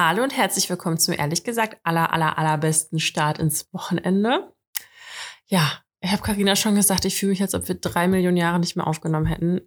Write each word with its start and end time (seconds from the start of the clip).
Hallo 0.00 0.22
und 0.22 0.36
herzlich 0.36 0.70
willkommen 0.70 0.96
zum 0.96 1.14
ehrlich 1.14 1.42
gesagt 1.42 1.78
aller, 1.82 2.12
aller, 2.12 2.38
allerbesten 2.38 3.00
Start 3.00 3.40
ins 3.40 3.66
Wochenende. 3.72 4.54
Ja, 5.46 5.82
ich 6.00 6.12
habe 6.12 6.22
Karina 6.22 6.54
schon 6.54 6.76
gesagt, 6.76 7.04
ich 7.04 7.16
fühle 7.16 7.30
mich, 7.30 7.42
als 7.42 7.52
ob 7.52 7.66
wir 7.66 7.74
drei 7.74 8.06
Millionen 8.06 8.36
Jahre 8.36 8.60
nicht 8.60 8.76
mehr 8.76 8.86
aufgenommen 8.86 9.26
hätten. 9.26 9.60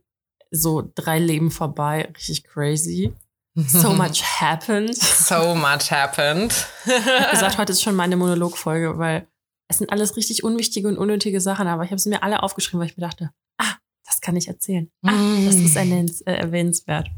So 0.50 0.90
drei 0.96 1.20
Leben 1.20 1.52
vorbei, 1.52 2.10
richtig 2.16 2.46
crazy. 2.46 3.14
So 3.56 3.90
much 3.94 4.24
happened. 4.24 4.96
So 4.96 5.54
much 5.54 5.92
happened. 5.92 6.66
Ich 6.86 6.94
habe 6.94 7.32
gesagt, 7.32 7.58
heute 7.58 7.74
ist 7.74 7.84
schon 7.84 7.98
meine 7.98 8.16
Monologfolge, 8.16 8.98
weil 8.98 9.28
es 9.68 9.80
sind 9.80 9.92
alles 9.92 10.16
richtig 10.16 10.46
unwichtige 10.46 10.88
und 10.88 10.98
unnötige 10.98 11.42
Sachen, 11.42 11.68
aber 11.68 11.84
ich 11.84 11.92
habe 11.92 12.00
sie 12.00 12.08
mir 12.08 12.24
alle 12.24 12.42
aufgeschrieben, 12.42 12.80
weil 12.80 12.88
ich 12.88 12.96
mir 12.96 13.06
dachte, 13.06 13.32
ah, 13.58 13.76
das 14.06 14.22
kann 14.22 14.38
ich 14.38 14.48
erzählen. 14.48 14.90
Ah, 15.06 15.12
das 15.46 15.56
ist 15.56 15.76
erwähnens- 15.76 16.22
äh, 16.22 16.36
erwähnenswert. 16.36 17.10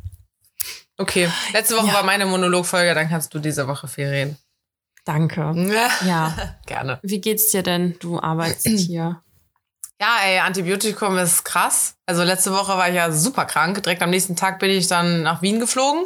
Okay, 0.98 1.30
letzte 1.54 1.76
Woche 1.76 1.88
Ja. 1.88 1.94
war 1.96 2.04
meine 2.04 2.26
Monologfolge, 2.26 2.94
dann 2.94 3.10
kannst 3.10 3.34
du 3.34 3.40
diese 3.40 3.68
Woche 3.68 3.88
viel 3.88 4.08
reden. 4.08 4.38
Danke. 5.06 5.54
Ja. 6.06 6.56
Gerne. 6.66 7.00
Wie 7.04 7.20
geht's 7.20 7.52
dir 7.52 7.64
denn? 7.64 7.98
Du 8.00 8.20
arbeitest 8.22 8.66
hier. 8.88 9.22
Ja, 10.00 10.18
ey, 10.26 10.40
Antibiotikum 10.40 11.18
ist 11.18 11.46
krass. 11.46 11.96
Also 12.06 12.24
letzte 12.24 12.52
Woche 12.52 12.78
war 12.78 12.90
ich 12.90 12.96
ja 12.96 13.12
super 13.12 13.46
krank. 13.46 13.82
Direkt 13.84 14.02
am 14.02 14.10
nächsten 14.10 14.36
Tag 14.36 14.60
bin 14.60 14.70
ich 14.70 14.88
dann 14.88 15.24
nach 15.24 15.42
Wien 15.42 15.60
geflogen. 15.60 16.06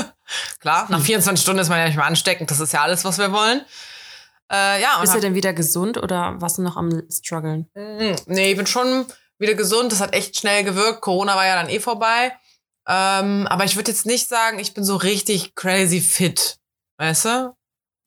Klar, 0.60 0.86
nach 0.90 1.00
24 1.00 1.42
Stunden 1.42 1.60
ist 1.60 1.68
man 1.68 1.78
ja 1.78 1.86
nicht 1.86 1.96
mehr 1.96 2.04
ansteckend. 2.06 2.50
Das 2.50 2.60
ist 2.60 2.72
ja 2.72 2.82
alles, 2.82 3.04
was 3.04 3.18
wir 3.18 3.32
wollen. 3.32 3.62
Äh, 4.50 4.80
ja, 4.82 4.96
und 4.96 5.02
Bist 5.02 5.14
du 5.14 5.20
denn 5.20 5.34
wieder 5.34 5.52
gesund 5.54 5.96
oder 5.98 6.40
warst 6.40 6.58
du 6.58 6.62
noch 6.62 6.76
am 6.76 7.02
struggeln? 7.10 7.68
Mm, 7.74 8.14
nee, 8.26 8.50
ich 8.52 8.56
bin 8.56 8.66
schon 8.66 9.06
wieder 9.38 9.54
gesund. 9.54 9.92
Das 9.92 10.00
hat 10.00 10.14
echt 10.14 10.36
schnell 10.38 10.62
gewirkt. 10.62 11.00
Corona 11.00 11.34
war 11.34 11.46
ja 11.46 11.54
dann 11.56 11.68
eh 11.70 11.80
vorbei. 11.80 12.32
Ähm, 12.88 13.46
aber 13.48 13.64
ich 13.64 13.76
würde 13.76 13.90
jetzt 13.90 14.06
nicht 14.06 14.28
sagen, 14.28 14.58
ich 14.58 14.74
bin 14.74 14.84
so 14.84 14.96
richtig 14.96 15.54
crazy 15.54 16.00
fit. 16.00 16.58
Weißt 16.98 17.24
du? 17.26 17.54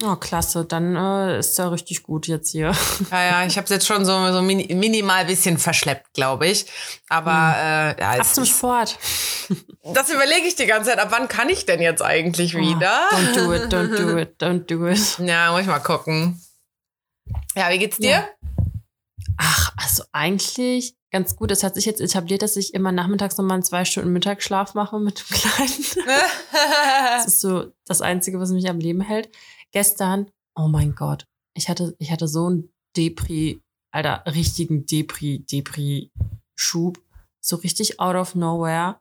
Oh, 0.04 0.18
klasse. 0.18 0.66
Dann 0.66 0.96
äh, 0.98 1.40
ist 1.40 1.58
ja 1.58 1.70
richtig 1.70 2.04
gut 2.04 2.27
jetzt 2.27 2.52
hier. 2.52 2.74
Ja, 3.12 3.24
ja, 3.24 3.46
ich 3.46 3.55
habe 3.55 3.64
es 3.64 3.70
jetzt 3.70 3.88
schon 3.88 4.04
so, 4.05 4.32
so 4.34 4.41
mini, 4.41 4.74
minimal 4.76 5.24
bisschen 5.26 5.58
verschleppt, 5.58 6.14
glaube 6.14 6.48
ich. 6.48 6.66
Aber 7.08 7.55
äh, 7.58 8.02
ja, 8.02 8.12
Ab 8.20 8.26
zum 8.26 8.46
Sport. 8.46 8.98
das 9.94 10.10
überlege 10.10 10.48
ich 10.48 10.55
die 10.55 10.66
ganze 10.66 10.90
Zeit. 10.90 10.99
Ab 10.99 11.08
wann 11.12 11.30
kann 11.30 11.48
ich 11.49 11.66
denn 11.66 11.82
jetzt 11.82 12.02
eigentlich 12.02 12.55
wieder? 12.55 13.08
Oh, 13.12 13.16
don't 13.16 13.36
do 13.36 13.54
it, 13.54 13.74
don't 13.74 13.96
do 13.98 14.18
it, 14.18 14.42
don't 14.42 14.66
do 14.66 14.88
it. 14.88 15.18
Ja, 15.20 15.52
muss 15.52 15.62
ich 15.62 15.68
mal 15.68 15.80
gucken. 15.80 16.42
Ja, 17.55 17.70
wie 17.70 17.80
geht's 17.80 17.98
dir? 17.98 18.10
Ja. 18.10 18.27
Ach, 19.38 19.74
also 19.78 20.04
eigentlich 20.12 20.96
ganz 21.12 21.36
gut. 21.36 21.52
Es 21.52 21.64
hat 21.64 21.76
sich 21.76 21.86
jetzt 21.86 22.02
etabliert, 22.02 22.41
dass 22.41 22.58
ich 22.58 22.74
immer 22.74 22.91
nachmittags 22.91 23.38
nochmal 23.38 23.55
einen 23.55 23.64
zwei 23.64 23.86
Stunden 23.86 24.12
Mittagsschlaf 24.12 24.74
mache 24.74 25.00
mit 25.00 25.20
dem 25.20 25.26
Kleinen. 25.38 25.86
Das 26.52 27.27
ist 27.27 27.42
so 27.42 27.72
das 27.86 28.02
Einzige, 28.02 28.40
was 28.40 28.52
mich 28.52 28.70
am 28.70 28.80
Leben 28.80 29.02
hält. 29.02 29.30
Gestern, 29.72 30.30
oh 30.55 30.68
mein 30.68 30.96
Gott, 30.96 31.26
ich 31.55 31.70
hatte, 31.70 31.96
ich 32.00 32.12
hatte 32.12 32.27
so 32.27 32.48
einen 32.48 32.70
Depri, 32.96 33.62
Alter, 33.92 34.24
richtigen 34.27 34.86
Depri, 34.86 35.46
Depri-Schub. 35.49 37.02
So 37.42 37.58
richtig 37.58 37.99
out 37.99 38.16
of 38.16 38.36
nowhere. 38.36 38.99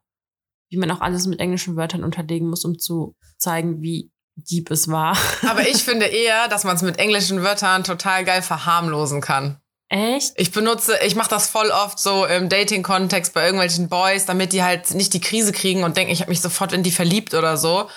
Wie 0.71 0.77
man 0.77 0.91
auch 0.91 1.01
alles 1.01 1.27
mit 1.27 1.41
englischen 1.41 1.77
Wörtern 1.77 2.05
unterlegen 2.05 2.49
muss, 2.49 2.65
um 2.65 2.79
zu 2.79 3.15
zeigen, 3.39 3.83
wie 3.83 4.13
deep 4.37 4.71
es 4.71 4.89
war. 4.89 5.17
Aber 5.43 5.67
ich 5.67 5.83
finde 5.85 6.07
eher, 6.07 6.49
dass 6.49 6.65
man 6.65 6.77
es 6.77 6.83
mit 6.83 6.99
englischen 6.99 7.43
Wörtern 7.43 7.85
total 7.85 8.25
geil 8.25 8.43
verharmlosen 8.43 9.21
kann. 9.21 9.61
Echt? 9.95 10.33
Ich 10.37 10.51
benutze, 10.51 10.99
ich 11.05 11.15
mache 11.15 11.31
das 11.31 11.47
voll 11.47 11.71
oft 11.71 12.01
so 12.01 12.25
im 12.27 12.49
Dating-Kontext 12.49 13.33
bei 13.33 13.45
irgendwelchen 13.45 13.89
Boys, 13.89 14.27
damit 14.27 14.53
die 14.53 14.65
halt 14.65 14.93
nicht 14.93 15.15
die 15.15 15.21
Krise 15.21 15.53
kriegen 15.53 15.85
und 15.85 15.97
denken, 15.97 16.13
ich 16.13 16.21
habe 16.21 16.31
mich 16.31 16.41
sofort 16.41 16.73
in 16.73 16.83
die 16.83 16.91
verliebt 16.91 17.33
oder 17.33 17.57
so. 17.57 17.89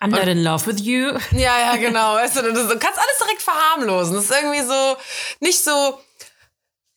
I'm 0.00 0.08
not 0.08 0.26
in 0.26 0.42
love 0.42 0.66
with 0.66 0.80
you. 0.80 1.12
Ja, 1.32 1.58
ja, 1.58 1.76
genau. 1.76 2.14
Weißt 2.14 2.36
du, 2.36 2.42
du, 2.42 2.78
kannst 2.78 2.98
alles 2.98 3.18
direkt 3.22 3.42
verharmlosen. 3.42 4.14
Das 4.14 4.24
ist 4.24 4.30
irgendwie 4.30 4.62
so 4.62 4.96
nicht 5.40 5.62
so. 5.62 6.00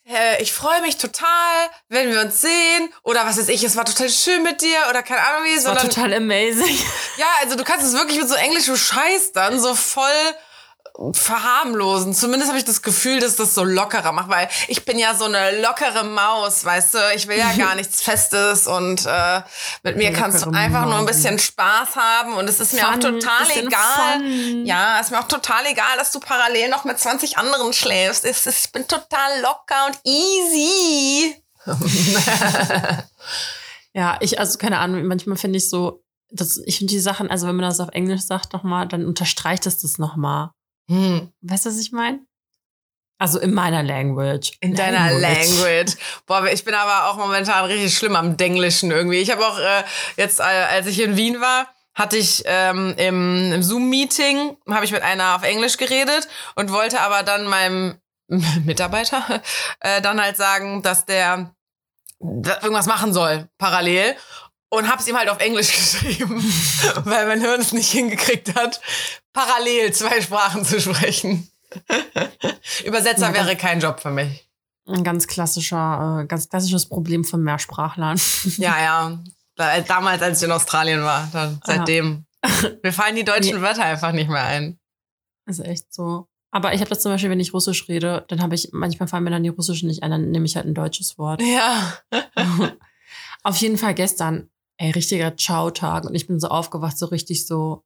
Äh, 0.08 0.42
ich 0.42 0.54
freue 0.54 0.82
mich 0.82 0.95
total, 0.95 1.70
wenn 1.89 2.10
wir 2.14 2.22
uns 2.22 2.39
sehen. 2.39 2.93
Oder 3.04 3.26
was 3.26 3.38
weiß 3.38 3.49
ich, 3.49 3.64
es 3.66 3.76
war 3.76 3.83
total 3.83 4.10
schön 4.10 4.43
mit 4.43 4.61
dir. 4.61 4.77
Oder 4.89 5.04
keine 5.04 5.26
Ahnung 5.27 5.43
wie, 5.43 5.55
Das 5.55 5.66
war 5.66 5.77
sondern. 5.77 5.89
total 5.89 6.14
amazing. 6.14 6.77
Ja, 7.17 7.27
also 7.42 7.58
du 7.58 7.66
kannst 7.66 7.86
es 7.86 7.93
wirklich 7.93 8.17
mit 8.17 8.30
so 8.30 8.36
englischem 8.36 8.77
Scheiß 8.77 9.33
dann 9.33 9.60
so 9.60 9.76
voll 9.76 10.05
verharmlosen. 11.12 12.14
Zumindest 12.14 12.50
habe 12.50 12.58
ich 12.58 12.66
das 12.66 12.82
Gefühl, 12.82 13.20
dass 13.20 13.36
das 13.36 13.54
so 13.54 13.64
lockerer 13.64 14.12
macht, 14.12 14.30
weil 14.30 14.50
ich 14.68 14.86
bin 14.86 14.98
ja 14.98 15.16
so 15.16 15.26
eine 15.26 15.62
lockere 15.62 16.04
Maus, 16.04 16.66
weißt 16.66 16.94
du. 16.96 16.98
Ich 17.16 17.28
will 17.28 17.38
ja 17.38 17.54
gar 17.54 17.76
nichts 17.82 18.02
Festes 18.02 18.68
und 18.68 19.06
äh, 19.06 19.42
mit 19.84 19.98
mir 19.98 20.12
kannst 20.14 20.46
du 20.46 20.50
einfach 20.50 20.86
nur 20.86 20.96
ein 20.96 21.06
Maus. 21.06 21.16
bisschen 21.16 21.40
Spaß 21.40 21.96
haben 21.96 22.34
und 22.34 22.50
es 22.50 22.60
ist 22.60 22.74
mir 22.74 22.88
auch 22.88 22.94
Fun, 22.94 23.02
total 23.02 23.52
egal. 23.56 24.18
Fun. 24.18 24.66
Ja, 24.66 25.00
ist 25.00 25.12
mir 25.12 25.20
auch 25.20 25.28
total 25.28 25.66
egal, 25.66 25.98
dass 25.98 26.12
du 26.12 26.20
parallel 26.20 26.70
noch 26.70 26.84
mit 26.84 27.00
20 27.00 27.38
anderen 27.38 27.74
schläfst. 27.74 28.26
Es 28.26 28.46
ist, 28.46 28.66
ich 28.66 28.72
bin 28.72 28.88
total 28.88 29.42
locker 29.42 29.88
und 29.88 30.00
easy. 30.04 31.36
Ja, 33.98 34.18
ich, 34.20 34.40
also 34.40 34.60
keine 34.60 34.78
Ahnung, 34.78 35.06
manchmal 35.08 35.38
finde 35.38 35.58
ich 35.58 35.72
so, 35.72 36.04
das, 36.30 36.58
ich 36.66 36.78
finde 36.78 36.92
die 36.92 37.00
Sachen, 37.00 37.32
also 37.32 37.48
wenn 37.48 37.56
man 37.56 37.66
das 37.66 37.80
auf 37.80 37.90
Englisch 37.94 38.22
sagt 38.22 38.54
nochmal, 38.54 38.88
dann 38.88 39.08
unterstreicht 39.08 39.66
es 39.66 39.80
das 39.80 39.98
nochmal. 39.98 40.52
Hm. 40.89 41.31
Weißt 41.42 41.65
du, 41.65 41.70
was 41.70 41.80
ich 41.80 41.92
meine? 41.92 42.20
Also 43.20 43.39
in 43.39 43.53
meiner 43.53 43.81
Language. 43.81 44.52
In 44.59 44.75
deiner 44.75 45.11
Language. 45.11 45.95
Boah, 46.27 46.45
ich 46.45 46.64
bin 46.64 46.75
aber 46.75 47.09
auch 47.09 47.17
momentan 47.17 47.65
richtig 47.65 47.98
schlimm 47.98 48.15
am 48.15 48.37
Denglischen 48.37 48.92
irgendwie. 48.92 49.17
Ich 49.17 49.31
habe 49.31 49.45
auch 49.45 49.58
äh, 49.58 49.83
jetzt, 50.17 50.39
äh, 50.39 50.43
als 50.43 50.86
ich 50.86 51.02
in 51.02 51.17
Wien 51.17 51.42
war, 51.42 51.67
hatte 51.95 52.15
ich 52.15 52.43
ähm, 52.45 52.93
im, 52.98 53.53
im 53.53 53.64
Zoom-Meeting, 53.64 54.55
habe 54.70 54.86
ich 54.86 54.92
mit 54.92 55.02
einer 55.02 55.36
auf 55.36 55.43
Englisch 55.43 55.77
geredet 55.77 56.27
und 56.55 56.71
wollte 56.71 57.02
aber 57.02 57.23
dann 57.23 57.45
meinem 57.48 57.99
Mitarbeiter 58.65 59.42
äh, 59.80 59.99
dann 60.02 60.21
halt 60.21 60.37
sagen, 60.37 60.83
dass 60.83 61.05
der 61.05 61.55
irgendwas 62.19 62.86
machen 62.86 63.14
soll, 63.14 63.49
parallel. 63.58 64.15
Und 64.70 64.89
hab's 64.92 65.08
ihm 65.08 65.17
halt 65.17 65.30
auf 65.30 65.39
Englisch 65.39 65.72
geschrieben, 66.02 66.44
weil 67.05 67.28
mein 67.28 67.42
Hirn 67.42 67.61
es 67.61 67.72
nicht 67.72 67.92
hingekriegt 67.92 68.55
hat, 68.55 68.82
parallel 69.33 69.94
zwei 69.94 70.22
Sprachen 70.22 70.66
zu 70.66 70.82
sprechen. 70.82 71.50
Übersetzer 72.83 73.28
Ja, 73.30 73.33
wäre 73.33 73.55
kein 73.55 73.80
Job 73.80 74.00
für 74.00 74.11
mich. 74.11 74.48
Ein 74.88 75.04
ganz 75.04 75.28
klassischer, 75.28 76.22
äh, 76.22 76.28
ganz 76.28 76.50
klassisches 76.50 76.86
Problem 76.88 77.23
von 77.26 77.44
Mehrsprachlern. 77.44 78.20
Ja, 78.58 78.82
ja. 78.82 79.20
Da, 79.55 79.82
damals, 79.82 80.22
als 80.22 80.38
ich 80.39 80.45
in 80.45 80.52
Australien 80.52 81.04
war, 81.04 81.28
dann 81.34 81.60
seitdem. 81.66 82.26
Mir 82.84 82.94
fallen 82.94 83.16
die 83.16 83.26
deutschen 83.26 83.61
Wörter 83.61 83.84
einfach 83.84 84.11
nicht 84.11 84.30
mehr 84.30 84.44
ein. 84.44 84.80
ist 85.45 85.60
echt 85.60 85.94
so. 85.94 86.28
Aber 86.52 86.73
ich 86.73 86.80
habe 86.80 86.89
das 86.89 87.02
zum 87.02 87.11
Beispiel, 87.11 87.30
wenn 87.30 87.39
ich 87.39 87.54
Russisch 87.54 87.88
rede, 87.89 88.26
dann 88.30 88.42
habe 88.42 88.55
ich, 88.55 88.70
manchmal 88.72 89.08
fallen 89.08 89.23
mir 89.23 89.32
dann 89.32 89.44
die 89.44 89.49
Russischen 89.49 89.88
nicht 89.88 90.04
ein, 90.04 90.11
dann 90.11 90.32
nehme 90.32 90.45
ich 90.45 90.55
halt 90.55 90.66
ein 90.66 90.73
deutsches 90.73 91.17
Wort. 91.17 91.42
Ja. 91.42 91.94
Auf 93.44 93.58
jeden 93.58 93.78
Fall 93.78 93.94
gestern, 93.94 94.49
ey, 94.77 94.92
richtiger 94.92 95.36
Ciao-Tag. 95.36 96.05
Und 96.05 96.15
ich 96.15 96.27
bin 96.27 96.39
so 96.39 96.48
aufgewacht, 96.49 96.98
so 96.98 97.08
richtig 97.08 97.45
so, 97.48 97.83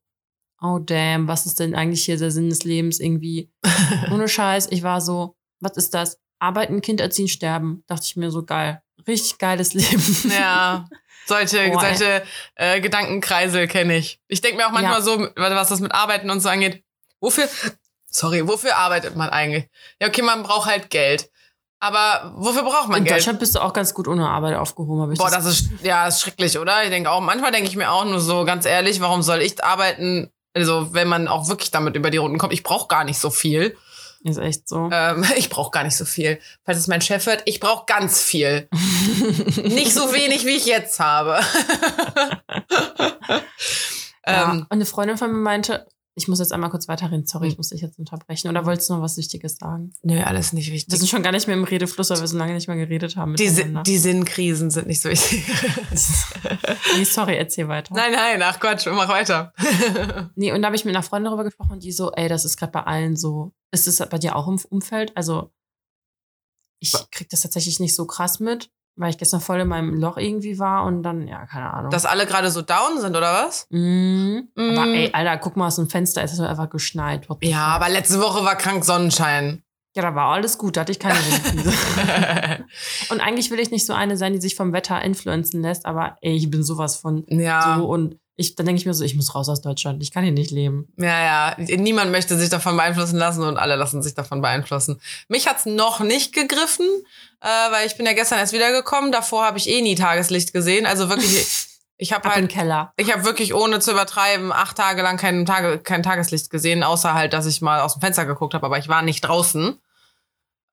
oh 0.60 0.78
damn, 0.78 1.28
was 1.28 1.46
ist 1.46 1.60
denn 1.60 1.74
eigentlich 1.74 2.04
hier 2.04 2.16
der 2.18 2.30
Sinn 2.30 2.48
des 2.50 2.64
Lebens 2.64 3.00
irgendwie? 3.00 3.50
Ohne 4.12 4.28
Scheiß, 4.28 4.68
ich 4.70 4.82
war 4.82 5.00
so, 5.00 5.36
was 5.60 5.76
ist 5.76 5.94
das? 5.94 6.18
Arbeiten, 6.38 6.80
Kind 6.80 7.00
erziehen, 7.00 7.28
sterben. 7.28 7.84
Dachte 7.86 8.04
ich 8.06 8.16
mir 8.16 8.30
so 8.30 8.44
geil. 8.44 8.82
Richtig 9.06 9.38
geiles 9.38 9.74
Leben. 9.74 10.02
Ja. 10.30 10.88
Solche, 11.26 11.60
ey. 11.60 11.72
solche 11.72 12.22
äh, 12.56 12.80
Gedankenkreisel 12.80 13.68
kenne 13.68 13.96
ich. 13.96 14.20
Ich 14.28 14.40
denke 14.40 14.56
mir 14.56 14.66
auch 14.66 14.72
manchmal 14.72 14.98
Ja. 14.98 15.02
so, 15.02 15.28
was 15.36 15.68
das 15.68 15.80
mit 15.80 15.92
Arbeiten 15.92 16.30
und 16.30 16.40
so 16.40 16.48
angeht, 16.48 16.82
wofür, 17.20 17.48
sorry, 18.06 18.46
wofür 18.48 18.76
arbeitet 18.76 19.14
man 19.14 19.30
eigentlich? 19.30 19.68
Ja, 20.00 20.08
okay, 20.08 20.22
man 20.22 20.42
braucht 20.42 20.68
halt 20.68 20.90
Geld. 20.90 21.30
Aber 21.82 22.32
wofür 22.36 22.62
braucht 22.62 22.86
man 22.88 22.98
In 22.98 23.04
Geld? 23.04 23.16
Deutschland 23.16 23.40
bist 23.40 23.56
du 23.56 23.58
auch 23.58 23.72
ganz 23.72 23.92
gut 23.92 24.06
ohne 24.06 24.28
Arbeit 24.28 24.54
aufgehoben, 24.54 25.02
habe 25.02 25.14
ich 25.14 25.18
Boah, 25.18 25.32
das 25.32 25.44
ist, 25.46 25.68
ja, 25.82 26.06
ist 26.06 26.20
schrecklich, 26.20 26.56
oder? 26.56 26.84
Ich 26.84 26.90
denke 26.90 27.10
auch, 27.10 27.20
manchmal 27.20 27.50
denke 27.50 27.68
ich 27.68 27.74
mir 27.74 27.90
auch 27.90 28.04
nur 28.04 28.20
so, 28.20 28.44
ganz 28.44 28.66
ehrlich, 28.66 29.00
warum 29.00 29.22
soll 29.22 29.42
ich 29.42 29.64
arbeiten? 29.64 30.30
Also, 30.54 30.94
wenn 30.94 31.08
man 31.08 31.26
auch 31.26 31.48
wirklich 31.48 31.72
damit 31.72 31.96
über 31.96 32.10
die 32.10 32.18
Runden 32.18 32.38
kommt, 32.38 32.52
ich 32.52 32.62
brauche 32.62 32.86
gar 32.86 33.02
nicht 33.02 33.18
so 33.18 33.30
viel. 33.30 33.76
ist 34.22 34.38
echt 34.38 34.68
so. 34.68 34.90
Ähm, 34.92 35.24
ich 35.36 35.50
brauche 35.50 35.72
gar 35.72 35.82
nicht 35.82 35.96
so 35.96 36.04
viel. 36.04 36.38
Falls 36.64 36.78
es 36.78 36.86
mein 36.86 37.00
Chef 37.00 37.26
hört, 37.26 37.42
ich 37.46 37.58
brauche 37.58 37.84
ganz 37.86 38.20
viel. 38.22 38.68
nicht 39.64 39.92
so 39.92 40.12
wenig, 40.12 40.46
wie 40.46 40.56
ich 40.56 40.66
jetzt 40.66 41.00
habe. 41.00 41.40
Ja. 44.24 44.52
ähm, 44.52 44.58
Und 44.60 44.66
eine 44.70 44.86
Freundin 44.86 45.18
von 45.18 45.32
mir 45.32 45.38
meinte, 45.38 45.84
ich 46.14 46.28
muss 46.28 46.40
jetzt 46.40 46.52
einmal 46.52 46.68
kurz 46.70 46.88
weiterreden, 46.88 47.24
sorry, 47.26 47.46
Hm. 47.46 47.52
ich 47.52 47.56
muss 47.56 47.68
dich 47.70 47.80
jetzt 47.80 47.98
unterbrechen. 47.98 48.48
Oder 48.50 48.66
wolltest 48.66 48.90
du 48.90 48.94
noch 48.94 49.00
was 49.02 49.16
Wichtiges 49.16 49.56
sagen? 49.56 49.92
nö, 50.02 50.20
alles 50.22 50.52
nicht 50.52 50.66
Wir 50.66 50.74
wichtig. 50.74 50.98
sind 50.98 51.08
schon 51.08 51.22
gar 51.22 51.32
nicht 51.32 51.46
mehr 51.46 51.56
im 51.56 51.64
Redefluss, 51.64 52.10
weil 52.10 52.20
wir 52.20 52.26
so 52.28 52.36
lange 52.36 52.52
nicht 52.54 52.68
mehr 52.68 52.76
geredet 52.76 53.16
haben. 53.16 53.34
Die, 53.36 53.48
Sin- 53.48 53.82
die 53.86 53.96
Sinnkrisen 53.98 54.70
sind 54.70 54.86
nicht 54.88 55.00
so 55.00 55.08
wichtig. 55.08 55.42
nee, 56.96 57.04
sorry, 57.04 57.36
erzähl 57.36 57.68
weiter. 57.68 57.94
nein, 57.94 58.12
nein, 58.12 58.42
ach 58.42 58.60
Quatsch, 58.60 58.86
mach 58.86 59.08
weiter. 59.08 59.52
Nee, 60.34 60.52
und 60.52 60.62
da 60.62 60.66
habe 60.66 60.76
ich 60.76 60.84
mit 60.84 60.94
einer 60.94 61.02
Freundin 61.02 61.26
darüber 61.26 61.44
gesprochen 61.44 61.72
und 61.72 61.82
die 61.82 61.92
so, 61.92 62.12
ey, 62.12 62.28
das 62.28 62.44
ist 62.44 62.56
gerade 62.56 62.72
bei 62.72 62.82
allen 62.82 63.16
so. 63.16 63.52
Ist 63.70 63.86
es 63.88 63.98
bei 64.08 64.18
dir 64.18 64.36
auch 64.36 64.48
im 64.48 64.58
Umfeld? 64.70 65.16
Also, 65.16 65.50
ich 66.78 66.92
krieg 67.10 67.28
das 67.30 67.40
tatsächlich 67.40 67.80
nicht 67.80 67.94
so 67.94 68.06
krass 68.06 68.40
mit. 68.40 68.70
Weil 68.96 69.10
ich 69.10 69.18
gestern 69.18 69.40
voll 69.40 69.60
in 69.60 69.68
meinem 69.68 69.94
Loch 69.94 70.16
irgendwie 70.16 70.58
war 70.58 70.84
und 70.84 71.02
dann, 71.02 71.26
ja, 71.26 71.46
keine 71.46 71.72
Ahnung. 71.72 71.90
Dass 71.90 72.06
alle 72.06 72.26
gerade 72.26 72.50
so 72.50 72.62
down 72.62 73.00
sind, 73.00 73.16
oder 73.16 73.32
was? 73.32 73.66
Mhm. 73.70 74.48
Mm. 74.54 74.78
Aber 74.78 74.86
ey, 74.86 75.10
Alter, 75.12 75.38
guck 75.38 75.56
mal 75.56 75.68
aus 75.68 75.76
dem 75.76 75.88
Fenster, 75.88 76.22
es 76.22 76.32
ist 76.32 76.40
einfach 76.40 76.70
geschneit. 76.70 77.26
Ja, 77.40 77.66
aber 77.66 77.88
letzte 77.88 78.20
Woche 78.20 78.44
war 78.44 78.56
krank 78.56 78.84
Sonnenschein. 78.84 79.62
Ja, 79.94 80.02
da 80.02 80.14
war 80.14 80.32
alles 80.32 80.56
gut, 80.56 80.76
da 80.76 80.82
hatte 80.82 80.92
ich 80.92 80.98
keine 80.98 81.18
Windkrise. 81.18 81.74
und 83.10 83.20
eigentlich 83.20 83.50
will 83.50 83.60
ich 83.60 83.70
nicht 83.70 83.84
so 83.84 83.92
eine 83.92 84.16
sein, 84.16 84.32
die 84.32 84.40
sich 84.40 84.54
vom 84.54 84.72
Wetter 84.72 85.02
influenzen 85.02 85.60
lässt, 85.60 85.84
aber 85.84 86.16
ey, 86.22 86.34
ich 86.34 86.50
bin 86.50 86.62
sowas 86.62 86.96
von 86.96 87.24
ja. 87.28 87.76
so 87.76 87.86
und 87.86 88.16
ich, 88.36 88.54
dann 88.54 88.66
denke 88.66 88.80
ich 88.80 88.86
mir 88.86 88.94
so, 88.94 89.04
ich 89.04 89.14
muss 89.14 89.34
raus 89.34 89.48
aus 89.48 89.60
Deutschland, 89.60 90.02
ich 90.02 90.10
kann 90.10 90.24
hier 90.24 90.32
nicht 90.32 90.50
leben. 90.50 90.88
Ja, 90.96 91.54
ja. 91.58 91.76
Niemand 91.76 92.10
möchte 92.10 92.38
sich 92.38 92.48
davon 92.48 92.76
beeinflussen 92.76 93.16
lassen 93.16 93.42
und 93.42 93.58
alle 93.58 93.76
lassen 93.76 94.02
sich 94.02 94.14
davon 94.14 94.40
beeinflussen. 94.40 95.00
Mich 95.28 95.46
hat's 95.46 95.66
noch 95.66 96.00
nicht 96.00 96.32
gegriffen, 96.32 96.86
äh, 97.40 97.46
weil 97.46 97.86
ich 97.86 97.96
bin 97.96 98.06
ja 98.06 98.14
gestern 98.14 98.38
erst 98.38 98.54
wiedergekommen. 98.54 99.12
Davor 99.12 99.44
habe 99.44 99.58
ich 99.58 99.68
eh 99.68 99.82
nie 99.82 99.94
Tageslicht 99.94 100.54
gesehen. 100.54 100.86
Also 100.86 101.10
wirklich, 101.10 101.68
ich 101.98 102.14
habe 102.14 102.28
halt, 102.30 102.50
Keller. 102.50 102.94
ich 102.96 103.12
habe 103.12 103.24
wirklich 103.24 103.52
ohne 103.52 103.80
zu 103.80 103.92
übertreiben 103.92 104.50
acht 104.50 104.78
Tage 104.78 105.02
lang 105.02 105.18
kein, 105.18 105.44
Tage, 105.44 105.78
kein 105.78 106.02
Tageslicht 106.02 106.48
gesehen, 106.48 106.82
außer 106.82 107.12
halt, 107.12 107.34
dass 107.34 107.44
ich 107.44 107.60
mal 107.60 107.80
aus 107.80 107.94
dem 107.94 108.00
Fenster 108.00 108.24
geguckt 108.24 108.54
habe, 108.54 108.64
aber 108.64 108.78
ich 108.78 108.88
war 108.88 109.02
nicht 109.02 109.20
draußen. 109.20 109.78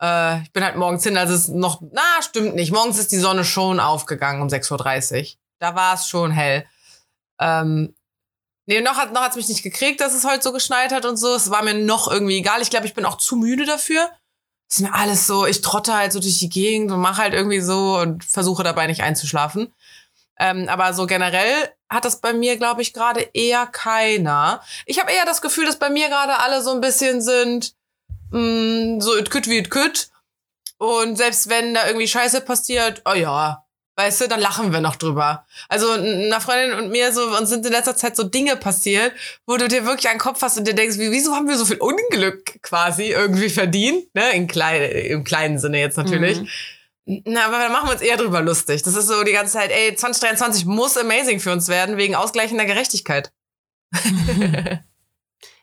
Äh, 0.02 0.44
ich 0.44 0.54
bin 0.54 0.64
halt 0.64 0.78
morgens 0.78 1.04
hin, 1.04 1.18
als 1.18 1.30
es 1.30 1.50
noch, 1.50 1.82
na, 1.92 2.22
stimmt 2.22 2.56
nicht. 2.56 2.72
Morgens 2.72 2.98
ist 3.00 3.12
die 3.12 3.18
Sonne 3.18 3.44
schon 3.44 3.82
aufgegangen 3.82 4.42
um 4.42 4.48
6.30 4.48 5.20
Uhr. 5.20 5.28
Da 5.60 5.76
war 5.76 5.96
es 5.96 6.08
schon 6.08 6.32
hell. 6.32 6.66
Ähm, 7.40 7.96
nee, 8.66 8.82
noch 8.82 8.98
hat 8.98 9.14
noch 9.14 9.22
hat's 9.22 9.36
mich 9.36 9.50
nicht 9.50 9.64
gekriegt, 9.64 10.02
dass 10.02 10.14
es 10.14 10.26
heute 10.26 10.44
so 10.44 10.52
geschneit 10.52 10.92
hat 10.92 11.06
und 11.06 11.18
so. 11.18 11.34
Es 11.36 11.50
war 11.50 11.64
mir 11.64 11.74
noch 11.74 12.12
irgendwie 12.12 12.38
egal. 12.38 12.62
Ich 12.62 12.70
glaube, 12.70 12.86
ich 12.86 12.94
bin 12.94 13.06
auch 13.06 13.18
zu 13.18 13.36
müde 13.36 13.66
dafür. 13.66 14.10
Es 14.70 14.78
ist 14.78 14.84
mir 14.84 14.94
alles 14.94 15.26
so, 15.26 15.48
ich 15.48 15.62
trotte 15.62 15.96
halt 15.96 16.14
so 16.14 16.20
durch 16.20 16.38
die 16.38 16.50
Gegend 16.50 16.92
und 16.92 17.00
mache 17.00 17.22
halt 17.22 17.34
irgendwie 17.34 17.62
so 17.62 17.98
und 17.98 18.24
versuche 18.24 18.64
dabei 18.64 18.86
nicht 18.86 19.02
einzuschlafen. 19.02 19.74
Ähm, 20.38 20.70
aber 20.70 20.94
so 20.94 21.08
generell 21.08 21.70
hat 21.90 22.06
das 22.06 22.22
bei 22.22 22.34
mir, 22.34 22.56
glaube 22.58 22.82
ich, 22.82 22.94
gerade 22.94 23.28
eher 23.34 23.66
keiner. 23.68 24.62
Ich 24.86 25.00
habe 25.00 25.12
eher 25.12 25.26
das 25.26 25.42
Gefühl, 25.42 25.66
dass 25.66 25.80
bei 25.80 25.90
mir 25.90 26.08
gerade 26.08 26.40
alle 26.40 26.62
so 26.62 26.72
ein 26.72 26.82
bisschen 26.82 27.22
sind, 27.22 27.74
mh, 28.32 29.02
so 29.02 29.18
it 29.18 29.32
could 29.32 29.48
wie 29.48 29.58
it 29.58 29.72
could. 29.72 30.10
Und 30.78 31.18
selbst 31.18 31.50
wenn 31.50 31.74
da 31.74 31.88
irgendwie 31.88 32.08
Scheiße 32.08 32.42
passiert, 32.42 33.02
oh 33.06 33.14
ja, 33.14 33.66
weißt 34.00 34.22
du, 34.22 34.28
dann 34.28 34.40
lachen 34.40 34.72
wir 34.72 34.80
noch 34.80 34.96
drüber. 34.96 35.46
Also 35.68 35.92
einer 35.92 36.40
Freundin 36.40 36.80
und 36.80 36.90
mir 36.90 37.12
so, 37.12 37.22
uns 37.38 37.50
sind 37.50 37.66
in 37.66 37.72
letzter 37.72 37.96
Zeit 37.96 38.16
so 38.16 38.24
Dinge 38.24 38.56
passiert, 38.56 39.12
wo 39.46 39.58
du 39.58 39.68
dir 39.68 39.86
wirklich 39.86 40.10
einen 40.10 40.20
Kopf 40.20 40.42
hast 40.42 40.58
und 40.58 40.68
dir 40.68 40.74
denkst, 40.74 40.98
wie, 40.98 41.12
wieso 41.12 41.36
haben 41.36 41.48
wir 41.48 41.58
so 41.58 41.66
viel 41.66 41.78
Unglück 41.78 42.62
quasi 42.62 43.12
irgendwie 43.12 43.50
verdient? 43.50 44.14
Ne? 44.16 44.32
In 44.32 44.48
klein, 44.48 44.82
Im 44.84 45.24
kleinen 45.24 45.60
Sinne 45.60 45.80
jetzt 45.80 45.98
natürlich. 45.98 46.40
Mhm. 47.06 47.22
Na, 47.26 47.46
aber 47.46 47.58
dann 47.58 47.72
machen 47.72 47.88
wir 47.88 47.94
uns 47.94 48.02
eher 48.02 48.18
drüber 48.18 48.42
lustig. 48.42 48.84
Das 48.84 48.96
ist 48.96 49.08
so 49.08 49.24
die 49.24 49.32
ganze 49.32 49.54
Zeit, 49.54 49.72
ey, 49.72 49.96
2023 49.96 50.66
muss 50.66 50.96
amazing 50.96 51.40
für 51.40 51.52
uns 51.52 51.68
werden, 51.68 51.98
wegen 51.98 52.16
ausgleichender 52.16 52.66
Gerechtigkeit. 52.66 53.32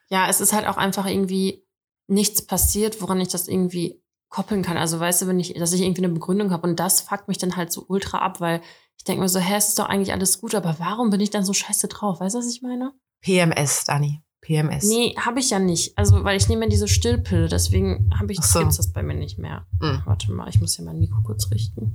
Ja, 0.09 0.29
es 0.29 0.41
ist 0.41 0.53
halt 0.53 0.67
auch 0.67 0.77
einfach 0.77 1.07
irgendwie 1.07 1.65
nichts 2.07 2.47
passiert, 2.47 3.01
woran 3.01 3.21
ich 3.21 3.29
das 3.29 3.49
irgendwie 3.49 4.01
koppeln 4.37 4.61
kann. 4.63 4.77
Also 4.77 5.01
weißt 5.01 5.23
du, 5.23 5.27
wenn 5.29 5.41
ich, 5.41 5.55
dass 5.55 5.73
ich 5.73 5.81
irgendwie 5.81 6.05
eine 6.05 6.13
Begründung 6.13 6.51
habe 6.51 6.69
und 6.69 6.79
das 6.79 7.01
fuckt 7.01 7.27
mich 7.27 7.39
dann 7.39 7.57
halt 7.57 7.73
so 7.73 7.87
ultra 7.89 8.19
ab, 8.19 8.39
weil 8.43 8.61
ich 8.99 9.05
denke 9.05 9.23
mir 9.23 9.31
so, 9.31 9.39
hä, 9.39 9.55
es 9.57 9.69
ist 9.69 9.79
doch 9.79 9.87
eigentlich 9.87 10.13
alles 10.13 10.43
gut, 10.43 10.55
aber 10.55 10.77
warum 10.79 11.09
bin 11.09 11.21
ich 11.21 11.31
dann 11.31 11.43
so 11.43 11.55
scheiße 11.55 11.89
drauf? 11.89 12.21
Weißt 12.21 12.35
du, 12.35 12.41
was 12.41 12.51
ich 12.51 12.61
meine? 12.61 12.93
PMS, 13.23 13.85
Dani. 13.85 14.23
PMS. 14.43 14.85
Nee, 14.85 15.15
habe 15.19 15.41
ich 15.41 15.49
ja 15.49 15.59
nicht. 15.59 15.97
Also, 15.97 16.23
weil 16.23 16.37
ich 16.37 16.49
nehme 16.49 16.67
ja 16.67 16.69
diese 16.69 16.87
Stillpille, 16.87 17.49
deswegen 17.49 18.11
habe 18.15 18.31
ich, 18.31 18.41
so. 18.43 18.59
gibt's 18.59 18.77
das 18.77 18.93
bei 18.93 19.03
mir 19.03 19.15
nicht 19.15 19.39
mehr. 19.39 19.67
Mhm. 19.81 20.03
Warte 20.05 20.31
mal, 20.31 20.49
ich 20.51 20.61
muss 20.61 20.77
hier 20.77 20.85
mein 20.85 20.99
Mikro 20.99 21.23
kurz 21.23 21.51
richten. 21.51 21.95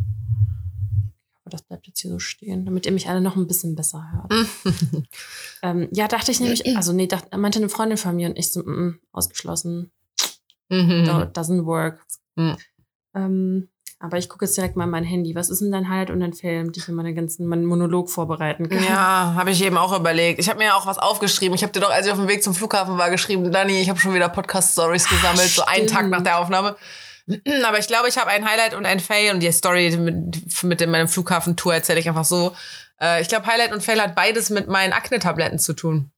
Aber 1.44 1.52
das 1.52 1.62
bleibt 1.62 1.86
jetzt 1.86 2.02
hier 2.02 2.10
so 2.10 2.18
stehen, 2.18 2.66
damit 2.66 2.88
ihr 2.88 2.92
mich 2.92 3.08
alle 3.08 3.22
noch 3.22 3.36
ein 3.36 3.48
bisschen 3.48 3.76
besser 3.76 4.04
hört. 4.12 4.48
Ähm, 5.64 5.90
ja, 5.92 6.08
dachte 6.08 6.32
ich 6.32 6.40
nämlich, 6.40 6.66
also 6.76 6.92
nee, 6.92 7.06
dachte, 7.06 7.38
meinte 7.38 7.60
eine 7.60 7.70
Freundin 7.70 8.00
von 8.00 8.16
mir 8.16 8.28
und 8.28 8.36
ich 8.36 8.52
so, 8.52 8.62
mm, 8.62 8.88
mm, 8.88 9.00
ausgeschlossen. 9.12 9.92
Mhm. 10.70 11.06
Doesn't 11.34 11.66
work. 11.66 12.04
Mhm. 12.36 12.58
Ähm, 13.16 13.68
aber 14.00 14.18
ich 14.18 14.30
gucke 14.30 14.46
jetzt 14.46 14.58
direkt 14.58 14.76
mal 14.76 14.86
in 14.86 14.90
mein 14.90 15.04
Handy. 15.04 15.36
Was 15.36 15.50
ist 15.50 15.60
denn 15.62 15.72
dein 15.72 15.88
Highlight 15.90 16.10
und 16.10 16.22
dein 16.22 16.34
Film, 16.34 16.64
damit 16.64 16.78
ich 16.78 16.88
mir 16.88 16.96
meine 16.96 17.14
ganzen, 17.14 17.46
meinen 17.48 17.66
Monolog 17.66 18.10
vorbereiten 18.10 18.68
kann? 18.68 18.84
Ja, 18.84 19.34
habe 19.36 19.52
ich 19.52 19.64
eben 19.64 19.78
auch 19.78 19.96
überlegt. 19.98 20.40
Ich 20.40 20.50
habe 20.50 20.58
mir 20.60 20.66
ja 20.66 20.74
auch 20.76 20.88
was 20.88 20.98
aufgeschrieben. 20.98 21.54
Ich 21.54 21.62
habe 21.62 21.72
dir 21.72 21.82
doch, 21.82 21.92
als 21.92 22.08
ich 22.08 22.12
auf 22.12 22.18
dem 22.18 22.28
Weg 22.28 22.42
zum 22.44 22.56
Flughafen 22.56 22.98
war, 22.98 23.10
geschrieben, 23.12 23.52
Dani, 23.52 23.80
ich 23.80 23.90
habe 23.90 24.00
schon 24.00 24.14
wieder 24.16 24.30
Podcast-Stories 24.30 25.08
gesammelt, 25.08 25.50
so 25.50 25.64
einen. 25.66 25.86
Tag 25.88 26.08
nach 26.10 26.24
der 26.24 26.40
Aufnahme. 26.40 26.76
Aber 27.68 27.78
ich 27.78 27.86
glaube, 27.88 28.10
ich 28.10 28.18
habe 28.18 28.32
ein 28.32 28.50
Highlight 28.50 28.74
und 28.74 28.86
ein 28.88 29.00
Fail 29.00 29.34
und 29.36 29.40
die 29.42 29.52
Story 29.52 29.96
mit, 29.98 30.64
mit 30.64 30.82
dem- 30.82 30.90
meinem 30.90 31.08
Flughafen-Tour 31.08 31.76
erzähle 31.76 32.00
ich 32.00 32.10
einfach 32.10 32.26
so. 32.26 32.56
Äh, 33.00 33.22
ich 33.22 33.28
glaube, 33.28 33.46
Highlight 33.46 33.72
und 33.72 33.84
Fail 33.84 34.02
hat 34.02 34.16
beides 34.16 34.50
mit 34.50 34.68
meinen 34.68 34.94
Akne-Tabletten 34.94 35.60
zu 35.60 35.74
tun. 35.74 36.12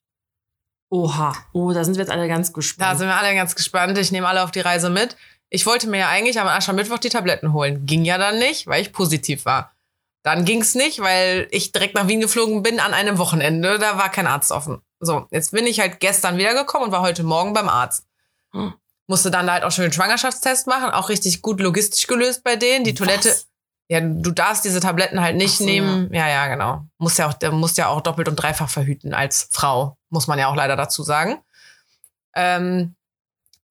Oha. 0.90 1.34
Oh, 1.54 1.74
da 1.74 1.84
sind 1.84 1.96
wir 1.96 2.04
jetzt 2.04 2.12
alle 2.12 2.28
ganz 2.28 2.50
Da 2.50 2.54
gespannt. 2.54 2.98
sind 3.00 3.08
wir 3.08 3.18
alle 3.18 3.34
ganz 3.36 3.56
gespannt. 3.56 3.98
Ich 3.98 4.12
nehme 4.12 4.28
alle 4.28 4.44
auf 4.44 4.52
die 4.52 4.60
Reise 4.62 4.90
mit. 4.90 5.18
Ich 5.54 5.68
wollte 5.68 5.88
mir 5.88 6.00
ja 6.00 6.10
eigentlich 6.10 6.40
am 6.40 6.48
Aschermittwoch 6.48 6.98
die 6.98 7.10
Tabletten 7.10 7.54
holen. 7.54 7.86
Ging 7.86 8.06
ja 8.06 8.18
dann 8.18 8.40
nicht, 8.40 8.66
weil 8.66 8.82
ich 8.82 8.92
positiv 8.92 9.46
war. 9.46 9.72
Dann 10.24 10.46
ging's 10.46 10.74
nicht, 10.74 11.00
weil 11.00 11.48
ich 11.52 11.72
direkt 11.72 11.94
nach 11.94 12.08
Wien 12.08 12.22
geflogen 12.22 12.64
bin 12.64 12.80
an 12.80 12.96
einem 12.96 13.20
Wochenende. 13.20 13.78
Da 13.78 14.00
war 14.00 14.10
kein 14.10 14.26
Arzt 14.26 14.52
offen. 14.52 14.82
So, 15.00 15.28
jetzt 15.30 15.52
bin 15.52 15.68
ich 15.68 15.80
halt 15.80 16.00
gestern 16.00 16.40
wiedergekommen 16.40 16.88
und 16.88 16.92
war 16.92 17.02
heute 17.02 17.22
Morgen 17.22 17.54
beim 17.54 17.70
Arzt. 17.70 18.08
Hm. 18.52 18.74
Musste 19.06 19.30
dann 19.30 19.46
da 19.46 19.54
halt 19.54 19.64
auch 19.64 19.72
schon 19.72 19.84
den 19.84 19.94
Schwangerschaftstest 19.94 20.66
machen. 20.66 20.90
Auch 20.90 21.10
richtig 21.10 21.44
gut 21.44 21.62
logistisch 21.62 22.08
gelöst 22.08 22.44
bei 22.44 22.56
denen. 22.56 22.84
Die 22.84 22.96
Toilette. 22.96 23.30
Was? 23.30 23.48
Ja, 23.90 24.00
du 24.00 24.32
darfst 24.32 24.66
diese 24.66 24.80
Tabletten 24.80 25.22
halt 25.22 25.36
nicht 25.36 25.60
so, 25.60 25.66
nehmen. 25.66 26.12
Ja. 26.12 26.28
ja, 26.30 26.48
genau. 26.48 26.84
Muss 26.98 27.18
ja 27.18 27.30
auch, 27.30 27.36
der 27.36 27.52
muss 27.52 27.78
ja 27.78 27.90
auch 27.90 28.02
doppelt 28.02 28.28
und 28.28 28.38
dreifach 28.38 28.70
verhüten 28.70 29.14
als 29.14 29.50
Frau. 29.52 29.98
Muss 30.10 30.26
man 30.26 30.40
ja 30.40 30.48
auch 30.48 30.56
leider 30.56 30.76
dazu 30.76 31.04
sagen. 31.04 31.44
Ähm, 32.36 32.96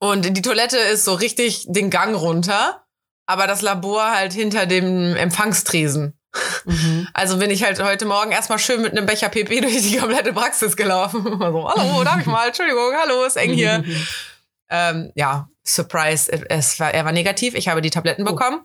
und 0.02 0.36
die 0.36 0.42
Toilette 0.42 0.78
ist 0.78 1.04
so 1.04 1.14
richtig 1.14 1.64
den 1.68 1.88
Gang 1.88 2.16
runter, 2.16 2.82
aber 3.24 3.46
das 3.46 3.62
Labor 3.62 4.10
halt 4.10 4.32
hinter 4.32 4.66
dem 4.66 5.14
Empfangstresen. 5.14 6.18
Mhm. 6.64 7.06
Also 7.14 7.38
bin 7.38 7.52
ich 7.52 7.62
halt 7.62 7.80
heute 7.80 8.04
Morgen 8.04 8.32
erstmal 8.32 8.58
schön 8.58 8.82
mit 8.82 8.90
einem 8.90 9.06
Becher 9.06 9.28
PP 9.28 9.60
durch 9.60 9.80
die 9.80 9.98
komplette 9.98 10.32
Praxis 10.32 10.76
gelaufen. 10.76 11.22
So, 11.38 11.70
hallo, 11.70 12.02
darf 12.02 12.18
ich 12.20 12.26
mal? 12.26 12.48
Entschuldigung, 12.48 12.92
hallo, 13.00 13.22
ist 13.22 13.36
eng 13.36 13.52
hier. 13.52 13.84
ähm, 14.70 15.12
ja, 15.14 15.48
Surprise, 15.64 16.32
es 16.48 16.80
war, 16.80 16.92
er 16.92 17.04
war 17.04 17.12
negativ. 17.12 17.54
Ich 17.54 17.68
habe 17.68 17.80
die 17.80 17.90
Tabletten 17.90 18.26
Oh. 18.26 18.32
bekommen. 18.32 18.64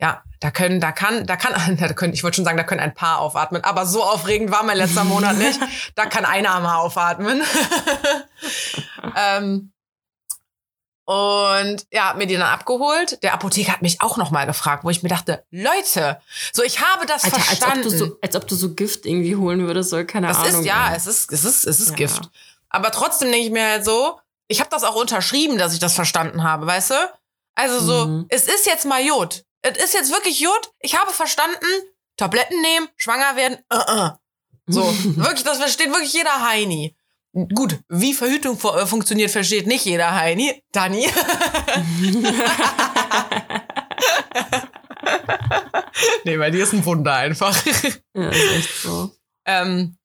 Ja, 0.00 0.24
da 0.40 0.50
können, 0.50 0.80
da 0.80 0.90
kann, 0.90 1.28
da 1.28 1.36
kann, 1.36 1.76
da 1.76 1.92
können, 1.92 2.12
ich 2.12 2.24
wollte 2.24 2.34
schon 2.34 2.44
sagen, 2.44 2.58
da 2.58 2.64
können 2.64 2.80
ein 2.80 2.94
paar 2.94 3.20
aufatmen, 3.20 3.62
aber 3.62 3.86
so 3.86 4.02
aufregend 4.02 4.50
war 4.50 4.64
mein 4.64 4.78
letzter 4.78 5.04
Monat 5.04 5.36
nicht. 5.36 5.60
Da 5.94 6.06
kann 6.06 6.24
einer 6.24 6.58
mal 6.58 6.78
aufatmen. 6.78 7.40
ähm, 9.16 9.72
und 11.06 11.86
ja, 11.92 12.08
hab 12.10 12.16
mir 12.18 12.26
die 12.26 12.34
dann 12.34 12.42
abgeholt. 12.42 13.22
Der 13.22 13.32
Apotheker 13.32 13.72
hat 13.72 13.80
mich 13.82 14.00
auch 14.02 14.16
noch 14.18 14.30
mal 14.30 14.44
gefragt, 14.44 14.84
wo 14.84 14.90
ich 14.90 15.02
mir 15.02 15.08
dachte, 15.08 15.44
Leute, 15.50 16.20
so 16.52 16.62
ich 16.62 16.80
habe 16.80 17.06
das 17.06 17.24
Alter, 17.24 17.36
als 17.36 17.44
ob, 17.44 17.48
verstanden. 17.58 17.82
du 17.82 17.90
so, 17.90 18.18
als 18.20 18.36
ob 18.36 18.46
du 18.48 18.54
so 18.56 18.74
Gift 18.74 19.06
irgendwie 19.06 19.36
holen 19.36 19.66
würdest, 19.66 19.90
so 19.90 20.04
keine 20.04 20.26
Das 20.28 20.38
Ahnung. 20.38 20.60
ist 20.60 20.66
ja, 20.66 20.92
es 20.94 21.06
ist, 21.06 21.32
es 21.32 21.44
ist, 21.44 21.64
es 21.64 21.80
ist 21.80 21.90
Ja. 21.90 21.94
Gift. 21.96 22.28
Aber 22.68 22.90
trotzdem 22.90 23.30
denke 23.30 23.46
ich 23.46 23.52
mir 23.52 23.64
halt 23.64 23.84
so, 23.84 24.18
ich 24.48 24.60
habe 24.60 24.68
das 24.70 24.84
auch 24.84 24.96
unterschrieben, 24.96 25.58
dass 25.58 25.72
ich 25.72 25.78
das 25.80 25.94
verstanden 25.94 26.42
habe, 26.42 26.66
weißt 26.66 26.90
du? 26.90 26.94
Also 27.54 27.80
so, 27.80 28.06
Mhm. 28.06 28.26
es 28.28 28.46
ist 28.48 28.66
jetzt 28.66 28.84
mal 28.84 29.00
Jod. 29.02 29.44
Es 29.62 29.78
ist 29.82 29.94
jetzt 29.94 30.12
wirklich 30.12 30.40
Jod. 30.40 30.70
Ich 30.80 30.98
habe 31.00 31.10
verstanden, 31.12 31.64
Tabletten 32.16 32.60
nehmen, 32.60 32.88
schwanger 32.96 33.34
werden. 33.36 33.58
Uh 33.72 33.76
-uh. 33.78 34.16
So, 34.66 34.82
wirklich, 35.16 35.44
das 35.44 35.58
versteht 35.58 35.88
wirklich 35.90 36.12
jeder 36.12 36.44
Heini. 36.48 36.96
Gut, 37.54 37.80
wie 37.90 38.14
Verhütung 38.14 38.56
äh, 38.56 38.86
funktioniert, 38.86 39.30
versteht 39.30 39.66
nicht 39.66 39.84
jeder 39.84 40.14
Heini. 40.14 40.62
Dani. 40.72 41.06
nee, 46.24 46.38
bei 46.38 46.50
dir 46.50 46.62
ist 46.62 46.72
ein 46.72 46.82
Wunder 46.86 47.14
einfach. 47.14 47.54
ja, 48.14 48.30
ist 48.30 48.52
echt 48.56 48.80
so. 48.80 49.10
Ähm, 49.44 49.98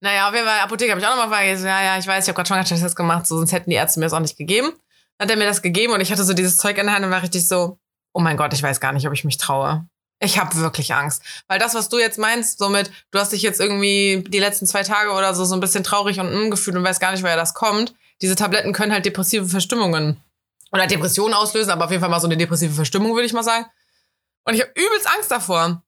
naja, 0.00 0.28
auf 0.28 0.34
jeden 0.34 0.46
Fall, 0.46 0.58
Apotheker 0.58 0.90
habe 0.90 1.00
ich 1.00 1.06
auch 1.06 1.14
nochmal 1.14 1.28
gefragt. 1.28 1.64
Ja, 1.64 1.80
ja, 1.80 1.96
ich 1.96 2.08
weiß, 2.08 2.24
ich 2.24 2.28
habe 2.28 2.34
gerade 2.34 2.48
Schwangerschaftstest 2.48 2.96
gemacht, 2.96 3.28
so, 3.28 3.36
sonst 3.36 3.52
hätten 3.52 3.70
die 3.70 3.76
Ärzte 3.76 4.00
mir 4.00 4.06
das 4.06 4.12
auch 4.12 4.18
nicht 4.18 4.36
gegeben. 4.36 4.72
Dann 5.18 5.28
hat 5.28 5.30
er 5.30 5.36
mir 5.36 5.46
das 5.46 5.62
gegeben 5.62 5.92
und 5.92 6.00
ich 6.00 6.10
hatte 6.10 6.24
so 6.24 6.34
dieses 6.34 6.56
Zeug 6.56 6.76
in 6.78 6.86
der 6.86 6.94
Hand 6.96 7.04
und 7.04 7.12
war 7.12 7.22
richtig 7.22 7.46
so, 7.46 7.78
oh 8.12 8.20
mein 8.20 8.36
Gott, 8.36 8.52
ich 8.52 8.64
weiß 8.64 8.80
gar 8.80 8.92
nicht, 8.92 9.06
ob 9.06 9.12
ich 9.12 9.22
mich 9.22 9.36
traue. 9.36 9.86
Ich 10.20 10.38
habe 10.38 10.54
wirklich 10.56 10.92
Angst. 10.94 11.22
Weil 11.46 11.58
das, 11.60 11.74
was 11.74 11.88
du 11.88 11.98
jetzt 11.98 12.18
meinst, 12.18 12.58
somit, 12.58 12.90
du 13.12 13.18
hast 13.20 13.32
dich 13.32 13.42
jetzt 13.42 13.60
irgendwie 13.60 14.24
die 14.26 14.40
letzten 14.40 14.66
zwei 14.66 14.82
Tage 14.82 15.10
oder 15.12 15.34
so 15.34 15.44
so 15.44 15.54
ein 15.54 15.60
bisschen 15.60 15.84
traurig 15.84 16.18
und 16.18 16.32
mm, 16.48 16.50
gefühlt 16.50 16.76
und 16.76 16.82
weißt 16.84 17.00
gar 17.00 17.12
nicht, 17.12 17.22
woher 17.22 17.36
das 17.36 17.54
kommt. 17.54 17.94
Diese 18.20 18.34
Tabletten 18.34 18.72
können 18.72 18.92
halt 18.92 19.04
depressive 19.06 19.46
Verstimmungen 19.46 20.20
oder 20.72 20.86
Depressionen 20.88 21.34
auslösen, 21.34 21.70
aber 21.70 21.84
auf 21.84 21.90
jeden 21.92 22.00
Fall 22.00 22.10
mal 22.10 22.20
so 22.20 22.26
eine 22.26 22.36
depressive 22.36 22.74
Verstimmung, 22.74 23.14
würde 23.14 23.26
ich 23.26 23.32
mal 23.32 23.44
sagen. 23.44 23.66
Und 24.44 24.54
ich 24.54 24.60
habe 24.60 24.72
übelst 24.74 25.06
Angst 25.08 25.30
davor. 25.30 25.82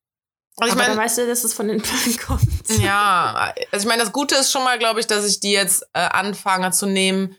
Ich 0.63 0.67
Aber 0.73 0.75
meine, 0.77 0.95
dann 0.95 0.99
weißt 1.05 1.19
du, 1.19 1.27
dass 1.27 1.43
es 1.45 1.53
von 1.55 1.67
den 1.69 1.81
Pillen 1.83 2.17
kommt. 2.19 2.43
ja, 2.83 3.53
also 3.73 3.83
ich 3.85 3.89
meine, 3.89 4.03
das 4.03 4.13
Gute 4.13 4.37
ist 4.37 4.53
schon 4.53 4.63
mal, 4.63 4.79
glaube 4.79 5.01
ich, 5.01 5.07
dass 5.07 5.25
ich 5.27 5.41
die 5.41 5.53
jetzt 5.53 5.83
äh, 5.93 6.01
anfange 6.01 6.71
zu 6.71 6.87
nehmen, 6.87 7.37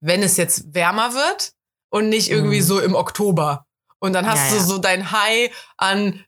wenn 0.00 0.22
es 0.22 0.36
jetzt 0.36 0.72
wärmer 0.74 1.12
wird 1.14 1.52
und 1.90 2.08
nicht 2.08 2.30
irgendwie 2.30 2.60
Mhm. 2.60 2.64
so 2.64 2.80
im 2.80 2.94
Oktober. 2.94 3.66
Und 3.98 4.12
dann 4.14 4.26
hast 4.26 4.38
Ja, 4.44 4.50
du 4.50 4.56
ja. 4.56 4.62
so 4.62 4.78
dein 4.78 5.10
High 5.12 5.50
an 5.76 6.24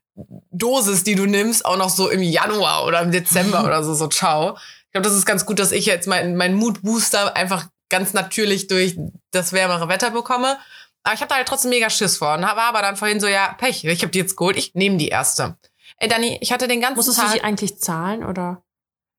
Dosis, 0.51 1.03
die 1.03 1.15
du 1.15 1.25
nimmst, 1.25 1.65
auch 1.65 1.77
noch 1.77 1.89
so 1.89 2.09
im 2.09 2.21
Januar 2.21 2.85
oder 2.85 3.01
im 3.01 3.11
Dezember 3.11 3.63
oder 3.65 3.83
so, 3.83 3.93
so 3.93 4.07
ciao. 4.07 4.57
Ich 4.85 4.91
glaube, 4.91 5.07
das 5.07 5.17
ist 5.17 5.25
ganz 5.25 5.45
gut, 5.45 5.59
dass 5.59 5.71
ich 5.71 5.85
jetzt 5.85 6.07
meinen 6.07 6.35
mein 6.35 6.53
Mood-Booster 6.53 7.35
einfach 7.35 7.67
ganz 7.89 8.13
natürlich 8.13 8.67
durch 8.67 8.97
das 9.31 9.53
wärmere 9.53 9.87
Wetter 9.87 10.11
bekomme. 10.11 10.57
Aber 11.03 11.13
ich 11.13 11.21
habe 11.21 11.29
da 11.29 11.35
halt 11.35 11.47
trotzdem 11.47 11.69
mega 11.69 11.89
Schiss 11.89 12.17
vor. 12.17 12.35
Und 12.35 12.43
war 12.43 12.57
aber 12.57 12.81
dann 12.81 12.95
vorhin 12.95 13.19
so, 13.19 13.27
ja, 13.27 13.53
Pech, 13.53 13.83
ich 13.83 14.01
habe 14.01 14.11
die 14.11 14.19
jetzt 14.19 14.37
geholt, 14.37 14.55
ich 14.55 14.73
nehme 14.73 14.97
die 14.97 15.09
erste. 15.09 15.57
Ey, 15.97 16.07
Dani, 16.07 16.37
ich 16.41 16.51
hatte 16.51 16.67
den 16.67 16.81
ganzen 16.81 16.95
Musstest 16.95 17.19
Tag... 17.19 17.27
du 17.27 17.33
die 17.33 17.43
eigentlich 17.43 17.77
zahlen 17.77 18.23
oder? 18.23 18.63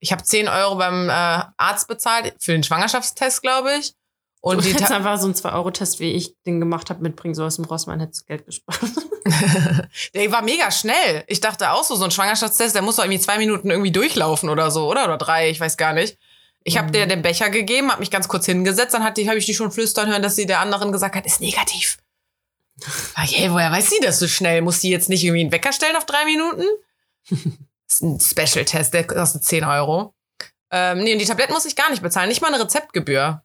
Ich 0.01 0.13
habe 0.13 0.23
10 0.23 0.49
Euro 0.49 0.77
beim 0.77 1.09
äh, 1.09 1.13
Arzt 1.57 1.89
bezahlt 1.89 2.35
für 2.39 2.53
den 2.53 2.63
Schwangerschaftstest, 2.63 3.43
glaube 3.43 3.75
ich. 3.79 3.95
Und 4.45 4.63
du 4.63 4.69
hättest 4.69 4.93
einfach 4.93 5.19
so 5.19 5.25
einen 5.25 5.35
2-Euro-Test, 5.35 6.01
wie 6.01 6.13
ich 6.13 6.35
den 6.43 6.61
gemacht 6.61 6.91
habe, 6.91 7.03
mitbringen, 7.03 7.35
so 7.35 7.45
aus 7.45 7.57
dem 7.57 7.65
Rossmann 7.65 7.99
hättest 8.01 8.23
du 8.23 8.27
Geld 8.27 8.45
gespart. 8.45 8.79
der 10.15 10.33
war 10.33 10.43
mega 10.43 10.71
schnell. 10.71 11.25
Ich 11.29 11.41
dachte 11.41 11.71
auch 11.71 11.83
so, 11.83 11.97
so 11.97 12.05
ein 12.05 12.11
Schwangerschaftstest, 12.11 12.75
der 12.75 12.83
muss 12.83 12.97
doch 12.97 13.05
irgendwie 13.05 13.21
zwei 13.23 13.39
Minuten 13.39 13.71
irgendwie 13.71 13.91
durchlaufen 13.91 14.51
oder 14.51 14.71
so, 14.71 14.87
oder? 14.91 15.05
Oder 15.05 15.17
drei, 15.17 15.49
ich 15.49 15.61
weiß 15.61 15.79
gar 15.79 15.95
nicht. 15.95 16.19
Ich 16.63 16.77
habe 16.77 16.89
Mhm. 16.89 16.93
dir 16.93 17.07
den 17.07 17.23
Becher 17.23 17.49
gegeben, 17.49 17.91
habe 17.91 18.01
mich 18.01 18.11
ganz 18.11 18.29
kurz 18.29 18.45
hingesetzt, 18.47 18.93
dann 18.93 19.05
habe 19.05 19.39
ich 19.39 19.47
die 19.47 19.55
schon 19.55 19.71
flüstern 19.73 20.09
hören, 20.09 20.23
dass 20.23 20.37
sie 20.37 20.45
der 20.47 20.61
anderen 20.61 20.93
gesagt 20.93 21.15
hat, 21.17 21.25
ist 21.27 21.41
negativ. 21.41 21.99
Hey, 23.17 23.51
woher 23.53 23.71
weiß 23.71 23.91
sie 23.91 24.01
das 24.03 24.19
so 24.19 24.27
schnell? 24.27 24.61
Muss 24.61 24.81
die 24.81 24.91
jetzt 24.91 25.09
nicht 25.09 25.23
irgendwie 25.25 25.43
einen 25.43 25.53
Wecker 25.53 25.73
stellen 25.73 25.97
auf 25.97 26.07
drei 26.07 26.25
Minuten? 26.25 26.65
Das 27.31 27.39
ist 28.01 28.03
ein 28.03 28.19
Special-Test, 28.21 28.93
der 28.93 29.07
kostet 29.07 29.45
10 29.45 29.65
Euro. 29.65 30.13
Ähm, 30.73 30.99
nee, 31.05 31.13
und 31.13 31.21
die 31.21 31.25
Tabletten 31.25 31.53
muss 31.53 31.65
ich 31.67 31.77
gar 31.77 31.89
nicht 31.91 32.03
bezahlen, 32.03 32.29
nicht 32.29 32.43
mal 32.43 32.53
eine 32.53 32.63
Rezeptgebühr. 32.63 33.44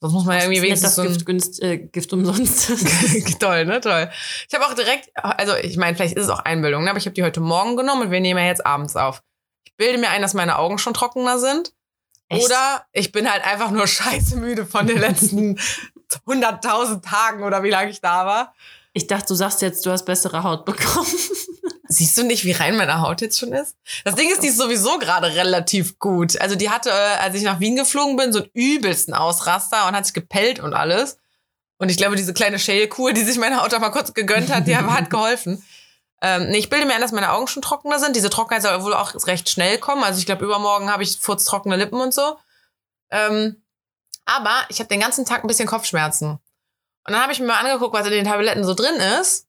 Sonst 0.00 0.12
muss 0.12 0.24
man 0.26 0.36
ja 0.36 0.44
irgendwie 0.44 0.60
Das 0.60 0.96
wenigstens 0.96 0.98
ein 0.98 1.08
Gift, 1.08 1.26
günst, 1.26 1.62
äh, 1.62 1.78
Gift 1.78 2.12
umsonst. 2.12 2.68
Toll, 3.40 3.64
ne? 3.66 3.80
Toll. 3.80 4.10
Ich 4.48 4.54
habe 4.54 4.66
auch 4.66 4.74
direkt, 4.74 5.10
also 5.14 5.56
ich 5.56 5.76
meine, 5.76 5.96
vielleicht 5.96 6.16
ist 6.16 6.24
es 6.24 6.30
auch 6.30 6.40
Einbildung, 6.40 6.84
ne? 6.84 6.90
aber 6.90 6.98
ich 6.98 7.06
habe 7.06 7.14
die 7.14 7.24
heute 7.24 7.40
Morgen 7.40 7.76
genommen 7.76 8.02
und 8.02 8.10
wir 8.12 8.20
nehmen 8.20 8.38
ja 8.38 8.46
jetzt 8.46 8.64
abends 8.64 8.94
auf. 8.94 9.22
Ich 9.64 9.74
bilde 9.76 9.98
mir 9.98 10.10
ein, 10.10 10.22
dass 10.22 10.34
meine 10.34 10.58
Augen 10.58 10.78
schon 10.78 10.94
trockener 10.94 11.38
sind. 11.38 11.72
Echt? 12.28 12.44
Oder 12.44 12.86
ich 12.92 13.10
bin 13.10 13.30
halt 13.30 13.44
einfach 13.44 13.70
nur 13.70 13.86
scheiße 13.88 14.36
müde 14.36 14.66
von 14.66 14.86
den 14.86 14.98
letzten 14.98 15.58
100.000 16.26 17.02
Tagen 17.02 17.42
oder 17.42 17.62
wie 17.64 17.70
lange 17.70 17.90
ich 17.90 18.00
da 18.00 18.24
war. 18.24 18.54
Ich 18.92 19.06
dachte, 19.08 19.26
du 19.28 19.34
sagst 19.34 19.62
jetzt, 19.62 19.84
du 19.84 19.90
hast 19.90 20.04
bessere 20.04 20.42
Haut 20.44 20.64
bekommen. 20.64 21.06
Siehst 21.90 22.18
du 22.18 22.22
nicht, 22.22 22.44
wie 22.44 22.52
rein 22.52 22.76
meine 22.76 23.00
Haut 23.00 23.22
jetzt 23.22 23.38
schon 23.38 23.52
ist? 23.52 23.76
Das 24.04 24.14
Ding 24.14 24.30
ist, 24.30 24.42
die 24.42 24.48
ist 24.48 24.58
sowieso 24.58 24.98
gerade 24.98 25.28
relativ 25.34 25.98
gut. 25.98 26.38
Also 26.40 26.54
die 26.54 26.68
hatte, 26.68 26.90
äh, 26.90 27.16
als 27.20 27.34
ich 27.34 27.42
nach 27.42 27.60
Wien 27.60 27.76
geflogen 27.76 28.16
bin, 28.16 28.32
so 28.32 28.40
einen 28.40 28.50
übelsten 28.52 29.14
Ausraster 29.14 29.86
und 29.88 29.96
hat 29.96 30.04
sich 30.04 30.14
gepellt 30.14 30.60
und 30.60 30.74
alles. 30.74 31.18
Und 31.78 31.88
ich 31.88 31.96
glaube, 31.96 32.16
diese 32.16 32.34
kleine 32.34 32.58
Shale-Kur, 32.58 33.12
die 33.12 33.22
sich 33.22 33.38
meine 33.38 33.62
Haut 33.62 33.72
auch 33.72 33.80
mal 33.80 33.90
kurz 33.90 34.12
gegönnt 34.12 34.52
hat, 34.52 34.66
die 34.66 34.76
hat 34.76 35.10
geholfen. 35.10 35.64
Ähm, 36.20 36.48
nee, 36.50 36.58
ich 36.58 36.68
bilde 36.68 36.86
mir 36.86 36.94
ein, 36.94 37.00
dass 37.00 37.12
meine 37.12 37.32
Augen 37.32 37.46
schon 37.46 37.62
trockener 37.62 37.98
sind. 37.98 38.16
Diese 38.16 38.30
Trockenheit 38.30 38.62
soll 38.62 38.82
wohl 38.82 38.94
auch 38.94 39.14
recht 39.26 39.48
schnell 39.48 39.78
kommen. 39.78 40.02
Also 40.02 40.18
ich 40.18 40.26
glaube, 40.26 40.44
übermorgen 40.44 40.90
habe 40.90 41.02
ich 41.02 41.18
furztrockene 41.18 41.76
Lippen 41.76 42.00
und 42.00 42.12
so. 42.12 42.36
Ähm, 43.10 43.62
aber 44.26 44.54
ich 44.68 44.80
habe 44.80 44.88
den 44.88 45.00
ganzen 45.00 45.24
Tag 45.24 45.42
ein 45.42 45.48
bisschen 45.48 45.68
Kopfschmerzen. 45.68 46.32
Und 46.32 47.12
dann 47.12 47.22
habe 47.22 47.32
ich 47.32 47.40
mir 47.40 47.46
mal 47.46 47.60
angeguckt, 47.60 47.94
was 47.94 48.06
in 48.06 48.12
den 48.12 48.26
Tabletten 48.26 48.64
so 48.64 48.74
drin 48.74 48.96
ist. 49.20 49.47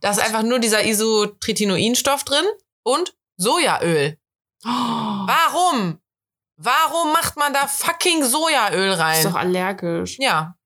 Da 0.00 0.10
ist 0.10 0.20
einfach 0.20 0.42
nur 0.42 0.58
dieser 0.58 0.84
Isotretinoinstoff 0.84 2.24
drin 2.24 2.44
und 2.82 3.14
Sojaöl. 3.36 4.18
Warum? 4.62 6.00
Warum 6.56 7.12
macht 7.12 7.36
man 7.36 7.52
da 7.52 7.66
fucking 7.66 8.24
Sojaöl 8.24 8.92
Ist 8.92 8.98
rein? 8.98 9.22
doch 9.24 9.34
allergisch. 9.36 10.18
Ja. 10.18 10.56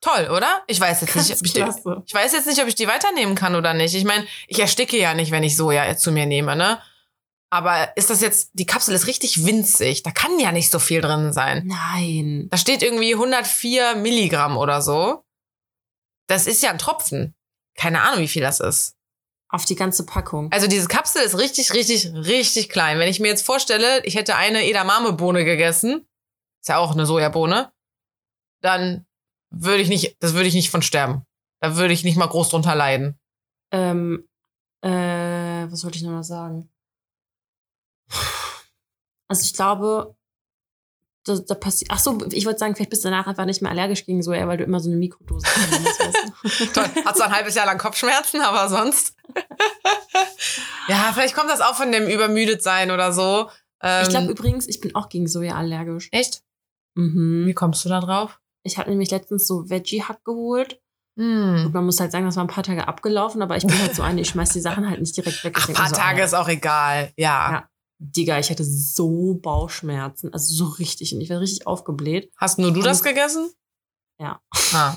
Toll, 0.00 0.28
oder? 0.30 0.62
Ich 0.68 0.78
weiß 0.78 1.00
jetzt 1.00 1.16
nicht, 1.16 1.28
Ganz 1.28 1.40
ob 1.40 1.46
ich 1.46 1.52
die, 1.52 1.64
ich 2.06 2.14
weiß 2.14 2.32
jetzt 2.32 2.46
nicht, 2.46 2.62
ob 2.62 2.68
ich 2.68 2.76
die 2.76 2.86
weiternehmen 2.86 3.34
kann 3.34 3.56
oder 3.56 3.74
nicht. 3.74 3.94
Ich 3.94 4.04
meine, 4.04 4.24
ich 4.46 4.60
ersticke 4.60 4.96
ja 4.96 5.14
nicht, 5.14 5.32
wenn 5.32 5.42
ich 5.42 5.56
Soja 5.56 5.96
zu 5.96 6.12
mir 6.12 6.26
nehme, 6.26 6.54
ne? 6.54 6.80
Aber 7.50 7.96
ist 7.96 8.10
das 8.10 8.20
jetzt, 8.20 8.50
die 8.54 8.66
Kapsel 8.66 8.94
ist 8.94 9.06
richtig 9.06 9.44
winzig. 9.44 10.02
Da 10.02 10.10
kann 10.10 10.38
ja 10.38 10.52
nicht 10.52 10.70
so 10.70 10.78
viel 10.78 11.00
drin 11.00 11.32
sein. 11.32 11.66
Nein. 11.66 12.48
Da 12.50 12.56
steht 12.56 12.82
irgendwie 12.82 13.14
104 13.14 13.96
Milligramm 13.96 14.56
oder 14.56 14.82
so. 14.82 15.24
Das 16.28 16.46
ist 16.46 16.62
ja 16.62 16.70
ein 16.70 16.78
Tropfen. 16.78 17.34
Keine 17.76 18.02
Ahnung, 18.02 18.20
wie 18.20 18.28
viel 18.28 18.42
das 18.42 18.60
ist. 18.60 18.96
Auf 19.48 19.64
die 19.64 19.76
ganze 19.76 20.04
Packung. 20.04 20.50
Also 20.50 20.66
diese 20.66 20.88
Kapsel 20.88 21.22
ist 21.22 21.38
richtig, 21.38 21.72
richtig, 21.72 22.12
richtig 22.12 22.68
klein. 22.68 22.98
Wenn 22.98 23.08
ich 23.08 23.20
mir 23.20 23.28
jetzt 23.28 23.46
vorstelle, 23.46 24.04
ich 24.04 24.16
hätte 24.16 24.34
eine 24.34 24.66
Edamame-Bohne 24.66 25.44
gegessen, 25.44 26.06
ist 26.60 26.68
ja 26.68 26.78
auch 26.78 26.92
eine 26.92 27.06
Sojabohne, 27.06 27.72
dann 28.60 29.06
würde 29.50 29.82
ich 29.82 29.88
nicht, 29.88 30.16
das 30.20 30.34
würde 30.34 30.48
ich 30.48 30.54
nicht 30.54 30.70
von 30.70 30.82
sterben. 30.82 31.24
Da 31.60 31.76
würde 31.76 31.94
ich 31.94 32.02
nicht 32.02 32.16
mal 32.16 32.26
groß 32.26 32.48
drunter 32.50 32.74
leiden. 32.74 33.18
Ähm, 33.72 34.28
äh, 34.82 34.90
was 35.70 35.84
wollte 35.84 35.98
ich 35.98 36.02
noch 36.02 36.10
mal 36.10 36.24
sagen? 36.24 36.68
Also 39.28 39.44
ich 39.44 39.54
glaube, 39.54 40.15
da, 41.26 41.36
da 41.36 41.54
passiert. 41.54 41.90
Ach 41.92 41.98
so, 41.98 42.18
ich 42.30 42.46
wollte 42.46 42.58
sagen, 42.60 42.74
vielleicht 42.74 42.90
bist 42.90 43.04
du 43.04 43.10
danach 43.10 43.26
einfach 43.26 43.44
nicht 43.44 43.60
mehr 43.60 43.70
allergisch 43.70 44.06
gegen 44.06 44.22
Soja, 44.22 44.46
weil 44.48 44.58
du 44.58 44.64
immer 44.64 44.80
so 44.80 44.88
eine 44.88 44.98
Mikrodose 44.98 45.46
du? 45.46 46.66
Toll. 46.72 46.88
Hat 47.04 47.16
so 47.16 47.24
ein 47.24 47.34
halbes 47.34 47.54
Jahr 47.54 47.66
lang 47.66 47.78
Kopfschmerzen, 47.78 48.40
aber 48.40 48.68
sonst. 48.68 49.16
ja, 50.88 51.10
vielleicht 51.12 51.34
kommt 51.34 51.50
das 51.50 51.60
auch 51.60 51.74
von 51.74 51.92
dem 51.92 52.06
übermüdet 52.06 52.62
sein 52.62 52.90
oder 52.90 53.12
so. 53.12 53.50
Ähm, 53.82 54.02
Ich 54.04 54.08
glaube 54.08 54.30
übrigens, 54.30 54.66
ich 54.68 54.80
bin 54.80 54.94
auch 54.94 55.08
gegen 55.08 55.26
Soja 55.26 55.56
allergisch. 55.56 56.08
echt? 56.12 56.42
Mhm. 56.94 57.44
Wie 57.46 57.54
kommst 57.54 57.84
du 57.84 57.88
da 57.88 58.00
drauf? 58.00 58.40
Ich 58.62 58.78
habe 58.78 58.90
nämlich 58.90 59.10
letztens 59.10 59.46
so 59.46 59.68
Veggie-Hack 59.68 60.24
geholt. 60.24 60.80
Hm. 61.18 61.66
Und 61.66 61.74
man 61.74 61.86
muss 61.86 61.98
halt 61.98 62.12
sagen, 62.12 62.26
das 62.26 62.36
war 62.36 62.44
ein 62.44 62.48
paar 62.48 62.64
Tage 62.64 62.86
abgelaufen, 62.88 63.40
aber 63.40 63.56
ich 63.56 63.66
bin 63.66 63.78
halt 63.80 63.94
so 63.94 64.02
eine, 64.02 64.20
ich 64.20 64.28
schmeiß 64.28 64.50
die 64.50 64.60
Sachen 64.60 64.88
halt 64.88 65.00
nicht 65.00 65.16
direkt 65.16 65.42
weg. 65.44 65.54
Ach, 65.56 65.66
denk 65.66 65.78
paar 65.78 65.88
so, 65.88 65.94
Tage 65.96 66.22
ist 66.22 66.34
auch 66.34 66.48
egal. 66.48 67.12
Ja. 67.16 67.52
Ja. 67.52 67.68
Digga, 67.98 68.38
ich 68.38 68.50
hatte 68.50 68.64
so 68.64 69.34
Bauchschmerzen, 69.34 70.32
also 70.32 70.54
so 70.54 70.66
richtig. 70.74 71.14
Und 71.14 71.20
ich 71.20 71.30
war 71.30 71.40
richtig 71.40 71.66
aufgebläht. 71.66 72.30
Hast 72.36 72.58
nur 72.58 72.72
du 72.72 72.82
das 72.82 73.02
gegessen? 73.02 73.50
Ja. 74.18 74.40
Ah. 74.72 74.96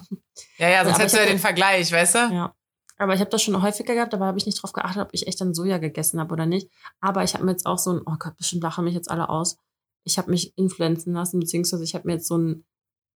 Ja, 0.58 0.70
ja, 0.70 0.84
sonst 0.86 1.00
hättest 1.00 1.15
du 1.15 1.20
ja 1.20 1.25
den 1.25 1.39
Vergleich, 1.39 1.91
weißt 1.91 2.15
du? 2.15 2.20
Ja. 2.34 2.56
Aber 2.98 3.13
ich 3.13 3.22
habe 3.22 3.29
das 3.29 3.41
schon 3.41 3.62
häufiger 3.62 3.94
gehabt, 3.94 4.13
aber 4.13 4.25
habe 4.25 4.38
ich 4.38 4.46
nicht 4.46 4.62
drauf 4.62 4.74
geachtet, 4.74 5.01
ob 5.01 5.10
ich 5.13 5.25
echt 5.25 5.39
dann 5.39 5.53
Soja 5.53 5.77
gegessen 5.77 6.20
habe 6.20 6.34
oder 6.34 6.46
nicht. 6.46 6.70
Aber 7.00 7.24
ich 7.24 7.34
habe 7.34 7.46
mir 7.46 7.51
jetzt 7.51 7.65
auch 7.65 7.77
so 7.77 7.94
ein, 7.94 8.01
oh 8.06 8.15
Gott, 8.20 8.36
bestimmt 8.36 8.63
lachen 8.63 8.84
mich 8.84 8.94
jetzt 8.94 9.10
alle 9.10 9.29
aus. 9.29 9.58
Ich 10.03 10.18
habe 10.18 10.29
mich 10.29 10.58
influenzen 10.58 11.13
lassen, 11.13 11.39
beziehungsweise 11.39 11.84
ich 11.84 11.96
habe 11.96 12.08
mir 12.08 12.15
jetzt 12.15 12.27
so 12.27 12.36
einen 12.36 12.65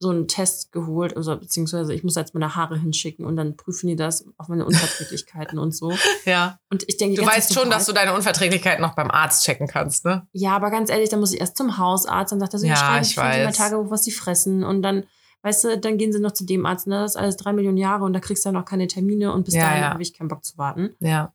so 0.02 0.08
einen 0.08 0.26
Test 0.28 0.72
geholt, 0.72 1.14
also 1.14 1.36
beziehungsweise 1.38 1.92
ich 1.92 2.02
muss 2.02 2.14
jetzt 2.14 2.32
meine 2.34 2.56
Haare 2.56 2.78
hinschicken 2.78 3.26
und 3.26 3.36
dann 3.36 3.56
prüfen 3.56 3.86
die 3.86 3.96
das 3.96 4.24
auf 4.38 4.48
meine 4.48 4.64
Unverträglichkeiten 4.64 5.58
und 5.58 5.74
so. 5.76 5.92
Ja. 6.24 6.58
Und 6.70 6.84
ich 6.88 6.96
denke, 6.96 7.20
Du 7.20 7.26
weißt 7.26 7.52
schon, 7.54 7.68
dass 7.70 7.84
du 7.86 7.92
deine 7.92 8.14
Unverträglichkeit 8.14 8.80
noch 8.80 8.94
beim 8.94 9.10
Arzt 9.10 9.44
checken 9.44 9.66
kannst, 9.66 10.04
ne? 10.06 10.26
Ja, 10.32 10.56
aber 10.56 10.70
ganz 10.70 10.88
ehrlich, 10.90 11.10
dann 11.10 11.20
muss 11.20 11.32
ich 11.34 11.40
erst 11.40 11.56
zum 11.58 11.76
Hausarzt, 11.78 12.32
dann 12.32 12.40
sagt 12.40 12.54
er 12.54 12.58
so, 12.58 12.66
Ja, 12.66 12.76
schreiben 12.76 13.04
ich 13.04 13.16
mein 13.16 13.46
weiß. 13.48 13.56
Tagebuch, 13.58 13.90
was 13.90 14.04
sie 14.04 14.10
fressen 14.10 14.64
und 14.64 14.80
dann, 14.82 15.04
weißt 15.42 15.64
du, 15.64 15.78
dann 15.78 15.98
gehen 15.98 16.12
sie 16.14 16.20
noch 16.20 16.32
zu 16.32 16.44
dem 16.46 16.64
Arzt, 16.64 16.86
ne, 16.86 17.00
das 17.02 17.12
ist 17.12 17.16
alles 17.16 17.36
drei 17.36 17.52
Millionen 17.52 17.76
Jahre 17.76 18.04
und 18.04 18.14
da 18.14 18.20
kriegst 18.20 18.44
du 18.44 18.48
ja 18.48 18.52
noch 18.52 18.64
keine 18.64 18.86
Termine 18.86 19.32
und 19.34 19.44
bis 19.44 19.54
Ja, 19.54 19.62
dahin 19.64 19.82
ja. 19.82 19.90
habe 19.90 20.02
ich 20.02 20.14
keinen 20.16 20.28
Bock 20.28 20.44
zu 20.44 20.56
warten. 20.56 20.90
Ja. 21.00 21.34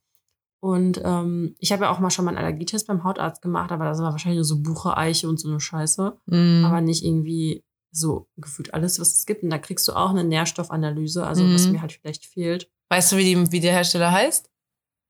Und 0.60 1.00
ähm, 1.04 1.56
ich 1.60 1.72
habe 1.72 1.84
ja 1.84 1.92
auch 1.92 2.00
mal 2.00 2.10
schon 2.10 2.26
mal 2.26 2.30
einen 2.36 2.40
Allergietest 2.40 2.88
beim 2.88 3.04
Hautarzt 3.04 3.44
gemacht, 3.44 3.72
aber 3.72 3.86
das 3.86 4.00
war 4.00 4.12
wahrscheinlich 4.12 4.38
nur 4.38 4.46
so 4.46 4.60
Buche, 4.64 4.98
Eiche 4.98 5.30
und 5.30 5.40
so 5.40 5.48
eine 5.50 5.60
Scheiße, 5.60 6.18
Mhm. 6.26 6.66
aber 6.66 6.82
nicht 6.82 7.04
irgendwie 7.06 7.64
so 7.96 8.28
gefühlt 8.38 8.74
alles, 8.74 9.00
was 9.00 9.14
es 9.14 9.26
gibt. 9.26 9.44
Und 9.44 9.50
da 9.50 9.58
kriegst 9.58 9.88
du 9.88 9.94
auch 9.94 10.10
eine 10.10 10.24
Nährstoffanalyse, 10.24 11.26
also 11.26 11.44
was 11.54 11.66
Mhm. 11.68 11.72
mir 11.74 11.82
halt 11.82 11.94
vielleicht 11.94 12.26
fehlt. 12.26 12.70
weißt 12.90 13.12
du, 13.14 13.18
wie, 13.18 13.24
die, 13.24 13.52
wie 13.52 13.60
der 13.60 13.74
Hersteller 13.74 14.12
heißt? 14.12 14.50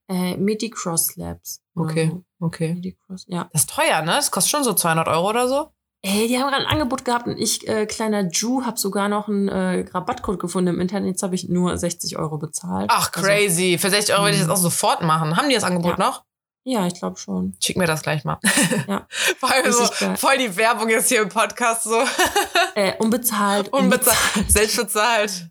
Äh, 0.10 0.38
Medicross 0.38 1.16
Labs. 1.16 1.62
oder 1.76 1.90
Okay, 1.90 2.10
So. 2.12 2.24
okay. 2.46 2.74
Medicross, 2.76 3.26
ja. 3.28 3.50
Das 3.54 3.64
ist 3.64 3.70
teuer, 3.72 4.02
ne? 4.02 4.12
Das 4.12 4.30
kostet 4.32 4.52
schon 4.52 4.64
so 4.64 4.74
200 4.74 5.08
Euro 5.08 5.30
oder 5.30 5.48
so. 5.48 5.72
Ey, 6.04 6.28
die 6.28 6.38
haben 6.38 6.52
gerade 6.52 6.64
ein 6.68 6.72
Angebot 6.72 7.04
gehabt 7.04 7.26
und 7.26 7.38
ich, 7.40 7.68
äh, 7.68 7.88
kleiner 7.88 8.30
Ju, 8.30 8.64
habe 8.64 8.78
sogar 8.78 9.10
noch 9.10 9.28
einen 9.28 9.48
äh, 9.48 9.86
Rabattcode 9.92 10.38
gefunden 10.40 10.76
im 10.76 10.80
Internet. 10.80 11.08
Jetzt 11.10 11.24
habe 11.24 11.34
ich 11.34 11.50
nur 11.50 11.76
60 11.78 12.18
Euro 12.20 12.38
bezahlt. 12.38 12.92
Ach, 12.94 13.12
Also, 13.12 13.28
crazy. 13.28 13.78
Für 13.80 13.90
60 13.90 14.14
Euro 14.14 14.26
würde 14.26 14.36
ich 14.36 14.40
das 14.42 14.48
Mhm. 14.48 14.54
auch 14.54 14.58
sofort 14.58 15.02
machen. 15.02 15.36
Haben 15.36 15.50
die 15.50 15.56
das 15.56 15.64
Angebot 15.64 15.98
Ja. 15.98 16.06
noch? 16.06 16.24
Ja, 16.66 16.86
ich 16.88 16.96
glaube 16.96 17.18
schon. 17.18 17.56
Schick 17.64 17.78
mir 17.78 17.86
das 17.88 18.02
gleich 18.02 18.24
mal. 18.26 18.40
Ja. 18.88 19.08
Vor 19.40 19.52
allem 19.52 19.72
so, 19.72 19.86
voll 20.18 20.38
die 20.38 20.56
Werbung 20.58 20.90
jetzt 20.90 21.08
hier 21.10 21.22
im 21.22 21.30
Podcast 21.30 21.84
so. 21.84 21.96
Äh, 22.76 22.98
unbezahlt. 23.00 23.70
Unbezahlt. 23.72 24.18
Selbst 24.52 24.76
bezahlt. 24.76 25.48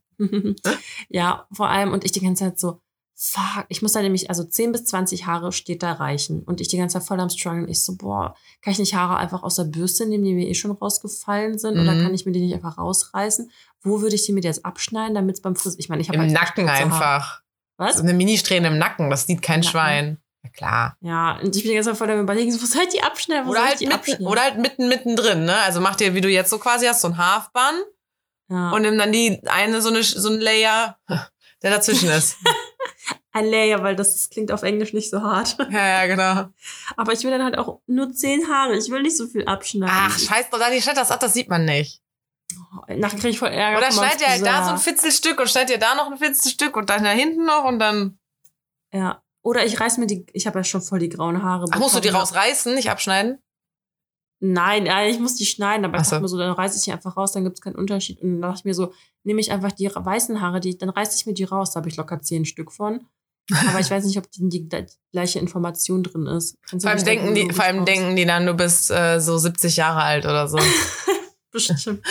ja, 1.08 1.46
vor 1.52 1.68
allem, 1.70 1.92
und 1.92 2.04
ich 2.04 2.12
die 2.12 2.20
ganze 2.20 2.44
Zeit 2.44 2.58
so, 2.60 2.80
fuck, 3.16 3.64
ich 3.68 3.80
muss 3.80 3.92
da 3.92 4.02
nämlich, 4.02 4.28
also 4.28 4.44
10 4.44 4.72
bis 4.72 4.84
20 4.84 5.24
Haare 5.26 5.50
steht 5.52 5.82
da 5.82 5.92
reichen. 5.92 6.42
Und 6.42 6.60
ich 6.60 6.68
die 6.68 6.76
ganze 6.76 6.98
Zeit 6.98 7.06
voll 7.08 7.18
am 7.20 7.30
Struggeln. 7.30 7.68
Ich 7.68 7.82
so, 7.82 7.96
boah, 7.96 8.34
kann 8.60 8.72
ich 8.72 8.78
nicht 8.78 8.94
Haare 8.94 9.16
einfach 9.16 9.42
aus 9.42 9.54
der 9.56 9.64
Bürste 9.64 10.04
nehmen, 10.06 10.24
die 10.24 10.34
mir 10.34 10.46
eh 10.48 10.54
schon 10.54 10.70
rausgefallen 10.72 11.58
sind? 11.58 11.78
Oder 11.78 11.92
Mhm. 11.94 12.02
kann 12.02 12.14
ich 12.14 12.26
mir 12.26 12.32
die 12.32 12.40
nicht 12.40 12.54
einfach 12.54 12.76
rausreißen? 12.76 13.50
Wo 13.82 14.02
würde 14.02 14.14
ich 14.16 14.26
die 14.26 14.32
mir 14.32 14.42
jetzt 14.42 14.64
abschneiden, 14.66 15.14
damit 15.14 15.36
es 15.36 15.40
beim 15.42 15.56
Friseur, 15.56 15.78
ich 15.78 15.88
meine, 15.88 16.02
ich 16.02 16.08
habe 16.08 16.16
Im 16.16 16.22
halt 16.24 16.32
Nacken 16.32 16.68
einfach. 16.68 17.40
Was? 17.76 17.96
So 17.96 18.02
eine 18.02 18.12
Ministrähne 18.12 18.68
im 18.68 18.78
Nacken, 18.78 19.08
das 19.10 19.26
sieht 19.26 19.40
kein 19.42 19.60
Nacken. 19.60 19.70
Schwein. 19.70 20.18
Ja, 20.44 20.50
klar. 20.50 20.96
Ja, 21.00 21.38
und 21.42 21.56
ich 21.56 21.64
bin 21.64 21.82
Zeit 21.82 21.96
voll 21.96 22.06
damit 22.06 22.22
überlegen, 22.22 22.52
wo 22.52 22.66
soll 22.66 22.82
ich 22.82 22.90
die 22.90 23.02
abschneiden? 23.02 23.46
Wo 23.46 23.50
Oder 23.50 23.64
halt, 23.64 23.80
die 23.80 23.86
mitten, 23.86 24.26
oder 24.26 24.42
halt 24.42 24.58
mitten, 24.58 24.88
mittendrin, 24.88 25.44
ne? 25.44 25.56
Also 25.56 25.80
mach 25.80 25.96
dir, 25.96 26.14
wie 26.14 26.20
du 26.20 26.28
jetzt 26.28 26.50
so 26.50 26.58
quasi 26.58 26.86
hast, 26.86 27.00
so 27.00 27.08
ein 27.08 27.16
Halfbun 27.16 27.82
ja. 28.50 28.70
und 28.70 28.82
nimm 28.82 28.98
dann 28.98 29.10
die 29.10 29.40
eine, 29.46 29.80
so 29.80 29.88
eine, 29.88 30.02
so 30.02 30.28
ein 30.28 30.40
Layer, 30.40 30.98
der 31.62 31.70
dazwischen 31.70 32.10
ist. 32.10 32.36
Alea, 33.32 33.82
weil 33.82 33.96
das, 33.96 34.14
das 34.14 34.30
klingt 34.30 34.52
auf 34.52 34.62
Englisch 34.62 34.92
nicht 34.92 35.10
so 35.10 35.20
hart. 35.20 35.56
Ja, 35.70 36.04
ja, 36.04 36.06
genau. 36.06 36.50
Aber 36.96 37.12
ich 37.12 37.24
will 37.24 37.32
dann 37.32 37.42
halt 37.42 37.58
auch 37.58 37.80
nur 37.86 38.12
zehn 38.12 38.48
Haare. 38.48 38.76
Ich 38.76 38.90
will 38.90 39.02
nicht 39.02 39.16
so 39.16 39.26
viel 39.26 39.44
abschneiden. 39.46 39.92
Ach, 39.92 40.16
scheiß 40.16 40.50
doch, 40.50 40.58
Dani, 40.58 40.80
schneid 40.80 40.96
das 40.96 41.10
ab, 41.10 41.18
das 41.18 41.34
sieht 41.34 41.48
man 41.48 41.64
nicht. 41.64 42.00
Nachher 42.86 43.18
krieg 43.18 43.30
ich 43.30 43.38
voll 43.38 43.48
Ärger. 43.48 43.78
Oder 43.78 43.90
schneid 43.90 44.20
ihr 44.20 44.28
halt 44.28 44.46
da 44.46 44.64
so 44.64 44.70
ein. 44.72 44.78
Fitzelstück 44.78 45.40
und 45.40 45.50
schneid 45.50 45.70
ihr 45.70 45.78
da 45.78 45.96
noch 45.96 46.10
ein 46.10 46.18
Fitzelstück 46.18 46.76
und 46.76 46.90
dann 46.90 47.02
da 47.02 47.10
hinten 47.10 47.44
noch 47.44 47.64
und 47.64 47.80
dann. 47.80 48.18
Ja. 48.92 49.23
Oder 49.44 49.66
ich 49.66 49.78
reiß 49.78 49.98
mir 49.98 50.06
die, 50.06 50.26
ich 50.32 50.46
habe 50.46 50.58
ja 50.58 50.64
schon 50.64 50.80
voll 50.80 50.98
die 50.98 51.10
grauen 51.10 51.42
Haare. 51.42 51.66
Ach, 51.70 51.78
musst 51.78 51.94
du 51.94 52.00
die 52.00 52.08
rausreißen, 52.08 52.74
nicht 52.74 52.90
abschneiden? 52.90 53.38
Nein, 54.40 54.86
ich 55.08 55.20
muss 55.20 55.36
die 55.36 55.44
schneiden, 55.44 55.84
aber 55.84 56.00
ich 56.00 56.06
so. 56.06 56.18
mir 56.18 56.28
so, 56.28 56.38
dann 56.38 56.52
reiße 56.52 56.78
ich 56.78 56.84
die 56.84 56.92
einfach 56.92 57.16
raus, 57.16 57.32
dann 57.32 57.44
gibt's 57.44 57.60
keinen 57.60 57.76
Unterschied. 57.76 58.20
Und 58.22 58.32
dann 58.32 58.42
dachte 58.42 58.60
ich 58.60 58.64
mir 58.64 58.74
so, 58.74 58.92
nehme 59.22 59.40
ich 59.40 59.52
einfach 59.52 59.72
die 59.72 59.90
weißen 59.94 60.40
Haare, 60.40 60.60
die, 60.60 60.76
dann 60.76 60.88
reiße 60.88 61.16
ich 61.16 61.26
mir 61.26 61.34
die 61.34 61.44
raus, 61.44 61.72
da 61.72 61.80
habe 61.80 61.88
ich 61.88 61.96
locker 61.96 62.20
zehn 62.20 62.46
Stück 62.46 62.72
von. 62.72 63.06
Aber 63.68 63.80
ich 63.80 63.90
weiß 63.90 64.04
nicht, 64.06 64.16
ob 64.16 64.30
die, 64.30 64.48
die, 64.48 64.68
die 64.68 64.86
gleiche 65.12 65.38
Information 65.38 66.02
drin 66.02 66.26
ist. 66.26 66.56
Vor 66.66 66.90
allem, 66.90 67.04
denken 67.04 67.34
die, 67.34 67.52
vor 67.52 67.64
allem 67.64 67.84
denken 67.84 68.16
die 68.16 68.24
dann, 68.24 68.46
du 68.46 68.54
bist 68.54 68.90
äh, 68.90 69.20
so 69.20 69.36
70 69.36 69.76
Jahre 69.76 70.02
alt 70.02 70.24
oder 70.24 70.48
so. 70.48 70.58
Bestimmt. 71.52 72.02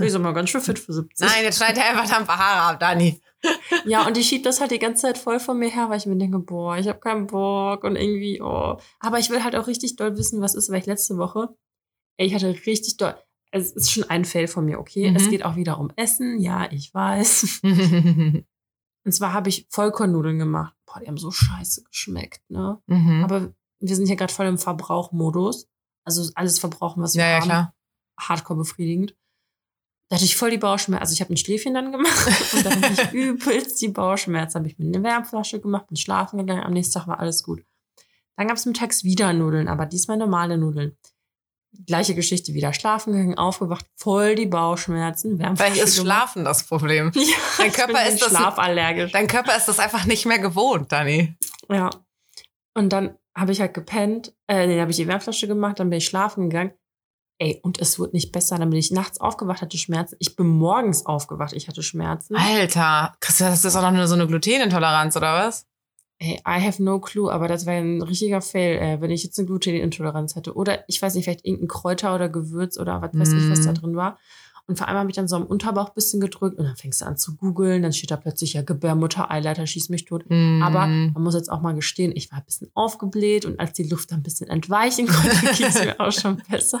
Ich 0.00 0.12
sag 0.12 0.20
mal 0.20 0.32
ganz 0.32 0.50
schön 0.50 0.60
fit 0.60 0.78
für 0.78 0.92
70. 0.92 1.26
Nein, 1.26 1.44
jetzt 1.44 1.56
schneid 1.56 1.76
dir 1.76 1.84
einfach 1.84 2.18
ein 2.18 2.26
paar 2.26 2.38
Haare 2.38 2.72
ab, 2.74 2.80
Dani. 2.80 3.20
Ja, 3.84 4.06
und 4.06 4.16
die 4.16 4.22
schiebt 4.22 4.46
das 4.46 4.60
halt 4.60 4.70
die 4.70 4.78
ganze 4.78 5.02
Zeit 5.02 5.18
voll 5.18 5.40
von 5.40 5.58
mir 5.58 5.68
her, 5.68 5.88
weil 5.90 5.98
ich 5.98 6.06
mir 6.06 6.16
denke, 6.16 6.38
boah, 6.38 6.76
ich 6.76 6.86
habe 6.88 7.00
keinen 7.00 7.26
Bock 7.26 7.82
und 7.84 7.96
irgendwie, 7.96 8.40
oh. 8.40 8.76
Aber 9.00 9.18
ich 9.18 9.30
will 9.30 9.42
halt 9.42 9.56
auch 9.56 9.66
richtig 9.66 9.96
doll 9.96 10.16
wissen, 10.16 10.40
was 10.40 10.54
ist, 10.54 10.70
weil 10.70 10.78
ich 10.80 10.86
letzte 10.86 11.16
Woche, 11.18 11.48
ey, 12.18 12.26
ich 12.26 12.34
hatte 12.34 12.48
richtig 12.66 12.96
doll, 12.98 13.16
es 13.50 13.72
ist 13.72 13.90
schon 13.90 14.04
ein 14.04 14.24
Fail 14.24 14.46
von 14.46 14.64
mir, 14.64 14.78
okay? 14.78 15.10
Mhm. 15.10 15.16
Es 15.16 15.28
geht 15.28 15.44
auch 15.44 15.56
wieder 15.56 15.78
um 15.78 15.90
Essen, 15.96 16.38
ja, 16.40 16.70
ich 16.70 16.92
weiß. 16.94 17.60
mhm. 17.62 18.44
Und 19.04 19.10
zwar 19.12 19.32
habe 19.32 19.48
ich 19.48 19.66
Vollkornnudeln 19.70 20.38
gemacht. 20.38 20.76
Boah, 20.86 21.00
die 21.00 21.08
haben 21.08 21.18
so 21.18 21.32
scheiße 21.32 21.82
geschmeckt, 21.82 22.48
ne? 22.48 22.80
Aber 23.24 23.52
wir 23.80 23.96
sind 23.96 24.06
hier 24.06 24.14
gerade 24.14 24.32
voll 24.32 24.46
im 24.46 24.58
Verbrauchmodus. 24.58 25.68
Also 26.04 26.30
alles 26.36 26.60
verbrauchen, 26.60 27.02
was 27.02 27.14
wir 27.16 27.22
Ja, 27.24 27.28
ja, 27.30 27.36
haben. 27.38 27.44
klar. 27.44 27.74
Hardcore 28.20 28.58
befriedigend. 28.60 29.16
Da 30.12 30.16
hatte 30.16 30.26
ich 30.26 30.36
voll 30.36 30.50
die 30.50 30.58
Bauchschmerzen. 30.58 31.00
Also 31.00 31.14
ich 31.14 31.22
habe 31.22 31.32
ein 31.32 31.38
Schläfchen 31.38 31.72
dann 31.72 31.90
gemacht 31.90 32.28
und 32.52 32.66
dann 32.66 32.82
hatte 32.82 33.02
ich 33.02 33.12
übelst 33.14 33.80
die 33.80 33.88
Bauchschmerzen. 33.88 34.56
Habe 34.58 34.68
ich 34.68 34.78
mir 34.78 34.84
eine 34.84 35.02
Wärmflasche 35.02 35.58
gemacht, 35.58 35.86
bin 35.86 35.96
schlafen 35.96 36.36
gegangen. 36.38 36.62
Am 36.64 36.74
nächsten 36.74 36.92
Tag 36.98 37.08
war 37.08 37.18
alles 37.18 37.42
gut. 37.42 37.64
Dann 38.36 38.46
gab 38.46 38.58
es 38.58 38.66
mittags 38.66 39.04
wieder 39.04 39.32
Nudeln, 39.32 39.68
aber 39.68 39.86
diesmal 39.86 40.18
normale 40.18 40.58
Nudeln. 40.58 40.98
Gleiche 41.86 42.14
Geschichte, 42.14 42.52
wieder 42.52 42.74
schlafen 42.74 43.14
gegangen, 43.14 43.38
aufgewacht, 43.38 43.86
voll 43.96 44.34
die 44.34 44.44
Bauchschmerzen. 44.44 45.38
Wärmflasche 45.38 45.72
Vielleicht 45.72 45.88
ist. 45.88 45.96
Schlafen 45.96 46.44
das 46.44 46.64
Problem. 46.64 47.10
Ja, 47.14 47.22
Dein 47.56 47.72
Körper 47.72 48.06
ist 48.06 48.20
das- 48.20 48.28
schlafallergisch. 48.28 49.12
Dein 49.12 49.26
Körper 49.28 49.56
ist 49.56 49.64
das 49.68 49.78
einfach 49.78 50.04
nicht 50.04 50.26
mehr 50.26 50.40
gewohnt, 50.40 50.92
Dani. 50.92 51.34
Ja. 51.70 51.88
Und 52.74 52.92
dann 52.92 53.16
habe 53.34 53.52
ich 53.52 53.62
halt 53.62 53.72
gepennt, 53.72 54.34
äh, 54.46 54.68
dann 54.68 54.78
habe 54.78 54.90
ich 54.90 54.98
die 54.98 55.08
Wärmflasche 55.08 55.48
gemacht, 55.48 55.80
dann 55.80 55.88
bin 55.88 55.96
ich 56.00 56.04
schlafen 56.04 56.50
gegangen. 56.50 56.72
Ey, 57.38 57.58
und 57.62 57.80
es 57.80 57.98
wurde 57.98 58.12
nicht 58.12 58.30
besser. 58.32 58.58
Dann 58.58 58.70
bin 58.70 58.78
ich 58.78 58.90
nachts 58.92 59.20
aufgewacht, 59.20 59.62
hatte 59.62 59.76
Schmerzen. 59.78 60.16
Ich 60.20 60.36
bin 60.36 60.46
morgens 60.46 61.06
aufgewacht, 61.06 61.52
ich 61.54 61.66
hatte 61.68 61.82
Schmerzen. 61.82 62.36
Alter, 62.36 63.14
das 63.20 63.64
ist 63.64 63.76
auch 63.76 63.90
noch 63.90 64.06
so 64.06 64.14
eine 64.14 64.26
Glutenintoleranz, 64.26 65.16
oder 65.16 65.34
was? 65.46 65.66
Ey, 66.18 66.34
I 66.46 66.64
have 66.64 66.80
no 66.80 67.00
clue, 67.00 67.32
aber 67.32 67.48
das 67.48 67.66
wäre 67.66 67.78
ein 67.82 68.00
richtiger 68.00 68.40
Fail, 68.40 68.78
äh, 68.78 69.00
wenn 69.00 69.10
ich 69.10 69.24
jetzt 69.24 69.38
eine 69.40 69.46
Glutenintoleranz 69.46 70.36
hätte. 70.36 70.54
Oder 70.54 70.84
ich 70.88 71.02
weiß 71.02 71.14
nicht, 71.14 71.24
vielleicht 71.24 71.44
irgendein 71.44 71.66
Kräuter 71.68 72.14
oder 72.14 72.28
Gewürz 72.28 72.78
oder 72.78 73.02
was 73.02 73.10
weiß 73.12 73.32
ich, 73.32 73.50
was 73.50 73.62
da 73.64 73.72
Mm. 73.72 73.74
drin 73.74 73.96
war. 73.96 74.18
Und 74.68 74.78
vor 74.78 74.86
allem 74.88 74.96
habe 74.98 75.10
ich 75.10 75.16
dann 75.16 75.26
so 75.28 75.36
am 75.36 75.44
Unterbauch 75.44 75.88
ein 75.88 75.94
bisschen 75.94 76.20
gedrückt 76.20 76.56
und 76.58 76.64
dann 76.64 76.76
fängst 76.76 77.00
du 77.00 77.04
an 77.06 77.16
zu 77.16 77.36
googeln. 77.36 77.82
Dann 77.82 77.92
steht 77.92 78.10
da 78.12 78.16
plötzlich 78.16 78.52
ja 78.52 78.62
Gebärmutter, 78.62 79.30
Eileiter, 79.30 79.66
schieß 79.66 79.88
mich 79.88 80.04
tot. 80.04 80.22
Aber 80.30 80.86
Mm. 80.86 81.12
man 81.14 81.22
muss 81.22 81.34
jetzt 81.34 81.50
auch 81.50 81.60
mal 81.60 81.74
gestehen, 81.74 82.12
ich 82.14 82.30
war 82.30 82.38
ein 82.38 82.44
bisschen 82.44 82.70
aufgebläht 82.74 83.44
und 83.44 83.58
als 83.58 83.72
die 83.72 83.82
Luft 83.82 84.12
dann 84.12 84.20
ein 84.20 84.22
bisschen 84.22 84.48
entweichen 84.48 85.06
konnte, 85.08 85.30
ging 85.56 85.66
es 85.66 85.84
mir 85.84 85.98
auch 86.00 86.12
schon 86.12 86.40
besser. 86.48 86.78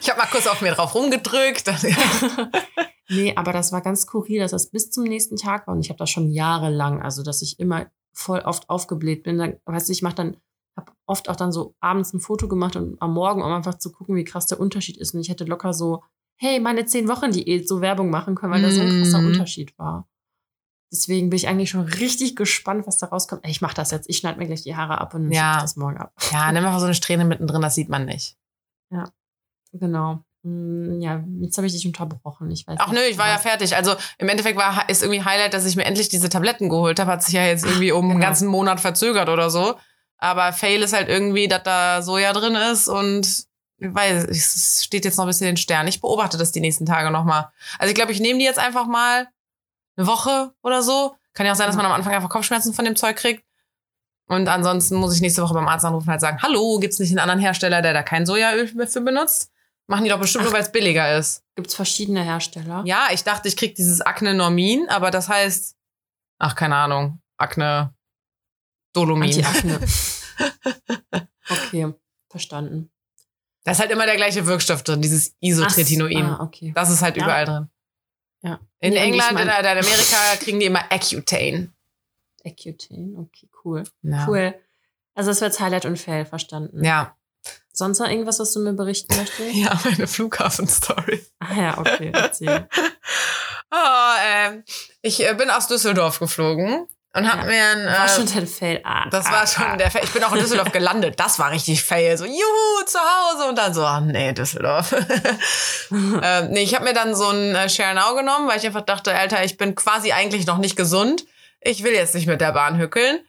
ich 0.00 0.08
habe 0.08 0.20
mal 0.20 0.26
kurz 0.30 0.46
auf 0.46 0.60
mir 0.62 0.72
drauf 0.72 0.94
rumgedrückt. 0.94 1.64
nee, 3.08 3.32
aber 3.36 3.52
das 3.52 3.72
war 3.72 3.80
ganz 3.82 4.02
skurril, 4.02 4.40
dass 4.40 4.52
das 4.52 4.70
bis 4.70 4.90
zum 4.90 5.04
nächsten 5.04 5.36
Tag 5.36 5.66
war 5.66 5.74
und 5.74 5.80
ich 5.80 5.90
habe 5.90 5.98
das 5.98 6.10
schon 6.10 6.30
jahrelang, 6.30 7.02
also 7.02 7.22
dass 7.22 7.42
ich 7.42 7.58
immer 7.58 7.86
voll 8.12 8.40
oft 8.40 8.70
aufgebläht 8.70 9.22
bin. 9.24 9.38
Dann, 9.38 9.56
weißt 9.66 9.88
du, 9.88 9.92
ich 9.92 10.02
mache 10.02 10.14
dann, 10.14 10.36
habe 10.76 10.92
oft 11.06 11.28
auch 11.28 11.36
dann 11.36 11.52
so 11.52 11.74
abends 11.80 12.12
ein 12.12 12.20
Foto 12.20 12.48
gemacht 12.48 12.76
und 12.76 13.00
am 13.02 13.12
Morgen, 13.14 13.42
um 13.42 13.52
einfach 13.52 13.78
zu 13.78 13.90
gucken, 13.92 14.16
wie 14.16 14.24
krass 14.24 14.46
der 14.46 14.60
Unterschied 14.60 14.96
ist. 14.96 15.14
Und 15.14 15.20
ich 15.20 15.28
hätte 15.28 15.44
locker 15.44 15.72
so, 15.72 16.02
hey, 16.36 16.60
meine 16.60 16.84
zehn 16.86 17.08
Wochen 17.08 17.30
Diät 17.32 17.68
so 17.68 17.80
Werbung 17.80 18.10
machen 18.10 18.34
können, 18.34 18.52
weil 18.52 18.62
da 18.62 18.70
so 18.70 18.80
ein 18.82 18.88
krasser 18.88 19.20
Mhm. 19.20 19.26
Unterschied 19.28 19.76
war. 19.78 20.08
Deswegen 20.92 21.28
bin 21.30 21.36
ich 21.36 21.48
eigentlich 21.48 21.70
schon 21.70 21.82
richtig 21.82 22.36
gespannt, 22.36 22.86
was 22.86 22.98
da 22.98 23.06
rauskommt. 23.06 23.44
Ey, 23.44 23.50
ich 23.50 23.60
mache 23.60 23.74
das 23.74 23.90
jetzt. 23.90 24.08
Ich 24.08 24.18
schneide 24.18 24.38
mir 24.38 24.46
gleich 24.46 24.62
die 24.62 24.76
Haare 24.76 25.00
ab 25.00 25.14
und 25.14 25.32
Ja. 25.32 25.60
das 25.60 25.74
morgen 25.76 25.96
ab. 25.98 26.12
ja, 26.32 26.52
nimm 26.52 26.64
einfach 26.64 26.78
so 26.78 26.84
eine 26.84 26.94
Strähne 26.94 27.24
mittendrin, 27.24 27.62
das 27.62 27.74
sieht 27.74 27.88
man 27.88 28.04
nicht. 28.04 28.36
Genau. 29.72 30.20
Hm, 30.44 31.00
Ja, 31.00 31.24
jetzt 31.40 31.56
habe 31.56 31.66
ich 31.66 31.72
dich 31.72 31.86
unterbrochen. 31.86 32.50
Ich 32.50 32.66
weiß 32.66 32.76
Ach 32.78 32.92
nicht, 32.92 33.00
nö, 33.00 33.06
ich 33.10 33.18
war 33.18 33.28
ja 33.28 33.38
fertig. 33.38 33.74
Also 33.74 33.94
im 34.18 34.28
Endeffekt 34.28 34.56
war 34.58 34.88
ist 34.88 35.02
irgendwie 35.02 35.24
Highlight, 35.24 35.54
dass 35.54 35.64
ich 35.66 35.74
mir 35.74 35.84
endlich 35.84 36.08
diese 36.10 36.28
Tabletten 36.28 36.68
geholt 36.68 37.00
habe. 37.00 37.10
Hat 37.10 37.22
sich 37.24 37.34
ja 37.34 37.44
jetzt 37.44 37.64
irgendwie 37.64 37.90
um 37.92 38.04
einen 38.04 38.14
genau. 38.14 38.26
ganzen 38.26 38.46
Monat 38.48 38.78
verzögert 38.80 39.28
oder 39.28 39.50
so. 39.50 39.74
Aber 40.18 40.52
Fail 40.52 40.82
ist 40.82 40.92
halt 40.92 41.08
irgendwie, 41.08 41.48
dass 41.48 41.62
da 41.64 42.02
Soja 42.02 42.32
drin 42.32 42.54
ist 42.54 42.86
und 42.88 43.46
weiß, 43.78 44.24
es 44.24 44.84
steht 44.84 45.04
jetzt 45.04 45.16
noch 45.16 45.24
ein 45.24 45.28
bisschen 45.28 45.48
in 45.48 45.54
den 45.54 45.60
Sternen. 45.60 45.88
Ich 45.88 46.00
beobachte 46.00 46.38
das 46.38 46.52
die 46.52 46.60
nächsten 46.60 46.86
Tage 46.86 47.10
nochmal. 47.10 47.50
Also 47.78 47.90
ich 47.90 47.94
glaube, 47.94 48.12
ich 48.12 48.20
nehme 48.20 48.38
die 48.38 48.44
jetzt 48.44 48.58
einfach 48.58 48.86
mal 48.86 49.28
eine 49.96 50.06
Woche 50.06 50.52
oder 50.62 50.82
so. 50.82 51.16
Kann 51.32 51.46
ja 51.46 51.52
auch 51.52 51.56
sein, 51.56 51.66
dass 51.66 51.76
man 51.76 51.86
am 51.86 51.92
Anfang 51.92 52.14
einfach 52.14 52.28
Kopfschmerzen 52.28 52.74
von 52.74 52.84
dem 52.84 52.96
Zeug 52.96 53.16
kriegt. 53.16 53.44
Und 54.26 54.48
ansonsten 54.48 54.96
muss 54.96 55.14
ich 55.14 55.20
nächste 55.20 55.42
Woche 55.42 55.54
beim 55.54 55.68
Arzt 55.68 55.84
anrufen 55.84 56.06
und 56.06 56.12
halt 56.12 56.20
sagen, 56.20 56.40
hallo, 56.42 56.78
gibt's 56.78 56.98
nicht 56.98 57.10
einen 57.10 57.18
anderen 57.18 57.40
Hersteller, 57.40 57.82
der 57.82 57.92
da 57.92 58.02
kein 58.02 58.24
Sojaöl 58.24 58.68
für 58.68 59.00
benutzt? 59.00 59.50
Machen 59.86 60.04
die 60.04 60.10
doch 60.10 60.20
bestimmt 60.20 60.42
Ach. 60.42 60.46
nur, 60.46 60.54
weil 60.54 60.62
es 60.62 60.72
billiger 60.72 61.18
ist. 61.18 61.42
Gibt's 61.56 61.74
verschiedene 61.74 62.22
Hersteller? 62.22 62.82
Ja, 62.86 63.08
ich 63.12 63.22
dachte, 63.22 63.48
ich 63.48 63.56
krieg 63.56 63.74
dieses 63.74 64.00
Akne 64.00 64.32
Normin, 64.32 64.88
aber 64.88 65.10
das 65.10 65.28
heißt, 65.28 65.76
ach, 66.38 66.54
keine 66.54 66.76
Ahnung, 66.76 67.20
Akne 67.36 67.94
Dolomin. 68.94 69.28
Anti-Akne. 69.28 69.80
okay, 71.50 71.92
verstanden. 72.30 72.90
Da 73.64 73.72
ist 73.72 73.80
halt 73.80 73.90
immer 73.90 74.06
der 74.06 74.16
gleiche 74.16 74.46
Wirkstoff 74.46 74.82
drin, 74.82 75.00
dieses 75.02 75.34
Isotretinoin. 75.40 76.26
Ach, 76.26 76.40
ah, 76.40 76.42
okay. 76.44 76.72
Das 76.74 76.90
ist 76.90 77.02
halt 77.02 77.16
Ja. 77.16 77.24
überall 77.24 77.44
drin. 77.46 77.68
Ja. 78.42 78.60
In 78.80 78.92
Nee, 78.92 78.98
England, 78.98 79.32
mein- 79.32 79.48
in, 79.48 79.50
Amerika 79.50 80.16
kriegen 80.40 80.60
die 80.60 80.66
immer 80.66 80.84
Accutane. 80.92 81.72
Accutane, 82.44 83.14
okay, 83.18 83.48
cool. 83.64 83.84
Ja. 84.02 84.26
Cool. 84.28 84.54
Also 85.14 85.30
das 85.30 85.40
war 85.40 85.48
jetzt 85.48 85.60
Highlight 85.60 85.86
und 85.86 85.98
Fail, 85.98 86.26
verstanden. 86.26 86.84
Ja. 86.84 87.16
Sonst 87.72 87.98
noch 88.00 88.08
irgendwas, 88.08 88.38
was 88.38 88.52
du 88.52 88.60
mir 88.60 88.72
berichten 88.74 89.16
möchtest? 89.16 89.40
Ja, 89.54 89.78
meine 89.84 90.06
Flughafen-Story. 90.06 91.24
Ah 91.40 91.54
ja, 91.54 91.78
okay, 91.78 92.10
erzähl. 92.14 92.68
Oh, 93.76 94.14
ähm, 94.24 94.62
ich 95.02 95.26
äh, 95.26 95.34
bin 95.34 95.50
aus 95.50 95.66
Düsseldorf 95.66 96.20
geflogen 96.20 96.86
und 97.16 97.30
hab 97.30 97.40
Ja. 97.40 97.44
mir 97.44 97.64
ein. 97.64 97.86
War 97.86 98.06
äh, 98.06 98.08
schon 98.08 98.26
dein 98.26 98.46
Fail. 98.46 98.80
Ah, 98.82 99.08
Das 99.08 99.26
ah, 99.26 99.32
war 99.32 99.46
schon 99.46 99.64
ah. 99.64 99.76
der 99.76 99.90
Fail. 99.90 100.02
Ich 100.04 100.12
bin 100.12 100.22
auch 100.24 100.32
in 100.32 100.40
Düsseldorf 100.40 100.72
gelandet. 100.72 101.18
Das 101.20 101.38
war 101.38 101.50
richtig 101.50 101.82
fail. 101.82 102.18
So, 102.18 102.24
juhu, 102.24 102.84
zu 102.86 102.98
Hause. 102.98 103.48
Und 103.48 103.56
dann 103.56 103.72
so, 103.72 103.84
ah, 103.84 104.00
nee, 104.00 104.32
Düsseldorf. 104.32 104.92
ähm, 105.90 106.48
nee, 106.50 106.62
ich 106.62 106.74
habe 106.74 106.84
mir 106.84 106.92
dann 106.92 107.14
so 107.14 107.28
ein 107.28 107.54
äh, 107.54 107.68
Share 107.68 107.94
Now 107.94 108.16
genommen, 108.16 108.48
weil 108.48 108.58
ich 108.58 108.66
einfach 108.66 108.82
dachte, 108.82 109.14
Alter, 109.14 109.44
ich 109.44 109.56
bin 109.56 109.74
quasi 109.74 110.12
eigentlich 110.12 110.46
noch 110.46 110.58
nicht 110.58 110.76
gesund. 110.76 111.24
Ich 111.60 111.84
will 111.84 111.92
jetzt 111.92 112.14
nicht 112.14 112.26
mit 112.26 112.40
der 112.40 112.52
Bahn 112.52 112.78
hückeln. 112.78 113.20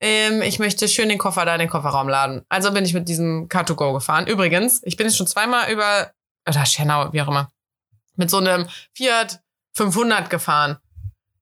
Ähm, 0.00 0.42
ich 0.42 0.58
möchte 0.58 0.88
schön 0.88 1.08
den 1.08 1.18
Koffer 1.18 1.44
da 1.44 1.54
in 1.54 1.60
den 1.60 1.70
Kofferraum 1.70 2.08
laden. 2.08 2.42
Also 2.48 2.72
bin 2.72 2.84
ich 2.84 2.94
mit 2.94 3.08
diesem 3.08 3.48
Car2Go 3.48 3.92
gefahren. 3.92 4.26
Übrigens, 4.26 4.80
ich 4.84 4.96
bin 4.96 5.06
jetzt 5.06 5.16
schon 5.16 5.26
zweimal 5.26 5.70
über, 5.70 6.10
oder 6.48 6.66
Share 6.66 6.88
Now, 6.88 7.12
wie 7.12 7.22
auch 7.22 7.28
immer, 7.28 7.50
mit 8.16 8.28
so 8.28 8.38
einem 8.38 8.68
Fiat 8.94 9.40
500 9.76 10.30
gefahren. 10.30 10.78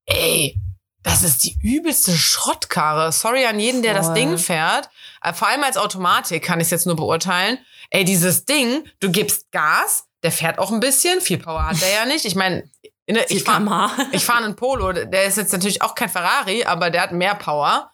Ey, 0.07 0.57
das 1.03 1.23
ist 1.23 1.45
die 1.45 1.57
übelste 1.63 2.13
Schrottkarre. 2.13 3.13
Sorry 3.13 3.47
an 3.47 3.61
jeden, 3.61 3.83
der 3.83 3.95
das 3.95 4.07
Voll. 4.07 4.15
Ding 4.15 4.39
fährt. 4.39 4.89
Äh, 5.23 5.33
Vor 5.33 5.49
allem 5.49 5.63
als 5.63 5.77
Automatik 5.77 6.45
kann 6.45 6.61
ich 6.61 6.67
es 6.67 6.71
jetzt 6.71 6.87
nur 6.87 6.97
beurteilen. 6.97 7.59
Ey, 7.91 8.05
dieses 8.05 8.45
Ding, 8.45 8.85
du 9.01 9.11
gibst 9.11 9.51
Gas, 9.53 10.05
der 10.23 10.33
fährt 10.33 10.59
auch 10.59 10.71
ein 10.71 10.81
bisschen. 10.81 11.21
Viel 11.21 11.39
Power 11.39 11.67
hat 11.67 11.81
der 11.81 11.91
ja 11.91 12.05
nicht. 12.05 12.25
Ich 12.25 12.35
meine, 12.35 12.69
ich 13.07 13.45
fahre 13.45 13.91
ich 14.13 14.25
fahre 14.25 14.45
einen 14.45 14.57
Polo, 14.57 14.93
der 14.93 15.25
ist 15.25 15.37
jetzt 15.37 15.53
natürlich 15.53 15.83
auch 15.83 15.95
kein 15.95 16.09
Ferrari, 16.09 16.65
aber 16.65 16.91
der 16.91 17.03
hat 17.03 17.13
mehr 17.13 17.35
Power. 17.35 17.91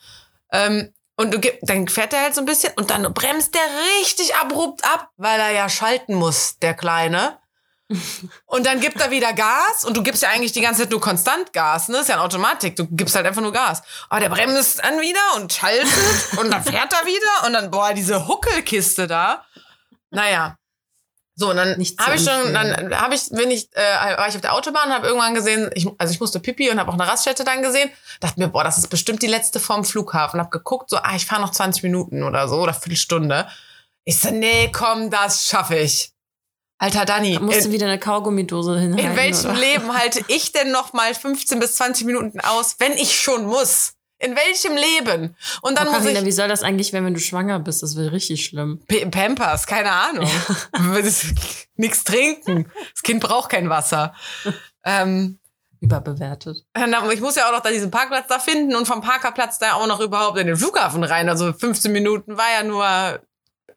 Ähm, 0.52 0.92
und 1.16 1.32
du 1.32 1.38
gib, 1.38 1.58
dann 1.62 1.86
fährt 1.86 2.12
er 2.12 2.22
halt 2.22 2.34
so 2.34 2.40
ein 2.40 2.46
bisschen 2.46 2.72
und 2.74 2.90
dann 2.90 3.12
bremst 3.14 3.54
der 3.54 3.62
richtig 4.00 4.34
abrupt 4.34 4.84
ab, 4.84 5.10
weil 5.16 5.38
er 5.38 5.52
ja 5.52 5.68
schalten 5.68 6.14
muss, 6.14 6.58
der 6.58 6.74
Kleine. 6.74 7.38
Und 8.46 8.64
dann 8.64 8.80
gibt 8.80 9.00
er 9.00 9.10
wieder 9.10 9.32
Gas 9.34 9.84
und 9.84 9.96
du 9.96 10.02
gibst 10.02 10.22
ja 10.22 10.30
eigentlich 10.30 10.52
die 10.52 10.62
ganze 10.62 10.82
Zeit 10.82 10.90
nur 10.90 11.00
konstant 11.00 11.52
Gas, 11.52 11.88
ne? 11.88 11.98
Ist 11.98 12.08
ja 12.08 12.14
eine 12.14 12.24
Automatik, 12.24 12.76
du 12.76 12.86
gibst 12.88 13.14
halt 13.14 13.26
einfach 13.26 13.42
nur 13.42 13.52
Gas. 13.52 13.82
Aber 14.08 14.20
der 14.20 14.30
bremst 14.30 14.82
dann 14.82 15.00
wieder 15.00 15.36
und 15.36 15.52
schaltet 15.52 16.38
und 16.38 16.50
dann 16.50 16.64
fährt 16.64 16.92
er 16.92 17.06
wieder 17.06 17.46
und 17.46 17.52
dann, 17.52 17.70
boah, 17.70 17.92
diese 17.92 18.26
Huckelkiste 18.26 19.06
da. 19.06 19.44
Naja. 20.10 20.56
So, 21.36 21.50
und 21.50 21.56
dann 21.56 21.70
habe 21.98 22.14
ich 22.14 22.24
schon, 22.24 22.54
dann 22.54 22.94
habe 22.96 23.16
ich, 23.16 23.22
wenn 23.32 23.50
ich, 23.50 23.68
äh, 23.74 24.16
war 24.16 24.28
ich 24.28 24.36
auf 24.36 24.40
der 24.40 24.54
Autobahn, 24.54 24.92
habe 24.92 25.08
irgendwann 25.08 25.34
gesehen, 25.34 25.68
ich, 25.74 25.86
also 25.98 26.14
ich 26.14 26.20
musste 26.20 26.38
Pipi 26.38 26.70
und 26.70 26.78
habe 26.78 26.90
auch 26.90 26.94
eine 26.94 27.08
Raststätte 27.08 27.42
dann 27.42 27.60
gesehen, 27.60 27.90
dachte 28.20 28.38
mir, 28.38 28.48
boah, 28.48 28.62
das 28.62 28.78
ist 28.78 28.86
bestimmt 28.86 29.20
die 29.20 29.26
letzte 29.26 29.58
vom 29.58 29.84
Flughafen. 29.84 30.38
Habe 30.38 30.50
geguckt, 30.50 30.90
so, 30.90 30.96
ah, 30.96 31.16
ich 31.16 31.26
fahre 31.26 31.42
noch 31.42 31.50
20 31.50 31.82
Minuten 31.82 32.22
oder 32.22 32.48
so 32.48 32.60
oder 32.60 32.72
Viertelstunde. 32.72 33.48
Ich 34.04 34.20
so, 34.20 34.30
nee, 34.30 34.70
komm, 34.72 35.10
das 35.10 35.48
schaffe 35.48 35.76
ich. 35.76 36.13
Alter 36.78 37.04
Dani, 37.04 37.38
Musst 37.40 37.64
du 37.66 37.70
wieder 37.72 37.86
eine 37.86 37.98
Kaugummidose 37.98 38.78
hinhalten. 38.78 39.10
in 39.10 39.16
welchem 39.16 39.50
oder? 39.50 39.58
Leben 39.58 39.94
halte 39.96 40.24
ich 40.28 40.52
denn 40.52 40.70
noch 40.72 40.92
mal 40.92 41.14
15 41.14 41.58
bis 41.60 41.76
20 41.76 42.06
Minuten 42.06 42.40
aus, 42.40 42.76
wenn 42.78 42.92
ich 42.92 43.18
schon 43.18 43.46
muss? 43.46 43.92
In 44.18 44.36
welchem 44.36 44.74
Leben? 44.76 45.36
Und 45.62 45.76
dann 45.78 45.88
Oh, 45.88 45.90
muss 45.92 46.00
Carina, 46.02 46.20
ich 46.20 46.26
wie 46.26 46.32
soll 46.32 46.48
das 46.48 46.62
eigentlich 46.62 46.92
werden, 46.92 47.04
wenn 47.06 47.14
du 47.14 47.20
schwanger 47.20 47.58
bist? 47.58 47.82
Das 47.82 47.94
wird 47.96 48.12
richtig 48.12 48.44
schlimm. 48.44 48.80
P 48.86 49.04
Pampers, 49.06 49.66
keine 49.66 49.90
Ahnung. 49.92 50.30
Nichts 51.76 52.04
trinken. 52.04 52.70
Das 52.92 53.02
Kind 53.02 53.20
braucht 53.20 53.50
kein 53.50 53.68
Wasser. 53.68 54.14
Ähm, 54.84 55.38
Überbewertet. 55.80 56.58
dann- 56.72 57.10
ich 57.10 57.20
muss 57.20 57.34
ja 57.36 57.48
auch 57.48 57.52
noch 57.52 57.60
da 57.62 57.70
diesen 57.70 57.90
Parkplatz 57.90 58.26
da 58.28 58.38
finden 58.38 58.74
und 58.76 58.86
vom 58.86 59.00
Parkerplatz 59.02 59.58
da 59.58 59.74
auch 59.74 59.86
noch 59.86 60.00
überhaupt 60.00 60.38
in 60.38 60.46
den 60.46 60.56
Flughafen 60.56 61.04
rein. 61.04 61.28
Also 61.28 61.52
15 61.52 61.92
Minuten 61.92 62.36
war 62.38 62.50
ja 62.56 62.62
nur 62.62 63.20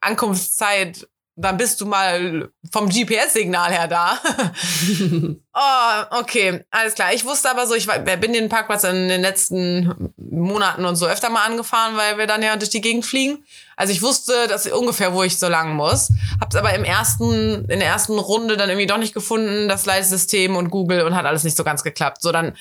Ankunftszeit. 0.01 1.07
Dann 1.39 1.57
bist 1.57 1.79
du 1.79 1.85
mal 1.85 2.49
vom 2.71 2.89
GPS-Signal 2.89 3.71
her 3.71 3.87
da. 3.87 4.17
oh, 5.53 6.19
okay, 6.19 6.65
alles 6.71 6.95
klar. 6.95 7.13
Ich 7.13 7.25
wusste 7.25 7.51
aber 7.51 7.67
so, 7.67 7.75
ich 7.75 7.87
war, 7.87 7.99
bin 7.99 8.33
den 8.33 8.49
Parkplatz 8.49 8.83
in 8.83 9.07
den 9.07 9.21
letzten 9.21 10.11
Monaten 10.17 10.83
und 10.83 10.95
so 10.95 11.05
öfter 11.05 11.29
mal 11.29 11.45
angefahren, 11.45 11.95
weil 11.95 12.17
wir 12.17 12.25
dann 12.25 12.41
ja 12.41 12.55
durch 12.55 12.71
die 12.71 12.81
Gegend 12.81 13.05
fliegen. 13.05 13.45
Also 13.75 13.93
ich 13.93 14.01
wusste, 14.01 14.47
dass 14.47 14.65
ungefähr, 14.65 15.13
wo 15.13 15.21
ich 15.21 15.37
so 15.37 15.47
lang 15.47 15.75
muss. 15.75 16.11
Hab's 16.41 16.55
aber 16.55 16.73
im 16.73 16.83
ersten, 16.83 17.65
in 17.69 17.79
der 17.79 17.89
ersten 17.89 18.17
Runde 18.17 18.57
dann 18.57 18.69
irgendwie 18.69 18.87
doch 18.87 18.97
nicht 18.97 19.13
gefunden, 19.13 19.69
das 19.69 19.85
Leitsystem 19.85 20.55
und 20.55 20.71
Google 20.71 21.03
und 21.03 21.15
hat 21.15 21.27
alles 21.27 21.43
nicht 21.43 21.55
so 21.55 21.63
ganz 21.63 21.83
geklappt. 21.83 22.23
So, 22.23 22.31
dann 22.31 22.57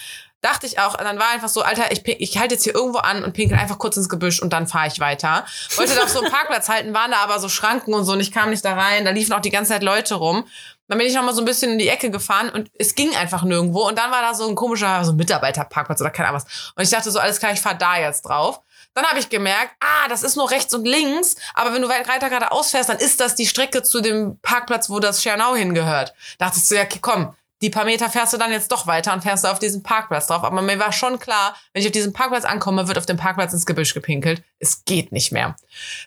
dachte 0.46 0.66
ich 0.66 0.78
auch, 0.78 0.96
dann 0.96 1.18
war 1.18 1.30
einfach 1.30 1.48
so, 1.48 1.62
Alter, 1.62 1.90
ich, 1.90 2.06
ich 2.06 2.38
halte 2.38 2.54
jetzt 2.54 2.64
hier 2.64 2.74
irgendwo 2.74 2.98
an 2.98 3.24
und 3.24 3.32
pinkel 3.32 3.58
einfach 3.58 3.78
kurz 3.78 3.96
ins 3.96 4.08
Gebüsch 4.08 4.40
und 4.40 4.52
dann 4.52 4.66
fahre 4.66 4.86
ich 4.86 5.00
weiter. 5.00 5.44
Wollte 5.76 5.94
da 5.94 6.04
auf 6.04 6.08
so 6.08 6.20
einem 6.20 6.30
Parkplatz 6.32 6.68
halten, 6.68 6.94
waren 6.94 7.10
da 7.10 7.18
aber 7.18 7.38
so 7.40 7.48
Schranken 7.48 7.92
und 7.92 8.04
so 8.04 8.12
und 8.12 8.20
ich 8.20 8.32
kam 8.32 8.50
nicht 8.50 8.64
da 8.64 8.74
rein. 8.74 9.04
Da 9.04 9.10
liefen 9.10 9.32
auch 9.32 9.40
die 9.40 9.50
ganze 9.50 9.72
Zeit 9.72 9.82
Leute 9.82 10.14
rum. 10.14 10.46
Dann 10.88 10.98
bin 10.98 11.06
ich 11.08 11.14
noch 11.14 11.24
mal 11.24 11.34
so 11.34 11.42
ein 11.42 11.44
bisschen 11.44 11.72
in 11.72 11.78
die 11.78 11.88
Ecke 11.88 12.10
gefahren 12.10 12.48
und 12.48 12.70
es 12.78 12.94
ging 12.94 13.14
einfach 13.16 13.42
nirgendwo. 13.42 13.88
Und 13.88 13.98
dann 13.98 14.12
war 14.12 14.22
da 14.22 14.34
so 14.34 14.48
ein 14.48 14.54
komischer 14.54 15.04
so 15.04 15.12
ein 15.12 15.16
Mitarbeiterparkplatz 15.16 16.00
oder 16.00 16.10
keine 16.10 16.28
Ahnung 16.28 16.42
was. 16.42 16.72
Und 16.76 16.82
ich 16.84 16.90
dachte 16.90 17.10
so, 17.10 17.18
alles 17.18 17.40
klar, 17.40 17.52
ich 17.52 17.60
fahr 17.60 17.74
da 17.74 17.98
jetzt 17.98 18.22
drauf. 18.22 18.60
Dann 18.94 19.04
habe 19.04 19.18
ich 19.18 19.28
gemerkt, 19.28 19.72
ah, 19.80 20.08
das 20.08 20.22
ist 20.22 20.36
nur 20.36 20.50
rechts 20.50 20.72
und 20.72 20.86
links. 20.86 21.36
Aber 21.54 21.74
wenn 21.74 21.82
du 21.82 21.88
weiter 21.88 22.30
gerade 22.30 22.52
ausfährst, 22.52 22.88
dann 22.88 22.98
ist 22.98 23.20
das 23.20 23.34
die 23.34 23.46
Strecke 23.46 23.82
zu 23.82 24.00
dem 24.00 24.38
Parkplatz, 24.40 24.88
wo 24.88 25.00
das 25.00 25.22
Schernau 25.22 25.56
hingehört. 25.56 26.14
Dachte 26.38 26.58
ich 26.58 26.66
so, 26.66 26.76
ja, 26.76 26.84
komm, 27.00 27.34
die 27.66 27.70
paar 27.70 27.84
Meter 27.84 28.08
fährst 28.08 28.32
du 28.32 28.36
dann 28.36 28.52
jetzt 28.52 28.70
doch 28.70 28.86
weiter 28.86 29.12
und 29.12 29.22
fährst 29.22 29.42
du 29.42 29.48
auf 29.48 29.58
diesen 29.58 29.82
Parkplatz 29.82 30.28
drauf. 30.28 30.44
Aber 30.44 30.62
mir 30.62 30.78
war 30.78 30.92
schon 30.92 31.18
klar, 31.18 31.56
wenn 31.72 31.82
ich 31.82 31.88
auf 31.88 31.92
diesen 31.92 32.12
Parkplatz 32.12 32.44
ankomme, 32.44 32.86
wird 32.86 32.96
auf 32.96 33.06
dem 33.06 33.16
Parkplatz 33.16 33.52
ins 33.52 33.66
Gebüsch 33.66 33.92
gepinkelt. 33.92 34.44
Es 34.60 34.84
geht 34.84 35.10
nicht 35.10 35.32
mehr. 35.32 35.56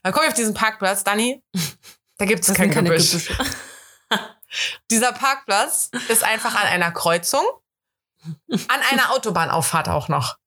Dann 0.02 0.14
komme 0.14 0.26
ich 0.26 0.32
auf 0.32 0.38
diesen 0.38 0.54
Parkplatz, 0.54 1.04
Dani, 1.04 1.44
da 2.18 2.24
gibt 2.24 2.48
es 2.48 2.54
kein 2.54 2.72
Gebüsch. 2.72 3.12
Gebüsche. 3.12 3.38
Dieser 4.90 5.12
Parkplatz 5.12 5.92
ist 6.08 6.24
einfach 6.24 6.56
an 6.56 6.66
einer 6.66 6.92
Kreuzung, 6.92 7.44
an 8.48 8.80
einer 8.90 9.12
Autobahnauffahrt 9.12 9.90
auch 9.90 10.08
noch. 10.08 10.38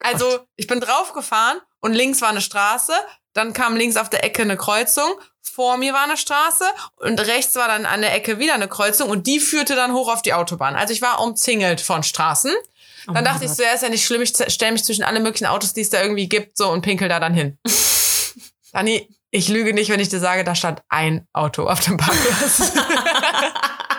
Also 0.00 0.46
ich 0.56 0.66
bin 0.66 0.80
draufgefahren 0.80 1.62
und 1.80 1.94
links 1.94 2.20
war 2.20 2.28
eine 2.28 2.42
Straße, 2.42 2.92
dann 3.32 3.54
kam 3.54 3.74
links 3.74 3.96
auf 3.96 4.10
der 4.10 4.22
Ecke 4.22 4.42
eine 4.42 4.58
Kreuzung, 4.58 5.18
vor 5.42 5.76
mir 5.76 5.92
war 5.92 6.04
eine 6.04 6.16
Straße 6.16 6.64
und 6.96 7.20
rechts 7.20 7.56
war 7.56 7.68
dann 7.68 7.84
an 7.84 8.00
der 8.00 8.14
Ecke 8.14 8.38
wieder 8.38 8.54
eine 8.54 8.68
Kreuzung 8.68 9.10
und 9.10 9.26
die 9.26 9.40
führte 9.40 9.74
dann 9.74 9.92
hoch 9.92 10.12
auf 10.12 10.22
die 10.22 10.32
Autobahn. 10.32 10.76
Also 10.76 10.92
ich 10.94 11.02
war 11.02 11.20
umzingelt 11.20 11.80
von 11.80 12.02
Straßen. 12.02 12.52
Oh 12.52 13.06
Dann 13.06 13.14
mein 13.14 13.24
dachte 13.24 13.44
ich 13.44 13.50
Gott. 13.50 13.56
so, 13.56 13.62
ja, 13.64 13.72
ist 13.72 13.82
ja 13.82 13.88
nicht 13.88 14.06
schlimm, 14.06 14.22
ich 14.22 14.32
stelle 14.48 14.72
mich 14.72 14.84
zwischen 14.84 15.02
alle 15.02 15.20
möglichen 15.20 15.46
Autos, 15.46 15.74
die 15.74 15.80
es 15.80 15.90
da 15.90 16.00
irgendwie 16.00 16.28
gibt, 16.28 16.56
so 16.56 16.70
und 16.70 16.82
pinkel 16.82 17.08
da 17.08 17.18
dann 17.18 17.34
hin. 17.34 17.58
Dani, 18.72 19.08
ich 19.30 19.48
lüge 19.48 19.74
nicht, 19.74 19.90
wenn 19.90 19.98
ich 20.00 20.08
dir 20.08 20.20
sage, 20.20 20.44
da 20.44 20.54
stand 20.54 20.82
ein 20.88 21.26
Auto 21.32 21.66
auf 21.66 21.80
dem 21.80 21.96
Parkplatz. 21.96 22.72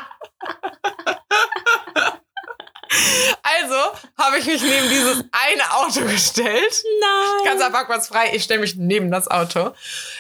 also 3.41 3.75
habe 4.17 4.39
ich 4.39 4.45
mich 4.45 4.61
neben 4.61 4.89
dieses 4.89 5.23
eine 5.31 5.71
Auto 5.73 6.01
gestellt. 6.05 6.83
Nein. 6.99 7.45
Ganzer 7.45 7.69
Parkplatz 7.69 8.07
frei, 8.07 8.31
ich 8.33 8.43
stelle 8.43 8.61
mich 8.61 8.75
neben 8.75 9.11
das 9.11 9.27
Auto. 9.27 9.73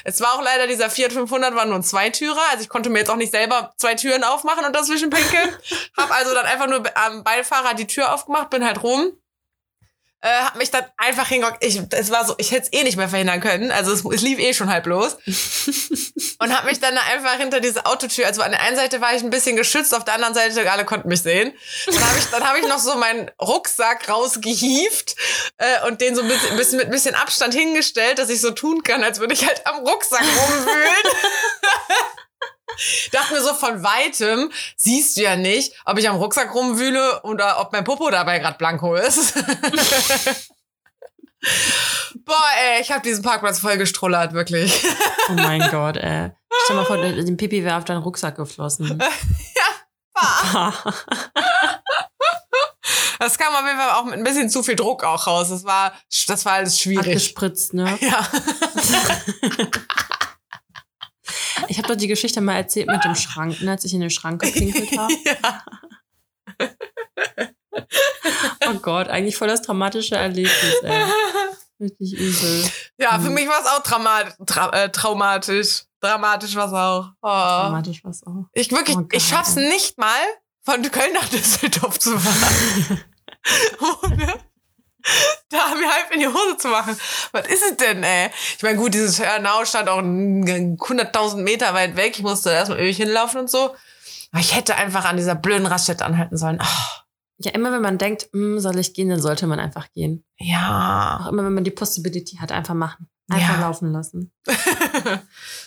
Es 0.03 0.21
war 0.21 0.33
auch 0.33 0.41
leider 0.41 0.67
dieser 0.67 0.89
Fiat 0.89 1.13
500 1.13 1.55
war 1.55 1.65
nur 1.65 1.75
ein 1.75 1.83
Zweitürer, 1.83 2.41
also 2.51 2.63
ich 2.63 2.69
konnte 2.69 2.89
mir 2.89 2.99
jetzt 2.99 3.09
auch 3.09 3.15
nicht 3.15 3.31
selber 3.31 3.73
zwei 3.77 3.95
Türen 3.95 4.23
aufmachen 4.23 4.65
und 4.65 4.75
dazwischen 4.75 5.09
pinkeln. 5.09 5.55
hab 5.97 6.11
also 6.11 6.33
dann 6.33 6.45
einfach 6.45 6.67
nur 6.67 6.83
am 6.95 7.23
Beifahrer 7.23 7.73
die 7.73 7.87
Tür 7.87 8.13
aufgemacht, 8.13 8.49
bin 8.49 8.65
halt 8.65 8.83
rum. 8.83 9.13
Äh, 10.23 10.29
hab 10.45 10.55
mich 10.55 10.71
dann 10.71 10.85
einfach 10.95 11.27
hingehockt. 11.27 11.61
Ich, 11.65 11.77
es 11.91 12.09
war 12.09 12.25
so, 12.25 12.33
ich 12.37 12.51
hätte 12.51 12.69
es 12.71 12.79
eh 12.79 12.85
nicht 12.85 12.95
mehr 12.95 13.09
verhindern 13.09 13.41
können. 13.41 13.71
Also 13.71 13.91
es, 13.91 14.05
es 14.05 14.21
lief 14.21 14.39
eh 14.39 14.53
schon 14.53 14.69
halb 14.69 14.85
los. 14.85 15.17
und 16.39 16.57
hab 16.57 16.63
mich 16.63 16.79
dann 16.79 16.95
da 16.95 17.01
einfach 17.13 17.35
hinter 17.35 17.59
diese 17.59 17.85
Autotür, 17.85 18.25
also 18.25 18.41
an 18.41 18.51
der 18.51 18.61
einen 18.61 18.77
Seite 18.77 19.01
war 19.01 19.13
ich 19.13 19.21
ein 19.21 19.29
bisschen 19.29 19.57
geschützt, 19.57 19.93
auf 19.93 20.05
der 20.05 20.13
anderen 20.13 20.33
Seite 20.33 20.71
alle 20.71 20.85
konnten 20.85 21.09
mich 21.09 21.23
sehen. 21.23 21.51
Dann 21.87 21.99
habe 22.07 22.17
ich, 22.17 22.25
dann 22.27 22.43
hab 22.47 22.55
ich 22.55 22.65
noch 22.69 22.79
so 22.79 22.95
meinen 22.95 23.31
Rucksack 23.41 24.07
rausgehieft 24.07 25.17
äh, 25.57 25.85
und 25.87 25.99
den 25.99 26.15
so 26.15 26.21
ein 26.21 26.29
bisschen, 26.29 26.55
bisschen 26.55 26.77
mit 26.77 26.85
ein 26.85 26.91
bisschen 26.91 27.15
Abstand 27.15 27.53
hingestellt, 27.53 28.17
dass 28.17 28.29
ich 28.29 28.39
so 28.39 28.51
tun 28.51 28.81
kann, 28.81 29.03
als 29.03 29.19
würde 29.19 29.33
ich 29.33 29.45
halt 29.45 29.67
am 29.67 29.85
Rucksack 29.85 30.21
rumwühlen. 30.21 31.03
Dachte 33.11 33.33
mir 33.33 33.41
so 33.41 33.53
von 33.53 33.83
weitem, 33.83 34.51
siehst 34.75 35.17
du 35.17 35.21
ja 35.21 35.35
nicht, 35.35 35.73
ob 35.85 35.97
ich 35.97 36.07
am 36.09 36.15
Rucksack 36.17 36.53
rumwühle 36.53 37.21
oder 37.23 37.59
ob 37.59 37.71
mein 37.71 37.83
Popo 37.83 38.09
dabei 38.09 38.39
gerade 38.39 38.57
blanko 38.57 38.95
ist. 38.95 39.33
Boah, 42.25 42.47
ey, 42.57 42.81
ich 42.81 42.91
habe 42.91 43.01
diesen 43.01 43.21
Parkplatz 43.21 43.59
voll 43.59 43.77
gestrullert, 43.77 44.33
wirklich. 44.33 44.83
Oh 45.29 45.33
mein 45.33 45.61
Gott, 45.71 45.97
ey. 45.97 46.31
Stell 46.63 46.75
mal 46.75 46.85
vor, 46.85 46.97
den 46.97 47.37
Pipi 47.37 47.63
wäre 47.63 47.77
auf 47.77 47.85
deinen 47.85 48.01
Rucksack 48.01 48.35
geflossen. 48.37 49.01
Das 53.19 53.37
kam 53.37 53.53
auf 53.55 53.65
jeden 53.65 53.77
Fall 53.77 53.91
auch 53.91 54.03
mit 54.05 54.15
ein 54.15 54.23
bisschen 54.23 54.49
zu 54.49 54.63
viel 54.63 54.75
Druck 54.75 55.03
auch 55.03 55.27
raus. 55.27 55.49
Das 55.49 55.63
war, 55.63 55.93
das 56.27 56.45
war 56.45 56.53
alles 56.53 56.79
schwierig. 56.79 57.13
gespritzt, 57.13 57.73
ne? 57.73 57.97
Ja. 58.01 58.27
Ich 61.67 61.77
habe 61.77 61.87
doch 61.87 61.95
die 61.95 62.07
Geschichte 62.07 62.41
mal 62.41 62.55
erzählt 62.55 62.87
mit 62.87 63.03
dem 63.03 63.15
Schrank, 63.15 63.61
ne, 63.61 63.71
als 63.71 63.83
ich 63.85 63.93
in 63.93 64.01
den 64.01 64.09
Schrank 64.09 64.41
gepinkelt 64.41 64.91
habe. 64.97 65.13
ja. 65.25 65.63
Oh 68.67 68.73
Gott, 68.81 69.07
eigentlich 69.09 69.35
voll 69.35 69.47
das 69.47 69.61
dramatische 69.61 70.15
Erlebnis, 70.15 70.75
ey. 70.83 71.03
Richtig 71.79 72.13
übel. 72.13 72.69
Ja, 72.97 73.19
für 73.19 73.29
Mhm. 73.29 73.33
mich 73.35 73.47
war 73.47 73.59
es 73.59 73.67
auch 73.67 73.83
traumat, 73.83 74.35
tra 74.45 74.69
äh, 74.71 74.89
traumatisch. 74.91 75.83
Dramatisch 75.99 76.55
war 76.55 76.67
es 76.67 76.73
auch. 76.73 77.11
Oh. 77.21 77.27
Dramatisch 77.27 78.03
was 78.03 78.23
auch. 78.23 78.45
Ich 78.53 78.71
wirklich, 78.71 78.95
Oh 78.97 79.05
ich 79.11 79.27
schaff's 79.27 79.55
nicht 79.55 79.97
mal, 79.97 80.19
von 80.63 80.81
Köln 80.91 81.13
nach 81.13 81.27
Düsseldorf 81.29 81.99
zu 81.99 82.17
fahren. 82.17 83.03
Ohne 84.03 84.33
da 85.49 85.75
mir 85.75 85.89
halb 85.91 86.11
in 86.11 86.19
die 86.21 86.27
Hose 86.27 86.57
zu 86.57 86.67
machen. 86.69 86.97
Was 87.31 87.47
ist 87.47 87.63
es 87.71 87.77
denn, 87.77 88.03
ey? 88.03 88.29
Ich 88.57 88.63
meine, 88.63 88.77
gut, 88.77 88.93
dieses 88.93 89.19
Hörnau 89.23 89.65
stand 89.65 89.89
auch 89.89 89.99
100.000 89.99 91.37
Meter 91.37 91.73
weit 91.73 91.95
weg. 91.95 92.13
Ich 92.17 92.23
musste 92.23 92.51
erstmal 92.51 92.79
ewig 92.79 92.97
hinlaufen 92.97 93.41
und 93.41 93.49
so. 93.49 93.75
Aber 94.31 94.39
ich 94.41 94.55
hätte 94.55 94.75
einfach 94.75 95.05
an 95.05 95.17
dieser 95.17 95.35
blöden 95.35 95.67
Raststätte 95.67 96.05
anhalten 96.05 96.37
sollen. 96.37 96.59
Ah, 96.61 97.03
Ja, 97.39 97.51
immer 97.51 97.71
wenn 97.71 97.81
man 97.81 97.97
denkt, 97.97 98.29
hm, 98.33 98.59
soll 98.59 98.79
ich 98.79 98.93
gehen, 98.93 99.09
dann 99.09 99.21
sollte 99.21 99.45
man 99.47 99.59
einfach 99.59 99.91
gehen. 99.91 100.23
ja. 100.39 101.19
Auch 101.21 101.27
immer 101.31 101.43
wenn 101.43 101.53
man 101.53 101.63
die 101.63 101.71
Possibility 101.71 102.37
hat, 102.37 102.51
einfach 102.51 102.73
machen. 102.73 103.07
Einfach 103.29 103.55
Ja. 103.55 103.61
laufen 103.61 103.91
lassen. 103.91 104.31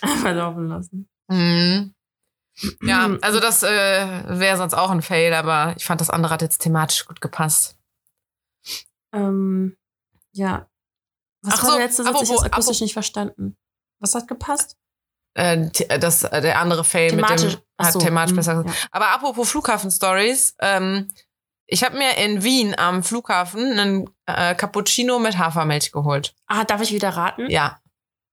Einfach 0.01 0.33
laufen 0.33 0.67
lassen. 0.67 1.09
Mhm. 1.27 1.93
Ja, 2.83 3.09
also 3.21 3.39
das 3.39 3.63
äh, 3.63 3.67
wäre 4.27 4.57
sonst 4.57 4.73
auch 4.73 4.89
ein 4.91 5.01
Fail, 5.01 5.33
aber 5.33 5.73
ich 5.77 5.85
fand 5.85 6.01
das 6.01 6.09
andere 6.09 6.33
hat 6.33 6.41
jetzt 6.41 6.59
thematisch 6.59 7.05
gut 7.05 7.21
gepasst. 7.21 7.76
Ähm, 9.17 9.77
ja. 10.33 10.69
Was 11.41 11.55
Ach 11.55 11.63
war 11.63 11.71
so, 11.71 11.77
der 11.77 11.85
letzte 11.85 12.03
Satz? 12.03 12.21
Ich 12.21 12.29
hab's 12.31 12.43
akustisch 12.43 12.81
nicht 12.81 12.93
verstanden. 12.93 13.57
Was 13.99 14.15
hat 14.15 14.27
gepasst? 14.27 14.77
Äh, 15.35 15.69
the- 15.75 15.87
das, 15.99 16.23
äh, 16.23 16.41
der 16.41 16.59
andere 16.59 16.83
Fail 16.83 17.11
Thematisch. 17.11 17.43
mit 17.43 17.53
dem 17.53 17.85
hat 17.85 17.93
so, 17.93 17.99
thematisch 17.99 18.31
hm, 18.31 18.35
besser 18.37 18.63
ja. 18.65 18.73
Aber 18.91 19.09
apropos 19.09 19.49
Flughafen-Stories, 19.51 20.55
ähm, 20.61 21.11
ich 21.67 21.83
habe 21.83 21.97
mir 21.97 22.17
in 22.17 22.43
Wien 22.43 22.73
am 22.77 23.03
Flughafen 23.03 23.79
einen 23.79 24.09
äh, 24.25 24.55
Cappuccino 24.55 25.19
mit 25.19 25.37
Hafermilch 25.37 25.91
geholt. 25.91 26.33
Ah, 26.47 26.63
darf 26.63 26.81
ich 26.81 26.91
wieder 26.91 27.09
raten? 27.09 27.49
Ja. 27.49 27.79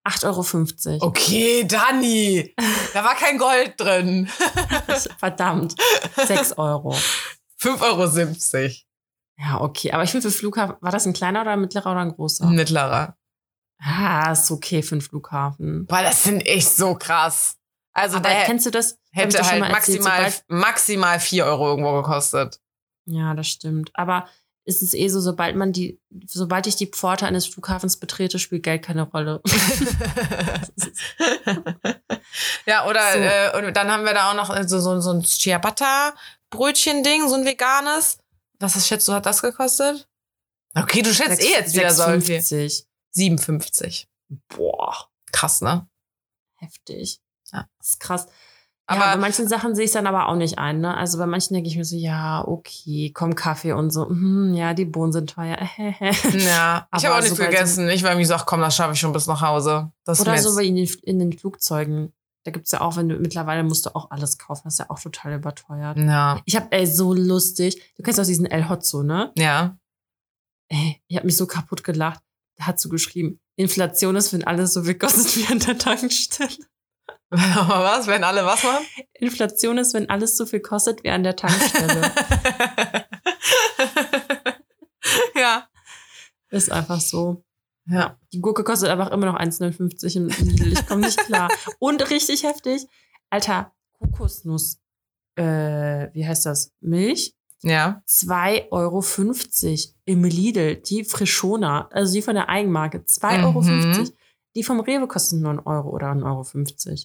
8,50 0.06 0.86
Euro. 0.94 1.06
Okay, 1.06 1.64
Dani. 1.66 2.54
da 2.92 3.04
war 3.04 3.14
kein 3.14 3.38
Gold 3.38 3.74
drin. 3.78 4.26
Verdammt. 5.18 5.74
6 6.16 6.58
Euro. 6.58 6.94
5,70 7.60 7.82
Euro. 7.82 8.70
Ja, 9.38 9.60
okay. 9.60 9.92
Aber 9.92 10.02
ich 10.04 10.10
finde 10.10 10.30
für 10.30 10.36
Flughafen, 10.36 10.76
war 10.80 10.92
das 10.92 11.06
ein 11.06 11.12
kleiner 11.12 11.42
oder 11.42 11.52
ein 11.52 11.60
mittlerer 11.60 11.90
oder 11.92 12.00
ein 12.00 12.12
großer? 12.12 12.46
Mittlerer. 12.46 13.16
Ah, 13.80 14.32
ist 14.32 14.50
okay 14.50 14.82
für 14.82 14.92
einen 14.94 15.00
Flughafen. 15.02 15.86
Boah, 15.86 16.02
das 16.02 16.20
finde 16.22 16.46
ich 16.46 16.66
so 16.68 16.94
krass. 16.94 17.56
Also 17.92 18.16
Aber 18.18 18.28
kennst 18.44 18.66
du 18.66 18.70
das? 18.70 18.98
hätte 19.12 19.36
schon 19.38 19.46
halt 19.46 19.62
erzählt, 19.62 19.72
maximal, 20.02 20.16
sobald- 20.30 20.44
maximal 20.48 21.20
4 21.20 21.44
Euro 21.46 21.68
irgendwo 21.70 21.92
gekostet. 21.94 22.60
Ja, 23.06 23.34
das 23.34 23.48
stimmt. 23.48 23.90
Aber 23.94 24.26
ist 24.64 24.82
es 24.82 24.94
eh 24.94 25.08
so, 25.08 25.20
sobald 25.20 25.56
man 25.56 25.72
die, 25.72 26.00
sobald 26.26 26.66
ich 26.66 26.76
die 26.76 26.86
Pforte 26.86 27.26
eines 27.26 27.46
Flughafens 27.46 27.98
betrete, 27.98 28.38
spielt 28.38 28.62
Geld 28.62 28.82
keine 28.82 29.02
Rolle. 29.02 29.42
ja, 32.66 32.86
oder 32.86 33.00
So. 33.12 33.18
äh, 33.18 33.66
und 33.66 33.76
dann 33.76 33.90
haben 33.90 34.04
wir 34.04 34.14
da 34.14 34.30
auch 34.30 34.34
noch 34.34 34.54
äh, 34.56 34.66
so, 34.66 34.80
so, 34.80 35.00
so 35.00 35.10
ein 35.12 35.22
Ciabatta-Brötchen-Ding, 35.24 37.28
so 37.28 37.34
ein 37.34 37.44
veganes. 37.44 38.18
Was 38.64 38.76
ist, 38.76 38.86
schätzt 38.88 39.06
du, 39.08 39.12
hat 39.12 39.26
das 39.26 39.42
gekostet? 39.42 40.08
Okay, 40.74 41.02
du 41.02 41.12
schätzt 41.14 41.42
eh 41.42 41.50
jetzt 41.52 41.74
wieder 41.74 41.92
so 41.92 42.04
viel. 42.20 42.38
6,50. 42.38 42.84
57. 43.10 44.08
Boah, 44.48 45.08
Krass, 45.32 45.60
ne? 45.60 45.86
heftig. 46.56 47.20
Ja. 47.52 47.66
Das 47.78 47.88
ist 47.90 48.00
krass. 48.00 48.26
Aber- 48.86 49.00
ja, 49.00 49.14
bei 49.14 49.20
manchen 49.20 49.48
Sachen 49.48 49.74
sehe 49.74 49.84
ich 49.84 49.92
dann 49.92 50.06
aber 50.06 50.28
auch 50.28 50.34
nicht 50.36 50.58
ein. 50.58 50.80
Ne? 50.80 50.94
Also 50.96 51.18
bei 51.18 51.26
manchen 51.26 51.54
denke 51.54 51.68
ich 51.68 51.76
mir 51.76 51.84
so, 51.84 51.96
ja, 51.96 52.42
okay, 52.46 53.12
komm 53.14 53.34
Kaffee 53.34 53.72
und 53.72 53.90
so. 53.90 54.08
Hm, 54.08 54.54
ja, 54.54 54.74
die 54.74 54.84
Bohnen 54.84 55.12
sind 55.12 55.30
teuer. 55.30 55.56
Ja, 55.78 56.08
ich 56.10 56.24
Aber 56.32 57.02
habe 57.02 57.14
auch 57.14 57.20
nichts 57.20 57.28
so 57.30 57.36
so- 57.36 57.44
gegessen. 57.44 57.88
Ich 57.90 58.02
war 58.02 58.10
irgendwie 58.10 58.26
so, 58.26 58.34
ach 58.34 58.46
komm, 58.46 58.60
das 58.60 58.76
schaffe 58.76 58.92
ich 58.94 59.00
schon 59.00 59.12
bis 59.12 59.26
nach 59.26 59.40
Hause. 59.42 59.90
Das 60.04 60.20
Oder 60.20 60.32
mir 60.32 60.42
so 60.42 60.58
wie 60.58 60.68
in 60.68 60.76
den, 60.76 60.88
in 61.02 61.18
den 61.18 61.32
Flugzeugen. 61.38 62.12
Da 62.44 62.50
gibt's 62.50 62.72
ja 62.72 62.82
auch, 62.82 62.96
wenn 62.96 63.08
du 63.08 63.16
mittlerweile 63.16 63.62
musst 63.64 63.86
du 63.86 63.94
auch 63.94 64.10
alles 64.10 64.36
kaufen. 64.38 64.62
Das 64.64 64.74
ist 64.74 64.78
ja 64.78 64.90
auch 64.90 65.00
total 65.00 65.34
überteuert. 65.34 65.96
Ja, 65.96 66.42
Ich 66.44 66.56
habe 66.56 66.70
ey, 66.70 66.86
so 66.86 67.14
lustig. 67.14 67.82
Du 67.96 68.02
kennst 68.02 68.20
auch 68.20 68.26
diesen 68.26 68.46
El 68.46 68.68
Hotzo, 68.68 69.02
ne? 69.02 69.32
ja. 69.36 69.76
Ey, 70.68 71.02
ich 71.08 71.16
habe 71.16 71.26
mich 71.26 71.36
so 71.36 71.46
kaputt 71.46 71.84
gelacht. 71.84 72.20
Da 72.56 72.66
hat 72.66 72.80
so 72.80 72.88
geschrieben, 72.88 73.38
Inflation 73.56 74.16
ist, 74.16 74.32
wenn 74.32 74.44
alles 74.44 74.72
so 74.72 74.82
viel 74.82 74.94
kostet 74.94 75.36
wie 75.36 75.46
an 75.46 75.58
der 75.58 75.76
Tankstelle. 75.78 76.56
Was, 77.30 78.06
wenn 78.06 78.22
alle 78.22 78.44
was 78.44 78.62
machen? 78.62 78.86
Inflation 79.14 79.78
ist, 79.78 79.92
wenn 79.92 80.08
alles 80.08 80.36
so 80.36 80.46
viel 80.46 80.60
kostet 80.60 81.02
wie 81.02 81.10
an 81.10 81.24
der 81.24 81.34
Tankstelle. 81.34 82.12
ja. 85.34 85.68
ist 86.50 86.70
einfach 86.70 87.00
so. 87.00 87.42
Ja. 87.86 88.18
Die 88.32 88.40
Gurke 88.40 88.64
kostet 88.64 88.88
einfach 88.88 89.10
immer 89.10 89.26
noch 89.26 89.38
1,59 89.38 90.16
im 90.16 90.28
Lidl. 90.28 90.72
Ich 90.72 90.86
komme 90.86 91.02
nicht 91.02 91.18
klar. 91.18 91.50
Und 91.78 92.08
richtig 92.10 92.42
heftig, 92.44 92.86
Alter, 93.30 93.72
Kokosnuss, 93.98 94.80
äh, 95.36 96.08
wie 96.14 96.26
heißt 96.26 96.46
das? 96.46 96.72
Milch? 96.80 97.34
Ja. 97.62 98.02
2,50 98.08 98.70
Euro 98.70 99.02
im 100.04 100.24
Lidl. 100.24 100.76
Die 100.76 101.04
Frischona, 101.04 101.88
also 101.88 102.12
die 102.14 102.22
von 102.22 102.34
der 102.34 102.48
Eigenmarke, 102.48 102.98
2,50 103.04 103.38
Mhm. 103.38 103.44
Euro. 103.98 104.08
Die 104.56 104.62
vom 104.62 104.80
Rewe 104.80 105.08
kosten 105.08 105.40
nur 105.40 105.50
1 105.52 105.66
Euro 105.66 105.90
oder 105.90 106.10
1,50 106.12 106.24
Euro. 106.88 106.98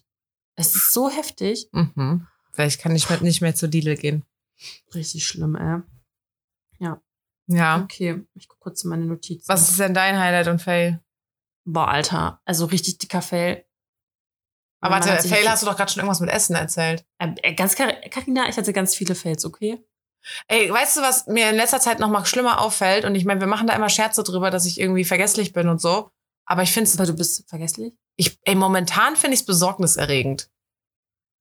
Es 0.55 0.75
ist 0.75 0.93
so 0.93 1.09
heftig. 1.09 1.69
Mhm. 1.71 2.27
Vielleicht 2.51 2.81
kann 2.81 2.95
ich 2.95 3.09
nicht 3.21 3.41
mehr 3.41 3.55
zu 3.55 3.67
Lidl 3.67 3.95
gehen. 3.95 4.23
Richtig 4.93 5.25
schlimm, 5.25 5.55
ey. 5.55 5.81
Ja. 6.79 7.01
Okay, 7.51 8.23
ich 8.35 8.47
gucke 8.47 8.59
kurz 8.59 8.83
in 8.83 8.89
meine 8.89 9.05
Notizen. 9.05 9.47
Was 9.47 9.69
ist 9.69 9.79
denn 9.79 9.93
dein 9.93 10.19
Highlight 10.19 10.47
und 10.47 10.61
Fail? 10.61 11.01
Boah, 11.65 11.87
Alter, 11.87 12.41
also 12.45 12.65
richtig 12.65 12.97
dicker 12.99 13.21
Fail. 13.21 13.65
Aber 14.81 14.95
warte, 14.95 15.27
Fail 15.27 15.49
hast 15.49 15.63
du 15.63 15.67
doch 15.67 15.75
gerade 15.75 15.91
schon 15.91 15.99
irgendwas 15.99 16.21
mit 16.21 16.29
Essen 16.29 16.55
erzählt. 16.55 17.05
Äh, 17.17 17.33
äh, 17.43 17.53
ganz 17.53 17.75
Karina, 17.75 18.47
ich 18.47 18.57
hatte 18.57 18.71
ganz 18.71 18.95
viele 18.95 19.13
Fails, 19.13 19.43
okay? 19.45 19.83
Ey, 20.47 20.71
weißt 20.71 20.97
du, 20.97 21.01
was 21.01 21.27
mir 21.27 21.49
in 21.49 21.55
letzter 21.55 21.79
Zeit 21.79 21.99
noch 21.99 22.09
mal 22.09 22.25
schlimmer 22.25 22.61
auffällt? 22.61 23.05
Und 23.05 23.15
ich 23.15 23.25
meine, 23.25 23.39
wir 23.39 23.47
machen 23.47 23.67
da 23.67 23.75
immer 23.75 23.89
Scherze 23.89 24.23
drüber, 24.23 24.51
dass 24.51 24.65
ich 24.65 24.79
irgendwie 24.79 25.05
vergesslich 25.05 25.53
bin 25.53 25.67
und 25.67 25.81
so. 25.81 26.11
Aber 26.45 26.63
ich 26.63 26.71
finde 26.71 26.89
es, 26.89 26.97
Aber 26.97 27.05
du 27.05 27.15
bist 27.15 27.47
vergesslich? 27.49 27.93
ich, 28.15 28.37
ey, 28.43 28.55
momentan 28.55 29.15
finde 29.15 29.35
ich 29.35 29.41
es 29.41 29.45
besorgniserregend. 29.45 30.49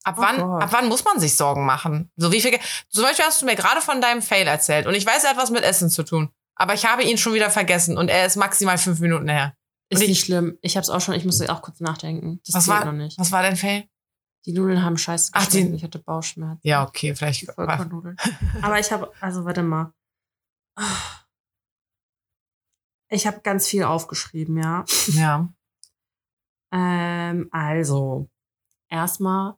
Ab 0.08 0.14
Oh 0.18 0.22
wann, 0.22 0.36
Gott. 0.38 0.62
ab 0.62 0.68
wann 0.72 0.88
muss 0.88 1.04
man 1.04 1.20
sich 1.20 1.36
Sorgen 1.36 1.64
machen? 1.66 2.10
So 2.16 2.32
wie 2.32 2.40
viel, 2.40 2.58
zum 2.88 3.02
Beispiel 3.04 3.24
hast 3.24 3.42
du 3.42 3.46
mir 3.46 3.56
gerade 3.56 3.80
von 3.80 4.00
deinem 4.00 4.22
Fail 4.22 4.46
erzählt 4.46 4.86
und 4.86 4.94
ich 4.94 5.04
weiß, 5.06 5.24
er 5.24 5.30
hat 5.30 5.36
was 5.36 5.50
mit 5.50 5.62
Essen 5.64 5.90
zu 5.90 6.02
tun. 6.02 6.30
Aber 6.54 6.74
ich 6.74 6.84
habe 6.86 7.02
ihn 7.04 7.18
schon 7.18 7.34
wieder 7.34 7.50
vergessen 7.50 7.96
und 7.98 8.08
er 8.08 8.26
ist 8.26 8.36
maximal 8.36 8.78
fünf 8.78 9.00
Minuten 9.00 9.28
her. 9.28 9.54
Ist 9.90 10.02
ich- 10.02 10.08
nicht 10.08 10.24
schlimm. 10.24 10.58
Ich 10.62 10.76
hab's 10.76 10.90
auch 10.90 11.00
schon, 11.00 11.14
ich 11.14 11.24
musste 11.24 11.50
auch 11.52 11.62
kurz 11.62 11.80
nachdenken. 11.80 12.40
Das 12.46 12.54
Was 12.56 12.68
war- 12.68 12.84
noch 12.84 12.92
nicht. 12.92 13.18
Was 13.18 13.30
war 13.32 13.42
dein 13.42 13.56
Fail? 13.56 13.84
Die 14.46 14.52
Nudeln 14.52 14.82
haben 14.84 14.96
scheiße 14.96 15.30
Ach, 15.34 15.46
die- 15.46 15.68
Ich 15.74 15.82
hatte 15.84 15.98
Bauchschmerzen. 15.98 16.60
Ja, 16.62 16.84
okay, 16.86 17.14
vielleicht. 17.14 17.42
Die 17.42 17.46
Vollkornnudeln. 17.46 18.16
Aber 18.62 18.78
ich 18.78 18.90
habe, 18.92 19.12
also 19.20 19.44
warte 19.44 19.62
mal. 19.62 19.92
Ich 23.10 23.26
habe 23.26 23.40
ganz 23.40 23.66
viel 23.66 23.84
aufgeschrieben, 23.84 24.58
ja. 24.58 24.84
Ja. 25.08 25.48
Ähm, 26.72 27.48
also, 27.50 28.28
erstmal 28.90 29.54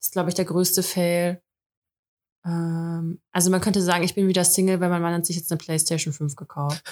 ist, 0.00 0.12
glaube 0.12 0.28
ich, 0.28 0.34
der 0.34 0.44
größte 0.44 0.82
Fail. 0.82 1.40
Ähm, 2.44 3.20
also 3.32 3.50
man 3.50 3.60
könnte 3.60 3.82
sagen, 3.82 4.04
ich 4.04 4.14
bin 4.14 4.28
wieder 4.28 4.44
Single, 4.44 4.80
weil 4.80 4.90
mein 4.90 5.02
Mann 5.02 5.14
hat 5.14 5.26
sich 5.26 5.36
jetzt 5.36 5.50
eine 5.50 5.58
PlayStation 5.58 6.12
5 6.12 6.36
gekauft. 6.36 6.82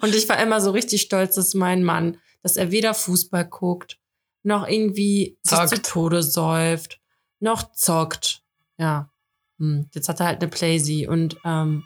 Und 0.00 0.14
ich 0.14 0.28
war 0.28 0.42
immer 0.42 0.60
so 0.60 0.72
richtig 0.72 1.02
stolz, 1.02 1.36
dass 1.36 1.54
mein 1.54 1.84
Mann, 1.84 2.18
dass 2.42 2.56
er 2.56 2.70
weder 2.70 2.94
Fußball 2.94 3.46
guckt, 3.46 3.98
noch 4.42 4.68
irgendwie 4.68 5.38
sich 5.42 5.58
Zockt. 5.58 5.68
zu 5.70 5.82
Tode 5.82 6.22
säuft, 6.22 7.00
noch 7.40 7.72
zockt. 7.72 8.42
Ja. 8.76 9.10
Hm. 9.58 9.88
Jetzt 9.94 10.08
hat 10.08 10.20
er 10.20 10.26
halt 10.26 10.42
eine 10.42 10.50
Playsee 10.50 11.06
und 11.06 11.36
ähm, 11.44 11.84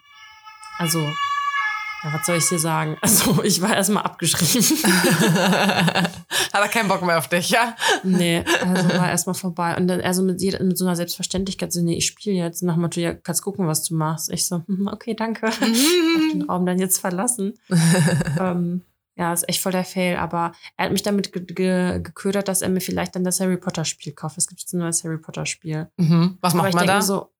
also, 0.78 1.06
ja, 2.04 2.12
was 2.12 2.26
soll 2.26 2.36
ich 2.36 2.48
dir 2.48 2.58
sagen? 2.58 2.96
Also, 3.02 3.42
ich 3.42 3.60
war 3.60 3.74
erstmal 3.74 4.04
abgeschrieben. 4.04 4.64
Hat 4.84 6.62
er 6.62 6.68
keinen 6.68 6.88
Bock 6.88 7.02
mehr 7.02 7.18
auf 7.18 7.28
dich, 7.28 7.50
ja? 7.50 7.76
nee, 8.04 8.44
also 8.64 8.88
war 8.90 9.10
erstmal 9.10 9.34
vorbei. 9.34 9.76
Und 9.76 9.88
dann 9.88 10.00
also 10.00 10.22
mit, 10.22 10.40
jeder, 10.40 10.62
mit 10.62 10.78
so 10.78 10.84
einer 10.84 10.96
Selbstverständlichkeit, 10.96 11.72
so, 11.72 11.82
nee, 11.82 11.96
ich 11.96 12.06
spiele 12.06 12.36
jetzt. 12.36 12.62
Nach 12.62 12.74
dem 12.74 12.82
Motto, 12.82 13.00
ja, 13.00 13.14
kannst 13.14 13.42
gucken, 13.42 13.66
was 13.66 13.82
du 13.84 13.94
machst. 13.94 14.30
Ich 14.30 14.46
so, 14.46 14.62
hm, 14.66 14.88
okay, 14.92 15.14
danke. 15.14 15.46
Hab 15.50 15.60
den 15.60 16.42
Raum 16.42 16.66
dann 16.66 16.78
jetzt 16.78 16.98
verlassen. 16.98 17.54
ähm, 18.38 18.82
ja, 19.16 19.32
ist 19.32 19.48
echt 19.48 19.60
voll 19.60 19.72
der 19.72 19.84
Fail, 19.84 20.16
aber 20.16 20.52
er 20.76 20.84
hat 20.84 20.92
mich 20.92 21.02
damit 21.02 21.32
ge 21.32 21.42
ge 21.42 22.00
geködert, 22.00 22.46
dass 22.46 22.62
er 22.62 22.68
mir 22.68 22.80
vielleicht 22.80 23.16
dann 23.16 23.24
das 23.24 23.40
Harry 23.40 23.56
Potter 23.56 23.84
Spiel 23.84 24.12
kauft. 24.12 24.38
Es 24.38 24.46
gibt 24.46 24.60
jetzt 24.60 24.72
ein 24.72 24.78
neues 24.78 25.02
Harry 25.02 25.18
Potter 25.18 25.44
Spiel. 25.44 25.90
Mhm. 25.96 26.38
Was 26.40 26.54
macht 26.54 26.68
ich 26.68 26.74
man 26.76 26.86
da? 26.86 27.02
so, 27.02 27.32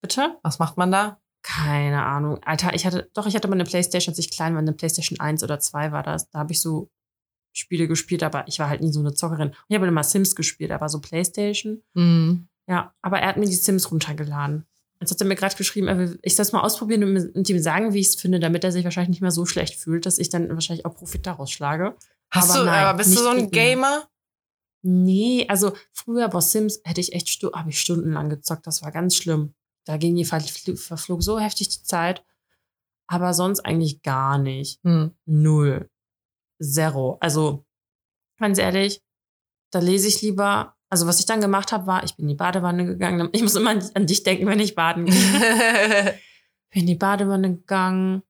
bitte? 0.00 0.36
Was 0.42 0.60
macht 0.60 0.76
man 0.76 0.92
da? 0.92 1.18
Keine 1.44 2.02
Ahnung. 2.04 2.42
Alter, 2.42 2.74
ich 2.74 2.86
hatte, 2.86 3.10
doch, 3.12 3.26
ich 3.26 3.36
hatte 3.36 3.48
mal 3.48 3.54
eine 3.54 3.64
Playstation, 3.64 4.12
als 4.12 4.18
ich 4.18 4.30
klein 4.30 4.54
war, 4.54 4.62
eine 4.62 4.72
Playstation 4.72 5.20
1 5.20 5.44
oder 5.44 5.60
2 5.60 5.92
war 5.92 6.02
das. 6.02 6.30
Da 6.30 6.38
habe 6.38 6.52
ich 6.52 6.60
so 6.60 6.90
Spiele 7.52 7.86
gespielt, 7.86 8.22
aber 8.22 8.48
ich 8.48 8.58
war 8.58 8.70
halt 8.70 8.80
nie 8.80 8.90
so 8.90 9.00
eine 9.00 9.12
Zockerin. 9.12 9.48
Und 9.48 9.54
ich 9.68 9.76
habe 9.76 9.86
immer 9.86 10.02
Sims 10.02 10.34
gespielt, 10.34 10.70
aber 10.70 10.88
so 10.88 11.00
Playstation. 11.00 11.82
Mhm. 11.92 12.48
Ja, 12.66 12.94
aber 13.02 13.20
er 13.20 13.28
hat 13.28 13.36
mir 13.36 13.44
die 13.44 13.52
Sims 13.52 13.90
runtergeladen. 13.90 14.64
Jetzt 15.00 15.10
hat 15.10 15.20
er 15.20 15.26
mir 15.26 15.34
gerade 15.34 15.54
geschrieben, 15.54 15.86
er 15.86 15.98
will 15.98 16.18
ich 16.22 16.34
soll 16.34 16.46
das 16.46 16.52
mal 16.52 16.62
ausprobieren 16.62 17.04
und, 17.34 17.48
ihm 17.48 17.58
sagen, 17.60 17.92
wie 17.92 18.00
ich 18.00 18.08
es 18.08 18.16
finde, 18.16 18.40
damit 18.40 18.64
er 18.64 18.72
sich 18.72 18.84
wahrscheinlich 18.84 19.10
nicht 19.10 19.20
mehr 19.20 19.30
so 19.30 19.44
schlecht 19.44 19.74
fühlt, 19.74 20.06
dass 20.06 20.18
ich 20.18 20.30
dann 20.30 20.48
wahrscheinlich 20.48 20.86
auch 20.86 20.94
Profit 20.94 21.26
daraus 21.26 21.50
schlage. 21.50 21.94
Hast 22.30 22.52
Aber 22.52 22.60
du, 22.60 22.64
nein, 22.64 22.84
aber 22.86 22.96
bist 22.96 23.14
du 23.14 23.20
so 23.20 23.28
ein 23.28 23.42
mir. 23.42 23.50
Gamer? 23.50 24.08
Nee, 24.80 25.44
also 25.48 25.74
früher 25.92 26.28
bei 26.28 26.40
Sims 26.40 26.80
hätte 26.84 27.02
ich 27.02 27.12
echt 27.12 27.42
habe 27.54 27.68
ich 27.68 27.80
stundenlang 27.80 28.30
gezockt, 28.30 28.66
das 28.66 28.82
war 28.82 28.92
ganz 28.92 29.14
schlimm. 29.16 29.52
Da 29.84 29.96
ging 29.96 30.14
die 30.14 30.26
verfl- 30.26 30.76
verflog 30.76 31.22
so 31.22 31.38
heftig 31.38 31.68
die 31.68 31.82
Zeit, 31.82 32.24
aber 33.06 33.34
sonst 33.34 33.60
eigentlich 33.60 34.02
gar 34.02 34.38
nicht. 34.38 34.80
Hm. 34.84 35.12
Null. 35.26 35.90
Zero. 36.62 37.18
Also 37.20 37.64
ganz 38.38 38.58
ehrlich, 38.58 39.02
da 39.70 39.80
lese 39.80 40.08
ich 40.08 40.22
lieber. 40.22 40.76
Also 40.88 41.06
was 41.06 41.18
ich 41.18 41.26
dann 41.26 41.40
gemacht 41.40 41.72
habe, 41.72 41.86
war, 41.86 42.04
ich 42.04 42.14
bin 42.16 42.24
in 42.24 42.30
die 42.30 42.34
Badewanne 42.34 42.86
gegangen. 42.86 43.28
Ich 43.32 43.42
muss 43.42 43.56
immer 43.56 43.70
an, 43.70 44.06
dich 44.06 44.22
denken, 44.22 44.46
wenn 44.46 44.60
ich 44.60 44.74
baden 44.74 45.06
gehe. 45.06 45.14
bin 46.70 46.80
in 46.82 46.86
die 46.86 46.94
Badewanne 46.94 47.56
gegangen, 47.56 48.22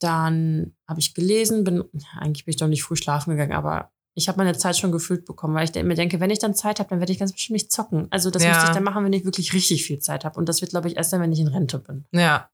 dann 0.00 0.76
habe 0.86 1.00
ich 1.00 1.14
gelesen, 1.14 1.64
bin, 1.64 1.84
eigentlich 2.18 2.44
bin 2.44 2.52
ich 2.52 2.58
doch 2.58 2.68
nicht 2.68 2.82
früh 2.82 2.96
schlafen 2.96 3.30
gegangen, 3.30 3.52
aber 3.52 3.90
ich 4.14 4.28
habe 4.28 4.38
meine 4.38 4.56
Zeit 4.56 4.76
schon 4.76 4.92
gefüllt 4.92 5.24
bekommen, 5.24 5.54
weil 5.54 5.64
ich 5.68 5.74
mir 5.84 5.94
denke, 5.94 6.20
wenn 6.20 6.30
ich 6.30 6.38
dann 6.40 6.54
Zeit 6.54 6.78
habe, 6.80 6.90
dann 6.90 6.98
werde 7.00 7.12
ich 7.12 7.18
ganz 7.18 7.32
bestimmt 7.32 7.54
nicht 7.54 7.70
zocken. 7.72 8.08
Also 8.10 8.30
das 8.30 8.42
Ja. 8.42 8.50
müsste 8.50 8.66
ich 8.66 8.74
dann 8.74 8.82
machen, 8.84 9.04
wenn 9.04 9.12
ich 9.12 9.24
wirklich 9.24 9.52
richtig 9.52 9.84
viel 9.84 9.98
Zeit 10.00 10.24
habe. 10.24 10.38
Und 10.38 10.48
das 10.48 10.60
wird, 10.60 10.70
glaube 10.72 10.88
ich, 10.88 10.96
erst 10.96 11.12
dann, 11.12 11.20
wenn 11.20 11.32
ich 11.32 11.40
in 11.40 11.48
Rente 11.48 11.78
bin. 11.78 12.04
ja. 12.12 12.50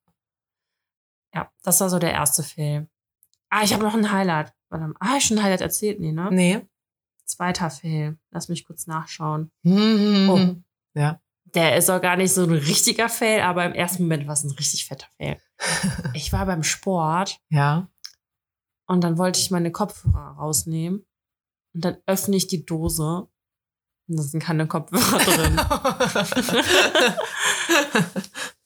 Ja, 1.34 1.50
das 1.62 1.80
war 1.80 1.90
so 1.90 1.98
der 1.98 2.12
erste 2.12 2.42
Fail. 2.42 2.88
Ah, 3.50 3.62
ich 3.62 3.74
habe 3.74 3.82
noch 3.82 3.94
ein 3.94 4.10
Highlight. 4.10 4.54
Warte 4.70 4.86
mal. 4.86 4.94
Ah, 5.00 5.16
ich 5.18 5.24
schon 5.26 5.36
ein 5.38 5.44
Highlight 5.44 5.60
erzählt? 5.60 6.00
Nee, 6.00 6.12
ne? 6.12 6.28
Nee. 6.32 6.66
Zweiter 7.26 7.68
Fail. 7.70 8.16
Lass 8.30 8.48
mich 8.48 8.64
kurz 8.66 8.86
nachschauen. 8.86 9.50
Mhm. 9.62 10.30
Oh. 10.30 10.98
Ja. 10.98 11.20
Der 11.54 11.76
ist 11.76 11.90
auch 11.90 12.00
gar 12.00 12.16
nicht 12.16 12.32
so 12.32 12.42
ein 12.44 12.50
richtiger 12.52 13.08
Fail, 13.10 13.42
aber 13.42 13.66
im 13.66 13.72
ersten 13.74 14.04
Moment 14.04 14.26
war 14.26 14.32
es 14.32 14.44
ein 14.44 14.50
richtig 14.52 14.86
fetter 14.86 15.08
Fail. 15.18 15.38
Ich 16.14 16.32
war 16.32 16.46
beim 16.46 16.62
Sport 16.62 17.38
Ja. 17.50 17.88
und 18.86 19.02
dann 19.04 19.18
wollte 19.18 19.38
ich 19.38 19.50
meine 19.50 19.70
Kopfhörer 19.70 20.36
rausnehmen 20.38 21.04
und 21.76 21.84
dann 21.84 21.98
öffne 22.06 22.36
ich 22.36 22.46
die 22.48 22.64
Dose 22.64 23.28
und 24.08 24.16
da 24.16 24.22
sind 24.22 24.42
keine 24.42 24.66
Kopfhörer 24.66 25.18
drin. 25.24 25.60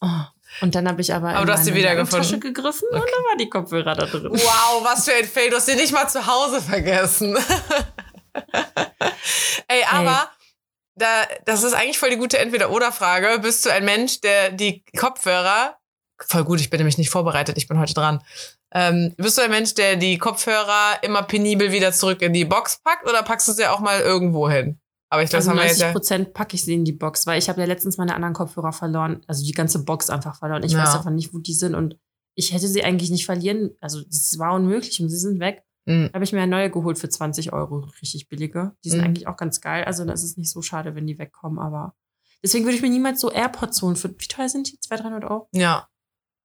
Oh. 0.01 0.07
Und 0.63 0.75
dann 0.75 0.89
habe 0.89 1.01
ich 1.01 1.15
aber, 1.15 1.31
Aber 1.31 1.41
in 1.43 1.47
du 1.47 1.53
hast 1.53 1.65
sie 1.65 1.71
meine 1.71 1.83
wiedergefunden? 1.83 2.29
Tasche 2.29 2.39
gegriffen 2.41 2.89
und 2.91 2.99
Okay. 3.01 3.11
da 3.17 3.23
war 3.31 3.37
die 3.39 3.49
Kopfhörer 3.49 3.95
da 3.95 4.07
drin. 4.07 4.31
Wow, 4.33 4.85
was 4.85 5.05
für 5.05 5.15
ein 5.15 5.25
Fail. 5.27 5.51
Du 5.51 5.57
hast 5.57 5.69
den 5.69 5.77
nicht 5.77 5.93
mal 5.93 6.09
zu 6.09 6.27
Hause 6.27 6.61
vergessen. 6.61 7.37
Ey, 9.69 9.85
aber 9.91 10.29
da, 10.97 11.07
das 11.47 11.63
ist 11.63 11.73
eigentlich 11.75 11.99
voll 11.99 12.11
die 12.11 12.17
gute 12.17 12.39
Entweder-Oder-Frage. 12.39 13.39
Bist 13.41 13.65
du 13.65 13.71
ein 13.71 13.85
Mensch, 13.85 14.21
der 14.21 14.51
die 14.53 14.85
Kopfhörer, 14.97 15.77
voll 16.27 16.45
gut, 16.45 16.61
ich 16.61 16.69
bin 16.71 16.79
nämlich 16.79 16.99
nicht 16.99 17.11
vorbereitet, 17.11 17.57
ich 17.57 17.69
bin 17.69 17.79
heute 17.79 17.95
dran. 17.95 18.23
Ähm, 18.73 19.15
bist 19.17 19.37
du 19.39 19.43
ein 19.43 19.51
Mensch, 19.51 19.75
der 19.75 19.97
die 19.97 20.19
Kopfhörer 20.19 21.03
immer 21.03 21.23
penibel 21.23 21.73
wieder 21.73 21.93
zurück 21.93 22.23
in 22.23 22.33
die 22.33 22.45
Box 22.45 22.81
packt 22.85 23.09
oder 23.09 23.23
packst 23.23 23.49
du 23.49 23.53
sie 23.53 23.67
auch 23.67 23.81
mal 23.81 24.01
irgendwo 24.01 24.49
hin? 24.49 24.81
Aber 25.13 25.23
ich 25.25 25.31
glaube, 25.31 25.39
Also 25.39 25.51
das 25.51 25.59
haben 25.59 25.65
wir 25.65 25.69
jetzt 25.69 25.81
90 25.81 25.87
ja. 25.89 25.93
Prozent 25.93 26.35
packe 26.35 26.55
ich 26.55 26.65
sie 26.65 26.75
in 26.75 26.85
die 26.85 26.93
Box, 26.93 27.27
weil 27.27 27.39
ich 27.39 27.49
habe 27.49 27.61
ja 27.61 27.67
letztens 27.67 27.99
meine 27.99 28.15
anderen 28.15 28.33
Kopfhörer 28.35 28.73
verloren, 28.73 29.23
also 29.27 29.45
die 29.45 29.51
ganze 29.53 29.85
Box 29.85 30.09
einfach 30.09 30.39
verloren. 30.39 30.63
Ich 30.63 30.73
Ja. 30.73 30.83
weiß 30.85 30.95
einfach 30.95 31.11
nicht, 31.11 31.35
wo 31.35 31.39
die 31.39 31.53
sind 31.55 31.75
und 31.75 31.99
ich 32.37 32.53
hätte 32.53 32.69
sie 32.69 32.85
eigentlich 32.85 33.11
nicht 33.11 33.27
verlieren. 33.27 33.71
Also 33.81 34.01
es 34.09 34.39
war 34.39 34.55
unmöglich 34.55 35.01
und 35.03 35.09
sie 35.09 35.19
sind 35.19 35.41
weg. 35.41 35.65
Mhm. 35.87 36.07
Da 36.09 36.15
habe 36.15 36.25
ich 36.25 36.33
mir 36.33 36.41
eine 36.41 36.51
neue 36.51 36.71
geholt 36.71 36.97
für 36.99 37.09
20 37.09 37.53
Euro, 37.53 37.89
richtig 38.01 38.29
billige. 38.29 38.77
Die 38.85 38.91
sind 38.91 39.01
Mhm. 39.01 39.05
eigentlich 39.07 39.27
auch 39.27 39.37
ganz 39.37 39.61
geil. 39.61 39.83
Also 39.85 40.05
das 40.05 40.23
ist 40.23 40.39
nicht 40.39 40.51
so 40.51 40.63
schade, 40.63 40.95
wenn 40.95 41.09
die 41.09 41.19
wegkommen, 41.19 41.59
aber 41.59 41.97
deswegen 42.45 42.65
würde 42.65 42.77
ich 42.77 42.83
mir 42.83 42.91
niemals 42.91 43.21
so 43.21 43.33
AirPods 43.33 43.83
holen. 43.83 43.97
Für, 43.97 44.11
wie 44.11 44.29
teuer 44.29 44.49
sind 44.49 44.71
die? 44.71 44.79
200, 44.79 45.07
300 45.23 45.25
Euro? 45.31 45.49
Ja. 45.53 45.89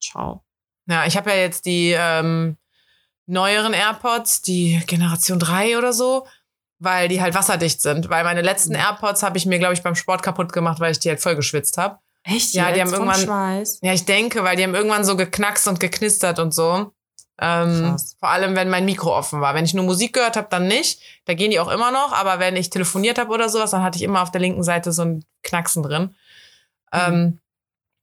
Ciao. 0.01 0.44
Ja, 0.87 1.05
ich 1.05 1.17
habe 1.17 1.29
ja 1.31 1.37
jetzt 1.37 1.65
die 1.65 1.95
ähm, 1.97 2.57
neueren 3.25 3.73
AirPods, 3.73 4.41
die 4.43 4.81
Generation 4.85 5.39
3 5.39 5.77
oder 5.77 5.93
so, 5.93 6.27
weil 6.79 7.07
die 7.07 7.21
halt 7.21 7.33
wasserdicht 7.33 7.81
sind. 7.81 8.09
Weil 8.09 8.23
meine 8.23 8.41
letzten 8.41 8.73
Mhm. 8.73 8.79
AirPods 8.79 9.23
habe 9.23 9.37
ich 9.37 9.45
mir, 9.45 9.57
glaube 9.59 9.73
ich, 9.73 9.81
beim 9.83 9.95
Sport 9.95 10.21
kaputt 10.23 10.53
gemacht, 10.53 10.79
weil 10.79 10.91
ich 10.91 10.99
die 10.99 11.09
halt 11.09 11.21
voll 11.21 11.35
geschwitzt 11.35 11.77
habe. 11.77 11.99
Echt? 12.23 12.53
Ja, 12.53 12.71
die 12.71 12.81
haben 12.81 12.89
vom 12.89 12.99
irgendwann- 13.07 13.21
Schweiß. 13.21 13.79
Ja, 13.81 13.93
ich 13.93 14.05
denke, 14.05 14.43
weil 14.43 14.55
die 14.57 14.63
haben 14.63 14.73
irgendwann 14.75 15.05
so 15.05 15.15
geknackst 15.15 15.67
und 15.67 15.79
geknistert 15.79 16.39
und 16.39 16.53
so. 16.53 16.91
Ähm, 17.39 17.81
Krass. 17.81 18.15
vor 18.19 18.29
allem, 18.29 18.55
wenn 18.55 18.69
mein 18.69 18.85
Mikro 18.85 19.15
offen 19.15 19.41
war. 19.41 19.53
Wenn 19.55 19.65
ich 19.65 19.73
nur 19.73 19.83
Musik 19.85 20.13
gehört 20.13 20.37
habe, 20.37 20.47
dann 20.49 20.67
nicht. 20.67 21.01
Da 21.25 21.33
gehen 21.33 21.51
die 21.51 21.59
auch 21.59 21.67
immer 21.67 21.91
noch. 21.91 22.13
Aber 22.13 22.39
wenn 22.39 22.55
ich 22.55 22.69
telefoniert 22.69 23.17
habe 23.19 23.31
oder 23.31 23.49
sowas, 23.49 23.71
dann 23.71 23.83
hatte 23.83 23.97
ich 23.97 24.03
immer 24.03 24.21
auf 24.21 24.31
der 24.31 24.39
linken 24.41 24.63
Seite 24.63 24.91
so 24.91 25.01
ein 25.03 25.25
Knacksen 25.43 25.83
drin. 25.83 26.15
Ähm, 26.93 27.39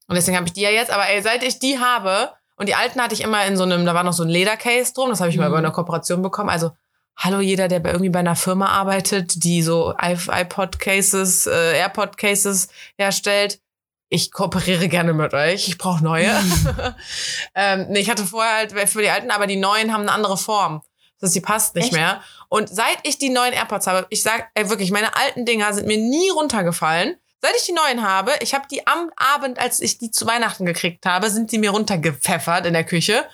und 0.06 0.14
deswegen 0.16 0.36
habe 0.36 0.46
ich 0.46 0.52
die 0.52 0.60
ja 0.60 0.70
jetzt. 0.70 0.90
Aber 0.90 1.08
ey, 1.08 1.22
seit 1.22 1.42
ich 1.42 1.58
die 1.58 1.78
habe, 1.78 2.32
und 2.56 2.68
die 2.68 2.74
alten 2.74 3.00
hatte 3.00 3.14
ich 3.14 3.22
immer 3.22 3.44
in 3.46 3.56
so 3.56 3.62
einem, 3.64 3.84
da 3.86 3.94
war 3.94 4.04
noch 4.04 4.12
so 4.12 4.22
ein 4.22 4.28
Ledercase 4.28 4.92
drum, 4.94 5.10
das 5.10 5.20
habe 5.20 5.30
ich 5.30 5.36
mal 5.36 5.44
Mhm. 5.44 5.48
über 5.50 5.58
eine 5.58 5.72
Kooperation 5.72 6.22
bekommen. 6.22 6.50
Also, 6.50 6.72
hallo 7.16 7.40
jeder, 7.40 7.68
der 7.68 7.80
bei 7.80 7.90
irgendwie 7.90 8.10
bei 8.10 8.20
einer 8.20 8.36
Firma 8.36 8.66
arbeitet, 8.66 9.44
die 9.44 9.62
so 9.62 9.94
iPod-Cases, 9.98 11.46
äh, 11.46 11.78
AirPod-Cases 11.78 12.68
herstellt. 12.96 13.60
Ich 14.08 14.30
kooperiere 14.30 14.88
gerne 14.88 15.12
mit 15.14 15.32
euch. 15.32 15.68
Ich 15.68 15.78
brauche 15.78 16.04
neue. 16.04 16.30
ähm, 17.54 17.86
nee, 17.88 18.00
ich 18.00 18.10
hatte 18.10 18.24
vorher 18.26 18.56
halt 18.56 18.72
für 18.88 19.00
die 19.02 19.08
alten, 19.08 19.30
aber 19.30 19.46
die 19.46 19.56
neuen 19.56 19.92
haben 19.92 20.02
eine 20.02 20.12
andere 20.12 20.36
Form. 20.36 20.82
Das 21.18 21.28
heißt, 21.28 21.36
die 21.36 21.40
passt 21.40 21.74
nicht 21.76 21.84
Echt? 21.84 21.92
mehr. 21.94 22.20
Und 22.48 22.68
seit 22.68 22.98
ich 23.04 23.16
die 23.18 23.30
neuen 23.30 23.52
AirPods 23.52 23.86
habe, 23.86 24.06
ich 24.10 24.22
sag 24.22 24.50
ey, 24.54 24.68
wirklich, 24.68 24.90
meine 24.90 25.16
alten 25.16 25.46
Dinger 25.46 25.72
sind 25.72 25.86
mir 25.86 25.96
nie 25.96 26.28
runtergefallen. 26.30 27.16
Seit 27.44 27.56
ich 27.56 27.64
die 27.64 27.72
neuen 27.72 28.02
habe, 28.02 28.32
ich 28.40 28.54
habe 28.54 28.66
die 28.70 28.86
am 28.86 29.10
Abend, 29.16 29.58
als 29.58 29.80
ich 29.80 29.98
die 29.98 30.12
zu 30.12 30.26
Weihnachten 30.26 30.64
gekriegt 30.64 31.04
habe, 31.06 31.28
sind 31.28 31.50
die 31.50 31.58
mir 31.58 31.70
runtergepfeffert 31.70 32.66
in 32.66 32.72
der 32.72 32.84
Küche. 32.84 33.24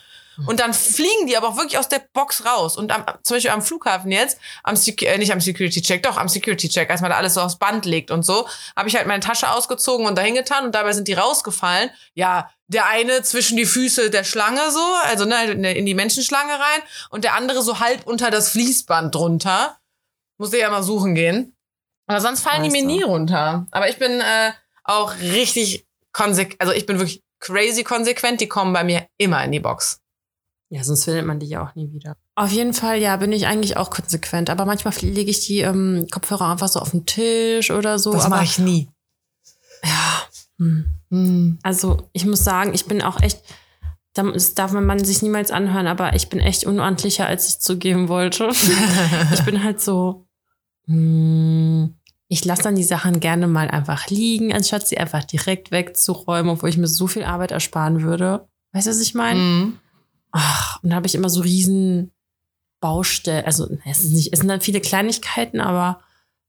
Und 0.46 0.60
dann 0.60 0.72
fliegen 0.72 1.26
die 1.26 1.36
aber 1.36 1.48
auch 1.48 1.56
wirklich 1.56 1.78
aus 1.78 1.88
der 1.88 2.00
Box 2.12 2.46
raus. 2.46 2.76
Und 2.76 2.92
am, 2.92 3.04
zum 3.22 3.36
Beispiel 3.36 3.50
am 3.50 3.60
Flughafen 3.60 4.12
jetzt, 4.12 4.38
am 4.62 4.76
Secu 4.76 5.04
äh, 5.04 5.18
nicht 5.18 5.32
am 5.32 5.40
Security 5.40 5.82
Check, 5.82 6.04
doch 6.04 6.16
am 6.16 6.28
Security 6.28 6.68
Check, 6.68 6.88
als 6.90 7.00
man 7.00 7.10
da 7.10 7.16
alles 7.16 7.34
so 7.34 7.40
aufs 7.40 7.58
Band 7.58 7.84
legt 7.84 8.10
und 8.10 8.24
so, 8.24 8.46
habe 8.76 8.88
ich 8.88 8.96
halt 8.96 9.06
meine 9.08 9.20
Tasche 9.20 9.50
ausgezogen 9.50 10.06
und 10.06 10.16
dahin 10.16 10.36
getan 10.36 10.64
und 10.64 10.74
dabei 10.74 10.92
sind 10.92 11.08
die 11.08 11.14
rausgefallen. 11.14 11.90
Ja, 12.14 12.50
der 12.68 12.86
eine 12.86 13.22
zwischen 13.22 13.56
die 13.56 13.66
Füße 13.66 14.10
der 14.10 14.24
Schlange 14.24 14.70
so, 14.70 14.84
also 15.02 15.24
ne, 15.24 15.72
in 15.72 15.86
die 15.86 15.94
Menschenschlange 15.94 16.52
rein 16.52 16.82
und 17.10 17.24
der 17.24 17.34
andere 17.34 17.62
so 17.62 17.80
halb 17.80 18.06
unter 18.06 18.30
das 18.30 18.50
Fließband 18.50 19.14
drunter. 19.14 19.78
Muss 20.38 20.52
ich 20.52 20.60
ja 20.60 20.70
mal 20.70 20.84
suchen 20.84 21.16
gehen. 21.16 21.57
Aber 22.08 22.20
sonst 22.20 22.40
fallen 22.40 22.64
die 22.64 22.70
Weißt 22.70 22.82
mir 22.84 22.88
du. 22.88 22.88
nie 22.88 23.02
runter. 23.02 23.66
Aber 23.70 23.88
ich 23.88 23.98
bin 23.98 24.10
äh, 24.20 24.52
auch 24.82 25.14
richtig 25.20 25.86
konsequent, 26.12 26.60
also 26.60 26.72
ich 26.72 26.86
bin 26.86 26.98
wirklich 26.98 27.22
crazy 27.38 27.84
konsequent, 27.84 28.40
die 28.40 28.48
kommen 28.48 28.72
bei 28.72 28.82
mir 28.82 29.06
immer 29.18 29.44
in 29.44 29.52
die 29.52 29.60
Box. 29.60 30.00
Ja, 30.70 30.84
sonst 30.84 31.04
findet 31.04 31.24
man 31.24 31.38
die 31.38 31.46
ja 31.46 31.66
auch 31.66 31.74
nie 31.74 31.92
wieder. 31.92 32.16
Auf 32.34 32.50
jeden 32.50 32.74
Fall, 32.74 32.98
ja, 32.98 33.16
bin 33.16 33.32
ich 33.32 33.46
eigentlich 33.46 33.76
auch 33.76 33.90
konsequent. 33.90 34.50
Aber 34.50 34.66
manchmal 34.66 34.94
lege 35.00 35.30
ich 35.30 35.46
die 35.46 35.60
ähm, 35.60 36.06
Kopfhörer 36.10 36.50
einfach 36.50 36.68
so 36.68 36.80
auf 36.80 36.90
den 36.90 37.06
Tisch 37.06 37.70
oder 37.70 37.98
so. 37.98 38.12
Das 38.12 38.28
mache 38.28 38.44
ich 38.44 38.58
nie. 38.58 38.88
ja. 39.82 40.22
Hm. 40.58 40.90
Hm. 41.10 41.58
Also 41.62 42.08
ich 42.12 42.26
muss 42.26 42.44
sagen, 42.44 42.74
ich 42.74 42.86
bin 42.86 43.00
auch 43.00 43.20
echt, 43.22 43.40
das 44.14 44.54
darf 44.54 44.72
man 44.72 45.04
sich 45.04 45.22
niemals 45.22 45.50
anhören, 45.50 45.86
aber 45.86 46.14
ich 46.14 46.28
bin 46.28 46.40
echt 46.40 46.64
unordentlicher, 46.64 47.26
als 47.26 47.48
ich 47.48 47.60
zugeben 47.60 48.08
wollte. 48.08 48.48
ich 49.32 49.44
bin 49.44 49.62
halt 49.62 49.80
so, 49.80 50.26
hm, 50.86 51.97
ich 52.28 52.44
lasse 52.44 52.62
dann 52.62 52.76
die 52.76 52.84
Sachen 52.84 53.20
gerne 53.20 53.46
mal 53.46 53.68
einfach 53.68 54.08
liegen, 54.08 54.52
anstatt 54.52 54.86
sie 54.86 54.98
einfach 54.98 55.24
direkt 55.24 55.70
wegzuräumen, 55.70 56.50
obwohl 56.52 56.68
ich 56.68 56.76
mir 56.76 56.86
so 56.86 57.06
viel 57.06 57.24
Arbeit 57.24 57.50
ersparen 57.52 58.02
würde. 58.02 58.46
Weißt 58.72 58.86
du, 58.86 58.90
was 58.90 59.00
ich 59.00 59.14
meine? 59.14 59.40
Hm. 59.40 59.78
Ach, 60.30 60.82
und 60.82 60.90
da 60.90 60.96
habe 60.96 61.06
ich 61.06 61.14
immer 61.14 61.30
so 61.30 61.40
riesen 61.40 62.12
Baustellen. 62.80 63.46
Also 63.46 63.68
es, 63.86 64.04
ist 64.04 64.12
nicht, 64.12 64.32
es 64.32 64.40
sind 64.40 64.48
dann 64.48 64.60
viele 64.60 64.80
Kleinigkeiten, 64.80 65.60
aber 65.60 66.00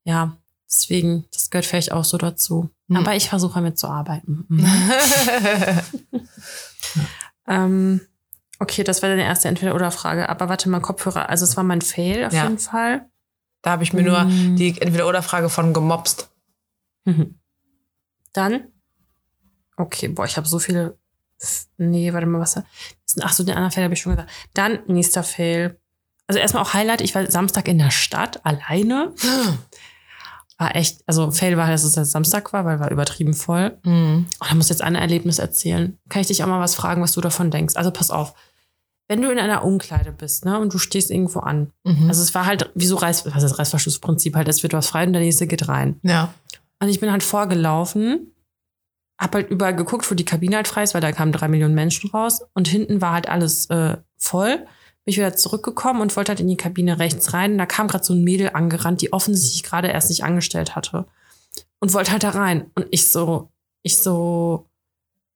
ja, 0.03 0.35
deswegen, 0.69 1.25
das 1.33 1.49
gehört 1.49 1.65
vielleicht 1.65 1.93
auch 1.93 2.03
so 2.03 2.17
dazu. 2.17 2.69
Hm. 2.89 2.97
Aber 2.97 3.15
ich 3.15 3.29
versuche 3.29 3.55
damit 3.55 3.79
zu 3.79 3.87
arbeiten. 3.87 4.45
Mhm. 4.49 4.65
ähm, 7.47 8.01
okay, 8.59 8.83
das 8.83 9.01
war 9.01 9.09
deine 9.09 9.23
erste 9.23 9.47
Entweder-Oder-Frage. 9.47 10.27
Aber 10.29 10.49
warte 10.49 10.69
mal, 10.69 10.81
Kopfhörer. 10.81 11.29
Also 11.29 11.45
es 11.45 11.55
war 11.55 11.63
mein 11.63 11.81
Fail 11.81 12.25
auf 12.25 12.33
Ja. 12.33 12.43
jeden 12.43 12.59
Fall. 12.59 13.09
Da 13.61 13.71
habe 13.71 13.83
ich 13.83 13.93
mir 13.93 14.03
nur 14.03 14.23
Mm. 14.23 14.55
die 14.55 14.79
Entweder-Oder-Frage 14.81 15.49
von 15.49 15.73
gemobst. 15.73 16.29
Mhm. 17.05 17.39
Dann, 18.33 18.67
okay, 19.77 20.07
boah, 20.09 20.25
ich 20.25 20.37
habe 20.37 20.47
so 20.47 20.59
viele. 20.59 20.97
Nee, 21.77 22.13
warte 22.13 22.27
mal, 22.27 22.39
was? 22.41 22.61
Ach 23.21 23.33
so, 23.33 23.43
den 23.43 23.55
anderen 23.55 23.71
Fail 23.71 23.83
habe 23.85 23.93
ich 23.93 24.01
schon 24.01 24.11
gesagt. 24.13 24.29
Dann 24.53 24.79
nächster 24.87 25.23
Fail. 25.23 25.79
Also 26.27 26.39
erstmal 26.39 26.61
auch 26.63 26.73
Highlight. 26.73 27.01
Ich 27.01 27.15
war 27.15 27.29
Samstag 27.31 27.67
in 27.67 27.77
der 27.79 27.91
Stadt 27.91 28.45
alleine. 28.45 29.13
War 30.57 30.75
echt, 30.75 31.01
also 31.07 31.31
Fail 31.31 31.55
war, 31.57 31.69
dass 31.69 31.83
es 31.85 31.95
jetzt 31.95 32.11
Samstag 32.11 32.51
war, 32.51 32.65
weil 32.65 32.79
war 32.81 32.91
übertrieben 32.91 33.33
voll. 33.33 33.79
Mhm. 33.83 34.27
Oh, 34.41 34.45
da 34.49 34.55
muss 34.55 34.65
ich 34.65 34.71
jetzt 34.71 34.81
ein 34.81 34.95
Erlebnis 34.95 35.39
erzählen. 35.39 35.97
Kann 36.09 36.21
ich 36.21 36.27
dich 36.27 36.43
auch 36.43 36.47
mal 36.47 36.59
was 36.59 36.75
fragen, 36.75 37.01
was 37.01 37.13
du 37.13 37.21
davon 37.21 37.49
denkst? 37.49 37.75
Also 37.77 37.91
pass 37.91 38.11
auf. 38.11 38.33
Wenn 39.09 39.21
du 39.21 39.31
in 39.31 39.39
einer 39.39 39.65
Umkleide 39.65 40.11
bist, 40.11 40.45
ne, 40.45 40.59
und 40.59 40.73
du 40.73 40.77
stehst 40.77 41.11
irgendwo 41.11 41.39
an. 41.39 41.71
Mhm. 41.83 42.07
Also 42.07 42.21
es 42.21 42.33
war 42.35 42.45
halt, 42.45 42.69
wie 42.75 42.85
so 42.85 42.95
Reiß, 42.95 43.25
was 43.25 43.43
ist 43.43 43.59
Reißverschlussprinzip 43.59 44.35
halt, 44.35 44.47
es 44.47 44.63
wird 44.63 44.73
was 44.73 44.87
frei 44.87 45.05
und 45.05 45.13
der 45.13 45.21
nächste 45.21 45.47
geht 45.47 45.67
rein. 45.67 45.99
ja. 46.03 46.33
Und 46.81 46.87
ich 46.87 47.01
bin 47.01 47.11
halt 47.11 47.23
vorgelaufen, 47.23 48.31
hab 49.19 49.35
halt 49.35 49.49
überall 49.49 49.75
geguckt, 49.75 50.09
wo 50.09 50.15
die 50.15 50.23
Kabine 50.23 50.55
halt 50.55 50.67
frei 50.67 50.83
ist, 50.83 50.93
weil 50.93 51.01
da 51.01 51.11
kamen 51.11 51.33
drei 51.33 51.49
Millionen 51.49 51.75
Menschen 51.75 52.09
raus. 52.09 52.39
Und 52.53 52.69
hinten 52.69 53.01
war 53.01 53.11
halt 53.11 53.27
alles 53.27 53.65
äh, 53.69 53.97
voll. 54.17 54.55
Bin 54.55 55.11
ich 55.11 55.17
wieder 55.17 55.35
zurückgekommen 55.35 55.99
und 55.99 56.15
wollte 56.15 56.29
halt 56.29 56.39
in 56.39 56.47
die 56.47 56.55
Kabine 56.55 56.99
rechts 56.99 57.33
rein. 57.33 57.53
Und 57.53 57.57
da 57.57 57.65
kam 57.65 57.89
gerade 57.89 58.05
so 58.05 58.13
ein 58.13 58.23
Mädel 58.23 58.51
angerannt, 58.53 59.01
die 59.01 59.11
offensichtlich 59.11 59.63
gerade 59.63 59.89
erst 59.89 60.07
sich 60.07 60.23
angestellt 60.23 60.77
hatte. 60.77 61.05
Und 61.79 61.93
wollte 61.93 62.13
halt 62.13 62.23
da 62.23 62.29
rein. 62.29 62.71
Und 62.75 62.87
ich 62.91 63.11
so, 63.11 63.49
ich 63.83 63.97
so, 63.97 64.68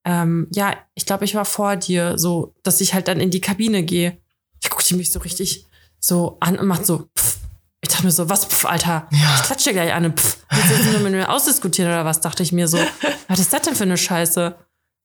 ähm, 0.05 0.47
ja, 0.53 0.75
ich 0.95 1.05
glaube, 1.05 1.25
ich 1.25 1.35
war 1.35 1.45
vor 1.45 1.75
dir, 1.75 2.17
so, 2.17 2.53
dass 2.63 2.81
ich 2.81 2.93
halt 2.93 3.07
dann 3.07 3.19
in 3.19 3.31
die 3.31 3.41
Kabine 3.41 3.83
gehe. 3.83 4.17
Ich 4.61 4.69
guckte 4.69 4.95
mich 4.95 5.11
so 5.11 5.19
richtig 5.19 5.65
so 5.99 6.37
an 6.39 6.57
und 6.57 6.67
macht 6.67 6.85
so, 6.85 7.07
pff. 7.17 7.37
Ich 7.81 7.89
dachte 7.89 8.05
mir 8.05 8.11
so, 8.11 8.29
was, 8.29 8.45
pff, 8.45 8.65
Alter, 8.65 9.07
Ja. 9.11 9.35
ich 9.35 9.43
klatsche 9.43 9.73
gleich 9.73 9.93
an, 9.93 10.13
pff. 10.15 10.37
Willst 10.49 10.69
du 10.69 10.73
jetzt 10.75 10.91
nur 10.91 10.99
mit 11.01 11.11
mir 11.13 11.29
ausdiskutieren 11.29 11.91
oder 11.91 12.05
was, 12.05 12.21
dachte 12.21 12.41
ich 12.43 12.51
mir 12.51 12.67
so. 12.67 12.77
Was 13.27 13.39
ist 13.39 13.51
das 13.53 13.61
denn 13.63 13.75
für 13.75 13.83
eine 13.83 13.97
Scheiße? 13.97 14.55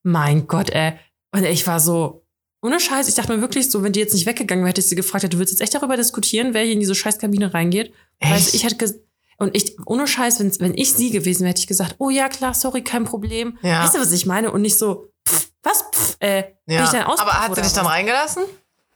Mein 0.04 0.46
Gott, 0.48 0.70
ey. 0.70 0.94
Und 1.34 1.44
ich 1.44 1.66
war 1.66 1.78
so, 1.80 2.24
ohne 2.62 2.80
Scheiß, 2.80 3.08
ich 3.08 3.14
dachte 3.14 3.32
mir 3.34 3.40
wirklich 3.40 3.70
so, 3.70 3.82
wenn 3.82 3.92
die 3.92 4.00
jetzt 4.00 4.12
nicht 4.14 4.26
weggegangen 4.26 4.64
wäre, 4.64 4.70
hätte 4.70 4.80
ich 4.80 4.88
sie 4.88 4.96
gefragt, 4.96 5.32
du 5.32 5.38
willst 5.38 5.52
jetzt 5.52 5.61
echt 5.61 5.74
darüber 5.74 5.96
diskutieren, 5.96 6.52
wer 6.54 6.62
hier 6.64 6.72
in 6.72 6.80
diese 6.80 6.94
Scheißkabine 6.96 7.54
reingeht? 7.54 7.92
Weil 8.20 8.34
Echt? 8.34 8.54
ich 8.54 8.64
hätte 8.64 9.00
und 9.38 9.57
ich, 9.57 9.77
ohne 9.87 10.07
Scheiß, 10.07 10.40
wenn, 10.40 10.61
wenn 10.61 10.74
ich 10.74 10.92
sie 10.94 11.11
gewesen 11.11 11.42
wäre, 11.42 11.51
hätte 11.51 11.61
ich 11.61 11.68
gesagt, 11.68 11.94
oh 11.98 12.11
ja, 12.11 12.29
klar, 12.29 12.55
sorry, 12.55 12.83
kein 12.83 13.05
Problem. 13.05 13.57
Ja. 13.62 13.85
Weißt 13.85 13.94
du, 13.94 14.01
was 14.01 14.11
ich 14.11 14.27
meine? 14.27 14.51
Und 14.51 14.62
nicht 14.62 14.77
so, 14.77 15.12
pff, 15.27 15.48
was, 15.62 15.85
pff, 15.94 16.16
äh, 16.18 16.42
bin 16.66 16.77
ja. 16.77 16.85
ich 16.85 16.90
dann 16.90 17.05
Auspuff 17.05 17.29
Aber 17.29 17.40
hat 17.40 17.55
sie 17.55 17.62
dich 17.62 17.72
dann 17.72 17.85
was? 17.85 17.92
reingelassen? 17.92 18.42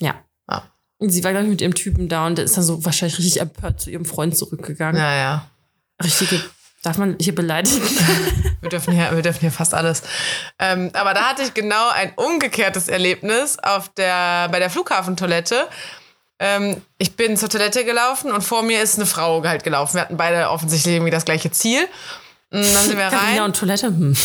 Ja. 0.01 0.17
Ah. 0.49 0.63
Und 0.99 1.11
sie 1.11 1.23
war, 1.23 1.31
glaube 1.31 1.45
ich, 1.45 1.51
mit 1.51 1.61
ihrem 1.61 1.75
Typen 1.75 2.09
da 2.09 2.27
und 2.27 2.41
ist 2.41 2.57
dann 2.57 2.65
so 2.65 2.85
wahrscheinlich 2.85 3.19
richtig 3.19 3.41
empört 3.41 3.81
zu 3.81 3.91
ihrem 3.91 4.05
Freund 4.05 4.37
zurückgegangen. 4.37 5.01
Ja, 5.01 5.15
ja. 5.15 5.51
Richtige, 6.03 6.43
darf 6.83 6.99
man 6.99 7.17
hier 7.21 7.35
beleidigen? 7.35 7.81
Wir 8.61 8.69
dürfen 8.69 8.95
hier, 8.95 9.11
wir 9.13 9.23
dürfen 9.23 9.41
hier 9.41 9.51
fast 9.51 9.75
alles. 9.75 10.03
Ähm, 10.61 10.91
aber 10.93 11.15
da 11.15 11.31
hatte 11.31 11.43
ich 11.43 11.53
genau 11.53 11.91
ein 11.91 12.13
umgekehrtes 12.15 12.87
Erlebnis 12.87 13.59
auf 13.59 13.89
der, 13.89 14.49
bei 14.51 14.61
der 14.61 14.71
Flughafentoilette. 14.71 15.67
Ähm, 16.45 16.83
ich 16.99 17.15
bin 17.15 17.37
zur 17.37 17.49
Toilette 17.49 17.85
gelaufen 17.85 18.33
und 18.33 18.43
vor 18.43 18.65
mir 18.65 18.83
ist 18.83 18.97
eine 18.97 19.07
Frau 19.07 19.45
halt 19.45 19.63
gelaufen. 19.63 19.95
Wir 19.95 20.01
hatten 20.01 20.17
beide 20.17 20.51
offensichtlich 20.51 20.97
irgendwie 20.97 21.13
das 21.13 21.25
gleiche 21.25 21.53
Ziel. 21.53 21.87
Und 22.51 22.65
dann 22.65 22.85
sind 22.85 22.99
wir 22.99 23.07
rein. 23.07 23.43
und 23.43 23.57
Toilette. 23.57 23.87
Hm. 23.87 24.17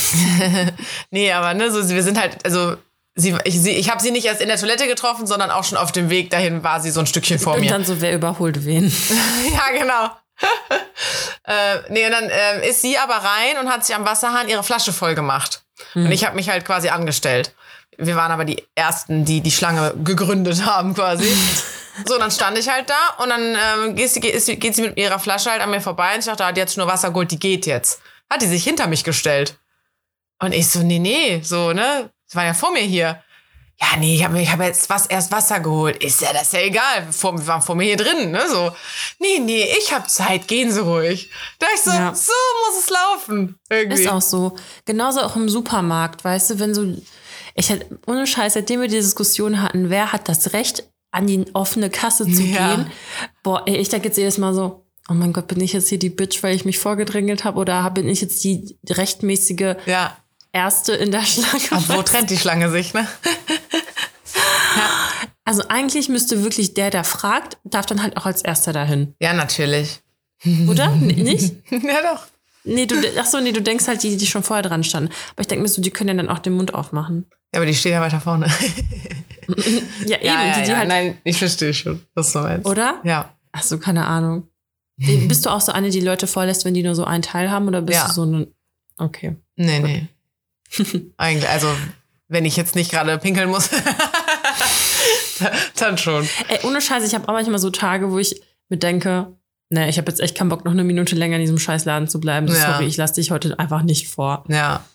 Nee, 1.12 1.32
aber 1.32 1.54
ne, 1.54 1.72
so, 1.72 1.88
wir 1.88 2.02
sind 2.02 2.20
halt, 2.20 2.44
also 2.44 2.76
sie, 3.14 3.38
ich, 3.44 3.62
sie, 3.62 3.72
ich 3.72 3.92
habe 3.92 4.02
sie 4.02 4.10
nicht 4.10 4.26
erst 4.26 4.42
in 4.42 4.48
der 4.48 4.58
Toilette 4.58 4.88
getroffen, 4.88 5.28
sondern 5.28 5.52
auch 5.52 5.64
schon 5.64 5.78
auf 5.78 5.92
dem 5.92 6.10
Weg 6.10 6.32
dahin 6.32 6.64
war 6.64 6.82
sie 6.82 6.90
so 6.90 7.02
ein 7.02 7.06
Stückchen 7.06 7.38
vor 7.38 7.54
und 7.54 7.62
mir. 7.62 7.70
dann 7.70 7.86
so, 7.86 8.02
wer 8.02 8.16
überholt 8.16 8.66
wen? 8.66 8.86
ja, 9.54 9.80
genau. 9.80 10.10
äh, 11.44 11.78
nee, 11.90 12.04
und 12.04 12.12
dann 12.12 12.30
äh, 12.32 12.68
ist 12.68 12.82
sie 12.82 12.98
aber 12.98 13.14
rein 13.14 13.60
und 13.62 13.70
hat 13.70 13.86
sich 13.86 13.96
am 13.96 14.06
Wasserhahn 14.06 14.50
ihre 14.50 14.64
Flasche 14.64 14.92
voll 14.92 15.14
gemacht. 15.14 15.62
Mhm. 15.94 16.08
Und 16.08 16.12
ich 16.12 16.26
habe 16.26 16.36
mich 16.36 16.50
halt 16.50 16.66
quasi 16.66 16.90
angestellt. 16.90 17.54
Wir 18.00 18.16
waren 18.16 18.32
aber 18.32 18.46
die 18.46 18.64
Ersten, 18.74 19.24
die 19.24 19.42
die 19.42 19.52
Schlange 19.52 19.94
gegründet 20.04 20.66
haben 20.66 20.96
quasi. 20.96 21.32
So, 22.06 22.18
dann 22.18 22.32
stand 22.32 22.58
ich 22.58 22.70
halt 22.70 22.90
da 22.90 23.24
und 23.24 23.30
dann 23.30 23.56
ähm, 23.56 23.96
geht, 23.96 24.12
sie, 24.12 24.20
geht, 24.20 24.76
sie 24.76 24.82
mit 24.82 24.98
ihrer 24.98 25.20
Flasche 25.20 25.52
halt 25.52 25.62
an 25.62 25.72
mir 25.72 25.82
vorbei 25.82 26.14
und 26.14 26.20
ich 26.20 26.26
dachte, 26.26 26.46
ah, 26.46 26.52
die 26.52 26.62
hat 26.62 26.70
jetzt 26.70 26.78
nur 26.78 26.88
Wasser 26.88 27.10
geholt, 27.10 27.32
die 27.32 27.40
geht 27.40 27.66
jetzt. 27.66 28.02
Hat 28.30 28.42
die 28.42 28.48
sich 28.48 28.64
hinter 28.64 28.88
mich 28.88 29.04
gestellt. 29.04 29.58
Und 30.40 30.54
ich 30.54 30.70
so, 30.70 30.80
nee, 30.80 31.00
nee, 31.00 31.42
so, 31.44 31.74
ne? 31.74 32.12
Sie 32.26 32.36
war 32.36 32.46
ja 32.46 32.54
vor 32.54 32.72
mir 32.72 32.82
hier. 32.82 33.22
Ja, 33.80 33.96
nee, 33.98 34.16
ich 34.16 34.24
habe 34.24 34.42
ich 34.42 34.52
hab 34.52 34.60
jetzt 34.60 34.90
was, 34.90 35.06
erst 35.06 35.32
Wasser 35.32 35.60
geholt. 35.60 36.04
Ist 36.04 36.22
ja 36.22 36.34
das 36.34 36.52
ja 36.52 36.62
egal. 36.62 37.08
Vor, 37.12 37.38
wir 37.38 37.46
waren 37.46 37.62
vor 37.62 37.76
mir 37.76 37.84
hier 37.84 37.98
drin, 37.98 38.32
ne? 38.32 38.50
So, 38.50 38.72
nee, 39.20 39.40
nee, 39.40 39.68
ich 39.78 39.94
hab 39.94 40.10
Zeit, 40.10 40.48
gehen 40.48 40.72
Sie 40.72 40.82
ruhig. 40.82 41.30
Da 41.60 41.68
ich 41.76 41.82
so, 41.82 41.92
ja. 41.92 42.14
so 42.14 42.32
muss 42.66 42.84
es 42.84 42.90
laufen. 42.90 43.60
Irgendwie. 43.70 44.02
Ist 44.02 44.10
auch 44.10 44.22
so. 44.22 44.56
Genauso 44.86 45.22
auch 45.22 45.36
im 45.36 45.48
Supermarkt, 45.48 46.24
weißt 46.24 46.52
du, 46.52 46.60
wenn 46.60 46.74
so, 46.74 46.86
ich 47.54 47.70
hatte, 47.70 47.86
ohne 48.08 48.26
Scheiß, 48.26 48.54
seitdem 48.54 48.82
wir 48.82 48.88
die 48.88 48.96
Diskussion 48.96 49.62
hatten, 49.62 49.92
wer 49.92 50.12
hat 50.12 50.28
das 50.28 50.54
Recht, 50.54 50.84
an 51.12 51.28
die 51.28 51.46
offene 51.54 51.90
Kasse 51.90 52.26
zu 52.26 52.44
ja. 52.44 52.76
gehen? 52.76 52.92
Boah, 53.44 53.64
ey, 53.66 53.78
ich 53.78 53.90
denke 53.90 54.08
jetzt 54.08 54.18
jedes 54.18 54.38
Mal 54.38 54.54
so, 54.54 54.86
oh 55.10 55.14
mein 55.14 55.34
Gott, 55.34 55.48
bin 55.48 55.62
ich 55.62 55.74
jetzt 55.74 55.90
hier 55.90 56.00
die 56.00 56.10
Bitch, 56.10 56.44
weil 56.44 56.56
ich 56.56 56.66
mich 56.66 56.80
vorgedrängelt 56.80 57.44
habe 57.44 57.60
oder 57.60 57.90
bin 57.92 58.08
ich 58.08 58.22
jetzt 58.22 58.44
die 58.44 58.78
rechtmäßige 58.90 59.76
ja. 59.86 60.18
Erste 60.52 60.94
in 60.94 61.12
der 61.12 61.24
Schlange? 61.24 61.64
Und 61.72 61.90
wo 61.90 62.02
trennt 62.02 62.30
die 62.30 62.38
Schlange 62.38 62.70
sich, 62.72 62.94
ne? 62.94 63.02
ja. 64.76 64.90
Also 65.46 65.64
eigentlich 65.70 66.10
müsste 66.10 66.44
wirklich 66.44 66.74
der, 66.74 66.90
der 66.90 67.04
fragt, 67.04 67.58
darf 67.64 67.86
dann 67.86 68.04
halt 68.04 68.18
auch 68.18 68.26
als 68.26 68.42
Erster 68.42 68.74
dahin. 68.74 69.16
Ja, 69.20 69.34
natürlich. 69.34 70.02
Oder? 70.68 70.90
nicht? 70.96 71.56
ja, 71.70 72.02
doch. 72.14 72.28
Nee, 72.68 72.86
du, 72.86 72.96
ach 73.18 73.26
so, 73.26 73.40
nee, 73.40 73.54
du 73.54 73.62
denkst 73.62 73.88
halt, 73.88 74.04
die, 74.04 74.18
die 74.18 74.28
schon 74.28 74.44
vorher 74.44 74.64
dran 74.64 74.84
standen. 74.84 75.10
Aber 75.32 75.42
ich 75.42 75.48
denke 75.48 75.64
mir 75.64 75.70
so, 75.70 75.82
die 75.82 75.92
können 75.92 76.10
ja 76.10 76.16
dann 76.16 76.30
auch 76.30 76.40
den 76.40 76.54
Mund 76.54 76.74
aufmachen. 76.74 77.26
Ja, 77.54 77.60
aber 77.60 77.66
die 77.66 77.74
stehen 77.74 77.94
ja 77.94 78.02
weiter 78.02 78.20
vorne. 78.20 78.48
ja, 79.48 79.56
eben. 79.56 79.88
Ja, 80.08 80.18
ja, 80.22 80.56
die, 80.56 80.64
die 80.64 80.70
ja. 80.72 80.78
Halt 80.78 80.90
Nein, 80.90 81.18
ich 81.24 81.38
verstehe 81.38 81.74
schon, 81.74 82.02
was 82.14 82.34
du 82.34 82.40
meinst. 82.40 82.68
Oder? 82.68 83.00
Ja. 83.04 83.34
Ach 83.54 83.64
so, 83.64 83.78
keine 83.78 84.06
Ahnung. 84.06 84.50
Bist 84.98 85.46
du 85.46 85.50
auch 85.50 85.62
so 85.62 85.72
eine, 85.72 85.92
die 85.92 86.02
Leute 86.02 86.28
vorlässt, 86.28 86.66
wenn 86.66 86.74
die 86.74 86.84
nur 86.84 86.96
so 86.96 87.06
einen 87.06 87.22
Teil 87.22 87.52
haben? 87.52 87.68
Oder 87.68 87.82
bist 87.82 88.00
ja. 88.00 88.08
du 88.08 88.14
so 88.14 88.24
eine. 88.24 88.48
Okay. 88.98 89.36
Nee, 89.56 89.80
nee. 89.80 90.08
Eigentlich, 91.18 91.48
also, 91.48 91.68
wenn 92.28 92.46
ich 92.46 92.58
jetzt 92.58 92.76
nicht 92.76 92.92
gerade 92.92 93.18
pinkeln 93.20 93.50
muss, 93.50 93.70
dann 95.76 95.98
schon. 95.98 96.28
Ey, 96.48 96.60
ohne 96.64 96.82
Scheiß, 96.82 97.06
ich 97.06 97.14
habe 97.14 97.30
auch 97.30 97.34
manchmal 97.34 97.60
so 97.60 97.70
Tage, 97.70 98.12
wo 98.12 98.18
ich 98.18 98.42
mir 98.70 98.78
denke, 98.78 99.38
ne, 99.70 99.90
ich 99.90 99.98
habe 99.98 100.10
jetzt 100.10 100.20
echt 100.20 100.36
keinen 100.36 100.50
Bock, 100.50 100.66
noch 100.66 100.72
eine 100.72 100.84
Minute 100.84 101.16
länger 101.16 101.36
in 101.36 101.42
diesem 101.42 101.60
Scheißladen 101.60 102.08
zu 102.08 102.20
bleiben. 102.20 102.48
Ja. 102.48 102.54
Sorry, 102.54 102.86
ich 102.86 102.98
lasse 102.98 103.16
dich 103.16 103.32
heute 103.32 103.58
einfach 103.60 103.84
nicht 103.84 104.08
vor. 104.08 104.44
Ja. 104.48 104.86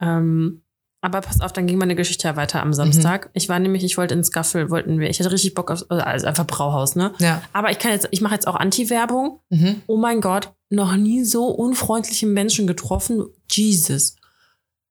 Ähm, 0.00 0.62
aber 1.04 1.20
pass 1.20 1.40
auf, 1.40 1.52
dann 1.52 1.66
ging 1.66 1.78
meine 1.78 1.96
Geschichte 1.96 2.28
ja 2.28 2.36
weiter 2.36 2.62
am 2.62 2.72
Samstag. 2.72 3.26
Mhm. 3.26 3.30
Ich 3.34 3.48
war 3.48 3.58
nämlich, 3.58 3.82
ich 3.82 3.98
wollte 3.98 4.14
ins 4.14 4.30
Gaffel, 4.30 4.70
wollten 4.70 5.00
wir. 5.00 5.10
Ich 5.10 5.18
hatte 5.18 5.32
richtig 5.32 5.54
Bock 5.54 5.72
auf, 5.72 5.90
also 5.90 6.26
einfach 6.26 6.46
Brauhaus, 6.46 6.94
ne? 6.94 7.12
Ja. 7.18 7.42
Aber 7.52 7.72
ich 7.72 7.80
kann 7.80 7.90
jetzt, 7.90 8.06
ich 8.12 8.20
mache 8.20 8.34
jetzt 8.34 8.46
auch 8.46 8.54
Anti-Werbung. 8.54 9.40
Mhm. 9.50 9.82
Oh 9.88 9.96
mein 9.96 10.20
Gott, 10.20 10.52
noch 10.70 10.94
nie 10.94 11.24
so 11.24 11.46
unfreundliche 11.46 12.26
Menschen 12.26 12.68
getroffen. 12.68 13.26
Jesus. 13.50 14.14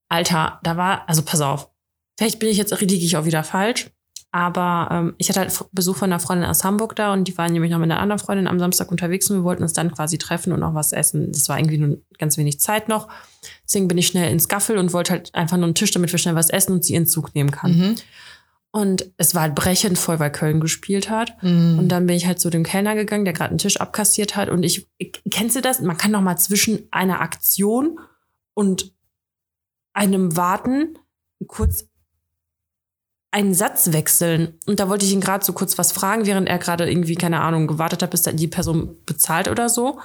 Alter, 0.10 0.60
da 0.64 0.76
war, 0.76 1.08
also 1.08 1.22
pass 1.22 1.40
auf. 1.40 1.70
Vielleicht 2.18 2.40
bin 2.40 2.50
ich 2.50 2.58
jetzt, 2.58 2.78
liege 2.82 3.06
ich 3.06 3.16
auch 3.16 3.26
wieder 3.26 3.46
falsch. 3.46 3.90
Aber 4.34 4.88
ähm, 4.92 5.14
ich 5.18 5.28
hatte 5.28 5.42
halt 5.42 5.66
Besuch 5.74 5.98
von 5.98 6.12
einer 6.12 6.20
Freundin 6.20 6.50
aus 6.50 6.64
Hamburg 6.64 6.96
da 6.96 7.12
und 7.12 7.28
die 7.28 7.38
waren 7.38 7.52
nämlich 7.52 7.72
noch 7.72 7.80
mit 7.80 7.92
einer 7.92 8.00
anderen 8.00 8.20
Freundin 8.20 8.48
am 8.48 8.60
Samstag 8.60 8.90
unterwegs 8.90 9.30
und 9.30 9.38
wir 9.38 9.44
wollten 9.44 9.64
uns 9.64 9.74
dann 9.74 9.92
quasi 9.92 10.18
treffen 10.18 10.54
und 10.54 10.64
auch 10.64 10.74
was 10.74 10.94
essen. 10.94 11.34
Das 11.34 11.50
war 11.50 11.60
irgendwie 11.60 11.78
nur 11.78 11.98
ganz 12.18 12.38
wenig 12.38 12.60
Zeit 12.62 12.88
noch. 12.88 13.10
Deswegen 13.66 13.90
bin 13.90 13.98
ich 13.98 14.08
schnell 14.08 14.32
ins 14.32 14.48
Gaffel 14.48 14.78
und 14.78 14.94
wollte 14.94 15.12
halt 15.12 15.36
einfach 15.36 15.58
nur 15.58 15.66
einen 15.66 15.76
Tisch, 15.76 15.92
damit 15.92 16.12
wir 16.14 16.20
schnell 16.20 16.36
was 16.36 16.50
essen 16.50 16.74
und 16.74 16.86
sie 16.86 16.96
in 16.96 17.08
Zug 17.08 17.36
nehmen 17.36 17.52
kann. 17.52 17.78
Mhm. 17.78 17.96
Und 18.74 19.12
es 19.18 19.36
war 19.36 19.42
halt 19.42 19.56
brechend 19.56 19.98
voll, 19.98 20.20
weil 20.20 20.32
Köln 20.32 20.62
gespielt 20.62 21.10
hat. 21.10 21.44
Mhm. 21.44 21.78
Und 21.78 21.90
dann 21.90 22.08
bin 22.08 22.16
ich 22.16 22.26
halt 22.26 22.40
zu 22.40 22.50
dem 22.50 22.64
Kellner 22.64 22.96
gegangen, 22.96 23.26
der 23.26 23.34
gerade 23.34 23.50
einen 23.50 23.58
Tisch 23.58 23.82
abkassiert 23.82 24.38
hat. 24.38 24.50
Und 24.50 24.64
ich, 24.64 24.88
kennst 25.30 25.58
du 25.58 25.62
das? 25.62 25.82
Man 25.82 25.98
kann 25.98 26.12
noch 26.12 26.22
mal 26.22 26.38
zwischen 26.38 26.88
einer 26.90 27.20
Aktion 27.20 28.00
und 28.54 28.94
einem 29.94 30.38
Warten 30.38 30.98
kurz 31.48 31.91
einen 33.32 33.54
Satz 33.54 33.94
wechseln. 33.94 34.60
Und 34.66 34.80
da 34.80 34.90
wollte 34.90 35.06
ich 35.06 35.14
ihn 35.14 35.22
gerade 35.22 35.44
so 35.44 35.54
kurz 35.54 35.78
was 35.78 35.92
fragen, 35.92 36.26
während 36.26 36.48
er 36.48 36.60
gerade 36.60 36.90
irgendwie, 36.90 37.16
keine 37.16 37.42
Ahnung, 37.42 37.68
gewartet 37.68 38.04
hat, 38.04 38.12
bis 38.12 38.24
die 38.24 38.48
Person 38.48 38.98
bezahlt 39.06 39.48
oder 39.48 39.70
so. 39.70 40.00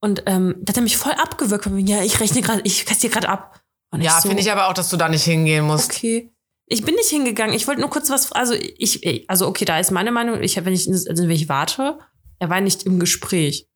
Und 0.00 0.22
ähm, 0.26 0.56
da 0.62 0.70
hat 0.70 0.78
er 0.78 0.82
mich 0.82 0.96
voll 0.96 1.12
abgewürgt. 1.12 1.68
Ja, 1.86 2.02
ich 2.02 2.18
rechne 2.20 2.40
gerade, 2.40 2.62
ich 2.64 2.86
kassiere 2.86 3.12
gerade 3.12 3.28
ab. 3.28 3.60
Ja, 3.98 4.20
so, 4.20 4.28
finde 4.28 4.42
ich 4.42 4.50
aber 4.50 4.68
auch, 4.68 4.72
dass 4.72 4.88
du 4.88 4.96
da 4.96 5.08
nicht 5.08 5.24
hingehen 5.24 5.66
musst. 5.66 5.90
Okay. 5.90 6.32
Ich 6.66 6.84
bin 6.84 6.94
nicht 6.94 7.10
hingegangen. 7.10 7.54
Ich 7.54 7.66
wollte 7.66 7.80
nur 7.80 7.90
kurz 7.90 8.08
was, 8.10 8.32
also 8.32 8.54
ich, 8.54 9.28
also 9.28 9.46
okay, 9.48 9.64
da 9.64 9.78
ist 9.78 9.90
meine 9.90 10.12
Meinung. 10.12 10.40
Ich, 10.40 10.56
wenn 10.56 10.72
ich, 10.72 10.88
also 10.88 11.24
wenn 11.24 11.30
ich 11.30 11.48
warte, 11.48 11.98
er 12.38 12.48
war 12.48 12.60
nicht 12.60 12.84
im 12.84 13.00
Gespräch. 13.00 13.68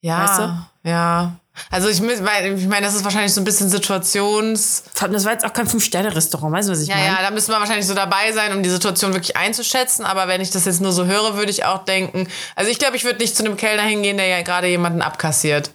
Ja, 0.00 0.24
weißt 0.24 0.38
du? 0.38 0.88
ja. 0.90 1.36
Also 1.70 1.88
ich, 1.88 2.00
ich 2.00 2.20
meine, 2.22 2.86
das 2.86 2.94
ist 2.94 3.04
wahrscheinlich 3.04 3.34
so 3.34 3.40
ein 3.40 3.44
bisschen 3.44 3.68
Situations... 3.68 4.84
Das 4.94 5.24
war 5.24 5.32
jetzt 5.32 5.44
auch 5.44 5.52
kein 5.52 5.66
Fünf-Sterne-Restaurant, 5.66 6.54
weißt 6.54 6.68
du, 6.68 6.72
was 6.72 6.80
ich 6.80 6.88
ja, 6.88 6.94
meine? 6.94 7.08
Ja, 7.08 7.22
da 7.22 7.30
müssen 7.30 7.50
wir 7.52 7.58
wahrscheinlich 7.58 7.86
so 7.86 7.92
dabei 7.92 8.32
sein, 8.32 8.56
um 8.56 8.62
die 8.62 8.70
Situation 8.70 9.12
wirklich 9.12 9.36
einzuschätzen. 9.36 10.06
Aber 10.06 10.26
wenn 10.26 10.40
ich 10.40 10.50
das 10.50 10.64
jetzt 10.64 10.80
nur 10.80 10.92
so 10.92 11.04
höre, 11.04 11.36
würde 11.36 11.50
ich 11.50 11.64
auch 11.64 11.84
denken... 11.84 12.28
Also 12.56 12.70
ich 12.70 12.78
glaube, 12.78 12.96
ich 12.96 13.04
würde 13.04 13.18
nicht 13.18 13.36
zu 13.36 13.44
einem 13.44 13.56
Kellner 13.58 13.82
hingehen, 13.82 14.16
der 14.16 14.26
ja 14.26 14.42
gerade 14.42 14.68
jemanden 14.68 15.02
abkassiert. 15.02 15.74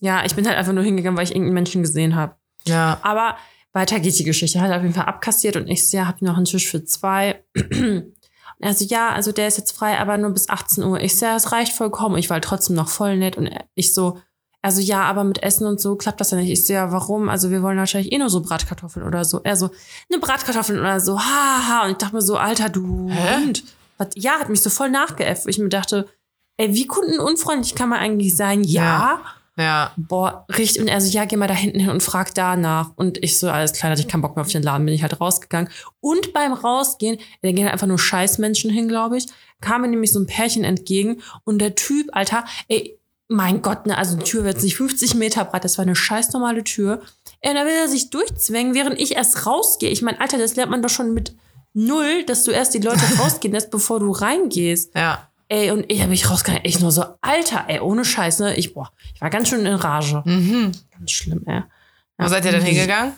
Ja, 0.00 0.24
ich 0.24 0.34
bin 0.34 0.46
halt 0.46 0.56
einfach 0.56 0.72
nur 0.72 0.84
hingegangen, 0.84 1.16
weil 1.16 1.24
ich 1.24 1.32
irgendeinen 1.32 1.54
Menschen 1.54 1.82
gesehen 1.82 2.16
habe. 2.16 2.36
Ja. 2.64 2.98
Aber 3.02 3.36
weiter 3.72 4.00
geht 4.00 4.18
die 4.18 4.24
Geschichte. 4.24 4.60
Hat 4.60 4.70
auf 4.72 4.82
jeden 4.82 4.94
Fall 4.94 5.06
abkassiert 5.06 5.56
und 5.56 5.68
ich 5.68 5.92
ja, 5.92 6.06
habe 6.06 6.24
noch 6.24 6.36
einen 6.36 6.46
Tisch 6.46 6.68
für 6.68 6.84
zwei. 6.84 7.44
Und 8.62 8.68
er 8.68 8.74
so, 8.74 8.84
ja, 8.84 9.10
also 9.10 9.32
der 9.32 9.48
ist 9.48 9.58
jetzt 9.58 9.72
frei, 9.72 9.98
aber 9.98 10.16
nur 10.18 10.30
bis 10.30 10.48
18 10.48 10.84
Uhr. 10.84 11.00
Ich 11.00 11.18
so, 11.18 11.26
ja, 11.26 11.34
es 11.34 11.50
reicht 11.50 11.72
vollkommen. 11.72 12.16
Ich 12.16 12.30
war 12.30 12.36
halt 12.36 12.44
trotzdem 12.44 12.76
noch 12.76 12.88
voll 12.88 13.16
nett 13.16 13.36
und 13.36 13.50
ich 13.74 13.92
so, 13.92 14.18
also 14.62 14.80
ja, 14.80 15.02
aber 15.02 15.24
mit 15.24 15.42
Essen 15.42 15.66
und 15.66 15.80
so 15.80 15.96
klappt 15.96 16.20
das 16.20 16.30
ja 16.30 16.36
nicht. 16.36 16.50
Ich 16.50 16.64
so, 16.64 16.72
ja, 16.72 16.92
warum? 16.92 17.28
Also 17.28 17.50
wir 17.50 17.62
wollen 17.62 17.78
wahrscheinlich 17.78 18.12
eh 18.12 18.18
nur 18.18 18.30
so 18.30 18.40
Bratkartoffeln 18.40 19.04
oder 19.04 19.24
so. 19.24 19.40
Er 19.42 19.56
so, 19.56 19.70
eine 20.08 20.20
Bratkartoffeln 20.20 20.78
oder 20.78 21.00
so, 21.00 21.18
haha. 21.18 21.84
Und 21.84 21.90
ich 21.90 21.96
dachte 21.96 22.14
mir 22.14 22.22
so, 22.22 22.36
Alter, 22.36 22.68
du 22.68 23.10
Hund. 23.12 23.64
Was, 23.98 24.08
ja, 24.14 24.38
hat 24.38 24.48
mich 24.48 24.62
so 24.62 24.70
voll 24.70 24.90
nachgeäfft. 24.90 25.48
Ich 25.48 25.58
mir 25.58 25.68
dachte, 25.68 26.08
ey, 26.56 26.72
wie 26.72 26.86
kundenunfreundlich 26.86 27.74
kann 27.74 27.88
man 27.88 27.98
eigentlich 27.98 28.36
sein? 28.36 28.62
Ja. 28.62 28.82
ja. 28.82 29.20
Ja. 29.56 29.92
Boah, 29.96 30.46
richtig. 30.56 30.80
Und 30.80 30.88
er 30.88 31.00
so, 31.00 31.10
ja, 31.10 31.24
geh 31.24 31.36
mal 31.36 31.46
da 31.46 31.54
hinten 31.54 31.80
hin 31.80 31.90
und 31.90 32.02
frag 32.02 32.34
danach. 32.34 32.90
Und 32.96 33.22
ich 33.22 33.38
so, 33.38 33.50
alles 33.50 33.72
klar, 33.72 33.90
hatte 33.90 34.00
ich 34.00 34.08
keinen 34.08 34.22
Bock 34.22 34.34
mehr 34.36 34.44
auf 34.44 34.50
den 34.50 34.62
Laden, 34.62 34.86
bin 34.86 34.94
ich 34.94 35.02
halt 35.02 35.20
rausgegangen. 35.20 35.70
Und 36.00 36.32
beim 36.32 36.52
Rausgehen, 36.52 37.18
da 37.42 37.52
gehen 37.52 37.64
halt 37.64 37.74
einfach 37.74 37.86
nur 37.86 37.98
Scheißmenschen 37.98 38.70
hin, 38.70 38.88
glaube 38.88 39.18
ich, 39.18 39.26
kam 39.60 39.82
mir 39.82 39.88
nämlich 39.88 40.12
so 40.12 40.20
ein 40.20 40.26
Pärchen 40.26 40.64
entgegen. 40.64 41.22
Und 41.44 41.58
der 41.58 41.74
Typ, 41.74 42.08
Alter, 42.12 42.44
ey, 42.68 42.98
mein 43.28 43.62
Gott, 43.62 43.86
ne, 43.86 43.96
also 43.96 44.16
die 44.16 44.24
Tür 44.24 44.44
wird 44.44 44.62
nicht 44.62 44.76
50 44.76 45.14
Meter 45.14 45.44
breit, 45.44 45.64
das 45.64 45.78
war 45.78 45.84
eine 45.84 45.96
scheiß 45.96 46.32
normale 46.32 46.64
Tür. 46.64 47.02
Ey, 47.40 47.54
da 47.54 47.64
will 47.64 47.72
er 47.72 47.88
sich 47.88 48.10
durchzwängen, 48.10 48.74
während 48.74 48.98
ich 48.98 49.16
erst 49.16 49.46
rausgehe. 49.46 49.90
Ich 49.90 50.02
meine, 50.02 50.20
Alter, 50.20 50.38
das 50.38 50.56
lernt 50.56 50.70
man 50.70 50.82
doch 50.82 50.90
schon 50.90 51.14
mit 51.14 51.34
null, 51.74 52.24
dass 52.24 52.44
du 52.44 52.50
erst 52.50 52.74
die 52.74 52.78
Leute 52.78 53.00
rausgehen 53.18 53.52
lässt, 53.52 53.70
bevor 53.70 54.00
du 54.00 54.10
reingehst. 54.12 54.94
Ja. 54.94 55.28
Ey, 55.52 55.70
und 55.70 55.84
ich 55.88 56.00
habe 56.00 56.08
mich 56.08 56.30
rausgegangen, 56.30 56.64
echt 56.64 56.80
nur 56.80 56.90
so, 56.90 57.04
Alter, 57.20 57.64
ey, 57.68 57.80
ohne 57.80 58.06
Scheiß, 58.06 58.38
ne? 58.38 58.56
Ich, 58.56 58.72
boah, 58.72 58.90
ich 59.14 59.20
war 59.20 59.28
ganz 59.28 59.50
schön 59.50 59.66
in 59.66 59.74
Rage. 59.74 60.22
Mhm. 60.24 60.72
Ganz 60.90 61.10
schlimm, 61.10 61.42
ey. 61.44 61.62
Wo 62.16 62.24
ja, 62.24 62.30
seid 62.30 62.46
ihr 62.46 62.52
denn 62.52 62.62
hingegangen? 62.62 63.12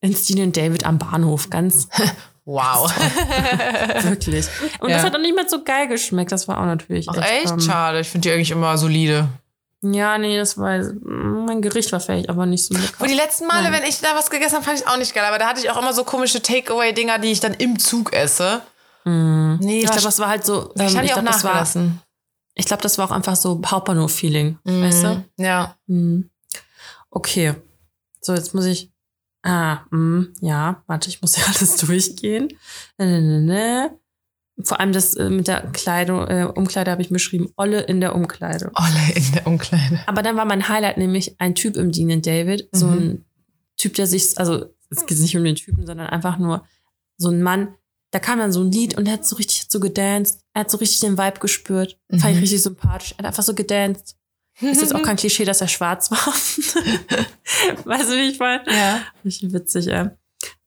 Ins 0.00 0.24
Dean 0.24 0.52
David 0.52 0.86
am 0.86 0.96
Bahnhof, 0.96 1.50
ganz 1.50 1.86
Wow. 2.46 2.90
Wirklich. 4.04 4.46
Und 4.80 4.88
ja. 4.88 4.96
das 4.96 5.04
hat 5.04 5.14
auch 5.14 5.20
nicht 5.20 5.34
mehr 5.34 5.46
so 5.46 5.62
geil 5.62 5.86
geschmeckt. 5.86 6.32
Das 6.32 6.48
war 6.48 6.58
auch 6.58 6.64
natürlich. 6.64 7.06
Ach, 7.10 7.18
echt? 7.18 7.52
echt? 7.52 7.62
Schade. 7.62 8.00
Ich 8.00 8.08
finde 8.08 8.26
die 8.26 8.34
eigentlich 8.34 8.50
immer 8.50 8.78
solide. 8.78 9.28
Ja, 9.82 10.16
nee, 10.16 10.38
das 10.38 10.56
war. 10.56 10.82
Mein 11.02 11.60
Gericht 11.60 11.92
war 11.92 12.00
vielleicht 12.00 12.30
aber 12.30 12.46
nicht 12.46 12.64
so 12.64 12.72
lecker. 12.72 13.02
Und 13.02 13.10
die 13.10 13.14
letzten 13.14 13.46
Male, 13.46 13.64
Nein. 13.64 13.82
wenn 13.82 13.86
ich 13.86 14.00
da 14.00 14.14
was 14.14 14.30
gegessen 14.30 14.54
habe, 14.54 14.64
fand 14.64 14.80
ich 14.80 14.86
auch 14.86 14.96
nicht 14.96 15.14
geil. 15.14 15.26
Aber 15.26 15.36
da 15.36 15.46
hatte 15.46 15.60
ich 15.60 15.68
auch 15.68 15.76
immer 15.76 15.92
so 15.92 16.04
komische 16.04 16.40
Takeaway-Dinger, 16.40 17.18
die 17.18 17.32
ich 17.32 17.40
dann 17.40 17.52
im 17.52 17.78
Zug 17.78 18.14
esse. 18.14 18.62
Mm. 19.08 19.58
Nee, 19.60 19.80
ich 19.80 19.86
glaube, 19.86 20.02
das 20.02 20.18
war 20.18 20.28
halt 20.28 20.44
so. 20.44 20.72
Ähm, 20.76 20.86
ich 20.86 20.94
ich 20.94 20.98
auch 20.98 21.04
glaub, 21.04 21.24
nachgelassen. 21.24 21.86
War, 21.86 22.02
ich 22.54 22.66
glaube, 22.66 22.82
das 22.82 22.98
war 22.98 23.06
auch 23.06 23.12
einfach 23.12 23.36
so 23.36 23.60
Hauptbahnhof-Feeling. 23.64 24.58
Mm. 24.64 24.82
Weißt 24.82 25.04
du? 25.04 25.24
Ja. 25.36 25.76
Mm. 25.86 26.22
Okay. 27.10 27.54
So, 28.20 28.34
jetzt 28.34 28.54
muss 28.54 28.64
ich 28.64 28.90
Ah, 29.42 29.86
mh, 29.90 30.26
ja, 30.40 30.82
warte, 30.86 31.08
ich 31.08 31.22
muss 31.22 31.36
ja 31.38 31.44
alles 31.46 31.76
durchgehen. 31.76 32.48
Ne, 32.98 33.06
ne, 33.06 33.20
ne, 33.20 33.40
ne. 33.40 33.98
Vor 34.64 34.80
allem 34.80 34.92
das 34.92 35.14
äh, 35.14 35.30
mit 35.30 35.46
der 35.46 35.70
Kleidung, 35.70 36.26
äh, 36.26 36.50
Umkleide 36.52 36.90
habe 36.90 37.00
ich 37.00 37.10
beschrieben. 37.10 37.48
Olle 37.56 37.82
in 37.82 38.00
der 38.00 38.16
Umkleide. 38.16 38.72
Olle 38.74 39.14
in 39.14 39.32
der 39.32 39.46
Umkleide. 39.46 40.00
Aber 40.06 40.22
dann 40.22 40.36
war 40.36 40.44
mein 40.44 40.68
Highlight 40.68 40.98
nämlich 40.98 41.40
ein 41.40 41.54
Typ 41.54 41.76
im 41.76 41.92
Dean 41.92 42.20
David. 42.22 42.68
So 42.72 42.88
mhm. 42.88 42.98
ein 42.98 43.24
Typ, 43.76 43.94
der 43.94 44.08
sich, 44.08 44.36
also 44.36 44.66
es 44.90 45.06
geht 45.06 45.20
nicht 45.20 45.36
um 45.36 45.44
den 45.44 45.54
Typen, 45.54 45.86
sondern 45.86 46.08
einfach 46.08 46.38
nur 46.38 46.64
so 47.16 47.30
ein 47.30 47.40
Mann, 47.40 47.76
da 48.10 48.18
kam 48.18 48.38
dann 48.38 48.52
so 48.52 48.62
ein 48.62 48.72
Lied 48.72 48.96
und 48.96 49.06
er 49.06 49.14
hat 49.14 49.26
so 49.26 49.36
richtig 49.36 49.66
so 49.68 49.80
gedanced. 49.80 50.40
Er 50.54 50.60
hat 50.60 50.70
so 50.70 50.78
richtig 50.78 51.00
den 51.00 51.18
Vibe 51.18 51.40
gespürt. 51.40 51.98
Mhm. 52.08 52.20
Fand 52.20 52.34
ich 52.34 52.42
richtig 52.42 52.62
sympathisch. 52.62 53.12
Er 53.12 53.18
hat 53.18 53.26
einfach 53.26 53.42
so 53.42 53.54
gedanced. 53.54 54.16
Ist 54.60 54.80
jetzt 54.80 54.94
auch 54.94 55.02
kein 55.02 55.16
Klischee, 55.18 55.44
dass 55.44 55.60
er 55.60 55.68
schwarz 55.68 56.10
war. 56.10 56.18
weißt 57.84 58.10
du, 58.10 58.16
wie 58.16 58.30
ich 58.30 58.38
meine? 58.38 58.62
Ja. 58.66 59.00
Richtig 59.24 59.52
witzig, 59.52 59.88
ey. 59.88 60.10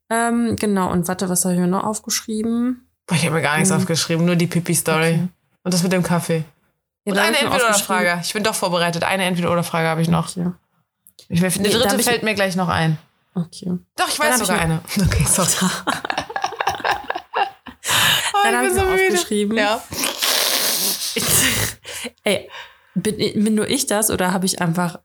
Ähm, 0.10 0.56
genau, 0.58 0.92
und 0.92 1.08
warte, 1.08 1.30
was 1.30 1.46
habe 1.46 1.56
ich 1.56 1.60
mir 1.60 1.68
noch 1.68 1.84
aufgeschrieben? 1.84 2.88
Boah, 3.08 3.16
ich 3.16 3.26
habe 3.26 3.36
mir 3.36 3.42
gar 3.42 3.58
nichts 3.58 3.72
hm. 3.72 3.78
aufgeschrieben, 3.78 4.26
nur 4.26 4.36
die 4.36 4.48
Pipi-Story. 4.48 5.14
Okay. 5.14 5.28
Und 5.64 5.74
das 5.74 5.84
mit 5.84 5.92
dem 5.92 6.04
Kaffee. 6.04 6.44
Ja, 7.06 7.14
und 7.14 7.20
eine 7.20 7.38
Entweder-Oder-Frage. 7.38 8.20
Ich 8.24 8.34
bin 8.34 8.44
doch 8.44 8.56
vorbereitet. 8.56 9.04
Eine 9.04 9.24
Entweder-Oder-Frage 9.26 9.88
habe 9.88 10.02
ich 10.02 10.10
noch. 10.10 10.30
Okay. 10.30 10.52
Ich, 11.30 11.44
eine 11.44 11.70
dritte 11.70 12.00
fällt 12.00 12.24
mir 12.24 12.36
gleich 12.36 12.56
noch 12.56 12.68
ein. 12.68 12.98
Okay. 13.34 13.78
Doch, 13.96 14.10
ich 14.10 14.20
weiß 14.20 14.40
sogar 14.40 14.60
eine. 14.60 14.82
Okay, 15.06 15.26
sorry. 15.26 15.50
Oh, 18.42 18.46
dann 18.46 18.56
habe 18.58 18.68
ich 18.68 18.74
so 18.74 18.82
aufgeschrieben. 18.82 19.58
Ja. 19.58 19.84
Ey, 22.24 22.50
bin, 22.96 23.18
bin 23.18 23.56
nur 23.56 23.70
ich 23.70 23.88
das 23.88 24.10
oder 24.10 24.34
habe 24.34 24.46
ich 24.46 24.62
einfach 24.62 25.00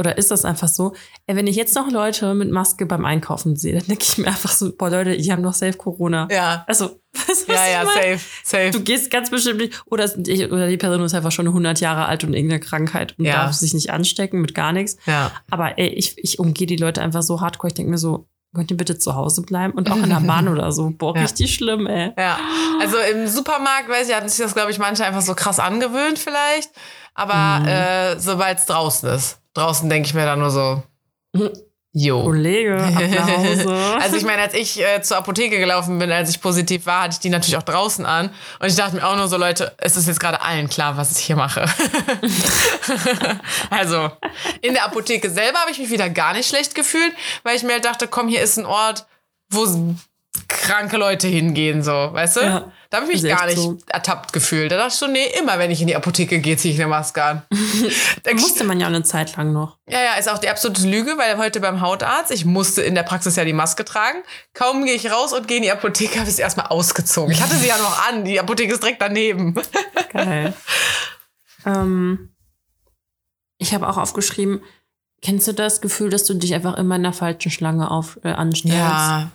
oder 0.00 0.16
ist 0.16 0.30
das 0.30 0.46
einfach 0.46 0.68
so? 0.68 0.94
Ey, 1.26 1.36
wenn 1.36 1.46
ich 1.46 1.56
jetzt 1.56 1.74
noch 1.74 1.90
Leute 1.90 2.32
mit 2.34 2.50
Maske 2.50 2.86
beim 2.86 3.04
Einkaufen 3.04 3.56
sehe, 3.56 3.74
dann 3.74 3.86
denke 3.86 4.02
ich 4.08 4.16
mir 4.16 4.28
einfach 4.28 4.50
so, 4.50 4.74
boah 4.74 4.88
Leute, 4.88 5.16
die 5.16 5.30
haben 5.30 5.42
doch 5.42 5.52
safe 5.52 5.76
Corona. 5.76 6.26
Ja. 6.30 6.64
Also, 6.66 7.00
was, 7.26 7.46
ja, 7.46 7.68
ja, 7.68 7.84
safe, 7.84 8.20
safe. 8.42 8.70
Du 8.70 8.80
gehst 8.80 9.10
ganz 9.10 9.30
bestimmt 9.30 9.58
nicht, 9.58 9.82
oder, 9.86 10.10
oder 10.50 10.68
die 10.68 10.78
Person 10.78 11.02
ist 11.02 11.14
einfach 11.14 11.32
schon 11.32 11.46
100 11.46 11.80
Jahre 11.80 12.06
alt 12.06 12.24
und 12.24 12.32
irgendeine 12.32 12.60
Krankheit 12.60 13.14
und 13.18 13.26
ja. 13.26 13.44
darf 13.44 13.52
sich 13.52 13.74
nicht 13.74 13.90
anstecken 13.90 14.40
mit 14.40 14.54
gar 14.54 14.72
nichts. 14.72 14.96
Ja. 15.04 15.32
Aber 15.50 15.78
ey, 15.78 15.88
ich, 15.88 16.16
ich 16.16 16.38
umgehe 16.38 16.66
die 16.66 16.76
Leute 16.76 17.02
einfach 17.02 17.22
so 17.22 17.42
hardcore. 17.42 17.68
Ich 17.68 17.74
denke 17.74 17.90
mir 17.90 17.98
so, 17.98 18.26
könnt 18.54 18.70
ihr 18.70 18.76
bitte 18.76 18.98
zu 18.98 19.14
Hause 19.14 19.42
bleiben 19.42 19.74
und 19.74 19.90
auch 19.90 19.96
in 19.96 20.08
der 20.08 20.20
Bahn 20.26 20.48
oder 20.48 20.72
so. 20.72 20.90
Boah, 20.90 21.14
ja. 21.14 21.22
richtig 21.22 21.54
schlimm, 21.54 21.86
ey. 21.86 22.12
Ja. 22.18 22.38
Also 22.80 22.96
im 22.98 23.26
Supermarkt, 23.28 23.88
weiß 23.88 24.08
ich, 24.08 24.14
hatten 24.14 24.28
sich 24.28 24.44
das, 24.44 24.54
glaube 24.54 24.70
ich, 24.70 24.78
manche 24.78 25.04
einfach 25.04 25.22
so 25.22 25.34
krass 25.34 25.58
angewöhnt 25.58 26.18
vielleicht. 26.18 26.70
Aber 27.14 27.60
mhm. 27.60 27.68
äh, 27.68 28.18
sobald 28.18 28.58
es 28.58 28.66
draußen 28.66 29.08
ist 29.10 29.40
draußen 29.54 29.88
denke 29.88 30.06
ich 30.06 30.14
mir 30.14 30.24
dann 30.24 30.38
nur 30.38 30.50
so, 30.50 30.82
jo. 31.92 32.22
Kollege, 32.22 32.76
also 34.00 34.16
ich 34.16 34.24
meine, 34.24 34.42
als 34.42 34.54
ich 34.54 34.80
äh, 34.80 35.02
zur 35.02 35.16
Apotheke 35.16 35.58
gelaufen 35.58 35.98
bin, 35.98 36.10
als 36.10 36.30
ich 36.30 36.40
positiv 36.40 36.86
war, 36.86 37.02
hatte 37.02 37.14
ich 37.14 37.20
die 37.20 37.30
natürlich 37.30 37.56
auch 37.56 37.62
draußen 37.62 38.06
an. 38.06 38.30
Und 38.58 38.68
ich 38.68 38.76
dachte 38.76 38.96
mir 38.96 39.06
auch 39.06 39.16
nur 39.16 39.28
so, 39.28 39.36
Leute, 39.36 39.74
es 39.78 39.96
ist 39.96 40.06
jetzt 40.06 40.20
gerade 40.20 40.40
allen 40.40 40.68
klar, 40.68 40.96
was 40.96 41.18
ich 41.18 41.24
hier 41.24 41.36
mache. 41.36 41.64
also 43.70 44.10
in 44.60 44.74
der 44.74 44.84
Apotheke 44.84 45.30
selber 45.30 45.60
habe 45.60 45.70
ich 45.70 45.78
mich 45.78 45.90
wieder 45.90 46.10
gar 46.10 46.32
nicht 46.32 46.48
schlecht 46.48 46.74
gefühlt, 46.74 47.12
weil 47.42 47.56
ich 47.56 47.62
mir 47.62 47.72
halt 47.72 47.84
dachte, 47.84 48.08
komm, 48.08 48.28
hier 48.28 48.42
ist 48.42 48.58
ein 48.58 48.66
Ort, 48.66 49.06
wo 49.50 49.66
kranke 50.48 50.96
Leute 50.96 51.26
hingehen, 51.26 51.82
so, 51.82 51.92
weißt 51.92 52.36
du? 52.36 52.40
Ja, 52.40 52.72
da 52.90 52.98
habe 52.98 53.12
ich 53.12 53.22
mich 53.22 53.32
gar 53.32 53.46
nicht 53.46 53.58
so. 53.58 53.78
ertappt 53.88 54.32
gefühlt. 54.32 54.70
Da 54.70 54.76
dachte 54.76 54.92
ich 54.92 54.98
so, 54.98 55.06
nee, 55.06 55.26
immer 55.38 55.58
wenn 55.58 55.70
ich 55.70 55.80
in 55.80 55.88
die 55.88 55.96
Apotheke 55.96 56.38
gehe, 56.38 56.56
ziehe 56.56 56.72
ich 56.72 56.80
eine 56.80 56.88
Maske 56.88 57.22
an. 57.22 57.42
da 58.22 58.34
musste 58.34 58.64
man 58.64 58.78
ja 58.78 58.86
eine 58.86 59.02
Zeit 59.02 59.36
lang 59.36 59.52
noch. 59.52 59.78
Ja, 59.88 60.00
ja, 60.00 60.14
ist 60.14 60.28
auch 60.28 60.38
die 60.38 60.48
absolute 60.48 60.86
Lüge, 60.88 61.18
weil 61.18 61.36
heute 61.38 61.60
beim 61.60 61.80
Hautarzt, 61.80 62.30
ich 62.30 62.44
musste 62.44 62.82
in 62.82 62.94
der 62.94 63.02
Praxis 63.02 63.36
ja 63.36 63.44
die 63.44 63.52
Maske 63.52 63.84
tragen. 63.84 64.22
Kaum 64.54 64.84
gehe 64.84 64.94
ich 64.94 65.10
raus 65.10 65.32
und 65.32 65.48
gehe 65.48 65.56
in 65.56 65.64
die 65.64 65.72
Apotheke, 65.72 66.20
habe 66.20 66.28
ich 66.28 66.36
sie 66.36 66.42
erstmal 66.42 66.66
ausgezogen. 66.66 67.32
Ich 67.32 67.42
hatte 67.42 67.56
sie 67.56 67.68
ja 67.68 67.78
noch 67.78 68.08
an, 68.08 68.24
die 68.24 68.38
Apotheke 68.38 68.72
ist 68.72 68.82
direkt 68.82 69.02
daneben. 69.02 69.54
Geil. 70.12 70.54
ähm, 71.66 72.30
ich 73.58 73.74
habe 73.74 73.88
auch 73.88 73.96
aufgeschrieben, 73.96 74.62
kennst 75.22 75.48
du 75.48 75.52
das 75.52 75.80
Gefühl, 75.80 76.10
dass 76.10 76.24
du 76.24 76.34
dich 76.34 76.54
einfach 76.54 76.76
immer 76.76 76.96
in 76.96 77.02
der 77.02 77.12
falschen 77.12 77.50
Schlange 77.50 77.90
auf, 77.90 78.18
äh, 78.22 78.30
anstellst? 78.30 78.78
Ja, 78.78 79.30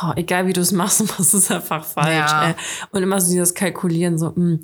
boah, 0.00 0.14
egal 0.16 0.46
wie 0.46 0.52
du 0.52 0.60
es 0.60 0.72
machst, 0.72 1.00
machst 1.18 1.32
du 1.32 1.38
es 1.38 1.50
einfach 1.50 1.84
falsch. 1.84 2.30
Ja. 2.30 2.54
Und 2.90 3.02
immer 3.02 3.20
so 3.20 3.30
dieses 3.30 3.54
Kalkulieren, 3.54 4.18
so, 4.18 4.30
mh, 4.30 4.34
hm, 4.34 4.60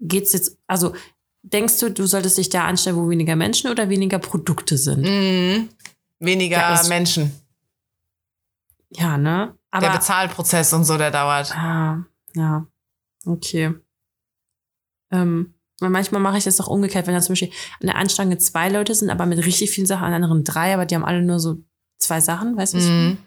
geht's 0.00 0.32
jetzt, 0.32 0.58
also 0.66 0.94
denkst 1.42 1.78
du, 1.80 1.90
du 1.90 2.06
solltest 2.06 2.38
dich 2.38 2.48
da 2.48 2.64
anstellen, 2.64 2.96
wo 2.96 3.08
weniger 3.08 3.36
Menschen 3.36 3.70
oder 3.70 3.88
weniger 3.88 4.18
Produkte 4.18 4.78
sind? 4.78 5.02
Mhm. 5.02 5.68
Weniger 6.18 6.58
ja, 6.58 6.82
Menschen. 6.88 7.32
Ja, 8.90 9.18
ne? 9.18 9.54
Aber, 9.70 9.86
der 9.86 9.94
Bezahlprozess 9.94 10.72
und 10.72 10.84
so, 10.84 10.96
der 10.96 11.10
dauert. 11.10 11.50
Ja, 11.50 12.04
ja. 12.34 12.66
Okay. 13.26 13.74
Ähm, 15.10 15.54
weil 15.80 15.90
manchmal 15.90 16.20
mache 16.20 16.38
ich 16.38 16.44
das 16.44 16.60
auch 16.60 16.68
umgekehrt, 16.68 17.06
wenn 17.06 17.14
da 17.14 17.20
zum 17.20 17.32
Beispiel 17.32 17.50
an 17.80 17.88
der 17.88 17.96
Anstange 17.96 18.38
zwei 18.38 18.68
Leute 18.68 18.94
sind, 18.94 19.10
aber 19.10 19.26
mit 19.26 19.44
richtig 19.44 19.70
vielen 19.70 19.86
Sachen, 19.86 20.04
an 20.04 20.14
anderen 20.14 20.44
drei, 20.44 20.72
aber 20.72 20.86
die 20.86 20.94
haben 20.94 21.04
alle 21.04 21.22
nur 21.22 21.40
so 21.40 21.58
zwei 21.98 22.20
Sachen, 22.20 22.56
weißt 22.56 22.74
du? 22.74 22.78
Mhm. 22.78 23.18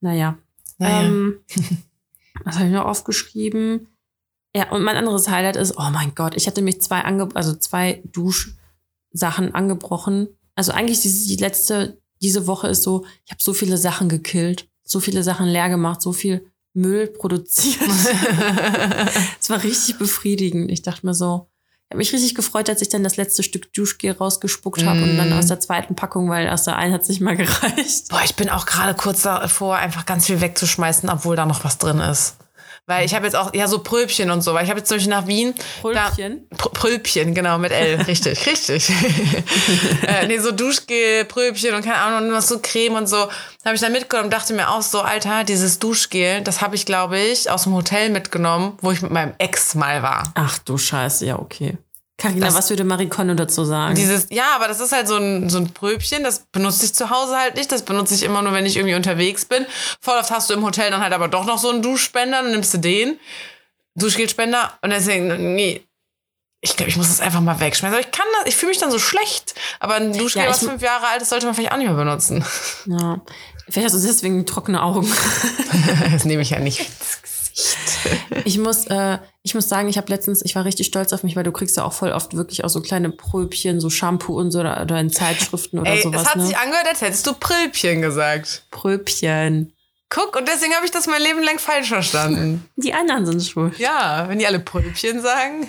Naja. 0.00 0.38
naja. 0.78 1.02
Ähm, 1.02 1.40
was 2.44 2.56
habe 2.56 2.66
ich 2.66 2.72
noch 2.72 2.86
aufgeschrieben? 2.86 3.88
Ja, 4.54 4.70
und 4.70 4.82
mein 4.82 4.96
anderes 4.96 5.28
Highlight 5.28 5.56
ist, 5.56 5.76
oh 5.76 5.90
mein 5.92 6.14
Gott, 6.14 6.34
ich 6.36 6.46
hatte 6.46 6.62
mich 6.62 6.80
zwei, 6.80 7.02
ange 7.02 7.28
also 7.34 7.54
zwei 7.54 8.02
Duschsachen 8.06 9.54
angebrochen. 9.54 10.28
Also 10.54 10.72
eigentlich 10.72 11.00
diese, 11.00 11.28
die 11.28 11.36
letzte, 11.36 12.00
diese 12.22 12.46
Woche 12.46 12.68
ist 12.68 12.82
so, 12.82 13.04
ich 13.24 13.30
habe 13.30 13.42
so 13.42 13.52
viele 13.52 13.76
Sachen 13.76 14.08
gekillt, 14.08 14.68
so 14.84 15.00
viele 15.00 15.22
Sachen 15.22 15.46
leer 15.46 15.68
gemacht, 15.68 16.00
so 16.00 16.12
viel 16.12 16.50
Müll 16.74 17.08
produziert. 17.08 17.88
Es 19.40 19.50
war 19.50 19.62
richtig 19.62 19.98
befriedigend. 19.98 20.70
Ich 20.70 20.82
dachte 20.82 21.06
mir 21.06 21.14
so, 21.14 21.48
habe 21.90 21.98
mich 21.98 22.12
richtig 22.12 22.34
gefreut, 22.34 22.68
als 22.68 22.82
ich 22.82 22.90
dann 22.90 23.02
das 23.02 23.16
letzte 23.16 23.42
Stück 23.42 23.72
Duschgel 23.72 24.12
rausgespuckt 24.12 24.84
habe 24.84 25.00
mm. 25.00 25.02
und 25.04 25.16
dann 25.16 25.30
mm. 25.30 25.38
aus 25.38 25.46
der 25.46 25.58
zweiten 25.58 25.94
Packung, 25.94 26.28
weil 26.28 26.48
aus 26.50 26.64
der 26.64 26.76
einen 26.76 26.92
hat 26.92 27.02
es 27.02 27.08
nicht 27.08 27.20
mal 27.20 27.36
gereicht. 27.36 28.08
Boah, 28.10 28.20
ich 28.24 28.36
bin 28.36 28.50
auch 28.50 28.66
gerade 28.66 28.94
kurz 28.94 29.22
davor, 29.22 29.76
einfach 29.76 30.04
ganz 30.04 30.26
viel 30.26 30.40
wegzuschmeißen, 30.40 31.08
obwohl 31.08 31.34
da 31.34 31.46
noch 31.46 31.64
was 31.64 31.78
drin 31.78 31.98
ist. 32.00 32.36
Weil 32.88 33.04
ich 33.04 33.14
habe 33.14 33.26
jetzt 33.26 33.34
auch, 33.34 33.52
ja, 33.52 33.68
so 33.68 33.80
Pröbchen 33.80 34.30
und 34.30 34.40
so, 34.40 34.54
weil 34.54 34.64
ich 34.64 34.70
habe 34.70 34.80
jetzt 34.80 34.88
zum 34.88 34.96
Beispiel 34.96 35.10
nach 35.10 35.26
Wien. 35.26 35.54
Pröbchen? 35.82 36.46
Da, 36.48 36.56
Pröbchen, 36.56 37.34
genau, 37.34 37.58
mit 37.58 37.70
L, 37.70 38.00
richtig, 38.08 38.46
richtig. 38.46 38.88
äh, 40.06 40.26
nee, 40.26 40.38
so 40.38 40.52
Duschgel, 40.52 41.26
Pröbchen 41.26 41.74
und 41.74 41.82
keine 41.82 41.98
Ahnung, 41.98 42.30
und 42.30 42.34
was 42.34 42.48
so 42.48 42.60
Creme 42.60 42.94
und 42.94 43.06
so. 43.06 43.28
habe 43.62 43.74
ich 43.74 43.82
dann 43.82 43.92
mitgenommen 43.92 44.28
und 44.28 44.32
dachte 44.32 44.54
mir 44.54 44.70
auch 44.70 44.80
so, 44.80 45.02
Alter, 45.02 45.44
dieses 45.44 45.78
Duschgel, 45.78 46.40
das 46.40 46.62
habe 46.62 46.76
ich, 46.76 46.86
glaube 46.86 47.18
ich, 47.18 47.50
aus 47.50 47.64
dem 47.64 47.74
Hotel 47.74 48.08
mitgenommen, 48.08 48.78
wo 48.80 48.90
ich 48.90 49.02
mit 49.02 49.10
meinem 49.10 49.34
Ex 49.36 49.74
mal 49.74 50.02
war. 50.02 50.32
Ach 50.34 50.58
du 50.60 50.78
Scheiße, 50.78 51.26
ja, 51.26 51.38
okay. 51.38 51.76
Carina, 52.18 52.52
was 52.52 52.68
würde 52.68 52.82
Marie 52.82 53.08
Konno 53.08 53.34
dazu 53.34 53.64
sagen? 53.64 53.94
Dieses, 53.94 54.26
ja, 54.30 54.56
aber 54.56 54.66
das 54.66 54.80
ist 54.80 54.90
halt 54.90 55.06
so 55.06 55.16
ein, 55.16 55.48
so 55.48 55.58
ein 55.58 55.72
Pröbchen, 55.72 56.24
das 56.24 56.40
benutze 56.50 56.84
ich 56.84 56.92
zu 56.92 57.10
Hause 57.10 57.36
halt 57.36 57.54
nicht. 57.54 57.70
Das 57.70 57.82
benutze 57.82 58.14
ich 58.14 58.24
immer 58.24 58.42
nur, 58.42 58.52
wenn 58.52 58.66
ich 58.66 58.76
irgendwie 58.76 58.96
unterwegs 58.96 59.44
bin. 59.44 59.64
Voll 60.00 60.18
oft 60.18 60.30
hast 60.32 60.50
du 60.50 60.54
im 60.54 60.64
Hotel 60.64 60.90
dann 60.90 61.00
halt 61.00 61.12
aber 61.12 61.28
doch 61.28 61.46
noch 61.46 61.58
so 61.58 61.70
einen 61.70 61.80
Duschspender, 61.80 62.42
dann 62.42 62.50
nimmst 62.50 62.74
du 62.74 62.78
den, 62.78 63.20
Duschgelspender 63.94 64.72
und 64.82 64.90
deswegen, 64.90 65.54
nee, 65.54 65.86
ich 66.60 66.76
glaube, 66.76 66.90
ich 66.90 66.96
muss 66.96 67.06
das 67.06 67.20
einfach 67.20 67.40
mal 67.40 67.60
wegschmeißen. 67.60 67.96
Aber 67.96 68.04
ich 68.04 68.10
kann 68.10 68.26
das, 68.38 68.48
ich 68.48 68.56
fühle 68.56 68.70
mich 68.70 68.78
dann 68.78 68.90
so 68.90 68.98
schlecht. 68.98 69.54
Aber 69.78 69.94
ein 69.94 70.12
Duschgel, 70.12 70.42
ja, 70.42 70.50
was 70.50 70.58
fünf 70.58 70.82
Jahre 70.82 71.06
alt 71.06 71.22
ist, 71.22 71.28
sollte 71.28 71.46
man 71.46 71.54
vielleicht 71.54 71.70
auch 71.72 71.76
nicht 71.76 71.86
mehr 71.86 71.96
benutzen. 71.96 72.44
Ja. 72.86 73.20
Vielleicht 73.68 73.92
hast 73.92 74.02
du 74.02 74.06
deswegen 74.06 74.44
trockene 74.44 74.82
Augen. 74.82 75.08
das 76.12 76.24
nehme 76.24 76.42
ich 76.42 76.50
ja 76.50 76.58
nicht 76.58 76.84
ich 78.44 78.58
muss, 78.58 78.86
äh, 78.86 79.18
ich 79.42 79.54
muss 79.54 79.68
sagen, 79.68 79.88
ich 79.88 79.96
habe 79.96 80.08
letztens, 80.12 80.42
ich 80.44 80.54
war 80.54 80.64
richtig 80.64 80.86
stolz 80.86 81.12
auf 81.12 81.22
mich, 81.22 81.36
weil 81.36 81.44
du 81.44 81.52
kriegst 81.52 81.76
ja 81.76 81.84
auch 81.84 81.92
voll 81.92 82.12
oft 82.12 82.34
wirklich 82.34 82.64
auch 82.64 82.68
so 82.68 82.80
kleine 82.80 83.10
Pröbchen, 83.10 83.80
so 83.80 83.90
Shampoo 83.90 84.38
und 84.38 84.50
so 84.50 84.60
oder, 84.60 84.80
oder 84.82 85.00
in 85.00 85.10
Zeitschriften 85.10 85.78
oder 85.78 85.90
Ey, 85.90 86.02
sowas. 86.02 86.22
Es 86.22 86.28
hat 86.28 86.36
ne? 86.36 86.46
sich 86.46 86.56
angehört, 86.56 86.86
als 86.88 87.00
hättest 87.00 87.26
du 87.26 87.34
Pröbchen 87.34 88.02
gesagt. 88.02 88.64
Pröbchen. 88.70 89.72
Guck, 90.10 90.36
und 90.36 90.48
deswegen 90.48 90.72
habe 90.74 90.86
ich 90.86 90.90
das 90.90 91.06
mein 91.06 91.20
Leben 91.20 91.42
lang 91.42 91.58
falsch 91.58 91.88
verstanden. 91.88 92.66
Die 92.76 92.94
anderen 92.94 93.26
sind 93.26 93.42
schuld. 93.42 93.78
Ja, 93.78 94.26
wenn 94.28 94.38
die 94.38 94.46
alle 94.46 94.58
Pröbchen 94.58 95.20
sagen. 95.20 95.68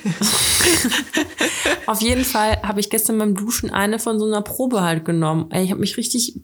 Auf 1.88 2.02
jeden 2.02 2.24
Fall 2.24 2.62
habe 2.62 2.80
ich 2.80 2.90
gestern 2.90 3.18
beim 3.18 3.36
Duschen 3.36 3.70
eine 3.70 4.00
von 4.00 4.18
so 4.18 4.26
einer 4.26 4.42
Probe 4.42 4.82
halt 4.82 5.04
genommen. 5.04 5.50
Ich 5.54 5.72
habe 5.72 5.82
mich 5.82 5.98
richtig, 5.98 6.40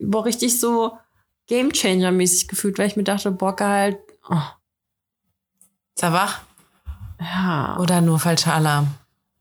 boah, 0.00 0.24
richtig 0.24 0.58
so 0.58 0.92
Game 1.46 1.72
Changer 1.72 2.10
mäßig 2.10 2.48
gefühlt, 2.48 2.78
weil 2.78 2.86
ich 2.86 2.96
mir 2.96 3.04
dachte, 3.04 3.30
boah, 3.32 3.54
geil, 3.54 3.98
oh, 4.30 4.40
ist 5.96 6.02
er 6.02 6.12
wach? 6.12 6.42
Ja. 7.18 7.78
Oder 7.78 8.02
nur 8.02 8.20
falscher 8.20 8.54
Alarm? 8.54 8.88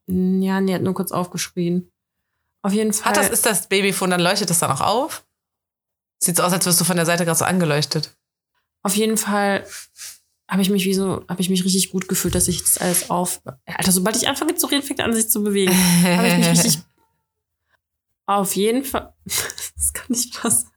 Ja, 0.08 0.62
nee, 0.62 0.74
hat 0.74 0.82
nur 0.82 0.94
kurz 0.94 1.12
aufgeschrien. 1.12 1.92
Auf 2.62 2.72
jeden 2.72 2.94
Fall. 2.94 3.12
Hat 3.12 3.18
das, 3.18 3.30
ist 3.30 3.46
das 3.46 3.68
Babyfon, 3.68 4.10
dann 4.10 4.22
leuchtet 4.22 4.50
das 4.50 4.60
dann 4.60 4.72
auch 4.72 4.82
auf? 4.82 5.26
Sieht 6.20 6.38
so 6.38 6.44
aus, 6.44 6.54
als 6.54 6.66
wirst 6.66 6.80
du 6.80 6.86
von 6.86 6.96
der 6.96 7.06
Seite 7.06 7.26
gerade 7.26 7.38
so 7.38 7.46
angeleuchtet. 7.46 8.16
Auf 8.84 8.96
jeden 8.96 9.18
Fall 9.18 9.68
habe 10.48 10.62
ich 10.62 10.70
mich 10.70 10.86
wie 10.86 10.94
so, 10.94 11.26
habe 11.28 11.42
ich 11.42 11.50
mich 11.50 11.66
richtig 11.66 11.92
gut 11.92 12.08
gefühlt, 12.08 12.36
dass 12.36 12.48
ich 12.48 12.62
das 12.62 12.78
alles 12.78 13.10
auf. 13.10 13.42
Alter, 13.66 13.92
sobald 13.92 14.16
ich 14.16 14.28
anfange 14.28 14.56
zu 14.56 14.68
reden, 14.68 14.84
fängt 14.84 15.02
an, 15.02 15.14
sich 15.14 15.30
zu 15.30 15.44
bewegen. 15.44 15.74
habe 16.04 16.28
ich 16.28 16.38
mich 16.38 16.48
richtig. 16.52 16.80
Auf 18.28 18.56
jeden 18.56 18.86
Fall. 18.86 19.14
das 19.26 19.94
kann 19.94 20.06
nicht 20.10 20.40
passen. 20.40 20.70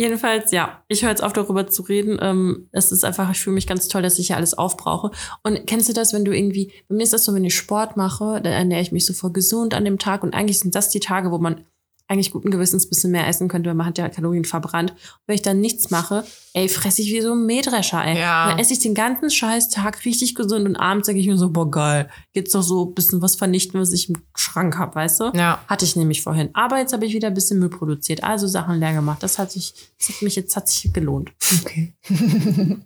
Jedenfalls, 0.00 0.50
ja, 0.50 0.82
ich 0.88 1.02
höre 1.02 1.10
jetzt 1.10 1.22
auf, 1.22 1.34
darüber 1.34 1.66
zu 1.66 1.82
reden. 1.82 2.18
Ähm, 2.22 2.70
es 2.72 2.90
ist 2.90 3.04
einfach, 3.04 3.30
ich 3.30 3.38
fühle 3.38 3.52
mich 3.52 3.66
ganz 3.66 3.86
toll, 3.86 4.00
dass 4.00 4.18
ich 4.18 4.28
hier 4.28 4.36
alles 4.38 4.54
aufbrauche. 4.54 5.10
Und 5.42 5.66
kennst 5.66 5.90
du 5.90 5.92
das, 5.92 6.14
wenn 6.14 6.24
du 6.24 6.34
irgendwie, 6.34 6.72
bei 6.88 6.94
mir 6.94 7.02
ist 7.02 7.12
das 7.12 7.26
so, 7.26 7.34
wenn 7.34 7.44
ich 7.44 7.54
Sport 7.54 7.98
mache, 7.98 8.40
dann 8.40 8.54
ernähre 8.54 8.80
ich 8.80 8.92
mich 8.92 9.04
so 9.04 9.12
voll 9.12 9.32
gesund 9.32 9.74
an 9.74 9.84
dem 9.84 9.98
Tag. 9.98 10.22
Und 10.22 10.32
eigentlich 10.32 10.58
sind 10.58 10.74
das 10.74 10.88
die 10.88 11.00
Tage, 11.00 11.30
wo 11.30 11.36
man 11.36 11.66
eigentlich 12.10 12.32
guten 12.32 12.50
Gewissens 12.50 12.86
ein 12.86 12.88
bisschen 12.88 13.12
mehr 13.12 13.28
essen 13.28 13.48
könnte, 13.48 13.68
weil 13.68 13.76
man 13.76 13.86
hat 13.86 13.96
ja 13.96 14.08
Kalorien 14.08 14.44
verbrannt. 14.44 14.90
Und 14.90 14.98
wenn 15.26 15.36
ich 15.36 15.42
dann 15.42 15.60
nichts 15.60 15.90
mache, 15.90 16.24
ey, 16.54 16.68
fresse 16.68 17.02
ich 17.02 17.12
wie 17.12 17.20
so 17.20 17.32
ein 17.32 17.46
Mähdrescher, 17.46 18.04
ey. 18.04 18.18
Ja. 18.18 18.48
Dann 18.48 18.58
esse 18.58 18.72
ich 18.72 18.80
den 18.80 18.94
ganzen 18.94 19.30
scheiß 19.30 19.70
Tag 19.70 20.04
richtig 20.04 20.34
gesund 20.34 20.66
und 20.66 20.76
abends 20.76 21.06
denke 21.06 21.20
ich 21.20 21.28
mir 21.28 21.38
so, 21.38 21.50
boah, 21.50 21.70
geil. 21.70 22.10
Jetzt 22.32 22.54
doch 22.54 22.62
so 22.62 22.86
ein 22.86 22.94
bisschen 22.94 23.22
was 23.22 23.36
vernichten, 23.36 23.80
was 23.80 23.92
ich 23.92 24.08
im 24.08 24.16
Schrank 24.34 24.76
habe, 24.76 24.96
weißt 24.96 25.20
du? 25.20 25.32
Ja. 25.34 25.62
Hatte 25.68 25.84
ich 25.84 25.94
nämlich 25.94 26.22
vorhin. 26.22 26.50
Aber 26.52 26.78
jetzt 26.78 26.92
habe 26.92 27.06
ich 27.06 27.14
wieder 27.14 27.28
ein 27.28 27.34
bisschen 27.34 27.60
Müll 27.60 27.70
produziert, 27.70 28.24
also 28.24 28.48
Sachen 28.48 28.80
leer 28.80 28.92
gemacht. 28.92 29.22
Das 29.22 29.38
hat 29.38 29.52
sich, 29.52 29.72
das 29.98 30.08
hat 30.08 30.22
mich 30.22 30.34
jetzt, 30.34 30.56
hat 30.56 30.68
sich 30.68 30.92
gelohnt. 30.92 31.30
Okay. 31.60 31.94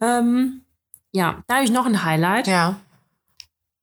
Ähm, 0.00 0.62
ja, 1.12 1.42
da 1.46 1.56
habe 1.56 1.64
ich 1.64 1.70
noch 1.70 1.86
ein 1.86 2.04
Highlight. 2.04 2.46
Ja. 2.46 2.80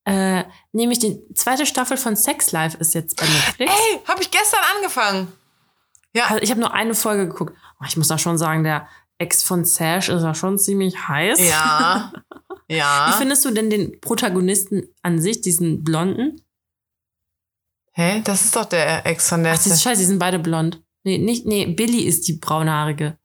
Äh, 0.05 0.43
nämlich 0.71 0.99
die 0.99 1.21
zweite 1.35 1.65
Staffel 1.65 1.95
von 1.97 2.15
Sex 2.15 2.51
Life 2.51 2.77
ist 2.77 2.93
jetzt 2.93 3.17
bei 3.17 3.25
Netflix. 3.27 3.71
Ey, 3.71 3.99
habe 4.07 4.21
ich 4.21 4.31
gestern 4.31 4.59
angefangen. 4.75 5.31
Ja. 6.15 6.25
Also 6.25 6.41
ich 6.41 6.49
habe 6.49 6.59
nur 6.59 6.73
eine 6.73 6.95
Folge 6.95 7.27
geguckt. 7.27 7.55
Oh, 7.79 7.85
ich 7.87 7.97
muss 7.97 8.07
da 8.07 8.17
schon 8.17 8.37
sagen, 8.37 8.63
der 8.63 8.87
Ex 9.19 9.43
von 9.43 9.63
Sash 9.65 10.09
ist 10.09 10.23
ja 10.23 10.33
schon 10.33 10.57
ziemlich 10.57 11.07
heiß. 11.07 11.39
Ja. 11.47 12.11
Wie 12.67 12.77
Ja. 12.77 13.13
findest 13.17 13.45
du 13.45 13.51
denn 13.51 13.69
den 13.69 13.99
Protagonisten 14.01 14.87
an 15.03 15.21
sich, 15.21 15.41
diesen 15.41 15.83
Blonden? 15.83 16.41
Hä? 17.93 18.21
Das 18.23 18.41
ist 18.45 18.55
doch 18.55 18.65
der 18.65 19.05
Ex 19.05 19.29
von 19.29 19.43
der. 19.43 19.53
Ach, 19.53 19.57
das 19.57 19.67
ist 19.67 19.83
scheiße, 19.83 19.99
die 19.99 20.05
sind 20.07 20.19
beide 20.19 20.39
blond. 20.39 20.81
Nee, 21.03 21.17
nicht, 21.17 21.45
nee, 21.45 21.65
Billy 21.65 22.03
ist 22.03 22.27
die 22.27 22.33
braunhaarige. 22.37 23.17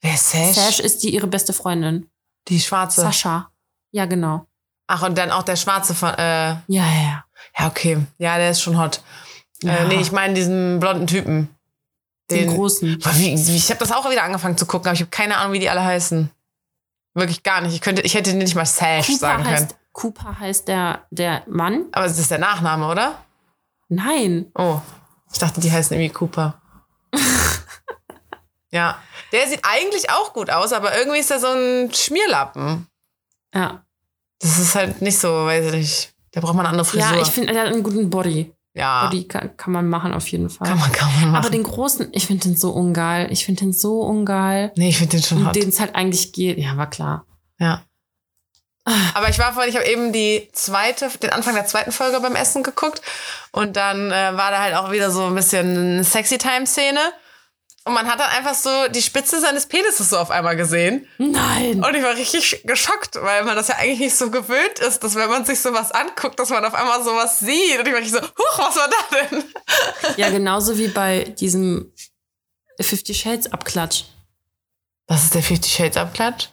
Wer 0.00 0.14
ist 0.14 0.30
Sash? 0.30 0.54
Sash 0.54 0.80
ist 0.80 1.02
die 1.02 1.14
ihre 1.14 1.26
beste 1.26 1.52
Freundin. 1.52 2.08
Die 2.48 2.58
schwarze. 2.60 3.02
Sascha. 3.02 3.52
Ja, 3.92 4.06
genau. 4.06 4.46
Ach, 4.92 5.02
und 5.02 5.16
dann 5.16 5.30
auch 5.30 5.44
der 5.44 5.54
schwarze 5.56 5.94
von. 5.94 6.10
Äh, 6.14 6.48
Ja, 6.50 6.60
ja, 6.68 6.84
ja. 7.02 7.24
ja, 7.58 7.66
okay. 7.68 7.98
Ja, 8.18 8.38
der 8.38 8.50
ist 8.50 8.60
schon 8.60 8.76
hot. 8.76 9.02
Ja. 9.62 9.76
Äh, 9.76 9.84
nee, 9.88 10.00
ich 10.00 10.10
meine 10.10 10.34
diesen 10.34 10.80
blonden 10.80 11.06
Typen. 11.06 11.48
Den, 12.30 12.48
großen. 12.54 12.98
Boah, 12.98 13.12
wie, 13.14 13.36
wie- 13.46 13.56
ich 13.56 13.70
habe 13.70 13.78
das 13.78 13.92
auch 13.92 14.08
wieder 14.10 14.24
angefangen 14.24 14.56
zu 14.58 14.66
gucken, 14.66 14.88
aber 14.88 14.94
ich 14.94 15.00
habe 15.00 15.10
keine 15.10 15.36
Ahnung, 15.36 15.52
wie 15.52 15.58
die 15.60 15.70
alle 15.70 15.84
heißen. 15.84 16.28
Wirklich 17.14 17.42
gar 17.44 17.60
nicht. 17.60 17.74
Ich, 17.74 17.80
könnte, 17.80 18.02
ich 18.02 18.14
hätte 18.14 18.34
nicht 18.34 18.54
mal 18.54 18.64
Sash 18.66 19.06
Cooper 19.06 19.18
sagen 19.18 19.42
können. 19.44 19.54
heißt, 19.56 19.76
Cooper 19.92 20.38
heißt 20.40 20.68
der, 20.68 21.02
der 21.10 21.42
Mann? 21.48 21.86
Aber 21.92 22.06
es 22.06 22.18
ist 22.18 22.30
der 22.30 22.38
Nachname, 22.38 22.86
oder? 22.88 23.14
Nein. 23.88 24.46
Oh, 24.56 24.80
ich 25.32 25.38
dachte, 25.38 25.60
die 25.60 25.70
heißen 25.70 25.96
irgendwie 25.96 26.12
Cooper. 26.14 26.60
ja, 28.70 28.98
der 29.32 29.46
sieht 29.48 29.60
eigentlich 29.64 30.10
auch 30.10 30.32
gut 30.32 30.50
aus, 30.50 30.72
aber 30.72 30.96
irgendwie 30.96 31.18
ist 31.18 31.30
er 31.30 31.40
so 31.40 31.48
ein 31.48 31.92
Schmierlappen. 31.92 32.86
Ja. 33.54 33.84
Das 34.40 34.58
ist 34.58 34.74
halt 34.74 35.02
nicht 35.02 35.18
so, 35.18 35.28
weiß 35.28 35.66
ich 35.66 35.72
nicht. 35.72 36.12
Da 36.32 36.40
braucht 36.40 36.54
man 36.54 36.66
eine 36.66 36.70
andere 36.70 36.84
Frisur. 36.84 37.14
Ja, 37.14 37.20
ich 37.20 37.28
finde, 37.28 37.54
er 37.54 37.62
hat 37.62 37.72
einen 37.72 37.82
guten 37.82 38.08
Body. 38.10 38.52
ja 38.74 39.04
Body 39.04 39.24
kann, 39.26 39.56
kann 39.56 39.72
man 39.72 39.88
machen, 39.88 40.12
auf 40.12 40.26
jeden 40.28 40.48
Fall. 40.48 40.68
kann 40.68 40.78
man, 40.78 40.92
kann 40.92 41.08
man 41.12 41.32
machen. 41.32 41.44
Aber 41.44 41.50
den 41.50 41.62
großen, 41.62 42.08
ich 42.12 42.26
finde 42.26 42.48
den 42.48 42.56
so 42.56 42.70
ungeil. 42.70 43.30
Ich 43.32 43.44
finde 43.44 43.60
den 43.60 43.72
so 43.72 44.00
ungeil. 44.00 44.72
nee, 44.76 44.88
ich 44.88 44.98
finde 44.98 45.16
den 45.16 45.22
schon 45.22 45.46
hot. 45.46 45.56
den 45.56 45.68
es 45.68 45.80
halt 45.80 45.94
eigentlich 45.94 46.32
geht. 46.32 46.58
Ja, 46.58 46.76
war 46.76 46.88
klar. 46.88 47.26
Ja. 47.58 47.84
Aber 49.14 49.28
ich 49.28 49.38
war 49.38 49.52
vorhin, 49.52 49.70
ich 49.70 49.76
habe 49.76 49.86
eben 49.88 50.12
die 50.12 50.48
zweite, 50.52 51.10
den 51.22 51.30
Anfang 51.30 51.54
der 51.54 51.66
zweiten 51.66 51.92
Folge 51.92 52.18
beim 52.20 52.34
Essen 52.34 52.62
geguckt 52.62 53.02
und 53.52 53.76
dann 53.76 54.10
äh, 54.10 54.36
war 54.36 54.50
da 54.50 54.62
halt 54.62 54.74
auch 54.74 54.90
wieder 54.90 55.10
so 55.10 55.26
ein 55.26 55.34
bisschen 55.34 55.76
eine 55.76 56.04
sexy 56.04 56.38
Time 56.38 56.66
Szene 56.66 57.00
und 57.84 57.94
man 57.94 58.06
hat 58.06 58.20
dann 58.20 58.28
einfach 58.30 58.54
so 58.54 58.88
die 58.88 59.00
Spitze 59.00 59.40
seines 59.40 59.66
Penises 59.66 60.10
so 60.10 60.18
auf 60.18 60.30
einmal 60.30 60.56
gesehen 60.56 61.06
Nein. 61.18 61.82
und 61.82 61.94
ich 61.94 62.02
war 62.02 62.14
richtig 62.14 62.62
geschockt, 62.64 63.16
weil 63.22 63.44
man 63.44 63.56
das 63.56 63.68
ja 63.68 63.76
eigentlich 63.76 64.00
nicht 64.00 64.16
so 64.16 64.30
gewöhnt 64.30 64.78
ist, 64.80 65.02
dass 65.02 65.14
wenn 65.14 65.28
man 65.28 65.44
sich 65.44 65.60
sowas 65.60 65.90
anguckt, 65.92 66.38
dass 66.38 66.50
man 66.50 66.64
auf 66.64 66.74
einmal 66.74 67.02
sowas 67.02 67.40
sieht 67.40 67.78
und 67.78 67.86
ich 67.86 67.92
war 67.92 68.00
richtig 68.00 68.12
so, 68.12 68.20
huch, 68.20 68.58
was 68.58 68.76
war 68.76 68.88
da 68.88 69.16
denn? 69.16 69.44
Ja, 70.16 70.30
genauso 70.30 70.76
wie 70.76 70.88
bei 70.88 71.24
diesem 71.24 71.92
Fifty 72.80 73.14
Shades 73.14 73.52
Abklatsch. 73.52 74.04
Was 75.06 75.24
ist 75.24 75.34
der 75.34 75.42
Fifty 75.42 75.68
Shades 75.68 75.96
Abklatsch? 75.96 76.48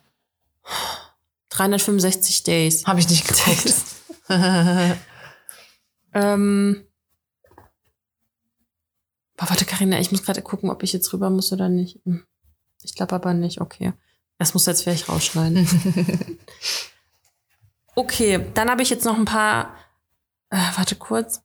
365 1.49 2.43
Days. 2.43 2.85
Habe 2.85 2.99
ich 2.99 3.09
nicht 3.09 3.27
geguckt. 3.27 3.73
Ähm. 6.13 6.86
Boah, 9.37 9.49
warte, 9.49 9.65
Karina, 9.65 9.99
ich 9.99 10.11
muss 10.11 10.23
gerade 10.23 10.41
gucken, 10.41 10.69
ob 10.69 10.83
ich 10.83 10.93
jetzt 10.93 11.13
rüber 11.13 11.29
muss 11.29 11.53
oder 11.53 11.69
nicht. 11.69 11.99
Hm. 12.05 12.25
Ich 12.83 12.95
glaube 12.95 13.15
aber 13.15 13.33
nicht, 13.33 13.61
okay. 13.61 13.93
Das 14.39 14.53
muss 14.53 14.65
jetzt 14.65 14.83
vielleicht 14.83 15.09
rausschneiden. 15.09 15.67
okay, 17.95 18.45
dann 18.53 18.69
habe 18.69 18.81
ich 18.81 18.89
jetzt 18.89 19.05
noch 19.05 19.17
ein 19.17 19.25
paar. 19.25 19.73
Äh, 20.49 20.57
warte 20.75 20.95
kurz. 20.95 21.41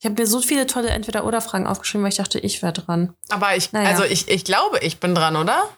Ich 0.00 0.06
habe 0.06 0.20
mir 0.20 0.26
so 0.26 0.40
viele 0.40 0.66
tolle 0.66 0.90
Entweder-Oder-Fragen 0.90 1.66
aufgeschrieben, 1.66 2.04
weil 2.04 2.12
ich 2.12 2.18
dachte, 2.18 2.38
ich 2.38 2.62
wäre 2.62 2.72
dran. 2.72 3.14
Aber 3.30 3.56
ich, 3.56 3.72
Naja. 3.72 3.88
also 3.88 4.04
ich, 4.04 4.28
ich 4.28 4.44
glaube, 4.44 4.78
ich 4.80 5.00
bin 5.00 5.14
dran, 5.14 5.36
oder? 5.36 5.68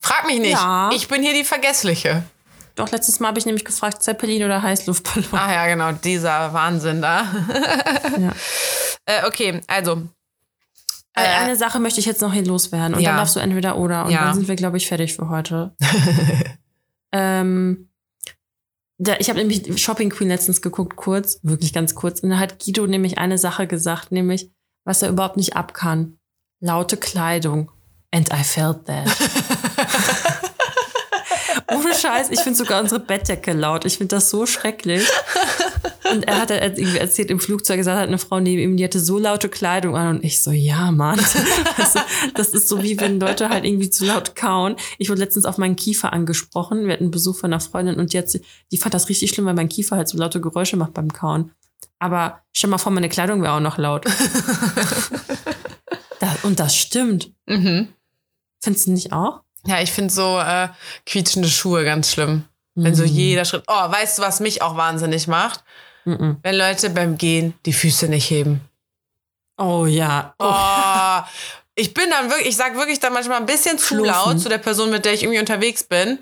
Frag 0.00 0.26
mich 0.26 0.38
nicht. 0.38 0.52
Ja. 0.52 0.90
Ich 0.94 1.08
bin 1.08 1.22
hier 1.22 1.34
die 1.34 1.44
Vergessliche. 1.44 2.22
Doch, 2.78 2.92
letztes 2.92 3.18
Mal 3.18 3.28
habe 3.28 3.40
ich 3.40 3.44
nämlich 3.46 3.64
gefragt, 3.64 4.04
Zeppelin 4.04 4.44
oder 4.44 4.62
Heißluftballon. 4.62 5.28
Ach 5.32 5.50
ja, 5.50 5.66
genau, 5.66 5.90
dieser 5.92 6.52
Wahnsinn 6.52 7.02
da. 7.02 7.24
Ja. 8.18 8.32
äh, 9.04 9.26
okay, 9.26 9.60
also. 9.66 10.02
Äh, 11.14 11.22
eine 11.22 11.56
Sache 11.56 11.80
möchte 11.80 11.98
ich 11.98 12.06
jetzt 12.06 12.22
noch 12.22 12.32
hier 12.32 12.44
loswerden. 12.44 12.94
Und 12.94 13.00
Ja. 13.00 13.10
dann 13.10 13.18
darfst 13.18 13.34
du 13.34 13.40
entweder 13.40 13.76
oder. 13.78 14.04
Und 14.04 14.12
Ja. 14.12 14.24
dann 14.26 14.34
sind 14.34 14.46
wir, 14.46 14.54
glaube 14.54 14.76
ich, 14.76 14.86
fertig 14.86 15.16
für 15.16 15.28
heute. 15.28 15.74
ähm, 17.12 17.90
da, 18.98 19.16
ich 19.18 19.28
habe 19.28 19.40
nämlich 19.40 19.82
Shopping 19.82 20.10
Queen 20.10 20.28
letztens 20.28 20.62
geguckt, 20.62 20.94
kurz, 20.96 21.40
wirklich 21.42 21.72
ganz 21.72 21.96
kurz. 21.96 22.20
Und 22.20 22.30
da 22.30 22.38
hat 22.38 22.64
Guido 22.64 22.86
nämlich 22.86 23.18
eine 23.18 23.38
Sache 23.38 23.66
gesagt, 23.66 24.12
nämlich, 24.12 24.50
was 24.84 25.02
er 25.02 25.08
überhaupt 25.08 25.36
nicht 25.36 25.56
ab 25.56 25.74
kann. 25.74 26.18
Laute 26.60 26.96
Kleidung. 26.96 27.72
And 28.12 28.32
I 28.32 28.44
felt 28.44 28.86
that. 28.86 29.08
Scheiß, 32.00 32.30
ich 32.30 32.40
finde 32.40 32.58
sogar 32.58 32.80
unsere 32.80 33.00
Bettdecke 33.00 33.52
laut. 33.52 33.84
Ich 33.84 33.98
finde 33.98 34.16
das 34.16 34.30
so 34.30 34.46
schrecklich. 34.46 35.06
Und 36.10 36.26
er 36.26 36.40
hat 36.40 36.50
halt 36.50 36.78
irgendwie 36.78 36.98
erzählt 36.98 37.30
im 37.30 37.40
Flugzeug, 37.40 37.76
gesagt 37.76 37.98
hat 37.98 38.08
eine 38.08 38.18
Frau 38.18 38.40
neben 38.40 38.62
ihm, 38.62 38.76
die 38.76 38.84
hatte 38.84 39.00
so 39.00 39.18
laute 39.18 39.48
Kleidung 39.48 39.96
an. 39.96 40.16
Und 40.16 40.24
ich 40.24 40.42
so, 40.42 40.50
ja, 40.50 40.90
Mann. 40.90 41.18
Du, 41.18 42.00
das 42.34 42.50
ist 42.50 42.68
so 42.68 42.82
wie 42.82 42.98
wenn 43.00 43.20
Leute 43.20 43.48
halt 43.48 43.64
irgendwie 43.64 43.90
zu 43.90 44.04
laut 44.04 44.34
kauen. 44.34 44.76
Ich 44.98 45.10
wurde 45.10 45.20
letztens 45.20 45.44
auf 45.44 45.58
meinen 45.58 45.76
Kiefer 45.76 46.12
angesprochen. 46.12 46.86
Wir 46.86 46.94
hatten 46.94 47.10
Besuch 47.10 47.36
von 47.36 47.52
einer 47.52 47.60
Freundin 47.60 47.96
und 47.96 48.12
die, 48.12 48.18
hat, 48.18 48.28
die 48.72 48.78
fand 48.78 48.94
das 48.94 49.08
richtig 49.08 49.30
schlimm, 49.30 49.46
weil 49.46 49.54
mein 49.54 49.68
Kiefer 49.68 49.96
halt 49.96 50.08
so 50.08 50.18
laute 50.18 50.40
Geräusche 50.40 50.76
macht 50.76 50.94
beim 50.94 51.12
Kauen. 51.12 51.52
Aber 51.98 52.40
stell 52.52 52.70
mal 52.70 52.78
vor, 52.78 52.92
meine 52.92 53.08
Kleidung 53.08 53.42
wäre 53.42 53.52
auch 53.52 53.60
noch 53.60 53.78
laut. 53.78 54.06
das, 56.20 56.44
und 56.44 56.60
das 56.60 56.76
stimmt. 56.76 57.32
mhm. 57.46 57.88
Findest 58.60 58.86
du 58.86 58.92
nicht 58.92 59.12
auch? 59.12 59.42
Ja, 59.68 59.80
ich 59.80 59.92
finde 59.92 60.12
so 60.12 60.38
äh, 60.38 60.68
quietschende 61.06 61.48
Schuhe 61.48 61.84
ganz 61.84 62.10
schlimm. 62.12 62.44
Wenn 62.74 62.94
so 62.94 63.02
Mhm. 63.02 63.08
jeder 63.08 63.44
Schritt. 63.44 63.64
Oh, 63.66 63.72
weißt 63.90 64.18
du, 64.18 64.22
was 64.22 64.40
mich 64.40 64.62
auch 64.62 64.76
wahnsinnig 64.76 65.26
macht? 65.26 65.62
Mhm. 66.04 66.38
Wenn 66.42 66.54
Leute 66.54 66.90
beim 66.90 67.18
Gehen 67.18 67.52
die 67.66 67.72
Füße 67.72 68.08
nicht 68.08 68.30
heben. 68.30 68.60
Oh 69.58 69.84
ja. 69.86 70.34
Oh. 70.38 70.46
Oh, 70.48 71.22
ich 71.74 71.92
bin 71.92 72.08
dann 72.10 72.30
wirklich, 72.30 72.48
ich 72.48 72.56
sag 72.56 72.76
wirklich 72.76 73.00
dann 73.00 73.12
manchmal 73.12 73.38
ein 73.38 73.46
bisschen 73.46 73.78
zu 73.78 73.86
Schlurfen. 73.96 74.06
laut 74.06 74.40
zu 74.40 74.48
der 74.48 74.58
Person, 74.58 74.90
mit 74.90 75.04
der 75.04 75.12
ich 75.12 75.22
irgendwie 75.22 75.40
unterwegs 75.40 75.84
bin. 75.84 76.20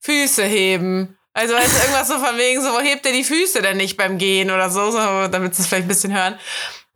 Füße 0.00 0.44
heben. 0.44 1.16
Also 1.34 1.54
weißt 1.54 1.72
du, 1.72 1.78
irgendwas 1.82 2.08
so 2.08 2.18
von 2.18 2.36
wegen, 2.36 2.62
so, 2.62 2.70
wo 2.72 2.80
hebt 2.80 3.04
der 3.04 3.12
die 3.12 3.22
Füße 3.22 3.62
denn 3.62 3.76
nicht 3.76 3.96
beim 3.96 4.18
Gehen 4.18 4.50
oder 4.50 4.70
so, 4.70 4.90
so 4.90 5.28
damit 5.28 5.54
sie 5.54 5.62
es 5.62 5.68
vielleicht 5.68 5.84
ein 5.84 5.88
bisschen 5.88 6.12
hören. 6.12 6.34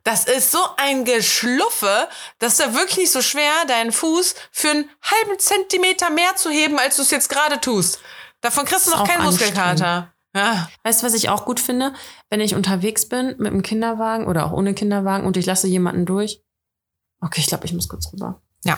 Das 0.03 0.25
ist 0.25 0.51
so 0.51 0.59
ein 0.77 1.05
Geschluffe, 1.05 2.09
das 2.39 2.53
ist 2.53 2.59
ja 2.59 2.73
wirklich 2.73 2.97
nicht 2.97 3.11
so 3.11 3.21
schwer, 3.21 3.51
deinen 3.67 3.93
Fuß 3.93 4.35
für 4.51 4.69
einen 4.69 4.89
halben 5.01 5.39
Zentimeter 5.39 6.09
mehr 6.09 6.35
zu 6.35 6.49
heben, 6.49 6.77
als 6.77 6.97
du 6.97 7.03
es 7.03 7.11
jetzt 7.11 7.29
gerade 7.29 7.61
tust. 7.61 7.99
Davon 8.41 8.65
kriegst 8.65 8.87
du 8.87 8.91
noch 8.91 9.07
keinen 9.07 9.23
Muskelkater. 9.23 10.13
Ja. 10.35 10.69
Weißt 10.83 11.01
du, 11.01 11.05
was 11.05 11.13
ich 11.13 11.29
auch 11.29 11.45
gut 11.45 11.59
finde? 11.59 11.93
Wenn 12.29 12.41
ich 12.41 12.55
unterwegs 12.55 13.07
bin 13.07 13.35
mit 13.37 13.47
einem 13.47 13.61
Kinderwagen 13.61 14.27
oder 14.27 14.45
auch 14.45 14.51
ohne 14.51 14.73
Kinderwagen 14.73 15.25
und 15.25 15.37
ich 15.37 15.45
lasse 15.45 15.67
jemanden 15.67 16.05
durch. 16.05 16.41
Okay, 17.21 17.39
ich 17.39 17.47
glaube, 17.47 17.65
ich 17.65 17.73
muss 17.73 17.87
kurz 17.87 18.11
rüber. 18.11 18.41
Ja. 18.65 18.77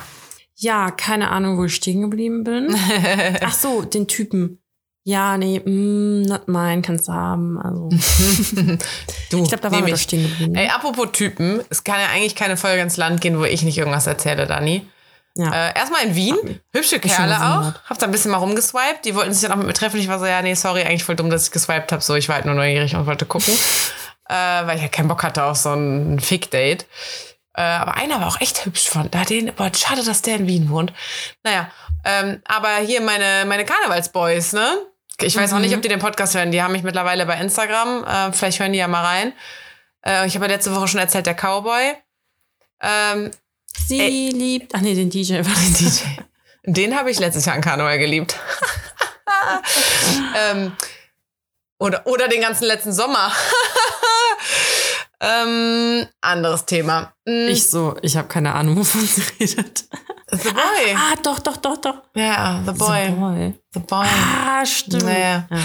Ja, 0.55 0.91
keine 0.91 1.31
Ahnung, 1.31 1.57
wo 1.57 1.65
ich 1.65 1.75
stehen 1.75 2.01
geblieben 2.01 2.43
bin. 2.43 2.77
Ach 3.41 3.53
so, 3.53 3.81
den 3.81 4.07
Typen. 4.07 4.61
Ja, 5.07 5.37
nee, 5.37 5.59
mm, 5.59 6.23
not 6.23 6.47
mine, 6.47 6.81
kannst 6.81 7.07
du 7.07 7.13
haben. 7.13 7.59
Also, 7.61 7.89
Du, 9.29 9.43
ich 9.43 9.49
glaube, 9.49 9.61
da 9.61 9.71
waren 9.71 9.85
wir 9.85 9.91
doch 9.93 9.97
ich. 9.99 10.01
stehen 10.01 10.23
geblieben. 10.27 10.55
Ey, 10.55 10.67
apropos 10.69 11.09
Typen, 11.11 11.61
es 11.69 11.83
kann 11.83 11.99
ja 11.99 12.07
eigentlich 12.07 12.33
keine 12.35 12.57
Folge 12.57 12.81
ins 12.81 12.97
Land 12.97 13.21
gehen, 13.21 13.37
wo 13.37 13.43
ich 13.43 13.61
nicht 13.61 13.77
irgendwas 13.77 14.07
erzähle, 14.07 14.47
Dani. 14.47 14.87
ja. 15.37 15.67
Äh, 15.67 15.77
erstmal 15.77 16.05
in 16.05 16.15
Wien, 16.15 16.59
hübsche 16.73 16.99
Kerle 16.99 17.35
auch. 17.37 17.73
Hab 17.87 17.99
da 17.99 18.07
ein 18.07 18.11
bisschen 18.11 18.31
mal 18.31 18.37
rumgeswiped. 18.37 19.05
Die 19.05 19.13
wollten 19.13 19.31
sich 19.31 19.43
dann 19.43 19.51
auch 19.51 19.57
mit 19.57 19.67
mir 19.67 19.73
treffen. 19.73 19.99
Ich 19.99 20.07
war 20.07 20.17
so, 20.17 20.25
ja, 20.25 20.41
nee, 20.41 20.55
sorry, 20.55 20.81
eigentlich 20.81 21.03
voll 21.03 21.15
dumm, 21.15 21.29
dass 21.29 21.45
ich 21.45 21.51
geswiped 21.51 21.91
habe. 21.91 22.01
So, 22.01 22.15
ich 22.15 22.27
war 22.27 22.37
halt 22.37 22.45
nur 22.45 22.55
neugierig 22.55 22.95
und 22.95 23.05
wollte 23.05 23.25
gucken. 23.27 23.53
äh, 24.27 24.33
weil 24.33 24.77
ich 24.77 24.81
ja 24.81 24.87
keinen 24.89 25.07
Bock 25.07 25.21
hatte 25.21 25.43
auf 25.43 25.57
so 25.57 25.71
ein 25.71 26.19
Fick-Date. 26.19 26.87
Äh, 27.53 27.61
aber 27.61 27.95
einer 27.95 28.19
war 28.21 28.27
auch 28.27 28.41
echt 28.41 28.65
hübsch 28.65 28.89
von 28.89 29.11
da 29.11 29.23
den, 29.23 29.53
boah, 29.55 29.69
schade, 29.73 30.03
dass 30.03 30.23
der 30.23 30.37
in 30.37 30.47
Wien 30.47 30.69
wohnt. 30.71 30.91
Naja, 31.43 31.69
ähm, 32.03 32.41
aber 32.45 32.77
hier 32.77 33.01
meine, 33.01 33.45
meine 33.47 33.65
Karnevalsboys, 33.65 34.53
ne? 34.53 34.67
Ich 35.21 35.35
weiß 35.35 35.53
auch 35.53 35.59
nicht, 35.59 35.75
ob 35.75 35.81
die 35.81 35.87
den 35.87 35.99
Podcast 35.99 36.35
hören. 36.35 36.51
Die 36.51 36.61
haben 36.61 36.73
mich 36.73 36.83
mittlerweile 36.83 37.25
bei 37.25 37.39
Instagram. 37.39 38.03
Äh, 38.03 38.33
vielleicht 38.33 38.59
hören 38.59 38.73
die 38.73 38.79
ja 38.79 38.87
mal 38.87 39.03
rein. 39.03 39.33
Äh, 40.05 40.27
ich 40.27 40.35
habe 40.35 40.45
ja 40.45 40.51
letzte 40.51 40.75
Woche 40.75 40.87
schon 40.87 40.99
erzählt, 40.99 41.25
der 41.25 41.35
Cowboy. 41.35 41.93
Ähm, 42.81 43.31
Sie 43.87 43.99
ey. 43.99 44.29
liebt. 44.29 44.73
Ach 44.75 44.81
nee, 44.81 44.93
den 44.93 45.09
DJ 45.09 45.35
den 45.35 45.73
DJ. 45.73 46.03
Den 46.65 46.97
habe 46.97 47.11
ich 47.11 47.19
letztes 47.19 47.45
Jahr 47.45 47.55
an 47.55 47.61
Karneval 47.61 47.99
geliebt. 47.99 48.37
ähm, 50.51 50.75
oder, 51.77 52.05
oder 52.07 52.27
den 52.27 52.41
ganzen 52.41 52.65
letzten 52.65 52.93
Sommer. 52.93 53.31
ähm, 55.19 56.07
anderes 56.21 56.65
Thema. 56.65 57.13
Hm. 57.27 57.47
Ich 57.49 57.69
so, 57.69 57.95
ich 58.01 58.17
habe 58.17 58.27
keine 58.27 58.53
Ahnung, 58.53 58.77
wovon 58.77 59.01
sie 59.01 59.21
redet. 59.39 59.85
The 60.37 60.49
Boy. 60.49 60.93
Ah, 60.95 61.11
ah, 61.11 61.15
doch, 61.21 61.39
doch, 61.39 61.57
doch, 61.57 61.77
doch. 61.77 61.95
Ja, 62.15 62.61
The 62.65 62.71
Boy. 62.71 63.05
The 63.05 63.11
Boy. 63.11 63.53
The 63.73 63.79
Boy. 63.79 64.07
Ah, 64.07 64.65
stimmt. 64.65 65.03
Naja. 65.03 65.47
Ja. 65.49 65.57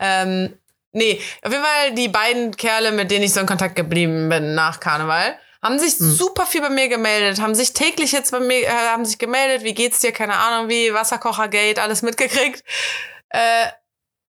Ähm, 0.00 0.58
nee, 0.92 1.20
auf 1.42 1.52
jeden 1.52 1.64
Fall 1.64 1.94
die 1.94 2.08
beiden 2.08 2.56
Kerle, 2.56 2.92
mit 2.92 3.10
denen 3.10 3.24
ich 3.24 3.32
so 3.32 3.40
in 3.40 3.46
Kontakt 3.46 3.76
geblieben 3.76 4.28
bin 4.28 4.54
nach 4.54 4.80
Karneval, 4.80 5.38
haben 5.62 5.78
sich 5.78 5.94
hm. 5.98 6.12
super 6.12 6.46
viel 6.46 6.60
bei 6.60 6.70
mir 6.70 6.88
gemeldet, 6.88 7.40
haben 7.40 7.54
sich 7.54 7.72
täglich 7.72 8.12
jetzt 8.12 8.30
bei 8.30 8.40
mir, 8.40 8.64
äh, 8.64 8.68
haben 8.68 9.04
sich 9.04 9.18
gemeldet, 9.18 9.64
wie 9.64 9.74
geht's 9.74 10.00
dir, 10.00 10.12
keine 10.12 10.34
Ahnung, 10.34 10.68
wie 10.68 10.92
Wasserkochergate, 10.92 11.80
alles 11.80 12.02
mitgekriegt. 12.02 12.62
Äh, 13.30 13.66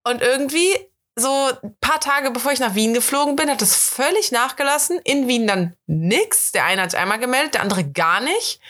und 0.04 0.20
irgendwie 0.20 0.76
so 1.14 1.50
ein 1.62 1.76
paar 1.80 2.00
Tage 2.00 2.30
bevor 2.30 2.52
ich 2.52 2.58
nach 2.58 2.74
Wien 2.74 2.94
geflogen 2.94 3.36
bin, 3.36 3.50
hat 3.50 3.60
es 3.60 3.76
völlig 3.76 4.32
nachgelassen. 4.32 4.98
In 5.04 5.28
Wien 5.28 5.46
dann 5.46 5.76
nix. 5.86 6.52
Der 6.52 6.64
eine 6.64 6.82
hat 6.82 6.92
sich 6.92 7.00
einmal 7.00 7.18
gemeldet, 7.18 7.54
der 7.54 7.62
andere 7.62 7.84
gar 7.84 8.20
nicht. 8.20 8.60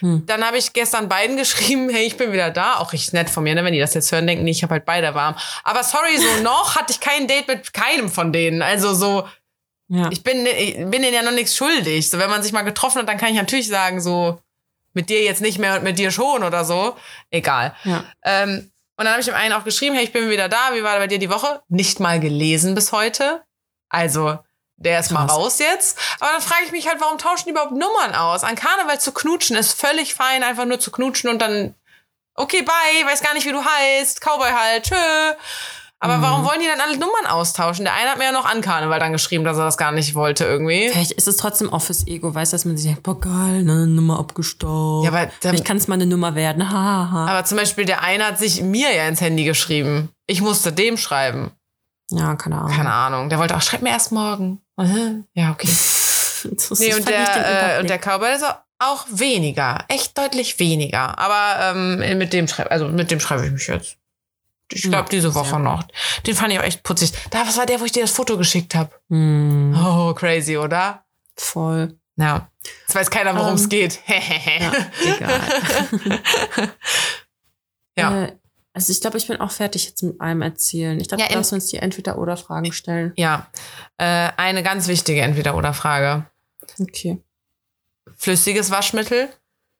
Hm. 0.00 0.24
Dann 0.26 0.44
habe 0.44 0.58
ich 0.58 0.72
gestern 0.72 1.08
beiden 1.08 1.36
geschrieben, 1.38 1.88
hey, 1.90 2.04
ich 2.04 2.16
bin 2.16 2.32
wieder 2.32 2.50
da. 2.50 2.78
Auch 2.78 2.92
richtig 2.92 3.12
nett 3.12 3.30
von 3.30 3.44
mir, 3.44 3.54
ne? 3.54 3.64
wenn 3.64 3.72
die 3.72 3.78
das 3.78 3.94
jetzt 3.94 4.10
hören, 4.10 4.26
denken, 4.26 4.44
nee, 4.44 4.50
ich 4.50 4.64
habe 4.64 4.72
halt 4.72 4.84
beide 4.84 5.14
warm. 5.14 5.36
Aber 5.62 5.84
sorry, 5.84 6.16
so 6.16 6.42
noch 6.42 6.74
hatte 6.74 6.92
ich 6.92 7.00
kein 7.00 7.28
Date 7.28 7.46
mit 7.46 7.72
keinem 7.72 8.10
von 8.10 8.32
denen. 8.32 8.62
Also 8.62 8.94
so, 8.94 9.28
ja. 9.88 10.10
ich, 10.10 10.24
bin, 10.24 10.44
ich 10.44 10.74
bin 10.74 11.02
denen 11.02 11.14
ja 11.14 11.22
noch 11.22 11.32
nichts 11.32 11.56
schuldig. 11.56 12.10
So, 12.10 12.18
wenn 12.18 12.30
man 12.30 12.42
sich 12.42 12.52
mal 12.52 12.62
getroffen 12.62 13.00
hat, 13.00 13.08
dann 13.08 13.18
kann 13.18 13.30
ich 13.30 13.36
natürlich 13.36 13.68
sagen, 13.68 14.00
so, 14.00 14.40
mit 14.92 15.08
dir 15.08 15.22
jetzt 15.22 15.40
nicht 15.40 15.58
mehr 15.58 15.76
und 15.76 15.84
mit 15.84 15.98
dir 15.98 16.10
schon 16.10 16.42
oder 16.42 16.64
so. 16.64 16.96
Egal. 17.30 17.74
Ja. 17.84 18.04
Ähm, 18.24 18.72
und 18.96 19.04
dann 19.04 19.12
habe 19.12 19.20
ich 19.20 19.26
dem 19.26 19.34
einen 19.34 19.54
auch 19.54 19.64
geschrieben, 19.64 19.94
hey, 19.94 20.04
ich 20.04 20.12
bin 20.12 20.28
wieder 20.28 20.48
da, 20.48 20.74
wie 20.74 20.82
war 20.82 20.98
bei 20.98 21.06
dir 21.06 21.18
die 21.18 21.30
Woche? 21.30 21.62
Nicht 21.68 22.00
mal 22.00 22.20
gelesen 22.20 22.74
bis 22.74 22.92
heute. 22.92 23.42
Also, 23.88 24.38
der 24.76 25.00
ist 25.00 25.10
mal 25.10 25.26
raus 25.26 25.58
jetzt. 25.58 25.98
Aber 26.20 26.32
dann 26.32 26.42
frage 26.42 26.64
ich 26.66 26.72
mich 26.72 26.88
halt, 26.88 27.00
warum 27.00 27.18
tauschen 27.18 27.44
die 27.46 27.50
überhaupt 27.50 27.72
Nummern 27.72 28.14
aus? 28.14 28.44
An 28.44 28.56
Karneval 28.56 29.00
zu 29.00 29.12
knutschen 29.12 29.56
ist 29.56 29.72
völlig 29.72 30.14
fein, 30.14 30.42
einfach 30.42 30.64
nur 30.64 30.80
zu 30.80 30.90
knutschen 30.90 31.30
und 31.30 31.38
dann, 31.40 31.74
okay, 32.34 32.62
bye, 32.62 33.06
weiß 33.06 33.22
gar 33.22 33.34
nicht, 33.34 33.46
wie 33.46 33.52
du 33.52 33.64
heißt, 33.64 34.20
Cowboy 34.20 34.50
halt, 34.50 34.84
tschö. 34.84 35.34
Aber 36.02 36.16
mhm. 36.16 36.22
warum 36.22 36.44
wollen 36.44 36.58
die 36.58 36.66
dann 36.66 36.80
alle 36.80 36.98
Nummern 36.98 37.26
austauschen? 37.28 37.84
Der 37.84 37.94
eine 37.94 38.10
hat 38.10 38.18
mir 38.18 38.24
ja 38.24 38.32
noch 38.32 38.44
an 38.44 38.60
Karneval 38.60 38.98
dann 38.98 39.12
geschrieben, 39.12 39.44
dass 39.44 39.56
er 39.56 39.64
das 39.64 39.76
gar 39.76 39.92
nicht 39.92 40.16
wollte 40.16 40.44
irgendwie. 40.44 40.88
Vielleicht 40.90 41.12
ist 41.12 41.28
es 41.28 41.36
trotzdem 41.36 41.72
auch 41.72 41.80
fürs 41.80 42.08
Ego, 42.08 42.34
weißt 42.34 42.52
du, 42.52 42.54
dass 42.56 42.64
man 42.64 42.76
sich 42.76 42.86
denkt, 42.86 43.04
boah 43.04 43.20
geil, 43.20 43.62
ne, 43.62 43.86
Nummer 43.86 44.18
abgestaubt. 44.18 45.04
Ja, 45.04 45.12
aber 45.12 45.30
Vielleicht 45.40 45.64
kann 45.64 45.76
es 45.76 45.86
mal 45.86 45.94
eine 45.94 46.06
Nummer 46.06 46.34
werden, 46.34 46.68
haha. 46.68 47.12
Ha. 47.12 47.26
Aber 47.28 47.44
zum 47.44 47.56
Beispiel 47.56 47.84
der 47.84 48.02
eine 48.02 48.26
hat 48.26 48.38
sich 48.40 48.62
mir 48.62 48.92
ja 48.92 49.06
ins 49.06 49.20
Handy 49.20 49.44
geschrieben. 49.44 50.08
Ich 50.26 50.40
musste 50.40 50.72
dem 50.72 50.96
schreiben. 50.96 51.52
Ja, 52.10 52.34
keine 52.34 52.56
Ahnung. 52.56 52.76
Keine 52.76 52.92
Ahnung. 52.92 53.28
Der 53.28 53.38
wollte 53.38 53.56
auch, 53.56 53.62
schreib 53.62 53.82
mir 53.82 53.90
erst 53.90 54.10
morgen. 54.10 54.60
Ja, 55.34 55.52
okay. 55.52 55.68
nee, 56.78 56.94
und 56.94 57.08
der, 57.08 57.76
äh, 57.76 57.80
und 57.80 57.88
der 57.88 57.98
Cowboy 57.98 58.34
ist 58.34 58.44
auch 58.80 59.06
weniger. 59.08 59.84
Echt 59.86 60.18
deutlich 60.18 60.58
weniger. 60.58 61.16
Aber 61.16 61.76
ähm, 61.76 62.18
mit 62.18 62.32
dem 62.32 62.48
schreibe, 62.48 62.72
also 62.72 62.88
mit 62.88 63.12
dem 63.12 63.20
schreibe 63.20 63.46
ich 63.46 63.52
mich 63.52 63.68
jetzt. 63.68 63.98
Ich 64.72 64.82
glaube, 64.82 65.08
diese 65.10 65.34
Woche 65.34 65.58
noch. 65.58 65.84
Den 66.26 66.34
fand 66.34 66.52
ich 66.52 66.58
auch 66.58 66.64
echt 66.64 66.82
putzig. 66.82 67.12
Da, 67.30 67.46
was 67.46 67.56
war 67.56 67.66
der, 67.66 67.80
wo 67.80 67.84
ich 67.84 67.92
dir 67.92 68.02
das 68.02 68.10
Foto 68.10 68.36
geschickt 68.36 68.74
habe? 68.74 68.90
Mm. 69.08 69.74
Oh, 69.74 70.14
crazy, 70.14 70.56
oder? 70.56 71.04
Voll. 71.36 71.98
Ja. 72.16 72.50
Jetzt 72.82 72.94
weiß 72.94 73.10
keiner, 73.10 73.36
worum 73.36 73.54
es 73.54 73.62
um, 73.62 73.64
ähm, 73.64 73.70
geht. 73.70 74.00
ja, 74.06 74.72
egal. 75.16 75.40
ja. 77.96 78.24
Äh, 78.24 78.36
also 78.74 78.90
ich 78.90 79.00
glaube, 79.00 79.18
ich 79.18 79.26
bin 79.26 79.40
auch 79.40 79.50
fertig 79.50 79.86
jetzt 79.86 80.02
mit 80.02 80.20
allem 80.20 80.40
erzählen. 80.40 80.98
Ich 80.98 81.08
glaube, 81.08 81.22
ja, 81.22 81.28
lass 81.32 81.52
uns 81.52 81.66
die 81.66 81.76
Entweder-Oder-Fragen 81.76 82.72
stellen. 82.72 83.12
Ja. 83.16 83.50
Äh, 83.98 84.30
eine 84.36 84.62
ganz 84.62 84.88
wichtige 84.88 85.20
Entweder-Oder-Frage. 85.20 86.26
Okay. 86.80 87.22
Flüssiges 88.16 88.70
Waschmittel 88.70 89.28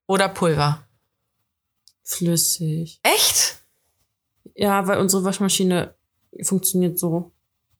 oder 0.06 0.28
Pulver? 0.28 0.86
Flüssig. 2.04 3.00
Echt? 3.02 3.61
Ja, 4.54 4.86
weil 4.86 4.98
unsere 4.98 5.24
Waschmaschine 5.24 5.94
funktioniert 6.42 6.98
so. 6.98 7.32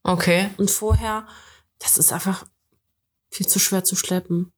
Okay. 0.03 0.51
Und 0.57 0.71
vorher, 0.71 1.27
das 1.79 1.99
ist 1.99 2.13
einfach 2.13 2.45
viel 3.31 3.47
zu 3.47 3.59
schwer 3.59 3.85
zu 3.85 3.97
schleppen. 3.97 4.53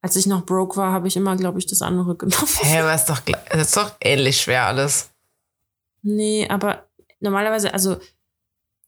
Als 0.00 0.16
ich 0.16 0.26
noch 0.26 0.44
broke 0.44 0.76
war, 0.76 0.92
habe 0.92 1.08
ich 1.08 1.16
immer, 1.16 1.36
glaube 1.36 1.58
ich, 1.58 1.66
das 1.66 1.82
andere 1.82 2.16
genommen. 2.18 2.48
Hä, 2.60 2.66
hey, 2.66 2.80
aber 2.80 2.94
ist 2.94 3.06
doch, 3.06 3.20
das 3.20 3.68
ist 3.68 3.76
doch 3.76 3.92
ähnlich 4.00 4.40
schwer 4.40 4.66
alles. 4.66 5.10
Nee, 6.02 6.46
aber 6.48 6.86
normalerweise, 7.20 7.72
also 7.72 7.96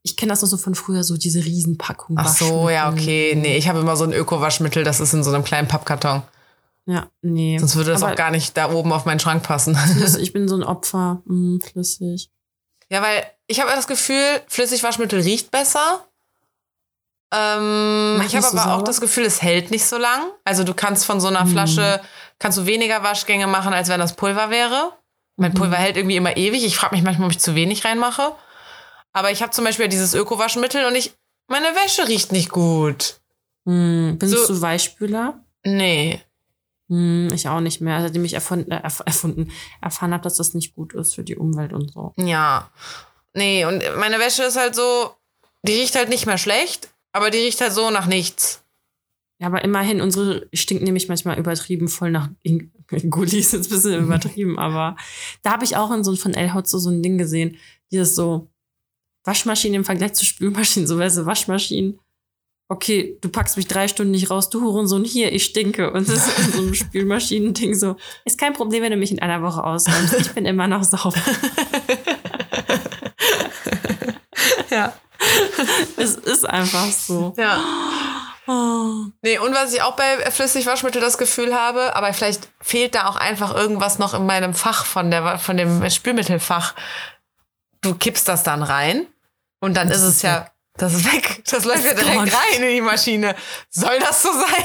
ich 0.03 0.17
kenne 0.17 0.31
das 0.31 0.43
noch 0.43 0.49
so 0.49 0.57
von 0.57 0.75
früher, 0.75 1.03
so 1.03 1.17
diese 1.17 1.45
Riesenpackung. 1.45 2.17
Ach 2.19 2.29
so, 2.29 2.69
ja, 2.69 2.91
okay. 2.93 3.35
Nee, 3.35 3.57
ich 3.57 3.69
habe 3.69 3.81
immer 3.81 3.97
so 3.97 4.05
ein 4.05 4.13
Öko-Waschmittel, 4.13 4.85
das 4.85 5.01
ist 5.01 5.15
in 5.15 5.25
so 5.25 5.33
einem 5.33 5.43
kleinen 5.43 5.67
Pappkarton. 5.67 6.23
Ja, 6.87 7.11
nee. 7.23 7.59
Sonst 7.59 7.75
würde 7.75 7.91
das 7.91 8.03
aber 8.03 8.13
auch 8.13 8.17
gar 8.17 8.31
nicht 8.31 8.57
da 8.57 8.71
oben 8.73 8.93
auf 8.93 9.07
meinen 9.07 9.19
Schrank 9.19 9.43
passen. 9.43 9.77
Ich 10.21 10.33
bin 10.33 10.47
so 10.47 10.55
ein 10.55 10.63
Opfer, 10.63 11.23
mm, 11.25 11.59
flüssig. 11.59 12.31
Ja, 12.91 13.03
weil 13.03 13.27
ich 13.47 13.61
habe 13.61 13.71
das 13.71 13.87
Gefühl, 13.87 14.43
Flüssigwaschmittel 14.49 15.21
riecht 15.21 15.51
besser. 15.51 16.07
Ähm, 17.35 18.23
ich 18.25 18.37
habe 18.37 18.47
aber 18.47 18.59
sauer? 18.59 18.75
auch 18.75 18.83
das 18.83 19.01
Gefühl, 19.01 19.25
es 19.25 19.43
hält 19.43 19.71
nicht 19.71 19.85
so 19.85 19.99
lang. 19.99 20.31
Also 20.45 20.63
du 20.65 20.75
kannst 20.75 21.05
von 21.05 21.21
so 21.21 21.29
einer 21.29 21.45
mhm. 21.45 21.51
Flasche, 21.51 22.01
kannst 22.39 22.59
du 22.59 22.67
weniger 22.67 23.03
Waschgänge 23.03 23.47
machen, 23.47 23.73
als 23.73 23.89
wenn 23.89 24.01
das 24.01 24.15
Pulver 24.15 24.51
wäre. 24.51 24.93
Mein 25.37 25.53
mhm. 25.53 25.57
Pulver 25.57 25.77
hält 25.77 25.97
irgendwie 25.97 26.17
immer 26.17 26.37
ewig. 26.37 26.65
Ich 26.65 26.77
frage 26.77 26.95
mich 26.95 27.05
manchmal, 27.05 27.27
ob 27.27 27.33
ich 27.33 27.41
zu 27.41 27.55
wenig 27.55 27.85
reinmache. 27.85 28.33
Aber 29.13 29.31
ich 29.31 29.43
habe 29.43 29.53
zum 29.53 29.65
Beispiel 29.65 29.89
dieses 29.89 30.15
Öko-Waschmittel 30.15 30.85
und 30.85 30.95
ich, 30.95 31.15
meine 31.49 31.69
Wäsche 31.75 32.07
riecht 32.07 32.33
nicht 32.33 32.51
gut. 32.51 33.21
Mhm. 33.65 34.19
Bist 34.19 34.33
so, 34.33 34.47
du 34.47 34.61
Weichspüler? 34.61 35.41
Nee. 35.65 36.23
Hm, 36.89 37.29
ich 37.35 37.49
auch 37.49 37.61
nicht 37.61 37.81
mehr, 37.81 38.01
seitdem 38.01 38.25
ich 38.25 38.35
erfunden, 38.35 38.71
äh, 38.71 38.81
erfunden 38.81 39.51
erfahren 39.81 40.13
habe, 40.13 40.23
dass 40.23 40.37
das 40.37 40.55
nicht 40.55 40.75
gut 40.75 40.95
ist 40.95 41.15
für 41.15 41.25
die 41.25 41.37
Umwelt 41.37 41.73
und 41.73 41.93
so. 41.93 42.15
Ja. 42.17 42.71
Nee, 43.35 43.65
und 43.65 43.83
meine 43.99 44.19
Wäsche 44.19 44.45
ist 44.45 44.57
halt 44.57 44.75
so, 44.75 45.11
die 45.63 45.73
riecht 45.73 45.97
halt 45.97 46.09
nicht 46.09 46.27
mehr 46.27 46.39
schlecht, 46.39 46.91
aber 47.13 47.31
die 47.31 47.39
riecht 47.39 47.61
halt 47.61 47.73
so 47.73 47.91
nach 47.91 48.07
nichts. 48.07 48.63
Ja, 49.39 49.49
aber 49.49 49.63
immerhin, 49.65 50.01
unsere 50.01 50.49
stinkt 50.55 50.83
nämlich 50.83 51.09
manchmal 51.09 51.39
übertrieben 51.39 51.89
voll 51.89 52.11
nach 52.11 52.31
Gullis, 53.11 53.53
jetzt 53.53 53.67
ein 53.67 53.75
bisschen 53.75 54.05
übertrieben, 54.05 54.59
aber 54.59 54.97
da 55.43 55.53
habe 55.53 55.65
ich 55.65 55.77
auch 55.77 55.91
in 55.91 56.05
so 56.05 56.15
von 56.17 56.35
Elhaut 56.35 56.69
so, 56.69 56.79
so 56.79 56.91
ein 56.91 57.03
Ding 57.03 57.19
gesehen, 57.19 57.59
dieses 57.91 58.15
so 58.15 58.49
Waschmaschinen 59.25 59.75
im 59.75 59.85
Vergleich 59.85 60.15
zu 60.15 60.25
Spülmaschinen, 60.25 60.87
so 60.87 60.99
weißt 60.99 61.19
du, 61.19 61.27
Waschmaschinen 61.27 61.99
okay, 62.69 63.17
du 63.21 63.29
packst 63.29 63.57
mich 63.57 63.69
drei 63.69 63.87
Stunden 63.89 64.11
nicht 64.11 64.31
raus, 64.31 64.51
du 64.51 64.61
Hurensohn, 64.61 65.05
hier, 65.05 65.33
ich 65.33 65.45
stinke. 65.45 65.93
Und 65.93 66.09
das 66.09 66.27
ist 66.27 66.39
in 66.39 66.53
so 66.53 66.59
einem 66.59 66.75
Spülmaschinending 66.83 67.75
so, 67.75 67.97
ist 68.25 68.39
kein 68.39 68.55
Problem, 68.55 68.83
wenn 68.83 68.93
du 68.93 68.97
mich 68.97 69.13
in 69.13 69.21
einer 69.21 69.43
Woche 69.43 69.63
ausräumst. 69.63 70.15
Ich 70.15 70.33
bin 70.33 70.47
immer 70.47 70.67
noch 70.67 70.83
sauber. 70.83 71.21
ja. 74.71 74.93
Es 75.97 76.17
ist 76.17 76.49
einfach 76.49 76.91
so. 76.91 77.35
Ja. 77.37 77.63
Oh. 78.49 79.07
Nee, 79.23 79.39
und 79.39 79.55
was 79.55 79.73
ich 79.73 79.83
auch 79.83 79.97
bei 79.97 80.31
Flüssigwaschmittel 80.31 81.01
das 81.01 81.19
Gefühl 81.19 81.55
habe, 81.55 81.97
aber 81.97 82.13
vielleicht 82.13 82.49
fehlt 82.61 82.95
da 82.95 83.09
auch 83.09 83.17
einfach 83.17 83.55
irgendwas 83.57 83.99
noch 83.99 84.15
in 84.15 84.25
meinem 84.27 84.55
Fach 84.55 84.85
von, 84.85 85.11
der, 85.11 85.39
von 85.39 85.57
dem 85.57 85.89
Spülmittelfach. 85.89 86.75
Du 87.81 87.95
kippst 87.95 88.29
das 88.29 88.45
dann 88.45 88.63
rein 88.63 89.07
und 89.61 89.77
dann 89.77 89.89
das 89.89 89.99
ist 89.99 90.09
es 90.09 90.23
ja 90.23 90.49
das 90.77 90.95
ist 90.95 91.13
weg. 91.13 91.43
Das 91.51 91.65
läuft 91.65 91.85
ja 91.85 91.95
direkt 91.95 92.17
gone. 92.17 92.33
rein 92.33 92.63
in 92.63 92.75
die 92.75 92.81
Maschine. 92.81 93.35
Soll 93.71 93.99
das 93.99 94.23
so 94.23 94.31
sein? 94.33 94.65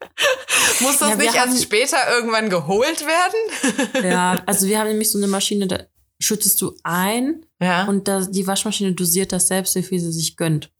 Muss 0.80 0.98
das 0.98 1.10
ja, 1.10 1.16
nicht 1.16 1.34
erst 1.34 1.62
später 1.62 1.96
irgendwann 2.10 2.48
geholt 2.48 3.04
werden? 3.06 4.04
ja, 4.10 4.42
also 4.46 4.66
wir 4.66 4.78
haben 4.78 4.88
nämlich 4.88 5.10
so 5.10 5.18
eine 5.18 5.26
Maschine, 5.26 5.66
da 5.66 5.80
schüttest 6.18 6.60
du 6.60 6.76
ein 6.82 7.46
ja. 7.60 7.84
und 7.84 8.08
da, 8.08 8.20
die 8.20 8.46
Waschmaschine 8.46 8.92
dosiert 8.92 9.32
das 9.32 9.48
selbst, 9.48 9.74
wie 9.74 9.82
viel 9.82 10.00
sie 10.00 10.12
sich 10.12 10.36
gönnt. 10.36 10.70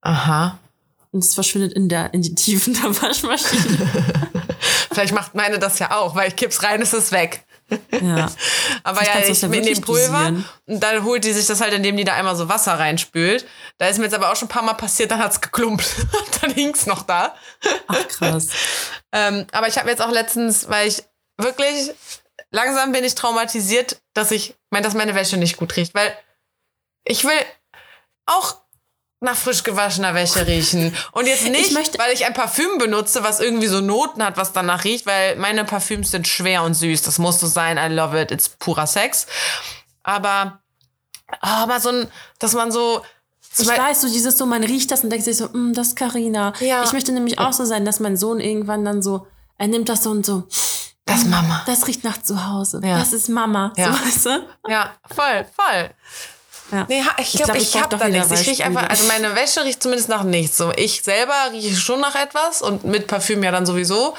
Aha. 0.00 0.58
Und 1.10 1.24
es 1.24 1.34
verschwindet 1.34 1.72
in, 1.72 1.88
der, 1.88 2.12
in 2.14 2.22
die 2.22 2.34
Tiefen 2.34 2.74
der 2.74 3.02
Waschmaschine. 3.02 3.90
Vielleicht 4.92 5.14
macht 5.14 5.34
meine 5.34 5.58
das 5.58 5.78
ja 5.78 5.96
auch, 5.96 6.14
weil 6.14 6.28
ich 6.28 6.36
kipp's 6.36 6.62
rein, 6.62 6.82
ist 6.82 6.92
es 6.92 7.12
weg. 7.12 7.44
Ja. 8.00 8.30
Aber 8.82 9.04
ja, 9.04 9.18
ich 9.18 9.42
ja 9.42 9.48
in 9.48 9.62
dem 9.62 9.80
Pulver. 9.80 10.28
Und 10.66 10.80
dann 10.80 11.04
holt 11.04 11.24
die 11.24 11.32
sich 11.32 11.46
das 11.46 11.60
halt, 11.60 11.72
indem 11.74 11.96
die 11.96 12.04
da 12.04 12.14
einmal 12.14 12.36
so 12.36 12.48
Wasser 12.48 12.78
reinspült. 12.78 13.46
Da 13.78 13.88
ist 13.88 13.98
mir 13.98 14.04
jetzt 14.04 14.14
aber 14.14 14.32
auch 14.32 14.36
schon 14.36 14.46
ein 14.46 14.50
paar 14.50 14.62
Mal 14.62 14.74
passiert, 14.74 15.10
dann 15.10 15.18
hat's 15.18 15.40
geklumpt. 15.40 15.86
dann 16.40 16.50
hing's 16.50 16.86
noch 16.86 17.02
da. 17.02 17.34
Ach, 17.86 18.08
krass. 18.08 18.48
ähm, 19.12 19.46
aber 19.52 19.68
ich 19.68 19.78
habe 19.78 19.90
jetzt 19.90 20.02
auch 20.02 20.10
letztens, 20.10 20.68
weil 20.68 20.88
ich 20.88 21.02
wirklich 21.36 21.92
langsam 22.50 22.92
bin 22.92 23.04
ich 23.04 23.14
traumatisiert, 23.14 24.00
dass 24.14 24.30
ich 24.30 24.54
meine, 24.70 24.84
dass 24.84 24.94
meine 24.94 25.14
Wäsche 25.14 25.36
nicht 25.36 25.56
gut 25.56 25.76
riecht, 25.76 25.94
weil 25.94 26.16
ich 27.04 27.24
will 27.24 27.38
auch 28.26 28.56
nach 29.20 29.36
frisch 29.36 29.64
gewaschener 29.64 30.14
Wäsche 30.14 30.46
riechen. 30.46 30.94
Und 31.12 31.26
jetzt 31.26 31.44
nicht, 31.44 31.72
Ich 31.72 31.98
weil 31.98 32.12
ich 32.12 32.24
ein 32.24 32.34
Parfüm 32.34 32.78
benutze, 32.78 33.24
was 33.24 33.40
irgendwie 33.40 33.66
so 33.66 33.80
Noten 33.80 34.22
hat, 34.22 34.36
was 34.36 34.52
danach 34.52 34.84
riecht, 34.84 35.06
weil 35.06 35.36
meine 35.36 35.64
Parfüms 35.64 36.10
sind 36.12 36.28
schwer 36.28 36.62
und 36.62 36.74
süß. 36.74 37.02
Das 37.02 37.18
muss 37.18 37.40
so 37.40 37.46
sein. 37.46 37.78
I 37.78 37.92
love 37.92 38.20
it. 38.20 38.30
It's 38.30 38.48
purer 38.48 38.86
Sex. 38.86 39.26
Aber, 40.04 40.60
aber 41.40 41.80
so 41.80 41.90
ein, 41.90 42.08
dass 42.38 42.54
man 42.54 42.70
so, 42.70 43.02
Ich 43.58 43.66
weiß, 43.66 44.02
so 44.02 44.08
dieses 44.08 44.38
so, 44.38 44.46
man 44.46 44.62
riecht 44.62 44.90
das 44.92 45.02
und 45.02 45.10
denkt 45.10 45.24
sich 45.24 45.36
so, 45.36 45.48
mm, 45.48 45.72
das 45.74 45.88
ist 45.88 45.96
Carina. 45.96 46.52
Ja. 46.60 46.84
Ich 46.84 46.92
möchte 46.92 47.10
nämlich 47.12 47.38
auch 47.40 47.52
so 47.52 47.64
sein, 47.64 47.84
dass 47.84 47.98
mein 47.98 48.16
Sohn 48.16 48.38
irgendwann 48.38 48.84
dann 48.84 49.02
so, 49.02 49.26
er 49.58 49.66
nimmt 49.66 49.88
das 49.88 50.04
so 50.04 50.10
und 50.10 50.24
so, 50.24 50.44
das 51.06 51.22
ist 51.22 51.28
Mama. 51.30 51.62
das 51.66 51.86
riecht 51.88 52.04
nach 52.04 52.22
zu 52.22 52.46
Hause. 52.46 52.80
Ja. 52.84 52.98
Das 52.98 53.12
ist 53.12 53.28
Mama. 53.28 53.72
Ja. 53.76 53.92
So, 53.92 54.04
weißt 54.06 54.26
du? 54.26 54.46
Ja, 54.68 54.94
voll, 55.12 55.44
voll. 55.56 55.90
Ja. 56.70 56.84
Nee, 56.88 57.02
ich 57.18 57.26
Ich 57.28 57.32
glaube, 57.32 57.52
glaub, 57.52 57.56
ich, 57.56 57.62
ich 57.68 57.72
brauch 57.72 57.82
hab 57.82 57.90
doch 57.90 57.98
da 57.98 58.08
nichts. 58.08 58.30
Ich 58.40 58.46
riech 58.48 58.64
einfach, 58.64 58.88
also 58.88 59.04
meine 59.04 59.34
Wäsche 59.34 59.64
riecht 59.64 59.82
zumindest 59.82 60.08
nach 60.08 60.22
nichts. 60.22 60.56
So, 60.58 60.72
ich 60.76 61.02
selber 61.02 61.34
rieche 61.52 61.74
schon 61.76 62.00
nach 62.00 62.14
etwas 62.14 62.60
und 62.62 62.84
mit 62.84 63.06
Parfüm 63.06 63.42
ja 63.42 63.50
dann 63.50 63.64
sowieso. 63.66 64.14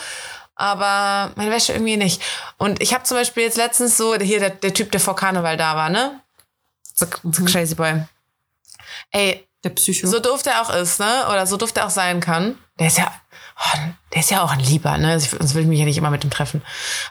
Aber 0.55 1.31
meine 1.35 1.51
Wäsche 1.51 1.73
irgendwie 1.73 1.95
nicht. 1.97 2.21
Und 2.57 2.81
ich 2.81 2.93
habe 2.93 3.03
zum 3.03 3.15
Beispiel 3.17 3.43
jetzt 3.43 3.55
letztens 3.57 3.95
so, 3.97 4.15
hier 4.15 4.39
der, 4.39 4.49
der 4.49 4.73
Typ, 4.73 4.91
der 4.91 4.99
vor 4.99 5.15
Karneval 5.15 5.55
da 5.57 5.75
war, 5.75 5.89
ne? 5.89 6.19
So, 6.95 7.05
so 7.31 7.45
crazy 7.45 7.75
boy. 7.75 8.03
Ey, 9.11 9.47
Der 9.63 9.69
Psycho. 9.69 10.07
so 10.07 10.19
doof 10.19 10.43
der 10.43 10.61
auch 10.61 10.69
ist, 10.73 10.99
ne? 10.99 11.27
Oder 11.29 11.47
so 11.47 11.55
doof 11.55 11.71
der 11.71 11.85
auch 11.85 11.89
sein 11.91 12.19
kann. 12.19 12.57
Der 12.77 12.87
ist 12.87 12.97
ja, 12.97 13.09
oh, 13.57 13.77
der 14.13 14.19
ist 14.19 14.31
ja 14.31 14.41
auch 14.41 14.51
ein 14.51 14.59
Lieber, 14.59 14.97
ne? 14.97 15.11
Also 15.11 15.25
ich- 15.25 15.31
Sonst 15.39 15.53
will 15.55 15.61
ich 15.61 15.67
mich 15.69 15.79
ja 15.79 15.85
nicht 15.85 15.97
immer 15.97 16.09
mit 16.09 16.23
ihm 16.25 16.29
treffen. 16.29 16.61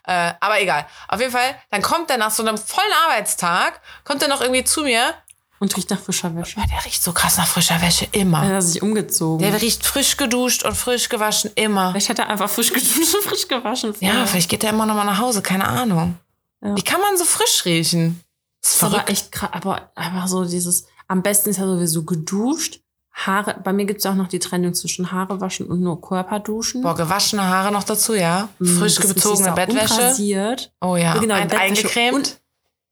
Äh, 0.07 0.33
aber 0.41 0.61
egal. 0.61 0.87
Auf 1.09 1.21
jeden 1.21 1.33
Fall, 1.33 1.57
dann 1.71 1.81
kommt 1.81 2.11
er 2.11 2.19
nach 2.19 2.31
so 2.31 2.43
einem 2.43 2.59
vollen 2.59 2.93
Arbeitstag, 3.07 3.81
kommt 4.05 4.21
er 4.23 4.29
noch 4.29 4.41
irgendwie 4.43 4.65
zu 4.65 4.83
mir. 4.83 5.15
Und 5.61 5.77
riecht 5.77 5.91
nach 5.91 6.01
frischer 6.01 6.35
Wäsche. 6.37 6.57
Der 6.71 6.85
riecht 6.85 7.03
so 7.03 7.13
krass 7.13 7.37
nach 7.37 7.47
frischer 7.47 7.81
Wäsche, 7.83 8.07
immer. 8.13 8.45
Er 8.45 8.57
hat 8.57 8.63
sich 8.63 8.83
umgezogen. 8.83 9.39
Der 9.51 9.61
riecht 9.61 9.85
frisch 9.85 10.17
geduscht 10.17 10.65
und 10.65 10.77
frisch 10.77 11.09
gewaschen, 11.09 11.51
immer. 11.55 11.91
Vielleicht 11.91 12.09
hat 12.11 12.19
er 12.21 12.29
einfach 12.29 12.49
frisch 12.51 12.73
geduscht 12.73 13.15
und 13.15 13.25
frisch 13.25 13.49
gewaschen. 13.49 13.95
Ja, 14.01 14.25
vielleicht 14.27 14.49
geht 14.49 14.65
er 14.65 14.71
immer 14.71 14.87
noch 14.87 14.95
mal 14.95 15.05
nach 15.05 15.19
Hause, 15.19 15.43
keine 15.43 15.67
Ahnung. 15.67 16.17
Ja. 16.63 16.77
Wie 16.77 16.83
kann 16.83 17.01
man 17.01 17.17
so 17.17 17.25
frisch 17.25 17.65
riechen? 17.65 18.21
Das 18.61 18.71
ist 18.71 18.77
ist 18.77 18.83
aber 18.83 18.91
verrückt. 18.93 19.11
echt 19.11 19.33
krass. 19.33 19.51
Aber 19.53 19.91
einfach 19.95 20.27
so 20.29 20.45
dieses, 20.45 20.87
am 21.07 21.23
besten 21.23 21.51
ist 21.51 21.59
ja 21.59 21.67
sowieso 21.67 22.03
geduscht. 22.05 22.81
Haare, 23.13 23.57
bei 23.65 23.73
mir 23.73 23.85
gibt 23.85 23.99
es 23.99 24.07
auch 24.07 24.15
noch 24.15 24.29
die 24.29 24.39
Trennung 24.39 24.75
zwischen 24.75 25.11
Haare 25.11 25.41
waschen 25.41 25.67
und 25.67 25.81
nur 25.81 26.01
Körper 26.01 26.39
duschen. 26.39 26.83
Boah, 26.83 26.95
gewaschene 26.95 27.43
Haare 27.45 27.73
noch 27.73 27.83
dazu, 27.83 28.15
ja. 28.15 28.49
Mm, 28.61 28.79
Frisch 28.79 28.95
gezogene. 29.01 29.53
Bettwäsche. 29.53 29.95
Unrasiert. 29.95 30.73
Oh 30.81 30.95
ja, 30.95 31.15
Ja, 31.15 31.21
genau, 31.21 31.35
ein, 31.35 31.49
Bettwäsche 31.49 31.63
eingecremt. 31.65 32.15
und- 32.15 32.41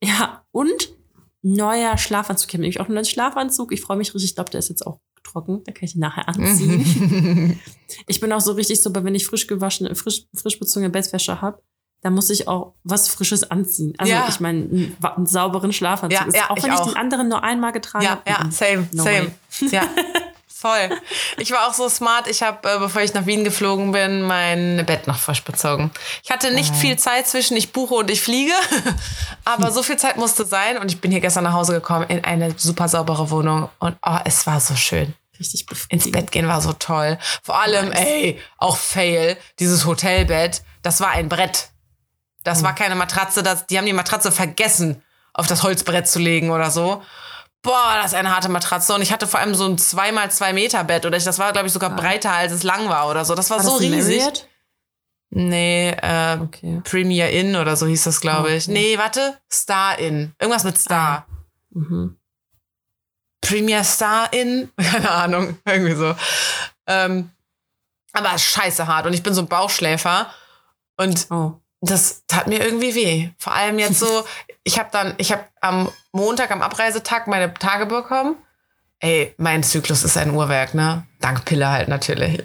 Ja, 0.03 0.43
und 0.51 0.89
neuer 1.55 1.97
Schlafanzug. 1.99 2.49
Ich 2.49 2.55
habe 2.55 2.63
nämlich 2.63 2.81
auch 2.81 2.87
einen 2.87 2.95
neuen 2.95 3.05
Schlafanzug. 3.05 3.73
Ich 3.73 3.81
freue 3.81 3.97
mich 3.97 4.15
richtig. 4.15 4.31
Ich 4.31 4.35
glaube, 4.35 4.51
der 4.51 4.59
ist 4.59 4.69
jetzt 4.69 4.87
auch 4.87 5.01
trocken. 5.23 5.63
Da 5.65 5.73
kann 5.73 5.85
ich 5.85 5.95
ihn 5.95 6.01
nachher 6.01 6.29
anziehen. 6.29 7.59
ich 8.07 8.21
bin 8.21 8.33
auch 8.33 8.41
so 8.41 8.53
richtig 8.53 8.83
so, 8.83 8.93
wenn 8.95 9.15
ich 9.15 9.27
frisch 9.27 9.47
gewaschene, 9.47 9.95
frisch, 9.95 10.25
frisch 10.35 10.59
bezogene 10.59 10.91
Bettwäsche 10.91 11.41
habe, 11.41 11.63
dann 12.03 12.15
muss 12.15 12.31
ich 12.31 12.47
auch 12.47 12.75
was 12.85 13.09
Frisches 13.09 13.51
anziehen. 13.51 13.95
Also 13.99 14.13
Ja. 14.13 14.27
ich 14.29 14.39
meine, 14.41 14.61
einen, 14.65 14.97
einen 15.03 15.27
sauberen 15.27 15.73
Schlafanzug. 15.73 16.21
Ja, 16.21 16.27
ist, 16.27 16.37
ja, 16.37 16.51
auch 16.51 16.57
ich 16.57 16.65
wenn 16.65 16.73
ich, 16.73 16.79
auch. 16.79 16.87
den 16.89 16.97
anderen 16.97 17.29
nur 17.29 17.43
einmal 17.43 17.73
getragen 17.73 18.05
Ja, 18.05 18.11
habe. 18.11 18.23
ja, 18.31 18.45
mhm. 18.45 18.51
same, 18.51 18.89
No 18.93 19.03
same. 19.05 19.27
way. 19.61 19.69
Ja, 19.71 19.83
voll. 20.57 20.91
Ich 21.39 21.51
war 21.51 21.69
auch 21.69 21.75
so 21.75 21.89
smart. 21.89 22.27
Ich 22.27 22.43
habe, 22.43 22.69
äh, 22.69 22.79
bevor 22.79 23.03
ich 23.03 23.13
nach 23.15 23.27
Wien 23.27 23.45
geflogen 23.45 23.93
bin, 23.93 24.23
mein 24.23 24.85
Bett 24.87 25.07
noch 25.07 25.19
frisch 25.19 25.43
bezogen. 25.43 25.91
Ich 26.23 26.31
hatte 26.31 26.53
nicht 26.53 26.75
viel 26.75 26.99
Zeit 26.99 27.27
zwischen 27.27 27.57
ich 27.57 27.73
buche 27.73 27.95
und 27.95 28.11
ich 28.11 28.23
fliege, 28.23 28.53
aber 29.45 29.71
so 29.71 29.83
viel 29.83 29.97
Zeit 29.97 30.17
musste 30.17 30.47
sein. 30.47 30.79
Und 30.79 30.91
ich 30.91 31.01
bin 31.01 31.11
hier 31.11 31.21
gestern 31.21 31.45
nach 31.45 31.53
Hause 31.53 31.75
gekommen 31.75 32.07
in 32.09 32.25
eine 32.25 32.55
super 32.59 32.89
saubere 32.89 33.31
Wohnung 33.31 33.69
und 33.79 33.97
oh, 34.05 34.19
es 34.25 34.47
war 34.47 34.61
so 34.61 34.75
schön. 34.75 35.15
Richtig 35.39 35.61
Ins 35.61 35.67
befriedigend. 35.67 36.13
Bett 36.13 36.33
gehen 36.33 36.49
war 36.49 36.63
so 36.63 36.73
toll. 36.73 37.19
Vor 37.43 37.61
allem, 37.61 37.93
ey, 37.93 38.41
auch 38.57 38.79
Fail, 38.79 39.37
dieses 39.59 39.85
Hotelbett, 39.85 40.63
das 40.83 41.01
war 41.01 41.11
ein 41.11 41.29
Brett. 41.29 41.69
Das 42.45 42.63
war 42.63 42.75
keine 42.75 42.95
Matratze, 42.95 43.43
das, 43.43 43.67
die 43.67 43.77
haben 43.77 43.87
die 43.87 43.93
Matratze 43.93 44.31
vergessen, 44.31 45.03
auf 45.35 45.49
das 45.49 45.65
Holzbrett 45.65 46.09
zu 46.09 46.21
legen 46.21 46.51
oder 46.51 46.71
so. 46.71 47.03
Boah, 47.63 47.95
das 47.97 48.13
ist 48.13 48.15
eine 48.15 48.35
harte 48.35 48.49
Matratze. 48.49 48.95
Und 48.95 49.03
ich 49.03 49.13
hatte 49.13 49.27
vor 49.27 49.41
allem 49.41 49.55
so 49.55 49.65
ein 49.65 49.77
2x2 49.77 50.53
Meter 50.53 50.85
Bett. 50.85 51.05
Oder 51.07 51.17
ich, 51.17 51.25
das 51.25 51.39
war, 51.39 51.53
glaube 51.53 51.67
ich, 51.67 51.73
sogar 51.73 51.91
breiter, 51.97 52.33
als 52.33 52.53
es 52.53 52.63
lang 52.63 52.89
war 52.89 53.09
oder 53.11 53.25
so. 53.25 53.35
Das 53.35 53.51
war, 53.51 53.57
War 53.59 53.65
so 53.65 53.73
das 53.73 53.81
riesig. 53.83 54.19
Marriott? 54.19 54.49
Nee, 55.31 55.91
äh, 55.91 56.39
Okay. 56.41 56.81
Premier 56.85 57.31
Inn 57.31 57.57
oder 57.57 57.77
so 57.77 57.87
hieß 57.87 58.05
das, 58.05 58.21
glaube 58.21 58.53
ich. 58.53 58.65
Okay. 58.69 58.73
Nee, 58.73 58.99
warte. 58.99 59.37
Star 59.53 59.99
Inn. 59.99 60.33
Irgendwas 60.41 60.63
mit 60.65 60.79
Star. 60.79 61.27
Mhm. 61.71 62.17
Premier 63.41 63.85
Star 63.85 64.33
in, 64.33 64.71
keine 64.81 65.11
Ahnung, 65.11 65.59
irgendwie 65.65 65.95
so. 65.95 66.15
Ähm, 66.87 67.31
aber 68.13 68.39
scheiße 68.39 68.87
hart 68.87 69.07
und 69.07 69.13
ich 69.13 69.23
bin 69.23 69.35
so 69.35 69.43
ein 69.43 69.49
Bauchschläfer 69.49 70.33
und 70.97 71.27
Oh. 71.31 71.61
das 71.81 72.25
tat 72.27 72.47
mir 72.47 72.65
irgendwie 72.65 72.95
weh. 72.95 73.31
Vor 73.39 73.53
allem 73.53 73.79
jetzt 73.79 73.99
so, 73.99 74.25
ich 74.67 74.81
habe 74.81 74.89
dann, 74.91 75.15
ich 75.19 75.31
habe 75.31 75.45
am 75.61 75.89
Montag, 76.11 76.51
am 76.51 76.61
Abreisetag 76.61 77.29
meine 77.29 77.55
Tage 77.55 77.87
bekommen. 77.87 78.37
Ey, 78.99 79.33
mein 79.39 79.63
Zyklus 79.63 80.03
ist 80.03 80.17
ein 80.17 80.31
Uhrwerk, 80.31 80.75
ne? 80.75 81.07
Dank 81.21 81.45
Pille 81.45 81.69
halt 81.69 81.87
natürlich. 81.87 82.45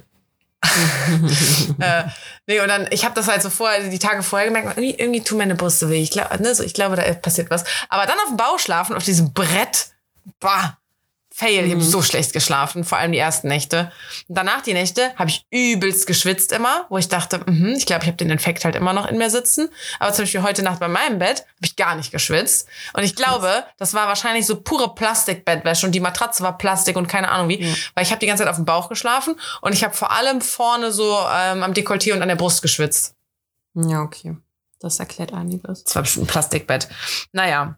äh, 1.80 2.04
nee, 2.46 2.60
und 2.60 2.68
dann, 2.68 2.88
ich 2.92 3.06
habe 3.06 3.16
das 3.16 3.28
halt 3.28 3.42
so 3.42 3.50
vorher, 3.50 3.90
die 3.90 3.98
Tage 3.98 4.22
vorher 4.22 4.50
gemerkt, 4.50 4.78
irgendwie, 4.78 5.00
irgendwie 5.00 5.24
tun 5.24 5.40
meine 5.40 5.56
Brüste 5.56 5.90
weh. 5.90 6.04
Ich, 6.04 6.12
glaub, 6.12 6.40
ne, 6.40 6.54
so, 6.54 6.62
ich 6.62 6.76
glaube, 6.76 6.96
da 6.96 7.12
passiert 7.16 7.50
was. 7.50 7.64
Aber 7.90 8.06
dann 8.06 8.20
auf 8.20 8.28
dem 8.28 8.38
Bauch 8.38 8.60
schlafen, 8.60 8.96
auf 8.96 9.04
diesem 9.04 9.34
Brett, 9.34 9.88
bah, 10.40 10.78
fail. 11.42 11.66
Ich 11.66 11.72
habe 11.72 11.82
so 11.82 12.02
schlecht 12.02 12.34
geschlafen, 12.34 12.84
vor 12.84 13.00
allem 13.00 13.12
die 13.12 13.18
ersten 13.18 13.48
Nächte. 13.48 13.92
Und 14.28 14.38
danach 14.38 14.62
die 14.62 14.74
Nächte 14.74 15.14
habe 15.16 15.30
ich 15.30 15.46
übelst 15.50 16.06
geschwitzt 16.06 16.52
immer, 16.52 16.86
wo 16.90 16.98
ich 16.98 17.10
dachte, 17.10 17.42
mhm, 17.46 17.74
ich 17.78 17.86
glaube, 17.86 18.04
ich 18.04 18.08
habe 18.08 18.18
den 18.18 18.30
Infekt 18.30 18.64
halt 18.64 18.76
immer 18.76 18.94
noch 18.94 19.08
in 19.08 19.18
mir 19.18 19.30
sitzen. 19.30 19.70
Aber 20.00 20.14
zum 20.14 20.24
Beispiel 20.24 20.44
heute 20.44 20.62
Nacht 20.62 20.80
bei 20.80 20.88
meinem 20.88 21.20
Bett 21.20 21.40
habe 21.40 21.66
ich 21.66 21.76
gar 21.76 21.96
nicht 21.96 22.12
geschwitzt. 22.12 22.68
Und 22.94 23.04
ich 23.04 23.16
glaube, 23.16 23.64
das 23.78 23.94
war 23.94 24.08
wahrscheinlich 24.08 24.46
so 24.46 24.62
pure 24.62 24.94
Plastikbettwäsche 24.94 25.86
und 25.86 25.94
die 25.94 26.00
Matratze 26.00 26.44
war 26.44 26.58
Plastik 26.58 26.96
und 26.96 27.08
keine 27.08 27.30
Ahnung 27.30 27.50
wie, 27.50 27.76
weil 27.96 28.04
ich 28.04 28.12
habe 28.12 28.20
die 28.20 28.28
ganze 28.28 28.44
Zeit 28.44 28.50
auf 28.50 28.58
dem 28.58 28.66
Bauch 28.66 28.88
geschlafen 28.88 29.36
und 29.62 29.74
ich 29.74 29.84
habe 29.84 29.94
vor 29.96 30.12
allem 30.12 30.42
vorne 30.42 30.92
so 30.92 31.18
ähm, 31.34 31.64
am 31.64 31.74
Dekolleté 31.74 32.14
und 32.14 32.22
an 32.22 32.28
der 32.28 32.36
Brust 32.36 32.62
geschwitzt. 32.62 33.16
Ja, 33.74 34.02
okay. 34.02 34.38
Das 34.80 35.00
erklärt 35.00 35.34
einiges. 35.34 35.84
Das 35.84 35.96
war 35.96 36.02
bestimmt 36.02 36.26
ein 36.26 36.28
Plastikbett. 36.28 36.88
Naja. 37.32 37.78